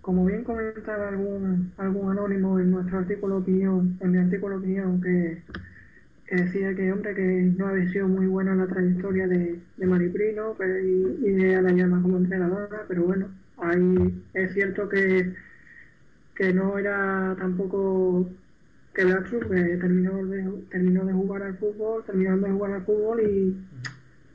como 0.03 0.25
bien 0.25 0.43
comentaba 0.43 1.09
algún 1.09 1.71
algún 1.77 2.11
anónimo 2.11 2.59
en 2.59 2.71
nuestro 2.71 2.99
artículo 2.99 3.35
de 3.37 3.41
opinión, 3.41 3.97
en 4.01 4.11
mi 4.11 4.17
artículo 4.19 4.55
de 4.59 4.59
opinión 4.59 5.01
que 5.01 5.41
que 6.27 6.35
decía 6.37 6.75
que 6.75 6.91
hombre 6.91 7.15
que 7.15 7.53
no 7.57 7.67
había 7.67 7.89
sido 7.91 8.07
muy 8.07 8.27
buena 8.27 8.55
la 8.55 8.67
trayectoria 8.67 9.27
de, 9.27 9.59
de 9.77 9.85
Maripri 9.85 10.33
¿no? 10.35 10.55
Pero- 10.57 10.79
y, 10.79 11.17
y 11.27 11.31
de 11.31 11.55
Ana 11.55 11.71
Llama 11.71 12.01
como 12.01 12.17
entrenadora, 12.17 12.85
pero 12.87 13.03
bueno, 13.03 13.27
ahí 13.57 14.23
es 14.33 14.53
cierto 14.53 14.87
que, 14.89 15.33
que 16.35 16.53
no 16.53 16.77
era 16.77 17.35
tampoco 17.39 18.29
que 18.95 19.05
Blackstone 19.05 19.47
que 19.49 19.77
terminó 19.77 20.25
de, 20.25 20.49
terminó 20.71 21.05
de 21.05 21.13
jugar 21.13 21.43
al 21.43 21.57
fútbol, 21.57 22.03
terminaron 22.05 22.41
de 22.41 22.51
jugar 22.51 22.71
al 22.73 22.85
fútbol 22.85 23.21
y, 23.21 23.57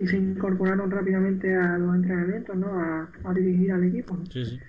y 0.01 0.07
se 0.07 0.17
incorporaron 0.17 0.91
rápidamente 0.91 1.55
a 1.55 1.79
los 1.79 1.95
entrenamientos, 1.95 2.57
¿no? 2.57 2.69
A, 2.79 3.09
a 3.25 3.35
dirigir 3.35 3.73
al 3.73 3.85
equipo. 3.85 4.17
¿no? 4.17 4.27
Sí, 4.27 4.45
sí. 4.45 4.61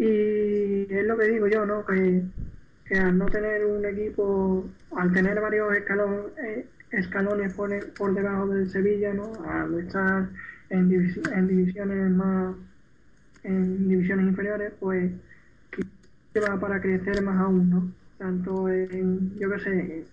Y 0.00 0.92
es 0.94 1.04
lo 1.06 1.18
que 1.18 1.26
digo 1.28 1.46
yo, 1.48 1.66
¿no? 1.66 1.84
Que, 1.86 2.24
al 2.98 3.18
no 3.18 3.30
tener 3.30 3.64
un 3.66 3.84
equipo, 3.86 4.76
al 4.96 5.12
tener 5.12 5.40
varios 5.40 5.72
escalón- 5.74 6.32
eh, 6.44 6.72
escalones 6.90 7.54
por, 7.54 7.70
por 7.96 8.14
debajo 8.14 8.48
del 8.48 8.68
Sevilla, 8.70 9.14
¿no? 9.14 9.42
Al 9.44 9.78
estar 9.80 10.30
en, 10.70 10.88
divisi- 10.90 11.30
en 11.32 11.48
divisiones 11.48 12.10
más, 12.12 12.56
en 13.44 13.88
divisiones 13.88 14.26
inferiores, 14.28 14.74
pues 14.80 15.12
va 16.42 16.58
para 16.60 16.80
crecer 16.80 17.22
más 17.22 17.38
aún, 17.40 17.70
¿no? 17.70 17.94
Tanto 18.18 18.68
en, 18.68 19.36
yo 19.38 19.50
qué 19.50 19.58
sé, 19.60 20.12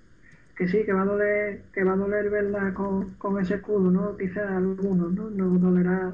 que 0.55 0.67
sí, 0.69 0.85
que 0.85 0.93
va 0.93 1.03
a 1.03 1.05
doler, 1.05 1.71
que 1.73 1.83
va 1.83 1.93
a 1.93 1.97
doler 1.97 2.29
verla 2.29 2.73
con, 2.73 3.15
con 3.17 3.41
ese 3.41 3.55
escudo, 3.55 3.91
¿no? 3.91 4.17
Quizás 4.17 4.49
algunos, 4.51 5.13
¿no? 5.13 5.29
Nos 5.31 5.61
dolerá, 5.61 6.13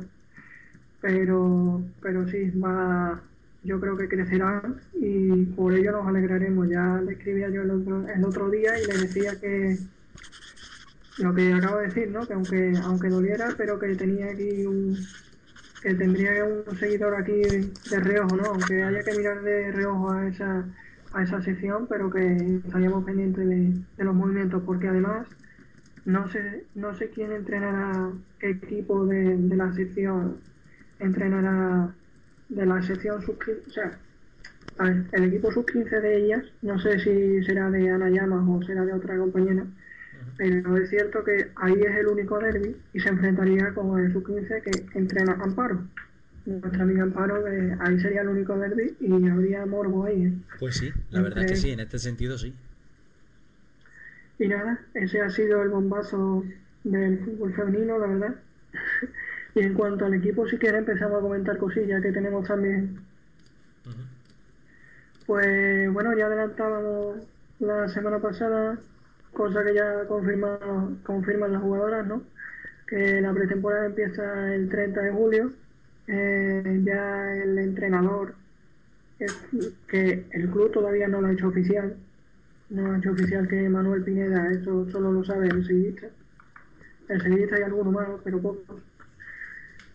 pero, 0.99 1.93
pero 2.01 2.27
sí, 2.27 2.51
va, 2.59 3.32
yo 3.63 3.79
creo 3.79 3.95
que 3.97 4.07
crecerán 4.07 4.81
y 4.93 5.45
por 5.45 5.73
ello 5.73 5.91
nos 5.93 6.07
alegraremos. 6.07 6.69
Ya 6.69 7.01
le 7.03 7.13
escribía 7.13 7.49
yo 7.49 7.61
el 7.61 7.71
otro, 7.71 8.07
el 8.07 8.25
otro 8.25 8.49
día 8.49 8.79
y 8.79 8.85
le 8.85 8.97
decía 8.97 9.39
que 9.39 9.77
lo 11.19 11.33
que 11.33 11.53
acabo 11.53 11.77
de 11.77 11.87
decir, 11.87 12.11
¿no? 12.11 12.25
Que 12.27 12.33
aunque, 12.33 12.73
aunque 12.83 13.09
doliera, 13.09 13.53
pero 13.57 13.79
que 13.79 13.95
tenía 13.95 14.31
aquí 14.31 14.65
un, 14.65 14.97
que 15.81 15.93
tendría 15.93 16.43
un 16.45 16.77
seguidor 16.77 17.15
aquí 17.15 17.41
de 17.89 17.99
reojo, 17.99 18.35
¿no? 18.35 18.43
Aunque 18.45 18.83
haya 18.83 19.03
que 19.03 19.17
mirar 19.17 19.41
de 19.41 19.71
reojo 19.71 20.11
a 20.11 20.27
esa, 20.27 20.65
a 21.13 21.23
esa 21.23 21.41
sección, 21.41 21.87
pero 21.87 22.09
que 22.09 22.61
estaríamos 22.65 23.05
pendientes 23.05 23.47
de, 23.47 24.03
los 24.03 24.15
movimientos, 24.15 24.63
porque 24.65 24.87
además 24.87 25.27
no 26.05 26.27
sé, 26.29 26.65
no 26.75 26.93
sé 26.95 27.09
quién 27.11 27.31
entrenará, 27.31 28.11
qué 28.39 28.49
equipo 28.49 29.05
de, 29.05 29.37
de 29.37 29.55
la 29.55 29.71
sección 29.73 30.37
entrenará 30.99 31.93
de 32.55 32.65
la 32.65 32.81
sección 32.81 33.21
sub 33.21 33.37
o 33.67 33.71
sea, 33.71 33.97
ver, 34.79 35.05
el 35.11 35.23
equipo 35.25 35.51
sub 35.51 35.65
15 35.65 35.99
de 35.99 36.17
ellas, 36.17 36.43
no 36.61 36.79
sé 36.79 36.99
si 36.99 37.43
será 37.43 37.69
de 37.69 37.89
Ana 37.89 38.09
Llamas 38.09 38.43
o 38.47 38.65
será 38.65 38.85
de 38.85 38.93
otra 38.93 39.17
compañera, 39.17 39.65
pero 40.37 40.77
es 40.77 40.89
cierto 40.89 41.23
que 41.23 41.51
ahí 41.55 41.73
es 41.73 41.95
el 41.95 42.07
único 42.07 42.39
derby 42.39 42.75
y 42.93 42.99
se 42.99 43.09
enfrentaría 43.09 43.73
con 43.73 43.99
el 43.99 44.11
sub 44.11 44.25
15 44.25 44.61
que 44.61 44.97
entrena 44.97 45.33
Amparo. 45.41 45.83
Nuestra 46.45 46.83
amiga 46.83 47.03
Amparo, 47.03 47.43
que 47.45 47.75
ahí 47.79 47.99
sería 47.99 48.21
el 48.21 48.29
único 48.29 48.57
derby 48.57 48.95
y 48.99 49.29
habría 49.29 49.65
morbo 49.65 50.05
ahí. 50.05 50.25
¿eh? 50.25 50.33
Pues 50.59 50.77
sí, 50.77 50.91
la 51.09 51.21
verdad 51.21 51.45
es 51.45 51.51
que 51.51 51.57
sí, 51.57 51.71
en 51.71 51.79
este 51.79 51.99
sentido 51.99 52.37
sí. 52.37 52.53
Y 54.39 54.47
nada, 54.47 54.79
ese 54.93 55.21
ha 55.21 55.29
sido 55.29 55.61
el 55.63 55.69
bombazo 55.69 56.43
del 56.83 57.19
fútbol 57.19 57.53
femenino, 57.53 57.97
la 57.97 58.07
verdad. 58.07 58.35
y 59.55 59.59
en 59.59 59.73
cuanto 59.73 60.05
al 60.05 60.13
equipo, 60.15 60.47
si 60.47 60.57
quiere, 60.57 60.79
empezamos 60.79 61.19
a 61.19 61.21
comentar 61.21 61.57
cosillas 61.57 62.01
que 62.01 62.11
tenemos 62.11 62.47
también. 62.47 62.97
Pues 65.25 65.91
bueno, 65.93 66.15
ya 66.17 66.25
adelantábamos 66.25 67.17
la 67.59 67.87
semana 67.89 68.19
pasada, 68.19 68.77
cosa 69.31 69.63
que 69.63 69.73
ya 69.73 70.05
confirma, 70.07 70.59
confirman 71.03 71.53
las 71.53 71.61
jugadoras, 71.61 72.05
¿no? 72.07 72.23
Que 72.87 73.21
la 73.21 73.33
pretemporada 73.33 73.85
empieza 73.85 74.53
el 74.53 74.69
30 74.69 75.01
de 75.01 75.11
julio. 75.11 75.51
Eh, 76.07 76.81
ya 76.83 77.33
el 77.35 77.57
entrenador, 77.59 78.35
es- 79.19 79.37
que 79.87 80.25
el 80.31 80.49
club 80.49 80.71
todavía 80.71 81.07
no 81.07 81.21
lo 81.21 81.27
ha 81.27 81.31
hecho 81.31 81.47
oficial, 81.47 81.95
no 82.69 82.91
ha 82.91 82.97
hecho 82.97 83.11
oficial 83.11 83.47
que 83.47 83.69
Manuel 83.69 84.03
Pineda, 84.03 84.51
eso 84.51 84.89
solo 84.91 85.13
lo 85.13 85.23
sabe 85.23 85.47
el 85.47 85.65
sevillista. 85.65 86.07
El 87.07 87.21
sevillista 87.21 87.59
y 87.59 87.63
alguno 87.63 87.91
más, 87.91 88.07
pero 88.25 88.39
pocos. 88.41 88.81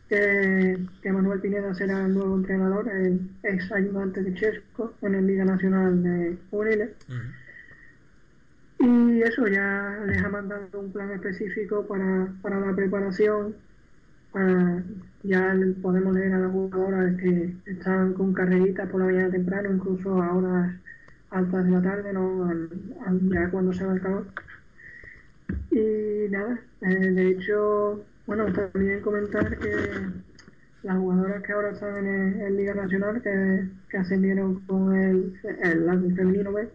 Que, 0.08 0.78
que 1.02 1.12
Manuel 1.12 1.40
Pineda 1.40 1.74
será 1.74 2.06
el 2.06 2.14
nuevo 2.14 2.36
entrenador, 2.36 2.88
el 2.88 3.20
ex 3.42 3.70
ayudante 3.72 4.22
de 4.22 4.32
Chesco 4.34 4.94
en 5.02 5.12
la 5.12 5.20
Liga 5.20 5.44
Nacional 5.44 6.02
de 6.02 6.36
Juveniles. 6.50 6.90
Y 8.80 9.22
eso 9.22 9.46
ya 9.48 9.98
les 10.06 10.22
ha 10.24 10.28
mandado 10.28 10.66
un 10.80 10.92
plan 10.92 11.10
específico 11.10 11.86
para, 11.86 12.28
para 12.42 12.60
la 12.60 12.74
preparación. 12.74 13.54
Para, 14.32 14.82
ya 15.24 15.54
podemos 15.82 16.14
leer 16.14 16.32
a 16.34 16.38
las 16.38 16.52
jugadoras 16.52 17.16
que 17.16 17.54
están 17.66 18.14
con 18.14 18.32
carreritas 18.32 18.88
por 18.88 19.00
la 19.00 19.06
mañana 19.08 19.30
temprano, 19.30 19.74
incluso 19.74 20.22
a 20.22 20.32
horas 20.34 20.74
altas 21.30 21.64
de 21.66 21.70
la 21.70 21.82
tarde, 21.82 22.12
¿no? 22.12 22.44
Al- 22.48 22.68
al- 23.06 23.28
ya 23.28 23.50
cuando 23.50 23.72
se 23.72 23.84
va 23.84 23.94
el 23.94 24.00
calor. 24.00 24.26
Y 25.70 26.28
nada, 26.30 26.58
eh, 26.82 27.10
de 27.10 27.28
hecho, 27.30 28.04
bueno, 28.28 28.52
también 28.52 29.00
comentar 29.00 29.58
que 29.58 29.68
las 30.82 30.98
jugadoras 30.98 31.42
que 31.42 31.52
ahora 31.52 31.70
están 31.70 32.06
en, 32.06 32.40
en 32.42 32.56
Liga 32.58 32.74
Nacional, 32.74 33.22
que, 33.22 33.68
que 33.88 33.96
ascendieron 33.96 34.60
con 34.66 34.94
el, 34.94 35.40
el, 35.62 35.86
la 35.86 35.96
del 35.96 36.14
femenino 36.14 36.52
B, 36.52 36.68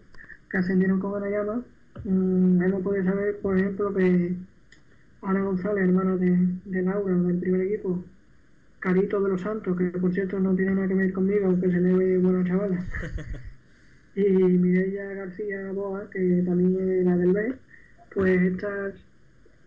que 0.49 0.57
ascendieron 0.57 0.99
con 0.99 1.15
Anayama, 1.15 1.63
mm, 2.05 2.63
hemos 2.63 2.81
podido 2.81 3.03
saber, 3.05 3.37
por 3.37 3.55
ejemplo, 3.55 3.93
que 3.93 4.35
Ana 5.21 5.43
González, 5.43 5.83
hermana 5.83 6.15
de, 6.17 6.35
de 6.65 6.81
Laura, 6.81 7.15
del 7.15 7.37
primer 7.37 7.61
equipo, 7.61 8.03
Carito 8.79 9.21
de 9.21 9.29
los 9.29 9.41
Santos, 9.41 9.77
que 9.77 9.85
por 9.99 10.11
cierto 10.11 10.39
no 10.39 10.55
tiene 10.55 10.73
nada 10.73 10.87
que 10.87 10.95
ver 10.95 11.13
conmigo, 11.13 11.45
aunque 11.45 11.69
se 11.69 11.79
le 11.79 11.93
ve 11.93 12.17
buena 12.17 12.43
chavala. 12.43 12.83
y 14.15 14.23
Mireia 14.23 15.05
García 15.13 15.71
Boa, 15.71 16.09
que 16.09 16.43
también 16.47 16.89
era 17.01 17.15
del 17.15 17.31
B, 17.31 17.53
pues 18.11 18.41
estas 18.41 18.95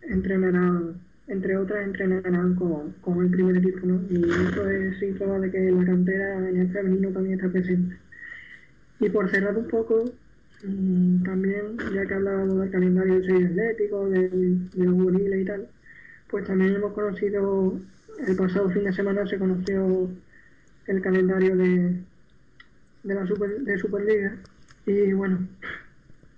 entrenarán, 0.03 1.01
entre 1.28 1.57
otras 1.57 1.85
entrenarán 1.86 2.55
con, 2.55 2.93
con 3.01 3.23
el 3.24 3.31
primer 3.31 3.57
equipo, 3.57 3.86
¿no? 3.86 4.01
Y 4.11 4.23
eso 4.31 4.69
es 4.70 4.98
síntoma 4.98 5.39
de 5.40 5.51
que 5.51 5.70
la 5.70 5.85
cantera 5.85 6.48
en 6.48 6.57
el 6.61 6.70
femenino 6.73 7.11
también 7.11 7.35
está 7.39 7.48
presente. 7.51 7.97
Y 9.01 9.09
por 9.11 9.31
cerrar 9.31 9.57
un 9.57 9.69
poco, 9.69 10.05
mm, 10.65 11.23
también, 11.24 11.77
ya 11.94 12.07
que 12.07 12.15
hablábamos 12.15 12.61
del 12.61 12.70
calendario 12.70 13.15
del 13.15 13.27
sello 13.27 13.47
atlético, 13.48 14.09
del- 14.09 14.70
de 14.70 14.85
los 14.85 14.94
juveniles 14.94 15.43
y 15.43 15.44
tal, 15.44 15.69
pues 16.31 16.44
también 16.47 16.74
hemos 16.77 16.93
conocido, 16.93 17.81
el 18.27 18.36
pasado 18.36 18.70
fin 18.70 18.85
de 18.85 18.93
semana 18.93 19.27
se 19.27 19.39
conoció 19.39 20.11
el 20.86 21.03
calendario 21.03 21.57
de, 21.57 21.97
de 23.05 23.15
la 23.15 23.27
Super, 23.27 23.61
de 23.61 23.78
Superliga 23.78 24.36
y 24.86 25.12
bueno, 25.12 25.47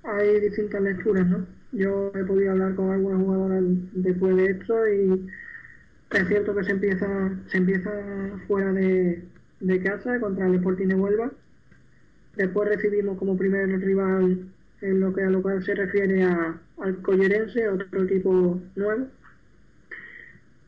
hay 0.05 0.41
distintas 0.41 0.83
lecturas, 0.83 1.27
¿no? 1.27 1.58
Yo 1.73 2.11
he 2.15 2.25
podido 2.25 2.53
hablar 2.53 2.75
con 2.75 2.91
algunas 2.91 3.21
jugadoras 3.23 3.63
después 3.93 4.37
de 4.37 4.47
esto 4.47 4.89
y 4.89 5.31
es 6.11 6.29
cierto 6.29 6.55
que 6.55 6.65
se 6.65 6.73
empieza, 6.73 7.31
se 7.49 7.59
empieza 7.59 7.91
fuera 8.47 8.73
de, 8.73 9.23
de 9.61 9.83
casa 9.83 10.19
contra 10.21 10.47
el 10.47 10.55
Sporting 10.55 10.89
de 10.89 10.95
Huelva. 10.95 11.31
Después 12.37 12.69
recibimos 12.69 13.19
como 13.19 13.37
primer 13.37 13.69
rival 13.81 14.47
en 14.81 15.01
lo 15.01 15.13
que 15.13 15.23
a 15.25 15.31
lo 15.31 15.43
cual 15.43 15.63
se 15.63 15.75
refiere 15.75 16.23
a, 16.23 16.59
al 16.81 17.03
Collerense, 17.03 17.69
otro 17.69 18.05
equipo 18.05 18.61
nuevo. 18.77 19.07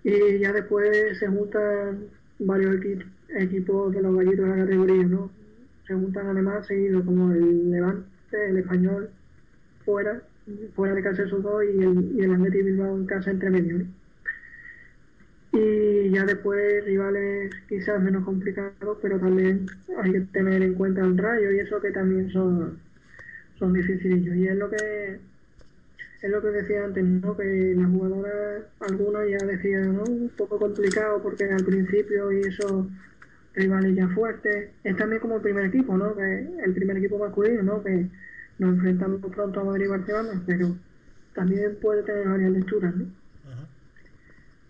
Y 0.02 0.38
ya 0.38 0.52
después 0.52 1.18
se 1.18 1.26
juntan 1.28 2.04
varios 2.38 2.76
equi- 2.76 3.04
equipos 3.28 3.94
de 3.94 4.02
los 4.02 4.16
gallitos 4.16 4.46
de 4.46 4.56
la 4.56 4.64
categoría, 4.64 5.04
¿no? 5.04 5.30
Se 5.86 5.94
juntan 5.94 6.26
además 6.28 6.66
seguidos 6.66 7.04
como 7.04 7.32
el 7.32 7.70
Levante, 7.70 8.06
el 8.48 8.58
Español, 8.58 9.10
fuera, 9.84 10.22
fuera 10.74 10.94
de 10.94 11.02
casa 11.02 11.22
esos 11.22 11.42
dos 11.42 11.62
y 11.64 11.82
el, 11.82 12.12
y 12.16 12.20
el 12.22 12.34
Athletic 12.34 12.64
Bilbao 12.64 12.96
en 12.96 13.06
casa 13.06 13.30
entre 13.30 13.50
medio. 13.50 13.86
Y 15.52 16.10
ya 16.10 16.24
después 16.24 16.84
rivales 16.84 17.52
quizás 17.68 18.00
menos 18.00 18.24
complicados, 18.24 18.98
pero 19.02 19.18
también 19.18 19.66
hay 20.02 20.12
que 20.12 20.20
tener 20.32 20.62
en 20.62 20.74
cuenta 20.74 21.00
el 21.00 21.18
Rayo 21.18 21.50
y 21.50 21.58
eso 21.58 21.80
que 21.80 21.90
también 21.90 22.30
son, 22.30 22.78
son 23.58 23.72
dificilillos. 23.72 24.36
Y 24.36 24.46
es 24.46 24.56
lo 24.56 24.70
que 24.70 25.18
es 26.22 26.30
lo 26.30 26.42
que 26.42 26.48
decía 26.48 26.84
antes, 26.84 27.02
¿no? 27.02 27.36
Que 27.36 27.74
las 27.76 27.90
jugadoras, 27.90 28.64
algunas 28.80 29.28
ya 29.28 29.46
decían, 29.46 29.96
¿no? 29.96 30.04
Un 30.04 30.30
poco 30.36 30.58
complicado 30.58 31.22
porque 31.22 31.44
al 31.44 31.64
principio 31.64 32.30
y 32.30 32.40
esos 32.40 32.86
rivales 33.54 33.94
ya 33.96 34.08
fuertes. 34.08 34.70
Es 34.84 34.96
también 34.96 35.20
como 35.20 35.36
el 35.36 35.42
primer 35.42 35.66
equipo, 35.66 35.96
¿no? 35.96 36.14
Que 36.14 36.46
el 36.64 36.74
primer 36.74 36.98
equipo 36.98 37.18
masculino, 37.18 37.62
¿no? 37.62 37.82
Que 37.82 38.06
nos 38.60 38.74
enfrentamos 38.76 39.20
pronto 39.32 39.60
a 39.60 39.64
Madrid 39.64 39.86
y 39.86 39.88
Barcelona, 39.88 40.42
pero 40.46 40.78
también 41.34 41.78
puede 41.80 42.04
tener 42.04 42.28
varias 42.28 42.52
lecturas, 42.52 42.96
¿no? 42.96 43.06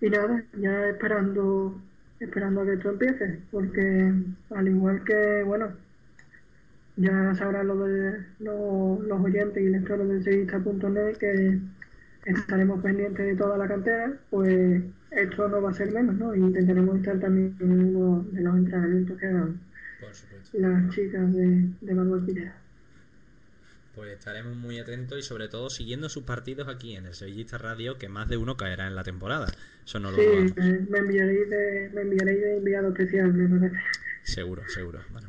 Y 0.01 0.11
nada, 0.11 0.45
ya 0.55 0.89
esperando 0.89 1.81
esperando 2.19 2.61
a 2.63 2.67
que 2.67 2.75
esto 2.75 2.91
empiece, 2.91 3.47
porque 3.51 4.13
al 4.51 4.69
igual 4.69 5.05
que, 5.05 5.43
bueno, 5.45 5.79
ya 6.97 7.35
sabrán 7.35 7.69
lo 7.69 7.77
de, 7.87 8.27
lo- 8.41 9.01
los 9.03 9.21
oyentes 9.25 9.63
y 9.63 9.71
lectores 9.71 10.09
del 10.09 10.23
sevillista.net 10.23 11.17
que 11.19 11.61
estaremos 12.25 12.83
pendientes 12.83 13.27
de 13.27 13.37
toda 13.37 13.59
la 13.59 13.69
cantera, 13.69 14.21
pues 14.31 14.83
esto 15.11 15.49
no 15.49 15.63
va 15.63 15.71
a 15.71 15.75
ser 15.75 15.93
menos, 15.93 16.17
¿no? 16.17 16.35
Y 16.35 16.41
intentaremos 16.41 16.97
estar 16.99 17.19
también 17.21 17.57
en 17.61 17.73
uno 17.97 18.25
de 18.33 18.43
los 18.43 18.57
entrenamientos 18.57 19.19
que 19.19 19.27
hagan 19.27 19.61
las 20.53 20.89
chicas 20.91 21.33
de, 21.35 21.71
de 21.81 21.95
Manuel 21.95 22.25
Pineda. 22.25 22.65
Pues 23.95 24.11
estaremos 24.13 24.57
muy 24.57 24.79
atentos 24.79 25.19
y 25.19 25.23
sobre 25.23 25.49
todo 25.49 25.69
siguiendo 25.71 26.09
sus 26.09 26.25
partidos 26.25 26.69
aquí 26.69 26.97
en 26.97 27.07
el 27.07 27.15
Sevillista 27.15 27.59
Radio, 27.59 27.99
que 27.99 28.09
más 28.09 28.29
de 28.29 28.37
uno 28.37 28.57
caerá 28.57 28.87
en 28.87 28.95
la 28.97 29.05
temporada. 29.05 29.47
Eso 29.85 29.99
no 29.99 30.11
lo 30.11 30.17
Sí, 30.17 30.23
me, 30.57 30.99
enviaréis 30.99 31.49
de, 31.51 31.91
me 31.95 32.03
enviaréis 32.03 32.41
de 32.41 32.57
enviado 32.59 32.89
especial, 32.89 33.33
me 33.33 33.59
parece. 33.59 33.79
Seguro, 34.23 34.63
seguro. 34.69 35.01
Bueno, 35.11 35.29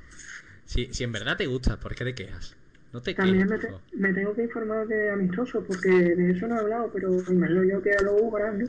si, 0.65 0.93
si 0.93 1.03
en 1.03 1.11
verdad 1.11 1.37
te 1.37 1.47
gusta, 1.47 1.79
¿por 1.79 1.95
qué 1.95 2.03
te 2.03 2.15
quejas? 2.15 2.55
No 2.93 3.01
te 3.01 3.15
También 3.15 3.47
me, 3.47 3.57
te- 3.57 3.67
tengo 4.13 4.33
que 4.35 4.43
informar 4.43 4.87
de 4.87 5.11
amistoso, 5.11 5.63
porque 5.67 5.89
de 5.89 6.31
eso 6.31 6.47
no 6.47 6.55
he 6.55 6.59
hablado, 6.59 6.91
pero 6.93 7.09
me 7.27 7.33
imagino 7.35 7.63
yo 7.63 7.81
que 7.81 7.91
a 7.91 8.01
lo 8.01 8.15
¿no? 8.59 8.67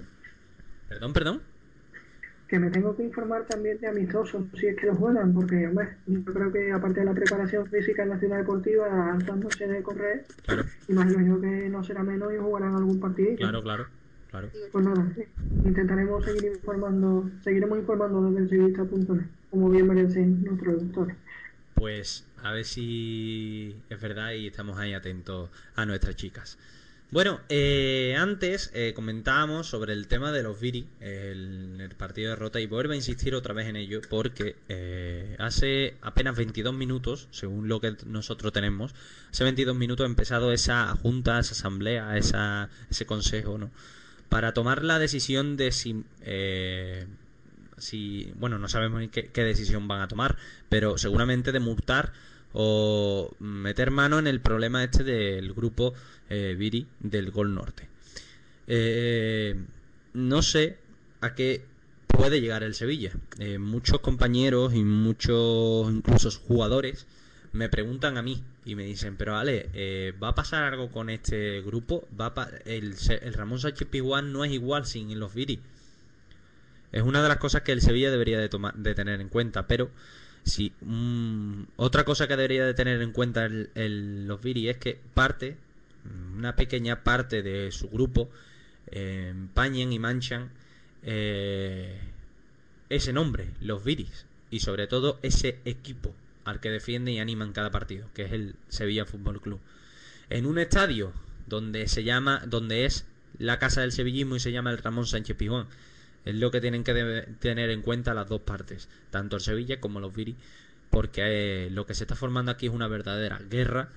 Perdón, 0.89 1.13
perdón. 1.13 1.43
Que 2.53 2.59
me 2.59 2.69
tengo 2.69 2.95
que 2.95 3.03
informar 3.03 3.47
también 3.47 3.81
de 3.81 3.87
amistosos, 3.89 4.45
si 4.61 4.67
es 4.67 4.77
que 4.77 4.85
lo 4.89 4.95
juegan, 4.95 5.33
porque, 5.33 5.67
hombre, 5.69 5.89
yo 6.07 6.23
creo 6.23 6.53
que 6.53 6.71
aparte 6.71 7.01
de 7.01 7.07
la 7.07 7.15
preparación 7.15 7.67
física 7.67 8.03
en 8.03 8.11
la 8.11 8.19
ciudad 8.19 8.37
deportiva, 8.37 9.15
hartándose 9.15 9.67
de 9.67 9.83
correr, 9.83 10.27
Claro, 10.45 10.65
imagino 10.87 11.27
yo 11.27 11.41
que 11.41 11.71
no 11.71 11.83
será 11.83 12.03
menos 12.03 12.31
y 12.31 12.37
jugarán 12.37 12.75
algún 12.75 13.01
partido. 13.01 13.37
claro, 13.37 13.63
claro. 13.63 13.87
claro. 14.31 14.49
Pues 14.71 14.85
nada, 14.85 15.07
intentaremos 15.65 16.23
seguir 16.27 16.45
informando, 16.45 17.31
seguiremos 17.43 17.79
informando 17.79 18.21
desde 18.31 18.41
el 18.43 18.49
sevillista.net, 18.51 19.25
como 19.51 19.71
bien 19.71 19.89
merecen 19.89 20.45
nuestros 20.45 20.83
doctores. 20.83 21.17
Pues 21.73 22.27
a 22.43 22.53
ver 22.53 22.67
si 22.67 23.77
es 23.89 23.99
verdad 23.99 24.33
y 24.33 24.49
estamos 24.49 24.77
ahí 24.77 24.93
atentos 24.93 25.49
a 25.75 25.87
nuestras 25.87 26.17
chicas. 26.17 26.59
Bueno, 27.13 27.41
eh, 27.51 28.17
antes 28.19 28.71
eh, 28.73 28.95
comentábamos 28.95 29.67
sobre 29.67 29.93
el 29.93 30.09
tema 30.09 30.33
de 30.33 30.43
los 30.43 30.59
Viri, 30.59 30.89
el, 30.99 31.77
el 31.79 31.95
partido 31.95 32.31
de 32.31 32.37
derrota, 32.37 32.59
y 32.59 32.67
vuelvo 32.67 32.95
a 32.95 32.97
insistir 32.97 33.35
otra 33.35 33.53
vez 33.53 33.69
en 33.69 33.77
ello, 33.77 34.01
porque 34.09 34.57
eh, 34.71 35.37
hace 35.39 35.99
apenas 36.01 36.37
22 36.37 36.73
minutos, 36.73 37.29
según 37.31 37.69
lo 37.69 37.83
que 37.83 37.95
nosotros 38.07 38.51
tenemos, 38.55 38.95
hace 39.31 39.45
22 39.45 39.77
minutos 39.77 40.05
ha 40.05 40.09
empezado 40.09 40.53
esa 40.53 40.97
junta, 41.03 41.39
esa 41.39 41.53
asamblea, 41.53 42.17
esa, 42.17 42.71
ese 42.91 43.05
consejo, 43.05 43.59
¿no? 43.59 43.71
Para 44.31 44.55
tomar 44.55 44.83
la 44.83 44.99
decisión 44.99 45.59
de 45.59 45.71
si 45.71 46.05
eh, 46.23 47.07
si 47.77 48.33
bueno 48.37 48.59
no 48.59 48.69
sabemos 48.69 49.03
qué, 49.11 49.27
qué 49.27 49.43
decisión 49.43 49.89
van 49.89 50.01
a 50.01 50.09
tomar 50.09 50.37
pero 50.69 50.97
seguramente 50.97 51.53
de 51.53 51.61
multar 51.61 52.13
o 52.53 53.35
meter 53.39 53.91
mano 53.91 54.19
en 54.19 54.27
el 54.27 54.41
problema 54.41 54.85
este 54.85 55.05
del 55.05 55.53
grupo 55.53 55.95
eh, 56.29 56.55
Viri 56.59 56.87
del 57.01 57.31
Gol 57.31 57.55
Norte. 57.55 57.89
Eh, 58.67 59.57
no 60.15 60.43
sé 60.43 60.79
a 61.21 61.35
qué 61.35 61.65
puede 62.07 62.41
llegar 62.41 62.63
el 62.63 62.75
Sevilla. 62.75 63.13
Eh, 63.39 63.59
muchos 63.59 64.01
compañeros 64.01 64.75
y 64.75 64.85
muchos 64.85 65.91
incluso 65.91 66.31
jugadores 66.47 67.07
me 67.53 67.69
preguntan 67.69 68.17
a 68.17 68.23
mí 68.23 68.43
y 68.65 68.77
me 68.77 68.85
dicen 68.85 69.17
pero 69.17 69.37
Ale 69.37 69.69
eh, 69.75 70.15
va 70.23 70.29
a 70.29 70.35
pasar 70.35 70.65
algo 70.65 70.91
con 70.91 71.11
este 71.11 71.61
grupo 71.61 72.09
va 72.19 72.33
a 72.35 72.49
el, 72.65 72.95
el 73.21 73.35
Ramón 73.35 73.59
Sánchez 73.59 73.89
Pizjuán 73.89 74.33
no 74.33 74.43
es 74.43 74.53
igual 74.53 74.87
sin 74.87 75.19
los 75.21 75.35
Viri 75.35 75.61
es 76.93 77.03
una 77.03 77.23
de 77.23 77.29
las 77.29 77.39
cosas 77.39 77.63
que 77.63 77.73
el 77.73 77.81
Sevilla 77.81 78.11
debería 78.11 78.39
de, 78.39 78.49
tomar, 78.49 78.75
de 78.75 78.95
tener 78.95 79.21
en 79.21 79.29
cuenta, 79.29 79.67
pero 79.67 79.91
si 80.45 80.73
mm, 80.81 81.65
otra 81.77 82.05
cosa 82.05 82.27
que 82.27 82.37
debería 82.37 82.67
de 82.67 82.75
tener 82.75 83.01
en 83.01 83.13
cuenta 83.13 83.47
el, 83.47 84.27
los 84.27 84.43
Viri 84.43 84.69
es 84.69 84.77
que 84.77 84.99
parte, 85.15 85.57
una 86.37 86.57
pequeña 86.57 87.05
parte 87.05 87.43
de 87.43 87.71
su 87.71 87.89
grupo, 87.89 88.29
eh, 88.91 89.35
y 89.35 89.99
manchan 89.99 90.51
eh, 91.03 91.99
ese 92.89 93.13
nombre, 93.13 93.49
los 93.61 93.85
Viris, 93.85 94.27
y 94.51 94.61
sobre 94.61 94.87
todo 94.87 95.19
ese 95.23 95.59
equipo 95.65 96.15
al 96.45 96.61
que 96.61 96.71
defienden 96.71 97.15
y 97.15 97.21
animan 97.21 97.53
cada 97.53 97.71
partido, 97.71 98.09
que 98.15 98.23
es 98.25 98.33
el 98.33 98.55
Sevilla 98.69 99.07
Fútbol 99.07 99.41
Club. 99.41 99.61
En 100.29 100.47
un 100.47 100.59
estadio 100.59 101.13
donde 101.47 101.89
se 101.89 102.05
llama, 102.05 102.43
donde 102.47 102.85
es 102.85 103.07
la 103.39 103.59
casa 103.59 103.81
del 103.81 103.93
sevillismo 103.93 104.37
y 104.37 104.41
se 104.41 104.53
llama 104.53 104.71
el 104.71 104.79
Ramón 104.79 105.07
Sánchez 105.07 105.37
Pizjuán. 105.37 105.67
Es 106.25 106.35
lo 106.35 106.51
que 106.51 106.61
tienen 106.61 106.85
que 106.85 107.27
tener 107.41 107.71
en 107.71 107.83
cuenta 107.83 108.15
las 108.15 108.29
dos 108.29 108.41
partes, 108.43 108.89
tanto 109.11 109.37
el 109.37 109.43
Sevilla 109.43 109.81
como 109.81 110.01
los 110.01 110.15
Viri, 110.15 110.37
porque 110.91 111.23
eh, 111.67 111.71
lo 111.71 111.87
que 111.87 111.95
se 111.95 112.05
está 112.05 112.15
formando 112.15 112.53
aquí 112.53 112.67
es 112.67 112.73
una 112.73 112.87
verdadera 112.87 113.41
guerra 113.51 113.89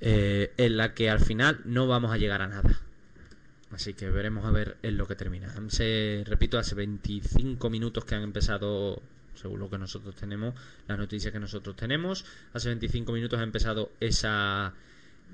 eh, 0.00 0.52
en 0.56 0.76
la 0.76 0.94
que 0.94 1.10
al 1.10 1.20
final 1.20 1.60
no 1.64 1.88
vamos 1.88 2.12
a 2.12 2.18
llegar 2.18 2.42
a 2.42 2.48
nada. 2.48 2.80
Así 3.72 3.94
que 3.94 4.08
veremos 4.08 4.44
a 4.46 4.50
ver 4.50 4.76
en 4.82 4.96
lo 4.96 5.06
que 5.06 5.14
termina. 5.14 5.52
Se, 5.68 6.22
repito, 6.26 6.58
hace 6.58 6.74
25 6.74 7.68
minutos 7.68 8.04
que 8.04 8.14
han 8.14 8.22
empezado, 8.22 9.02
según 9.34 9.60
lo 9.60 9.68
que 9.68 9.78
nosotros 9.78 10.14
tenemos, 10.14 10.54
las 10.86 10.98
noticias 10.98 11.32
que 11.32 11.40
nosotros 11.40 11.76
tenemos. 11.76 12.24
Hace 12.54 12.68
25 12.68 13.12
minutos 13.12 13.40
ha 13.40 13.42
empezado 13.42 13.90
esa, 14.00 14.72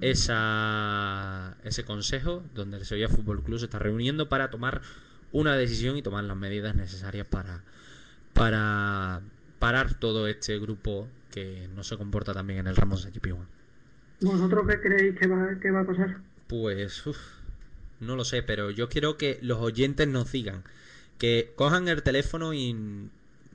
esa, 0.00 1.56
ese 1.62 1.84
consejo 1.84 2.42
donde 2.54 2.78
el 2.78 2.84
Sevilla 2.84 3.08
Fútbol 3.08 3.42
Club 3.42 3.58
se 3.58 3.66
está 3.66 3.78
reuniendo 3.78 4.28
para 4.28 4.50
tomar 4.50 4.82
una 5.34 5.54
decisión 5.56 5.96
y 5.96 6.02
tomar 6.02 6.24
las 6.24 6.36
medidas 6.36 6.76
necesarias 6.76 7.26
para, 7.26 7.64
para 8.32 9.20
parar 9.58 9.94
todo 9.94 10.28
este 10.28 10.60
grupo 10.60 11.08
que 11.32 11.68
no 11.74 11.82
se 11.82 11.96
comporta 11.96 12.32
tan 12.32 12.46
bien 12.46 12.60
en 12.60 12.68
el 12.68 12.76
Ramos 12.76 13.02
Sánchez 13.02 13.20
Pizjuán. 13.20 13.48
¿Vosotros 14.20 14.64
qué 14.68 14.80
creéis 14.80 15.18
que 15.18 15.26
va, 15.26 15.58
que 15.60 15.72
va 15.72 15.80
a 15.80 15.86
pasar? 15.86 16.20
Pues 16.46 17.04
uf, 17.04 17.18
no 17.98 18.14
lo 18.14 18.24
sé, 18.24 18.44
pero 18.44 18.70
yo 18.70 18.88
quiero 18.88 19.18
que 19.18 19.40
los 19.42 19.58
oyentes 19.58 20.06
nos 20.06 20.30
digan 20.30 20.62
que 21.18 21.52
cojan 21.56 21.88
el 21.88 22.04
teléfono 22.04 22.54
y 22.54 22.76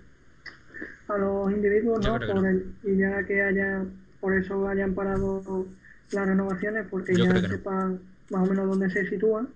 a 1.07 1.17
los 1.17 1.51
individuos, 1.51 2.05
¿no? 2.05 2.19
que 2.19 2.25
Por 2.27 2.35
no. 2.41 2.47
el, 2.47 2.73
y 2.83 2.97
ya 2.97 3.23
que 3.25 3.41
haya, 3.41 3.83
por 4.19 4.33
eso 4.33 4.67
hayan 4.67 4.93
parado 4.93 5.65
las 6.11 6.27
renovaciones, 6.27 6.85
porque 6.89 7.15
Yo 7.15 7.25
ya 7.25 7.33
que 7.33 7.41
no. 7.41 7.47
sepan 7.49 7.99
más 8.29 8.47
o 8.47 8.51
menos 8.51 8.67
dónde 8.69 8.89
se 8.89 9.07
sitúan. 9.09 9.49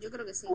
Yo 0.00 0.10
creo 0.10 0.26
que 0.26 0.34
sí. 0.34 0.46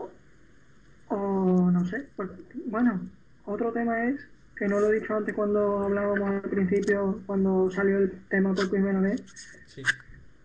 O 1.08 1.70
no 1.72 1.84
sé, 1.86 2.06
pues, 2.16 2.30
bueno, 2.66 3.00
otro 3.44 3.72
tema 3.72 4.04
es, 4.04 4.20
que 4.56 4.68
no 4.68 4.78
lo 4.78 4.92
he 4.92 5.00
dicho 5.00 5.14
antes 5.16 5.34
cuando 5.34 5.84
hablábamos 5.84 6.30
al 6.44 6.50
principio, 6.50 7.20
cuando 7.26 7.70
salió 7.70 7.98
el 7.98 8.12
tema 8.28 8.54
por 8.54 8.70
primera 8.70 9.00
vez, 9.00 9.22
Sí. 9.66 9.82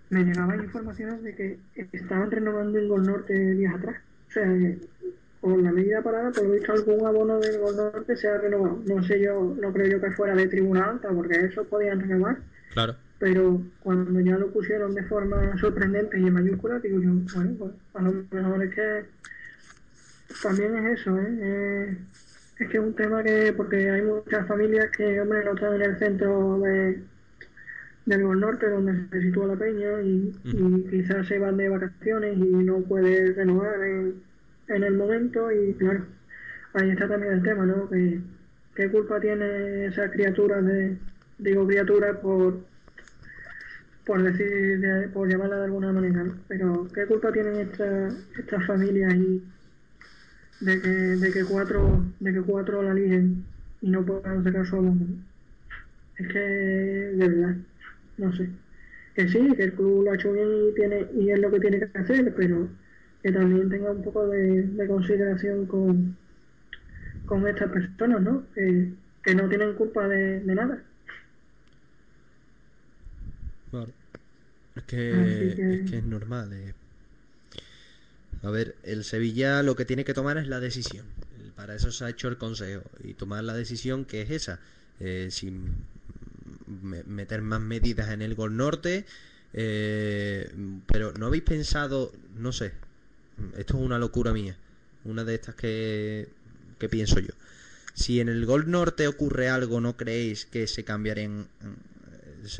me 0.09 0.23
llegaban 0.23 0.63
informaciones 0.63 1.21
de 1.23 1.35
que 1.35 1.59
estaban 1.91 2.31
renovando 2.31 2.77
el 2.79 2.87
Gol 2.87 3.05
Norte 3.05 3.33
días 3.33 3.75
atrás. 3.75 3.97
Sea, 4.35 4.43
que 4.43 4.77
con 5.39 5.63
la 5.63 5.71
medida 5.71 6.01
parada, 6.01 6.31
por 6.31 6.43
lo 6.43 6.51
visto 6.51 6.73
algún 6.73 7.05
abono 7.05 7.39
del 7.39 7.59
Gol 7.59 7.77
Norte 7.77 8.17
se 8.17 8.27
ha 8.27 8.37
renovado. 8.37 8.81
No 8.85 9.01
sé 9.03 9.21
yo, 9.21 9.55
no 9.61 9.71
creo 9.71 9.87
yo 9.87 10.01
que 10.01 10.11
fuera 10.11 10.35
de 10.35 10.47
tribuna 10.47 10.89
alta, 10.89 11.09
porque 11.09 11.39
eso 11.39 11.63
podían 11.63 12.01
renovar, 12.01 12.37
Claro. 12.73 12.95
pero 13.19 13.61
cuando 13.81 14.19
ya 14.19 14.37
lo 14.37 14.47
pusieron 14.51 14.93
de 14.93 15.03
forma 15.03 15.57
sorprendente 15.57 16.19
y 16.19 16.27
en 16.27 16.33
mayúscula, 16.33 16.79
digo 16.79 16.99
yo, 16.99 17.11
bueno, 17.33 17.51
pues 17.59 17.71
a 17.93 18.01
lo 18.01 18.13
mejor 18.31 18.63
es 18.63 18.75
que 18.75 19.05
también 20.43 20.75
es 20.77 20.99
eso, 20.99 21.17
¿eh? 21.17 21.37
Eh, 21.39 21.97
es 22.59 22.69
que 22.69 22.77
es 22.77 22.83
un 22.83 22.93
tema 22.95 23.23
que, 23.23 23.53
porque 23.55 23.89
hay 23.89 24.01
muchas 24.01 24.47
familias 24.47 24.89
que, 24.97 25.21
hombre, 25.21 25.45
no 25.45 25.53
están 25.53 25.75
en 25.75 25.81
el 25.83 25.97
centro 25.99 26.59
de, 26.59 26.99
del 28.05 28.21
Norte, 28.39 28.69
donde 28.69 29.07
se 29.09 29.21
sitúa 29.21 29.47
la 29.47 29.55
peña, 29.57 30.01
y, 30.01 30.33
y 30.43 30.83
quizás 30.89 31.27
se 31.27 31.39
van 31.39 31.57
de 31.57 31.69
vacaciones 31.69 32.37
y 32.37 32.41
no 32.41 32.81
puede 32.83 33.33
renovar 33.33 33.81
en, 33.83 34.23
en 34.67 34.83
el 34.83 34.93
momento, 34.97 35.51
y 35.51 35.73
claro, 35.75 36.05
ahí 36.73 36.89
está 36.91 37.07
también 37.07 37.33
el 37.33 37.43
tema, 37.43 37.65
¿no? 37.65 37.89
Que, 37.89 38.21
¿Qué 38.75 38.91
culpa 38.91 39.19
tiene 39.21 39.85
esa 39.87 40.11
criatura 40.11 40.61
de, 40.61 40.97
digo 41.37 41.65
criatura 41.67 42.19
por, 42.21 42.65
por 44.05 44.21
decir, 44.23 44.79
de- 44.79 45.09
por 45.09 45.27
llamarla 45.27 45.57
de 45.57 45.65
alguna 45.65 45.91
manera, 45.91 46.23
¿no? 46.23 46.35
Pero 46.47 46.87
¿qué 46.93 47.05
culpa 47.07 47.31
tienen 47.31 47.55
estas 47.57 48.13
estas 48.37 48.65
familias 48.65 49.13
y 49.15 49.41
de 50.59 50.81
que, 50.81 50.89
de 50.89 51.31
que 51.33 51.45
cuatro, 51.45 52.03
de 52.19 52.33
que 52.33 52.41
cuatro 52.41 52.81
la 52.83 52.93
liguen 52.93 53.45
y 53.81 53.89
no 53.89 54.05
puedan 54.05 54.43
sacar 54.43 54.65
solo? 54.65 54.93
Es 56.17 56.27
que, 56.27 56.39
de 56.39 57.27
verdad, 57.29 57.55
no 58.17 58.33
sé. 58.35 58.49
Que 59.15 59.27
sí, 59.29 59.55
que 59.55 59.63
el 59.63 59.73
club 59.73 60.03
lo 60.05 60.11
ha 60.11 60.15
hecho 60.15 60.31
bien 60.33 60.47
y 60.69 60.73
tiene, 60.75 61.07
y 61.15 61.31
es 61.31 61.39
lo 61.39 61.51
que 61.51 61.59
tiene 61.59 61.79
que 61.79 61.97
hacer, 61.97 62.33
pero 62.35 62.69
que 63.23 63.31
también 63.31 63.69
tenga 63.69 63.91
un 63.91 64.03
poco 64.03 64.27
de, 64.27 64.63
de 64.63 64.87
consideración 64.87 65.65
con, 65.67 66.17
con 67.25 67.47
estas 67.47 67.71
personas, 67.71 68.21
¿no? 68.21 68.43
Que, 68.53 68.93
que 69.23 69.35
no 69.35 69.49
tienen 69.49 69.73
culpa 69.75 70.07
de, 70.07 70.39
de 70.41 70.55
nada. 70.55 70.83
Claro. 73.71 73.91
Es 74.75 74.83
que, 74.83 75.75
es 75.75 75.89
que 75.89 75.97
es 75.97 76.03
normal. 76.03 76.51
eh. 76.53 76.73
A 78.43 78.49
ver, 78.51 78.75
el 78.83 79.03
Sevilla 79.03 79.63
lo 79.63 79.75
que 79.75 79.85
tiene 79.85 80.05
que 80.05 80.13
tomar 80.13 80.37
es 80.37 80.47
la 80.47 80.59
decisión. 80.59 81.05
Para 81.55 81.75
eso 81.75 81.91
se 81.91 82.05
ha 82.05 82.09
hecho 82.09 82.27
el 82.27 82.37
consejo. 82.37 82.83
Y 83.03 83.13
tomar 83.13 83.43
la 83.43 83.53
decisión 83.53 84.05
que 84.05 84.21
es 84.21 84.29
esa. 84.29 84.59
eh, 84.99 85.29
sin 85.31 85.87
meter 86.67 87.41
más 87.41 87.61
medidas 87.61 88.09
en 88.11 88.21
el 88.21 88.35
Gol 88.35 88.57
Norte. 88.57 89.05
eh, 89.53 90.51
pero 90.87 91.13
no 91.13 91.27
habéis 91.27 91.43
pensado, 91.43 92.11
no 92.37 92.51
sé, 92.51 92.73
esto 93.57 93.77
es 93.77 93.83
una 93.83 93.99
locura 93.99 94.33
mía. 94.33 94.57
Una 95.03 95.23
de 95.23 95.35
estas 95.35 95.55
que, 95.55 96.29
que 96.79 96.89
pienso 96.89 97.19
yo. 97.19 97.33
Si 97.93 98.19
en 98.19 98.29
el 98.29 98.45
Gol 98.45 98.69
Norte 98.69 99.07
ocurre 99.07 99.49
algo, 99.49 99.79
¿no 99.79 99.95
creéis 99.95 100.45
que 100.45 100.67
se 100.67 100.83
cambiarían? 100.83 101.47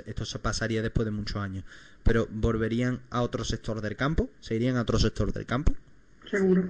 Esto 0.05 0.25
se 0.25 0.39
pasaría 0.39 0.81
después 0.81 1.05
de 1.05 1.11
muchos 1.11 1.37
años. 1.37 1.63
Pero 2.03 2.27
volverían 2.31 3.01
a 3.09 3.21
otro 3.21 3.43
sector 3.43 3.81
del 3.81 3.95
campo. 3.95 4.29
Se 4.39 4.55
irían 4.55 4.77
a 4.77 4.83
otro 4.83 4.99
sector 4.99 5.33
del 5.33 5.45
campo. 5.45 5.73
Seguro. 6.29 6.69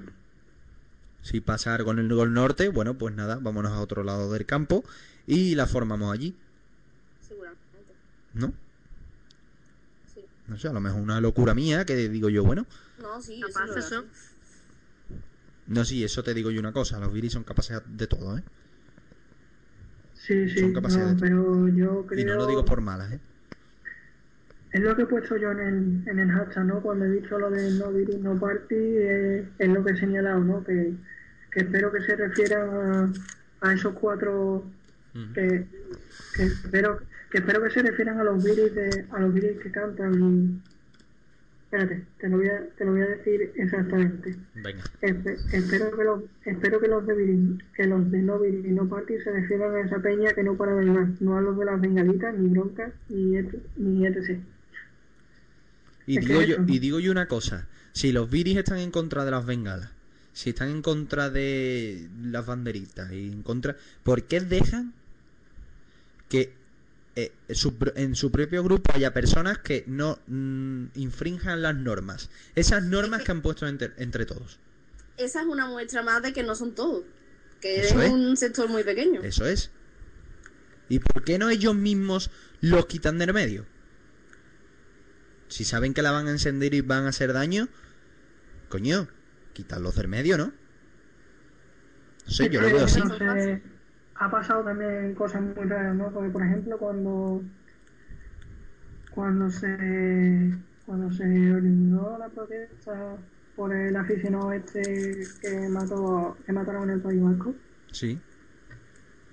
Si 1.22 1.42
pasa 1.42 1.76
algo 1.76 1.92
en 1.92 2.00
el 2.00 2.14
Gol 2.14 2.34
Norte, 2.34 2.70
bueno, 2.70 2.98
pues 2.98 3.14
nada, 3.14 3.38
vámonos 3.42 3.72
a 3.72 3.82
otro 3.82 4.04
lado 4.04 4.32
del 4.32 4.46
campo 4.46 4.84
y 5.28 5.56
la 5.56 5.66
formamos 5.66 6.14
allí. 6.14 6.36
¿No? 8.36 8.54
Sí. 10.14 10.22
No 10.48 10.58
sé, 10.58 10.68
a 10.68 10.74
lo 10.74 10.80
mejor 10.82 11.02
una 11.02 11.20
locura 11.22 11.54
mía 11.54 11.86
que 11.86 11.96
digo 11.96 12.30
yo, 12.30 12.44
bueno, 12.44 12.66
No, 13.02 13.22
sí, 13.22 13.42
Capaz 13.42 13.76
eso 13.78 14.06
no, 15.68 15.84
sí, 15.84 16.04
eso 16.04 16.24
te 16.24 16.34
digo 16.36 16.52
yo 16.52 16.60
una 16.60 16.72
cosa, 16.72 17.00
los 17.00 17.12
viris 17.12 17.34
son 17.34 17.44
capaces 17.44 17.82
de 17.88 18.06
todo, 18.06 18.38
¿eh? 18.38 18.44
Sí, 20.14 20.48
sí, 20.50 20.60
Son 20.60 20.74
capaces 20.74 21.00
no, 21.00 21.06
de 21.08 21.12
todo. 21.14 21.22
pero 21.22 21.68
yo 21.70 22.06
creo... 22.06 22.20
Y 22.20 22.24
no 22.24 22.36
lo 22.36 22.46
digo 22.48 22.64
por 22.66 22.82
malas, 22.82 23.12
¿eh? 23.14 23.20
Es 24.72 24.82
lo 24.82 24.96
que 24.96 25.04
he 25.04 25.06
puesto 25.06 25.38
yo 25.38 25.52
en 25.52 25.60
el, 25.60 26.08
en 26.08 26.20
el 26.20 26.32
hashtag, 26.32 26.66
¿no? 26.66 26.82
Cuando 26.82 27.06
he 27.06 27.10
dicho 27.12 27.40
lo 27.40 27.50
de 27.50 27.72
no 27.72 27.92
virus, 27.92 28.20
no 28.20 28.38
party, 28.40 28.76
eh, 28.76 29.50
es 29.58 29.70
lo 29.70 29.84
que 29.84 29.94
he 29.94 29.98
señalado, 29.98 30.40
¿no? 30.42 30.64
Que, 30.64 30.94
que 31.52 31.62
espero 31.62 31.92
que 31.92 32.02
se 32.02 32.16
refieran 32.16 32.70
a, 32.70 33.68
a 33.70 33.74
esos 33.74 33.94
cuatro 33.94 34.66
que, 35.34 35.66
que 36.36 36.44
espero 36.44 37.00
que 37.00 37.06
espero 37.38 37.62
que 37.64 37.70
se 37.70 37.82
refieran 37.82 38.20
a 38.20 38.24
los 38.24 38.44
viris 38.44 38.74
de 38.76 39.06
a 39.12 39.20
los 39.20 39.34
viris 39.34 39.60
que 39.62 39.72
cantan 39.72 40.14
y 40.22 40.62
espérate 41.66 42.04
te 42.20 42.30
lo 42.30 42.38
voy 42.38 42.48
a 42.48 42.68
te 42.78 42.86
lo 42.86 42.92
voy 42.92 43.02
a 43.02 43.08
decir 43.08 43.52
exactamente. 43.56 44.36
Venga. 44.56 44.84
Espe- 45.02 45.38
espero 45.52 45.96
que 45.98 46.04
los 46.04 46.24
espero 46.46 46.80
que 46.80 46.88
los 46.88 47.06
de 47.08 47.58
que 47.76 47.86
los 47.86 48.12
de 48.12 48.22
no 48.22 48.40
Virin 48.40 48.66
y 48.66 48.72
no 48.72 48.88
party 48.88 49.20
se 49.24 49.32
refieran 49.32 49.76
a 49.76 49.82
esa 49.82 50.00
peña 50.00 50.34
que 50.34 50.44
no 50.44 50.56
para 50.56 50.76
de 50.76 50.86
más 50.86 51.22
no 51.22 51.38
a 51.38 51.42
los 51.42 51.58
de 51.58 51.66
las 51.66 51.82
bengalitas 51.82 52.36
ni 52.38 52.50
broncas 52.50 52.94
ni 53.10 53.38
et- 53.38 53.64
ni 53.78 54.06
etc 54.06 54.40
Y 56.08 56.20
Es 56.20 56.26
digo, 56.26 56.42
yo, 56.42 56.56
y 56.68 56.80
digo 56.80 57.00
yo 57.00 57.12
una 57.12 57.28
cosa, 57.28 57.68
si 57.94 58.12
los 58.12 58.30
viris 58.30 58.58
están 58.58 58.78
en 58.78 58.92
contra 58.92 59.26
de 59.26 59.32
las 59.32 59.46
bengalas, 59.46 59.90
si 60.34 60.52
están 60.52 60.70
en 60.70 60.82
contra 60.84 61.30
de 61.32 62.08
las 62.24 62.46
banderitas 62.46 63.12
y 63.12 63.32
en 63.32 63.42
contra, 63.42 63.76
¿por 64.04 64.24
qué 64.24 64.40
dejan 64.42 64.94
que 66.30 66.54
eh, 67.16 67.32
su 67.54 67.76
en 67.96 68.16
su 68.16 68.32
propio 68.32 68.64
grupo 68.64 68.92
haya 68.94 69.14
personas 69.14 69.60
que 69.60 69.84
no 69.88 70.20
mm, 70.28 70.88
infrinjan 70.96 71.62
las 71.62 71.76
normas? 71.76 72.30
Esas 72.56 72.84
normas 72.84 73.24
que 73.24 73.32
han 73.32 73.42
puesto 73.42 73.68
entre, 73.68 73.94
entre 73.98 74.26
todos. 74.26 74.60
Esa 75.18 75.42
es 75.42 75.48
una 75.48 75.66
muestra 75.68 76.04
más 76.04 76.22
de 76.22 76.34
que 76.34 76.44
no 76.44 76.56
son 76.56 76.76
todos. 76.76 77.04
Que 77.62 77.80
Eso 77.80 78.02
es 78.02 78.08
es. 78.08 78.12
un 78.12 78.36
sector 78.38 78.68
muy 78.70 78.84
pequeño. 78.84 79.22
Eso 79.24 79.46
es. 79.46 79.72
¿Y 80.90 81.00
por 81.00 81.24
qué 81.24 81.40
no 81.40 81.50
ellos 81.50 81.74
mismos 81.74 82.30
los 82.62 82.86
quitan 82.86 83.18
del 83.18 83.34
medio? 83.34 83.66
Si 85.48 85.64
saben 85.64 85.94
que 85.94 86.02
la 86.02 86.12
van 86.12 86.28
a 86.28 86.32
encender 86.32 86.74
y 86.74 86.82
van 86.82 87.06
a 87.06 87.10
hacer 87.10 87.32
daño, 87.34 87.70
coño, 88.70 89.08
quitarlos 89.54 89.96
del 89.96 90.08
medio, 90.08 90.38
¿no? 90.38 90.54
No 92.26 92.32
sé, 92.32 92.50
yo 92.50 92.62
lo 92.62 92.68
veo 92.68 92.86
así. 92.86 93.00
Ha 94.16 94.30
pasado 94.32 94.64
también 94.64 95.16
cosas 95.16 95.42
muy 95.44 95.66
raras, 95.68 95.96
¿no? 95.96 96.12
Porque, 96.14 96.30
por 96.32 96.44
ejemplo, 96.44 96.78
cuando 96.80 97.44
cuando 99.10 99.50
se 99.50 100.52
cuando 100.86 101.12
se 101.12 101.24
originó 101.54 102.18
la 102.18 102.30
protesta 102.30 103.18
por 103.56 103.74
el 103.74 103.96
aficionado 103.96 104.52
este 104.54 105.38
que 105.40 105.70
mató 105.70 106.42
que 106.46 106.52
mataron 106.54 106.84
en 106.90 106.96
el 106.98 107.02
País 107.02 107.22
Vasco, 107.22 107.62
Sí, 107.92 108.24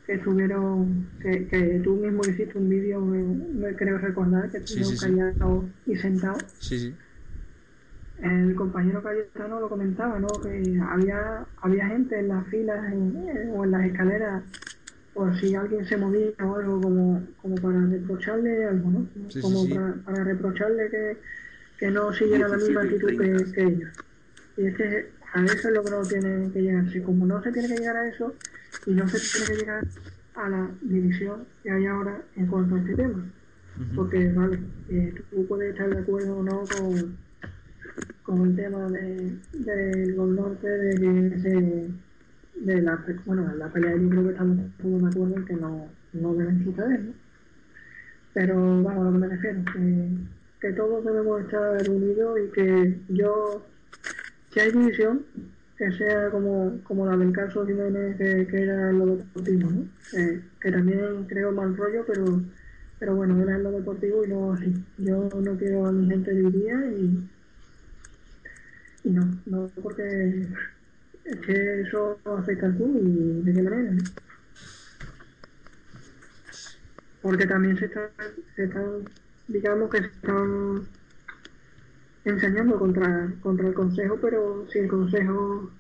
que 0.05 0.15
estuvieron 0.15 1.13
que, 1.21 1.47
que 1.49 1.81
tú 1.85 1.97
mismo 1.97 2.27
hiciste 2.27 2.59
un 2.59 2.69
vídeo, 2.69 3.01
me, 3.01 3.23
me 3.23 3.77
creo 3.77 3.99
recordar, 3.99 4.51
que 4.51 4.59
estuvieron 4.59 4.95
sí, 4.95 4.97
sí. 4.97 5.07
callados 5.07 5.71
y 5.87 5.97
sentados. 5.97 6.45
sí, 6.59 6.79
sí. 6.79 6.99
El 8.23 8.55
compañero 8.55 9.03
Cayetano 9.03 9.61
lo 9.61 9.69
comentaba, 9.69 10.19
¿no? 10.19 10.29
Que 10.29 10.81
había, 10.81 11.45
había 11.61 11.87
gente 11.89 12.21
en 12.21 12.29
las 12.29 12.47
filas 12.47 12.93
en- 12.93 13.17
en- 13.29 13.51
o 13.51 13.65
en 13.65 13.71
las 13.73 13.85
escaleras 13.85 14.45
por 15.13 15.37
si 15.39 15.55
alguien 15.55 15.85
se 15.85 15.97
movía 15.97 16.31
o 16.43 16.55
algo 16.57 16.81
como, 16.81 17.23
como 17.43 17.57
para 17.57 17.85
reprocharle 17.85 18.65
algo, 18.65 18.91
¿no? 18.91 19.07
Sí, 19.29 19.41
como 19.41 19.65
sí. 19.67 19.75
Para, 19.75 19.95
para 20.05 20.25
reprocharle 20.25 20.89
que, 20.89 21.17
que 21.79 21.91
no 21.91 22.13
siguiera 22.13 22.47
la 22.49 22.57
misma 22.57 22.83
actitud 22.83 23.09
que, 23.09 23.53
que 23.53 23.63
ellos. 23.63 23.91
Y 24.57 24.67
es 24.67 24.77
que 24.77 25.09
a 25.35 25.45
eso 25.45 25.69
es 25.69 25.75
lo 25.75 25.83
que 25.85 25.91
no 25.91 26.03
tiene 26.03 26.53
que 26.53 26.63
llegar. 26.63 26.89
Si 26.91 27.01
como 27.03 27.27
no 27.27 27.43
se 27.43 27.51
tiene 27.53 27.69
que 27.69 27.79
llegar 27.79 27.97
a 27.97 28.09
eso 28.09 28.35
y 28.87 28.93
no 28.93 29.07
se 29.09 29.19
tiene 29.19 29.47
que 29.47 29.57
llegar 29.65 29.85
a 30.37 30.49
la 30.49 30.71
división 30.83 31.45
que 31.63 31.71
hay 31.73 31.87
ahora 31.87 32.23
en 32.37 32.47
cuanto 32.47 32.77
a 32.77 32.79
este 32.79 32.95
tema. 32.95 33.25
Porque, 33.97 34.31
vale, 34.33 34.59
eh, 34.91 35.13
tú 35.31 35.47
puedes 35.47 35.73
estar 35.73 35.91
de 35.91 35.99
acuerdo 35.99 36.37
o 36.39 36.43
no 36.43 36.61
con, 36.67 37.17
con 38.23 38.43
el 38.43 38.57
tema 38.57 38.89
de, 38.89 39.37
del 39.53 40.15
Gol 40.15 40.37
Norte, 40.37 40.69
de 40.69 41.31
que 41.31 41.41
se, 41.41 41.91
de 42.61 42.83
la, 42.83 43.05
bueno, 43.27 43.55
la 43.57 43.69
pelea 43.69 43.95
creo 43.95 44.25
que 44.25 44.31
estamos 44.31 44.59
todos 44.81 45.03
de 45.03 45.09
acuerdo 45.09 45.37
en 45.37 45.45
que 45.45 45.55
no, 45.55 45.89
no 46.13 46.35
deben 46.35 46.65
suceder, 46.65 47.01
¿no? 47.01 47.13
Pero, 48.35 48.83
vamos, 48.83 49.07
a 49.07 49.11
lo 49.11 49.13
que 49.13 49.19
me 49.19 49.29
refiero, 49.29 49.65
que, 49.73 50.09
que 50.61 50.73
todos 50.73 51.05
debemos 51.05 51.43
estar 51.43 51.91
unidos 51.91 52.39
y 52.41 52.51
que 52.53 53.01
yo, 53.09 53.63
si 54.51 54.61
hay 54.61 54.73
división, 54.73 55.23
que 55.77 55.93
sea 55.93 56.31
como, 56.31 56.79
como 56.85 57.07
la 57.07 57.17
del 57.17 57.33
caso 57.33 57.67
Jiménez, 57.67 58.17
que, 58.17 58.47
que 58.47 58.63
era 58.63 58.93
lo 58.93 59.17
deportivo, 59.17 59.71
¿no? 59.71 59.85
Eh, 60.19 60.41
que 60.61 60.73
también 60.73 61.25
creo 61.29 61.53
mal 61.53 61.77
rollo, 61.77 62.05
pero 62.07 62.41
pero 63.03 63.17
bueno, 63.17 63.43
era 63.43 63.57
en 63.57 63.65
lo 63.65 63.73
deportivo 63.73 64.25
y 64.25 64.29
no 64.29 64.53
así. 64.53 64.73
Yo 64.99 65.29
no 65.29 65.57
quiero 65.59 65.87
a 65.87 65.91
mi 65.91 66.09
gente 66.09 66.33
dividida 66.33 66.87
y, 66.87 67.29
y 69.05 69.11
no, 69.11 69.29
no 69.47 69.69
porque 69.83 70.47
es 71.25 71.37
que 71.41 71.81
eso 71.83 72.19
afecta 72.25 72.67
al 72.67 72.77
club 72.77 73.01
y 73.03 73.43
de 73.43 73.53
qué 73.53 73.63
manera. 73.63 73.93
Porque 77.21 77.47
también 77.47 77.79
se 77.79 77.87
están, 77.87 78.09
se 78.57 78.65
están, 78.65 79.05
digamos 79.49 79.91
que 79.91 79.99
se 79.99 80.07
están 80.07 80.83
enseñando 82.25 82.79
contra, 82.79 83.33
contra 83.41 83.69
el 83.69 83.75
consejo, 83.75 84.19
pero 84.21 84.67
si 84.71 84.79
el 84.81 84.89
consejo 84.89 85.71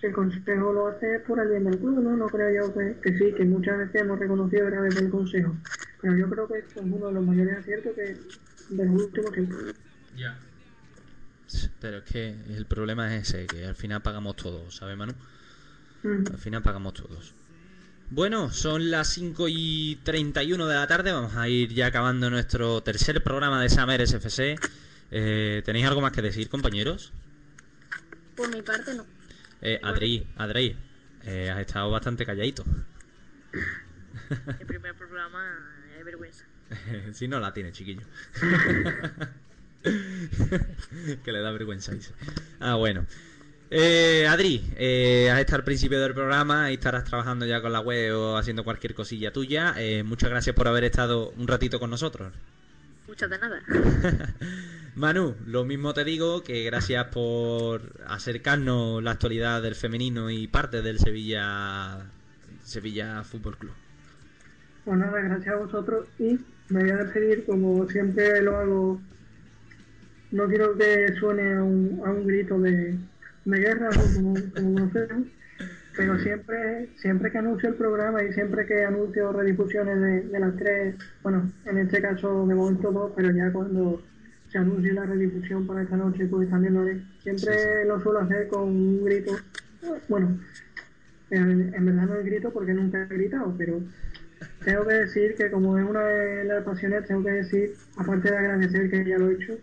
si 0.00 0.06
el 0.06 0.12
consejo 0.12 0.72
lo 0.72 0.86
hace 0.86 1.16
es 1.16 1.22
por 1.22 1.40
el 1.40 1.48
bien 1.48 1.64
del 1.64 1.78
club, 1.78 2.00
¿no? 2.00 2.16
No 2.16 2.26
creo 2.28 2.66
yo 2.66 2.74
que, 2.74 2.96
que 3.02 3.18
sí, 3.18 3.32
que 3.34 3.44
muchas 3.44 3.78
veces 3.78 4.02
hemos 4.02 4.18
reconocido 4.18 4.66
graves 4.66 4.94
del 4.94 5.10
consejo. 5.10 5.56
Pero 6.00 6.16
yo 6.16 6.30
creo 6.30 6.46
que 6.46 6.58
es 6.58 6.76
uno 6.76 7.08
de 7.08 7.12
los 7.14 7.26
mayores 7.26 7.58
aciertos 7.58 7.94
que 7.94 8.16
del 8.70 8.90
último 8.90 9.30
tiempo. 9.32 9.56
Ya. 10.16 10.38
Pero 11.80 11.98
es 11.98 12.04
que 12.04 12.28
el 12.48 12.66
problema 12.66 13.14
es 13.16 13.28
ese, 13.28 13.46
que 13.46 13.66
al 13.66 13.74
final 13.74 14.02
pagamos 14.02 14.36
todos, 14.36 14.76
¿sabes, 14.76 14.96
Manu? 14.96 15.14
Mm. 16.02 16.24
Al 16.32 16.38
final 16.38 16.62
pagamos 16.62 16.94
todos. 16.94 17.34
Bueno, 18.10 18.50
son 18.50 18.90
las 18.90 19.08
5 19.08 19.46
y 19.48 20.00
31 20.02 20.66
de 20.66 20.74
la 20.74 20.86
tarde. 20.86 21.12
Vamos 21.12 21.36
a 21.36 21.48
ir 21.48 21.74
ya 21.74 21.86
acabando 21.86 22.30
nuestro 22.30 22.82
tercer 22.82 23.22
programa 23.22 23.60
de 23.60 23.68
Summer 23.68 24.00
SFC. 24.06 24.58
Eh, 25.10 25.62
¿Tenéis 25.64 25.86
algo 25.86 26.00
más 26.00 26.12
que 26.12 26.22
decir, 26.22 26.48
compañeros? 26.48 27.12
Por 28.34 28.54
mi 28.54 28.62
parte, 28.62 28.94
no. 28.94 29.04
Eh, 29.60 29.78
Adri, 29.82 30.26
Adri, 30.36 30.76
eh, 31.24 31.50
has 31.50 31.60
estado 31.60 31.90
bastante 31.90 32.24
calladito. 32.24 32.64
El 34.58 34.66
primer 34.66 34.94
programa 34.94 35.58
es 35.98 36.04
vergüenza. 36.04 36.44
si 37.12 37.28
no 37.28 37.40
la 37.40 37.52
tiene, 37.52 37.72
chiquillo. 37.72 38.02
que 41.24 41.32
le 41.32 41.40
da 41.40 41.52
vergüenza, 41.52 41.92
dice. 41.92 42.12
Ah, 42.60 42.74
bueno. 42.74 43.06
Eh, 43.70 44.26
Adri, 44.26 44.64
eh, 44.76 45.30
has 45.30 45.40
estado 45.40 45.58
al 45.58 45.64
principio 45.64 46.00
del 46.00 46.14
programa 46.14 46.70
y 46.70 46.74
estarás 46.74 47.04
trabajando 47.04 47.44
ya 47.44 47.60
con 47.60 47.72
la 47.72 47.80
web 47.80 48.16
o 48.16 48.36
haciendo 48.36 48.64
cualquier 48.64 48.94
cosilla 48.94 49.32
tuya. 49.32 49.74
Eh, 49.76 50.02
muchas 50.02 50.30
gracias 50.30 50.56
por 50.56 50.68
haber 50.68 50.84
estado 50.84 51.30
un 51.36 51.46
ratito 51.46 51.78
con 51.78 51.90
nosotros. 51.90 52.32
Muchas 53.06 53.28
de 53.28 53.38
nada. 53.38 53.62
Manu, 54.94 55.36
lo 55.46 55.64
mismo 55.64 55.94
te 55.94 56.04
digo 56.04 56.42
que 56.42 56.64
gracias 56.64 57.06
por 57.06 57.82
acercarnos 58.06 59.02
la 59.02 59.12
actualidad 59.12 59.62
del 59.62 59.74
femenino 59.74 60.30
y 60.30 60.48
parte 60.48 60.82
del 60.82 60.98
Sevilla 60.98 62.10
Sevilla 62.64 63.22
Fútbol 63.22 63.56
Club. 63.58 63.72
Pues 64.84 64.98
nada, 64.98 65.20
gracias 65.20 65.54
a 65.54 65.58
vosotros 65.58 66.06
y 66.18 66.38
me 66.68 66.82
voy 66.82 66.90
a 66.90 66.96
despedir 66.96 67.44
como 67.44 67.88
siempre 67.88 68.42
lo 68.42 68.56
hago. 68.56 69.00
No 70.30 70.46
quiero 70.46 70.76
que 70.76 71.14
suene 71.18 71.54
a 71.54 71.62
un, 71.62 72.02
a 72.04 72.10
un 72.10 72.26
grito 72.26 72.58
de, 72.60 72.98
de 73.44 73.58
guerra 73.58 73.88
¿no? 73.90 74.14
como, 74.14 74.34
como 74.54 74.74
conocemos, 74.74 75.28
pero 75.96 76.18
siempre, 76.20 76.88
siempre 76.96 77.30
que 77.30 77.38
anuncio 77.38 77.70
el 77.70 77.74
programa 77.76 78.22
y 78.22 78.32
siempre 78.32 78.66
que 78.66 78.84
anuncio 78.84 79.32
redifusiones 79.32 80.00
de, 80.00 80.20
de 80.28 80.40
las 80.40 80.54
tres, 80.56 80.94
bueno, 81.22 81.50
en 81.64 81.78
este 81.78 82.00
caso 82.00 82.46
de 82.46 82.54
momento 82.54 82.92
dos, 82.92 83.12
pero 83.16 83.30
ya 83.30 83.50
cuando 83.52 84.02
se 84.50 84.58
anuncie 84.58 84.92
la 84.92 85.04
redifusión 85.04 85.66
para 85.66 85.82
esta 85.82 85.96
noche, 85.96 86.26
pues 86.26 86.48
también 86.48 86.74
lo 86.74 86.82
haré. 86.82 87.02
Siempre 87.22 87.84
lo 87.86 88.00
suelo 88.00 88.20
hacer 88.20 88.48
con 88.48 88.62
un 88.62 89.04
grito, 89.04 89.32
bueno, 90.08 90.38
en, 91.30 91.74
en 91.74 91.84
verdad 91.84 92.06
no 92.06 92.14
he 92.16 92.22
grito 92.22 92.52
porque 92.52 92.72
nunca 92.74 93.02
he 93.02 93.06
gritado, 93.06 93.54
pero 93.58 93.80
tengo 94.64 94.86
que 94.86 94.94
decir 94.94 95.34
que 95.34 95.50
como 95.50 95.78
es 95.78 95.88
una 95.88 96.02
de 96.02 96.44
las 96.44 96.64
pasiones, 96.64 97.06
tengo 97.06 97.24
que 97.24 97.30
decir, 97.32 97.72
aparte 97.96 98.30
de 98.30 98.36
agradecer 98.36 98.90
que 98.90 99.04
ya 99.04 99.18
lo 99.18 99.30
he 99.30 99.34
hecho, 99.34 99.58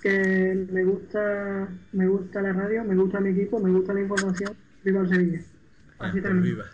que 0.00 0.66
me 0.70 0.84
gusta, 0.84 1.68
me 1.92 2.06
gusta 2.06 2.42
la 2.42 2.52
radio, 2.52 2.84
me 2.84 2.94
gusta 2.94 3.20
mi 3.20 3.30
equipo, 3.30 3.60
me 3.60 3.70
gusta 3.70 3.92
la 3.92 4.00
información, 4.00 4.54
viva 4.84 5.00
el 5.02 5.08
Sevilla. 5.08 5.40
Ah, 5.98 6.08
Así 6.08 6.20
pues 6.20 6.42
viva. 6.42 6.64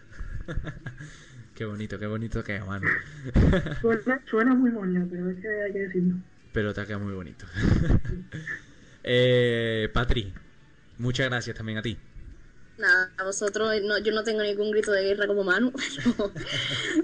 qué 1.55 1.65
bonito, 1.65 1.99
qué 1.99 2.07
bonito 2.07 2.45
que 2.45 2.57
es, 2.57 2.67
Manu. 2.67 2.87
Suena, 3.81 4.21
suena 4.27 4.55
muy 4.55 4.71
moño, 4.71 5.07
pero 5.11 5.31
es 5.31 5.39
que 5.41 5.49
hay 5.49 5.73
que 5.73 5.79
decirlo. 5.81 6.17
Pero 6.53 6.73
te 6.73 6.81
ha 6.81 6.87
quedado 6.87 7.05
muy 7.05 7.15
bonito. 7.15 7.47
eh, 9.05 9.91
Patri, 9.93 10.33
muchas 10.99 11.29
gracias 11.29 11.57
también 11.57 11.79
a 11.79 11.83
ti. 11.83 11.99
Nada, 12.79 13.11
a 13.17 13.25
vosotros, 13.25 13.73
eh, 13.73 13.81
no, 13.83 13.97
yo 13.99 14.13
no 14.13 14.23
tengo 14.23 14.43
ningún 14.43 14.71
grito 14.71 14.93
de 14.93 15.03
guerra 15.03 15.27
como 15.27 15.45
Manu, 15.45 15.73
pero, 16.05 16.33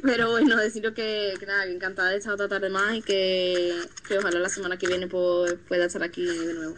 pero 0.02 0.30
bueno, 0.30 0.56
deciros 0.58 0.92
que, 0.92 1.34
que 1.40 1.46
nada, 1.46 1.64
que 1.64 1.72
encantada 1.74 2.10
de 2.10 2.18
estar 2.18 2.34
otra 2.34 2.46
tarde 2.48 2.68
más 2.68 2.94
y 2.94 3.00
que, 3.02 3.72
que 4.06 4.18
ojalá 4.18 4.38
la 4.38 4.50
semana 4.50 4.76
que 4.76 4.86
viene 4.86 5.06
pues, 5.08 5.54
pueda 5.68 5.86
estar 5.86 6.02
aquí 6.02 6.24
de 6.26 6.52
nuevo. 6.54 6.76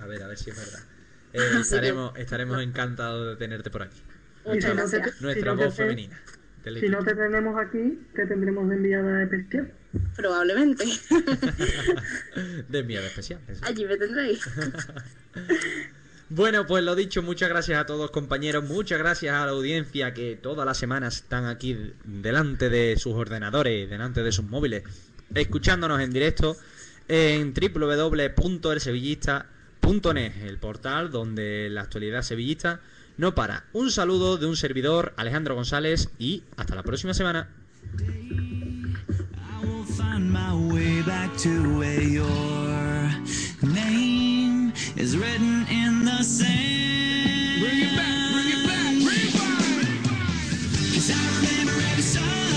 A 0.00 0.06
ver, 0.06 0.22
a 0.22 0.26
ver 0.28 0.36
si 0.38 0.50
es 0.50 0.56
verdad. 0.56 0.80
Eh, 1.32 1.38
que- 1.38 1.60
estaremos, 1.60 2.60
encantados 2.60 3.28
de 3.28 3.36
tenerte 3.36 3.70
por 3.70 3.82
aquí. 3.84 4.02
No 4.44 4.52
te- 4.52 4.74
Nuestra 4.74 5.32
si 5.32 5.40
no 5.42 5.54
voz 5.56 5.76
te- 5.76 5.82
femenina. 5.84 6.20
del 6.64 6.80
Si 6.80 6.88
no 6.88 7.04
te 7.04 7.14
tenemos 7.14 7.56
aquí, 7.56 8.00
te 8.16 8.26
tendremos 8.26 8.68
de 8.68 8.74
enviada 8.74 9.22
especial. 9.22 9.72
Probablemente. 10.16 10.84
De 12.68 12.78
enviada 12.80 13.06
especial. 13.06 13.40
eso. 13.46 13.64
Allí 13.64 13.84
me 13.84 13.96
tendréis. 13.96 14.40
Bueno, 16.32 16.64
pues 16.64 16.84
lo 16.84 16.94
dicho, 16.94 17.24
muchas 17.24 17.48
gracias 17.48 17.80
a 17.80 17.86
todos 17.86 18.12
compañeros, 18.12 18.62
muchas 18.62 19.00
gracias 19.00 19.34
a 19.34 19.46
la 19.46 19.50
audiencia 19.50 20.14
que 20.14 20.36
todas 20.36 20.64
las 20.64 20.78
semanas 20.78 21.16
están 21.16 21.46
aquí 21.46 21.76
delante 22.04 22.70
de 22.70 22.96
sus 22.96 23.14
ordenadores, 23.14 23.90
delante 23.90 24.22
de 24.22 24.30
sus 24.30 24.44
móviles, 24.44 24.84
escuchándonos 25.34 26.00
en 26.00 26.12
directo 26.12 26.56
en 27.08 27.52
www.elsevillista.net, 27.52 30.32
el 30.46 30.58
portal 30.58 31.10
donde 31.10 31.68
la 31.68 31.80
actualidad 31.80 32.22
sevillista 32.22 32.78
no 33.16 33.34
para. 33.34 33.64
Un 33.72 33.90
saludo 33.90 34.36
de 34.36 34.46
un 34.46 34.56
servidor, 34.56 35.12
Alejandro 35.16 35.56
González, 35.56 36.10
y 36.20 36.44
hasta 36.56 36.76
la 36.76 36.84
próxima 36.84 37.12
semana. 37.12 37.48
Is 44.96 45.16
written 45.16 45.66
in 45.68 46.04
the 46.04 46.22
sand. 46.22 47.60
Bring 47.60 47.78
it 47.80 47.96
back, 47.96 48.32
bring 48.32 48.48
it 48.48 48.66
back. 48.66 48.94
Cause 50.94 51.10
I 51.10 51.18
remember 51.36 51.72
every 51.90 52.02
sunset. 52.02 52.49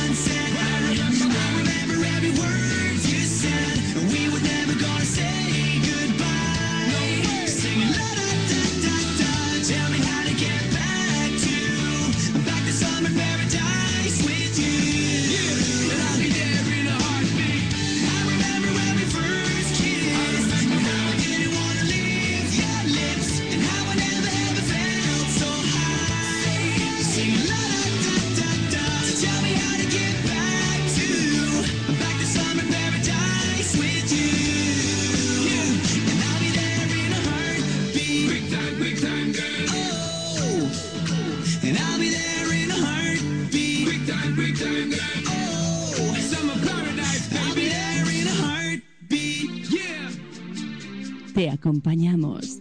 Acompañamos 51.64 52.60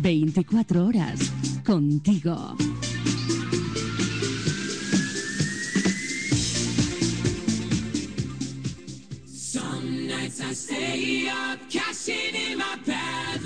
24 0.00 0.86
horas 0.86 1.32
contigo. 1.66 2.56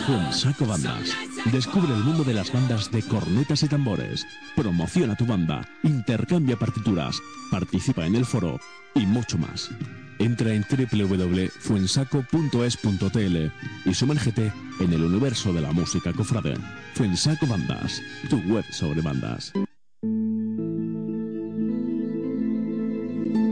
Luck. 0.06 0.32
Saco 0.32 0.66
Bandas. 0.66 1.16
Descubre 1.50 1.94
el 1.94 2.04
mundo 2.04 2.22
de 2.22 2.34
las 2.34 2.52
bandas 2.52 2.90
de 2.90 3.02
cornetas 3.02 3.62
y 3.62 3.68
tambores. 3.68 4.26
Promociona 4.54 5.16
tu 5.16 5.24
banda, 5.24 5.66
intercambia 5.82 6.58
partituras, 6.58 7.16
participa 7.50 8.04
en 8.04 8.16
el 8.16 8.26
foro 8.26 8.60
y 8.94 9.06
mucho 9.06 9.38
más. 9.38 9.70
Entra 10.18 10.54
en 10.54 10.64
www.fuensaco.es.tl 10.68 13.52
y 13.84 13.94
sumérgete 13.94 14.52
en 14.80 14.92
el 14.92 15.04
universo 15.04 15.52
de 15.52 15.60
la 15.60 15.70
música 15.72 16.12
cofrade. 16.12 16.56
Fuensaco 16.94 17.46
Bandas, 17.46 18.02
tu 18.30 18.38
web 18.42 18.64
sobre 18.70 19.00
bandas. 19.00 19.52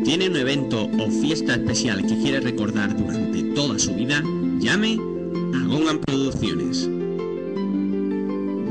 ¿Tiene 0.04 0.28
un 0.28 0.36
evento 0.36 0.88
o 0.98 1.10
fiesta 1.10 1.54
especial 1.54 2.06
que 2.06 2.18
quiere 2.18 2.40
recordar 2.40 2.96
durante 2.96 3.42
toda 3.54 3.78
su 3.78 3.94
vida? 3.94 4.22
Llame 4.58 4.98
a 5.54 5.66
Gongan 5.66 6.00
Producciones. 6.00 6.88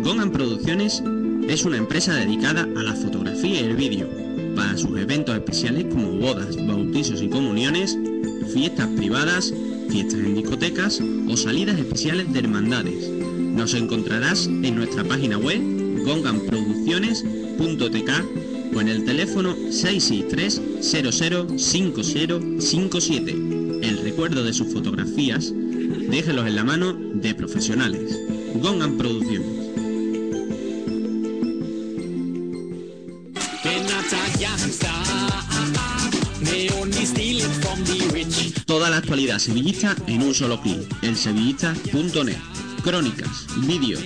Gongan 0.04 0.32
Producciones 0.32 1.02
es 1.48 1.66
una 1.66 1.78
empresa 1.78 2.14
dedicada 2.14 2.64
a 2.64 2.84
la 2.84 2.94
fotografía 2.94 3.62
y 3.62 3.66
el 3.66 3.76
vídeo 3.76 4.31
para 4.56 4.78
sus 4.78 4.98
eventos 5.00 5.36
especiales 5.36 5.86
como 5.86 6.12
bodas, 6.14 6.56
bautizos 6.66 7.22
y 7.22 7.30
comuniones, 7.30 7.96
fiestas 8.54 8.88
privadas, 8.98 9.54
fiestas 9.90 10.20
en 10.20 10.36
discotecas 10.36 11.02
o 11.28 11.38
salidas 11.38 11.80
especiales 11.80 12.32
de 12.32 12.40
hermandades. 12.40 13.10
Nos 13.10 13.74
encontrarás 13.74 14.48
en 14.48 14.76
nuestra 14.76 15.04
página 15.04 15.38
web 15.38 15.60
gonganproducciones.tk 16.06 18.76
o 18.76 18.82
en 18.82 18.88
el 18.88 19.06
teléfono 19.06 19.56
663 19.70 20.62
005057. 20.82 23.32
El 23.82 23.98
recuerdo 24.04 24.44
de 24.44 24.54
sus 24.54 24.72
fotografías, 24.72 25.52
déjelos 26.10 26.48
en 26.48 26.56
la 26.56 26.64
mano 26.64 26.94
de 26.94 27.36
profesionales. 27.36 28.18
Gongan 28.56 28.98
Producciones. 28.98 29.61
Toda 38.66 38.90
la 38.90 38.98
actualidad 38.98 39.40
sevillista 39.40 39.96
en 40.08 40.22
un 40.24 40.34
solo 40.34 40.62
clic. 40.62 40.80
Elsevillista.net. 41.02 42.38
Crónicas, 42.84 43.46
vídeos, 43.68 44.02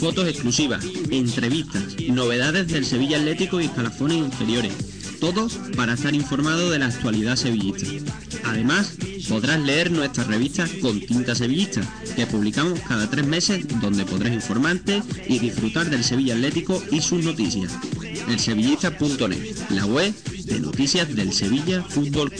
fotos 0.00 0.26
exclusivas, 0.26 0.84
entrevistas, 1.10 1.96
novedades 2.08 2.68
del 2.68 2.84
Sevilla 2.84 3.18
Atlético 3.18 3.60
y 3.60 3.66
escalafones 3.66 4.18
inferiores. 4.18 4.72
Todo 5.20 5.48
para 5.76 5.94
estar 5.94 6.14
informado 6.14 6.70
de 6.70 6.78
la 6.78 6.86
actualidad 6.86 7.36
sevillista. 7.36 7.86
Además, 8.44 8.96
podrás 9.28 9.60
leer 9.60 9.90
nuestra 9.90 10.24
revista 10.24 10.66
Con 10.80 11.00
Tinta 11.00 11.34
Sevillista, 11.34 11.82
que 12.14 12.26
publicamos 12.26 12.80
cada 12.80 13.08
tres 13.10 13.26
meses, 13.26 13.66
donde 13.80 14.04
podrás 14.04 14.32
informarte 14.32 15.02
y 15.28 15.38
disfrutar 15.38 15.90
del 15.90 16.04
Sevilla 16.04 16.34
Atlético 16.34 16.82
y 16.90 17.00
sus 17.00 17.24
noticias. 17.24 17.72
Elsevillista.net, 18.28 19.70
la 19.70 19.86
web 19.86 20.14
de 20.44 20.60
noticias 20.60 21.14
del 21.14 21.32
Sevilla 21.32 21.82
Fútbol. 21.82 22.32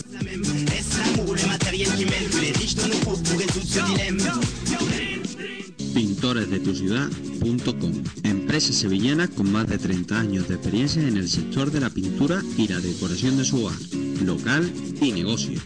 Pintoresdetuciudad.com 5.95 7.93
Empresa 8.23 8.73
sevillana 8.73 9.29
con 9.29 9.53
más 9.53 9.69
de 9.69 9.79
30 9.79 10.19
años 10.19 10.49
de 10.49 10.55
experiencia 10.55 11.07
en 11.07 11.17
el 11.17 11.29
sector 11.29 11.71
de 11.71 11.81
la 11.81 11.91
pintura 11.91 12.43
y 12.57 12.69
la 12.69 12.81
decoración 12.81 13.37
de 13.37 13.45
su 13.45 13.65
hogar, 13.65 13.79
local 14.25 14.73
y 15.01 15.13
negocio. 15.13 15.61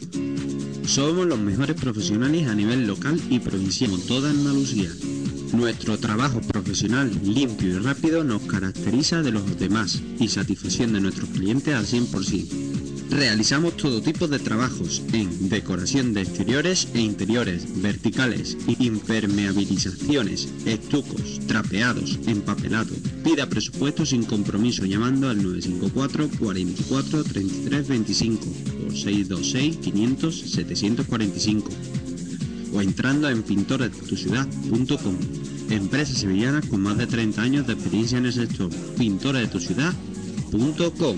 Somos 0.87 1.27
los 1.27 1.39
mejores 1.39 1.77
profesionales 1.77 2.49
a 2.49 2.55
nivel 2.55 2.87
local 2.87 3.21
y 3.31 3.39
provincial 3.39 3.93
toda 4.09 4.31
Andalucía. 4.31 4.91
Nuestro 5.52 5.98
trabajo 5.98 6.40
profesional, 6.40 7.10
limpio 7.24 7.68
y 7.70 7.78
rápido 7.78 8.22
nos 8.22 8.43
caracteriza 8.43 9.22
de 9.22 9.32
los 9.32 9.59
demás 9.59 10.01
y 10.18 10.28
satisfacción 10.28 10.93
de 10.93 11.01
nuestros 11.01 11.28
clientes 11.31 11.74
al 11.74 11.86
100%. 11.86 12.70
Realizamos 13.10 13.77
todo 13.77 14.01
tipo 14.01 14.28
de 14.28 14.39
trabajos 14.39 15.02
en 15.12 15.48
decoración 15.48 16.14
de 16.14 16.22
exteriores 16.22 16.86
e 16.94 17.01
interiores, 17.01 17.82
verticales, 17.82 18.56
impermeabilizaciones, 18.78 20.48
estucos, 20.64 21.40
trapeados, 21.48 22.20
empapelado. 22.28 22.94
Pida 23.24 23.48
presupuesto 23.48 24.06
sin 24.06 24.22
compromiso 24.22 24.85
llamando 24.85 25.28
al 25.28 25.43
954 25.43 26.31
44 26.39 27.24
33 27.24 27.89
25 27.89 28.47
o 28.86 28.90
626 28.93 29.77
500 29.78 30.40
745 30.52 31.70
o 32.73 32.81
entrando 32.81 33.29
en 33.29 33.43
pintoresdetuciudad.com. 33.43 35.17
Empresa 35.71 36.15
sevillana 36.15 36.63
con 36.63 36.81
más 36.83 36.97
de 36.99 37.07
30 37.07 37.43
años 37.43 37.67
de 37.67 37.75
experiencia 37.75 38.19
en 38.19 38.27
el 38.27 38.33
sector. 38.33 38.71
pintoresdetuciudad.com. 38.97 41.17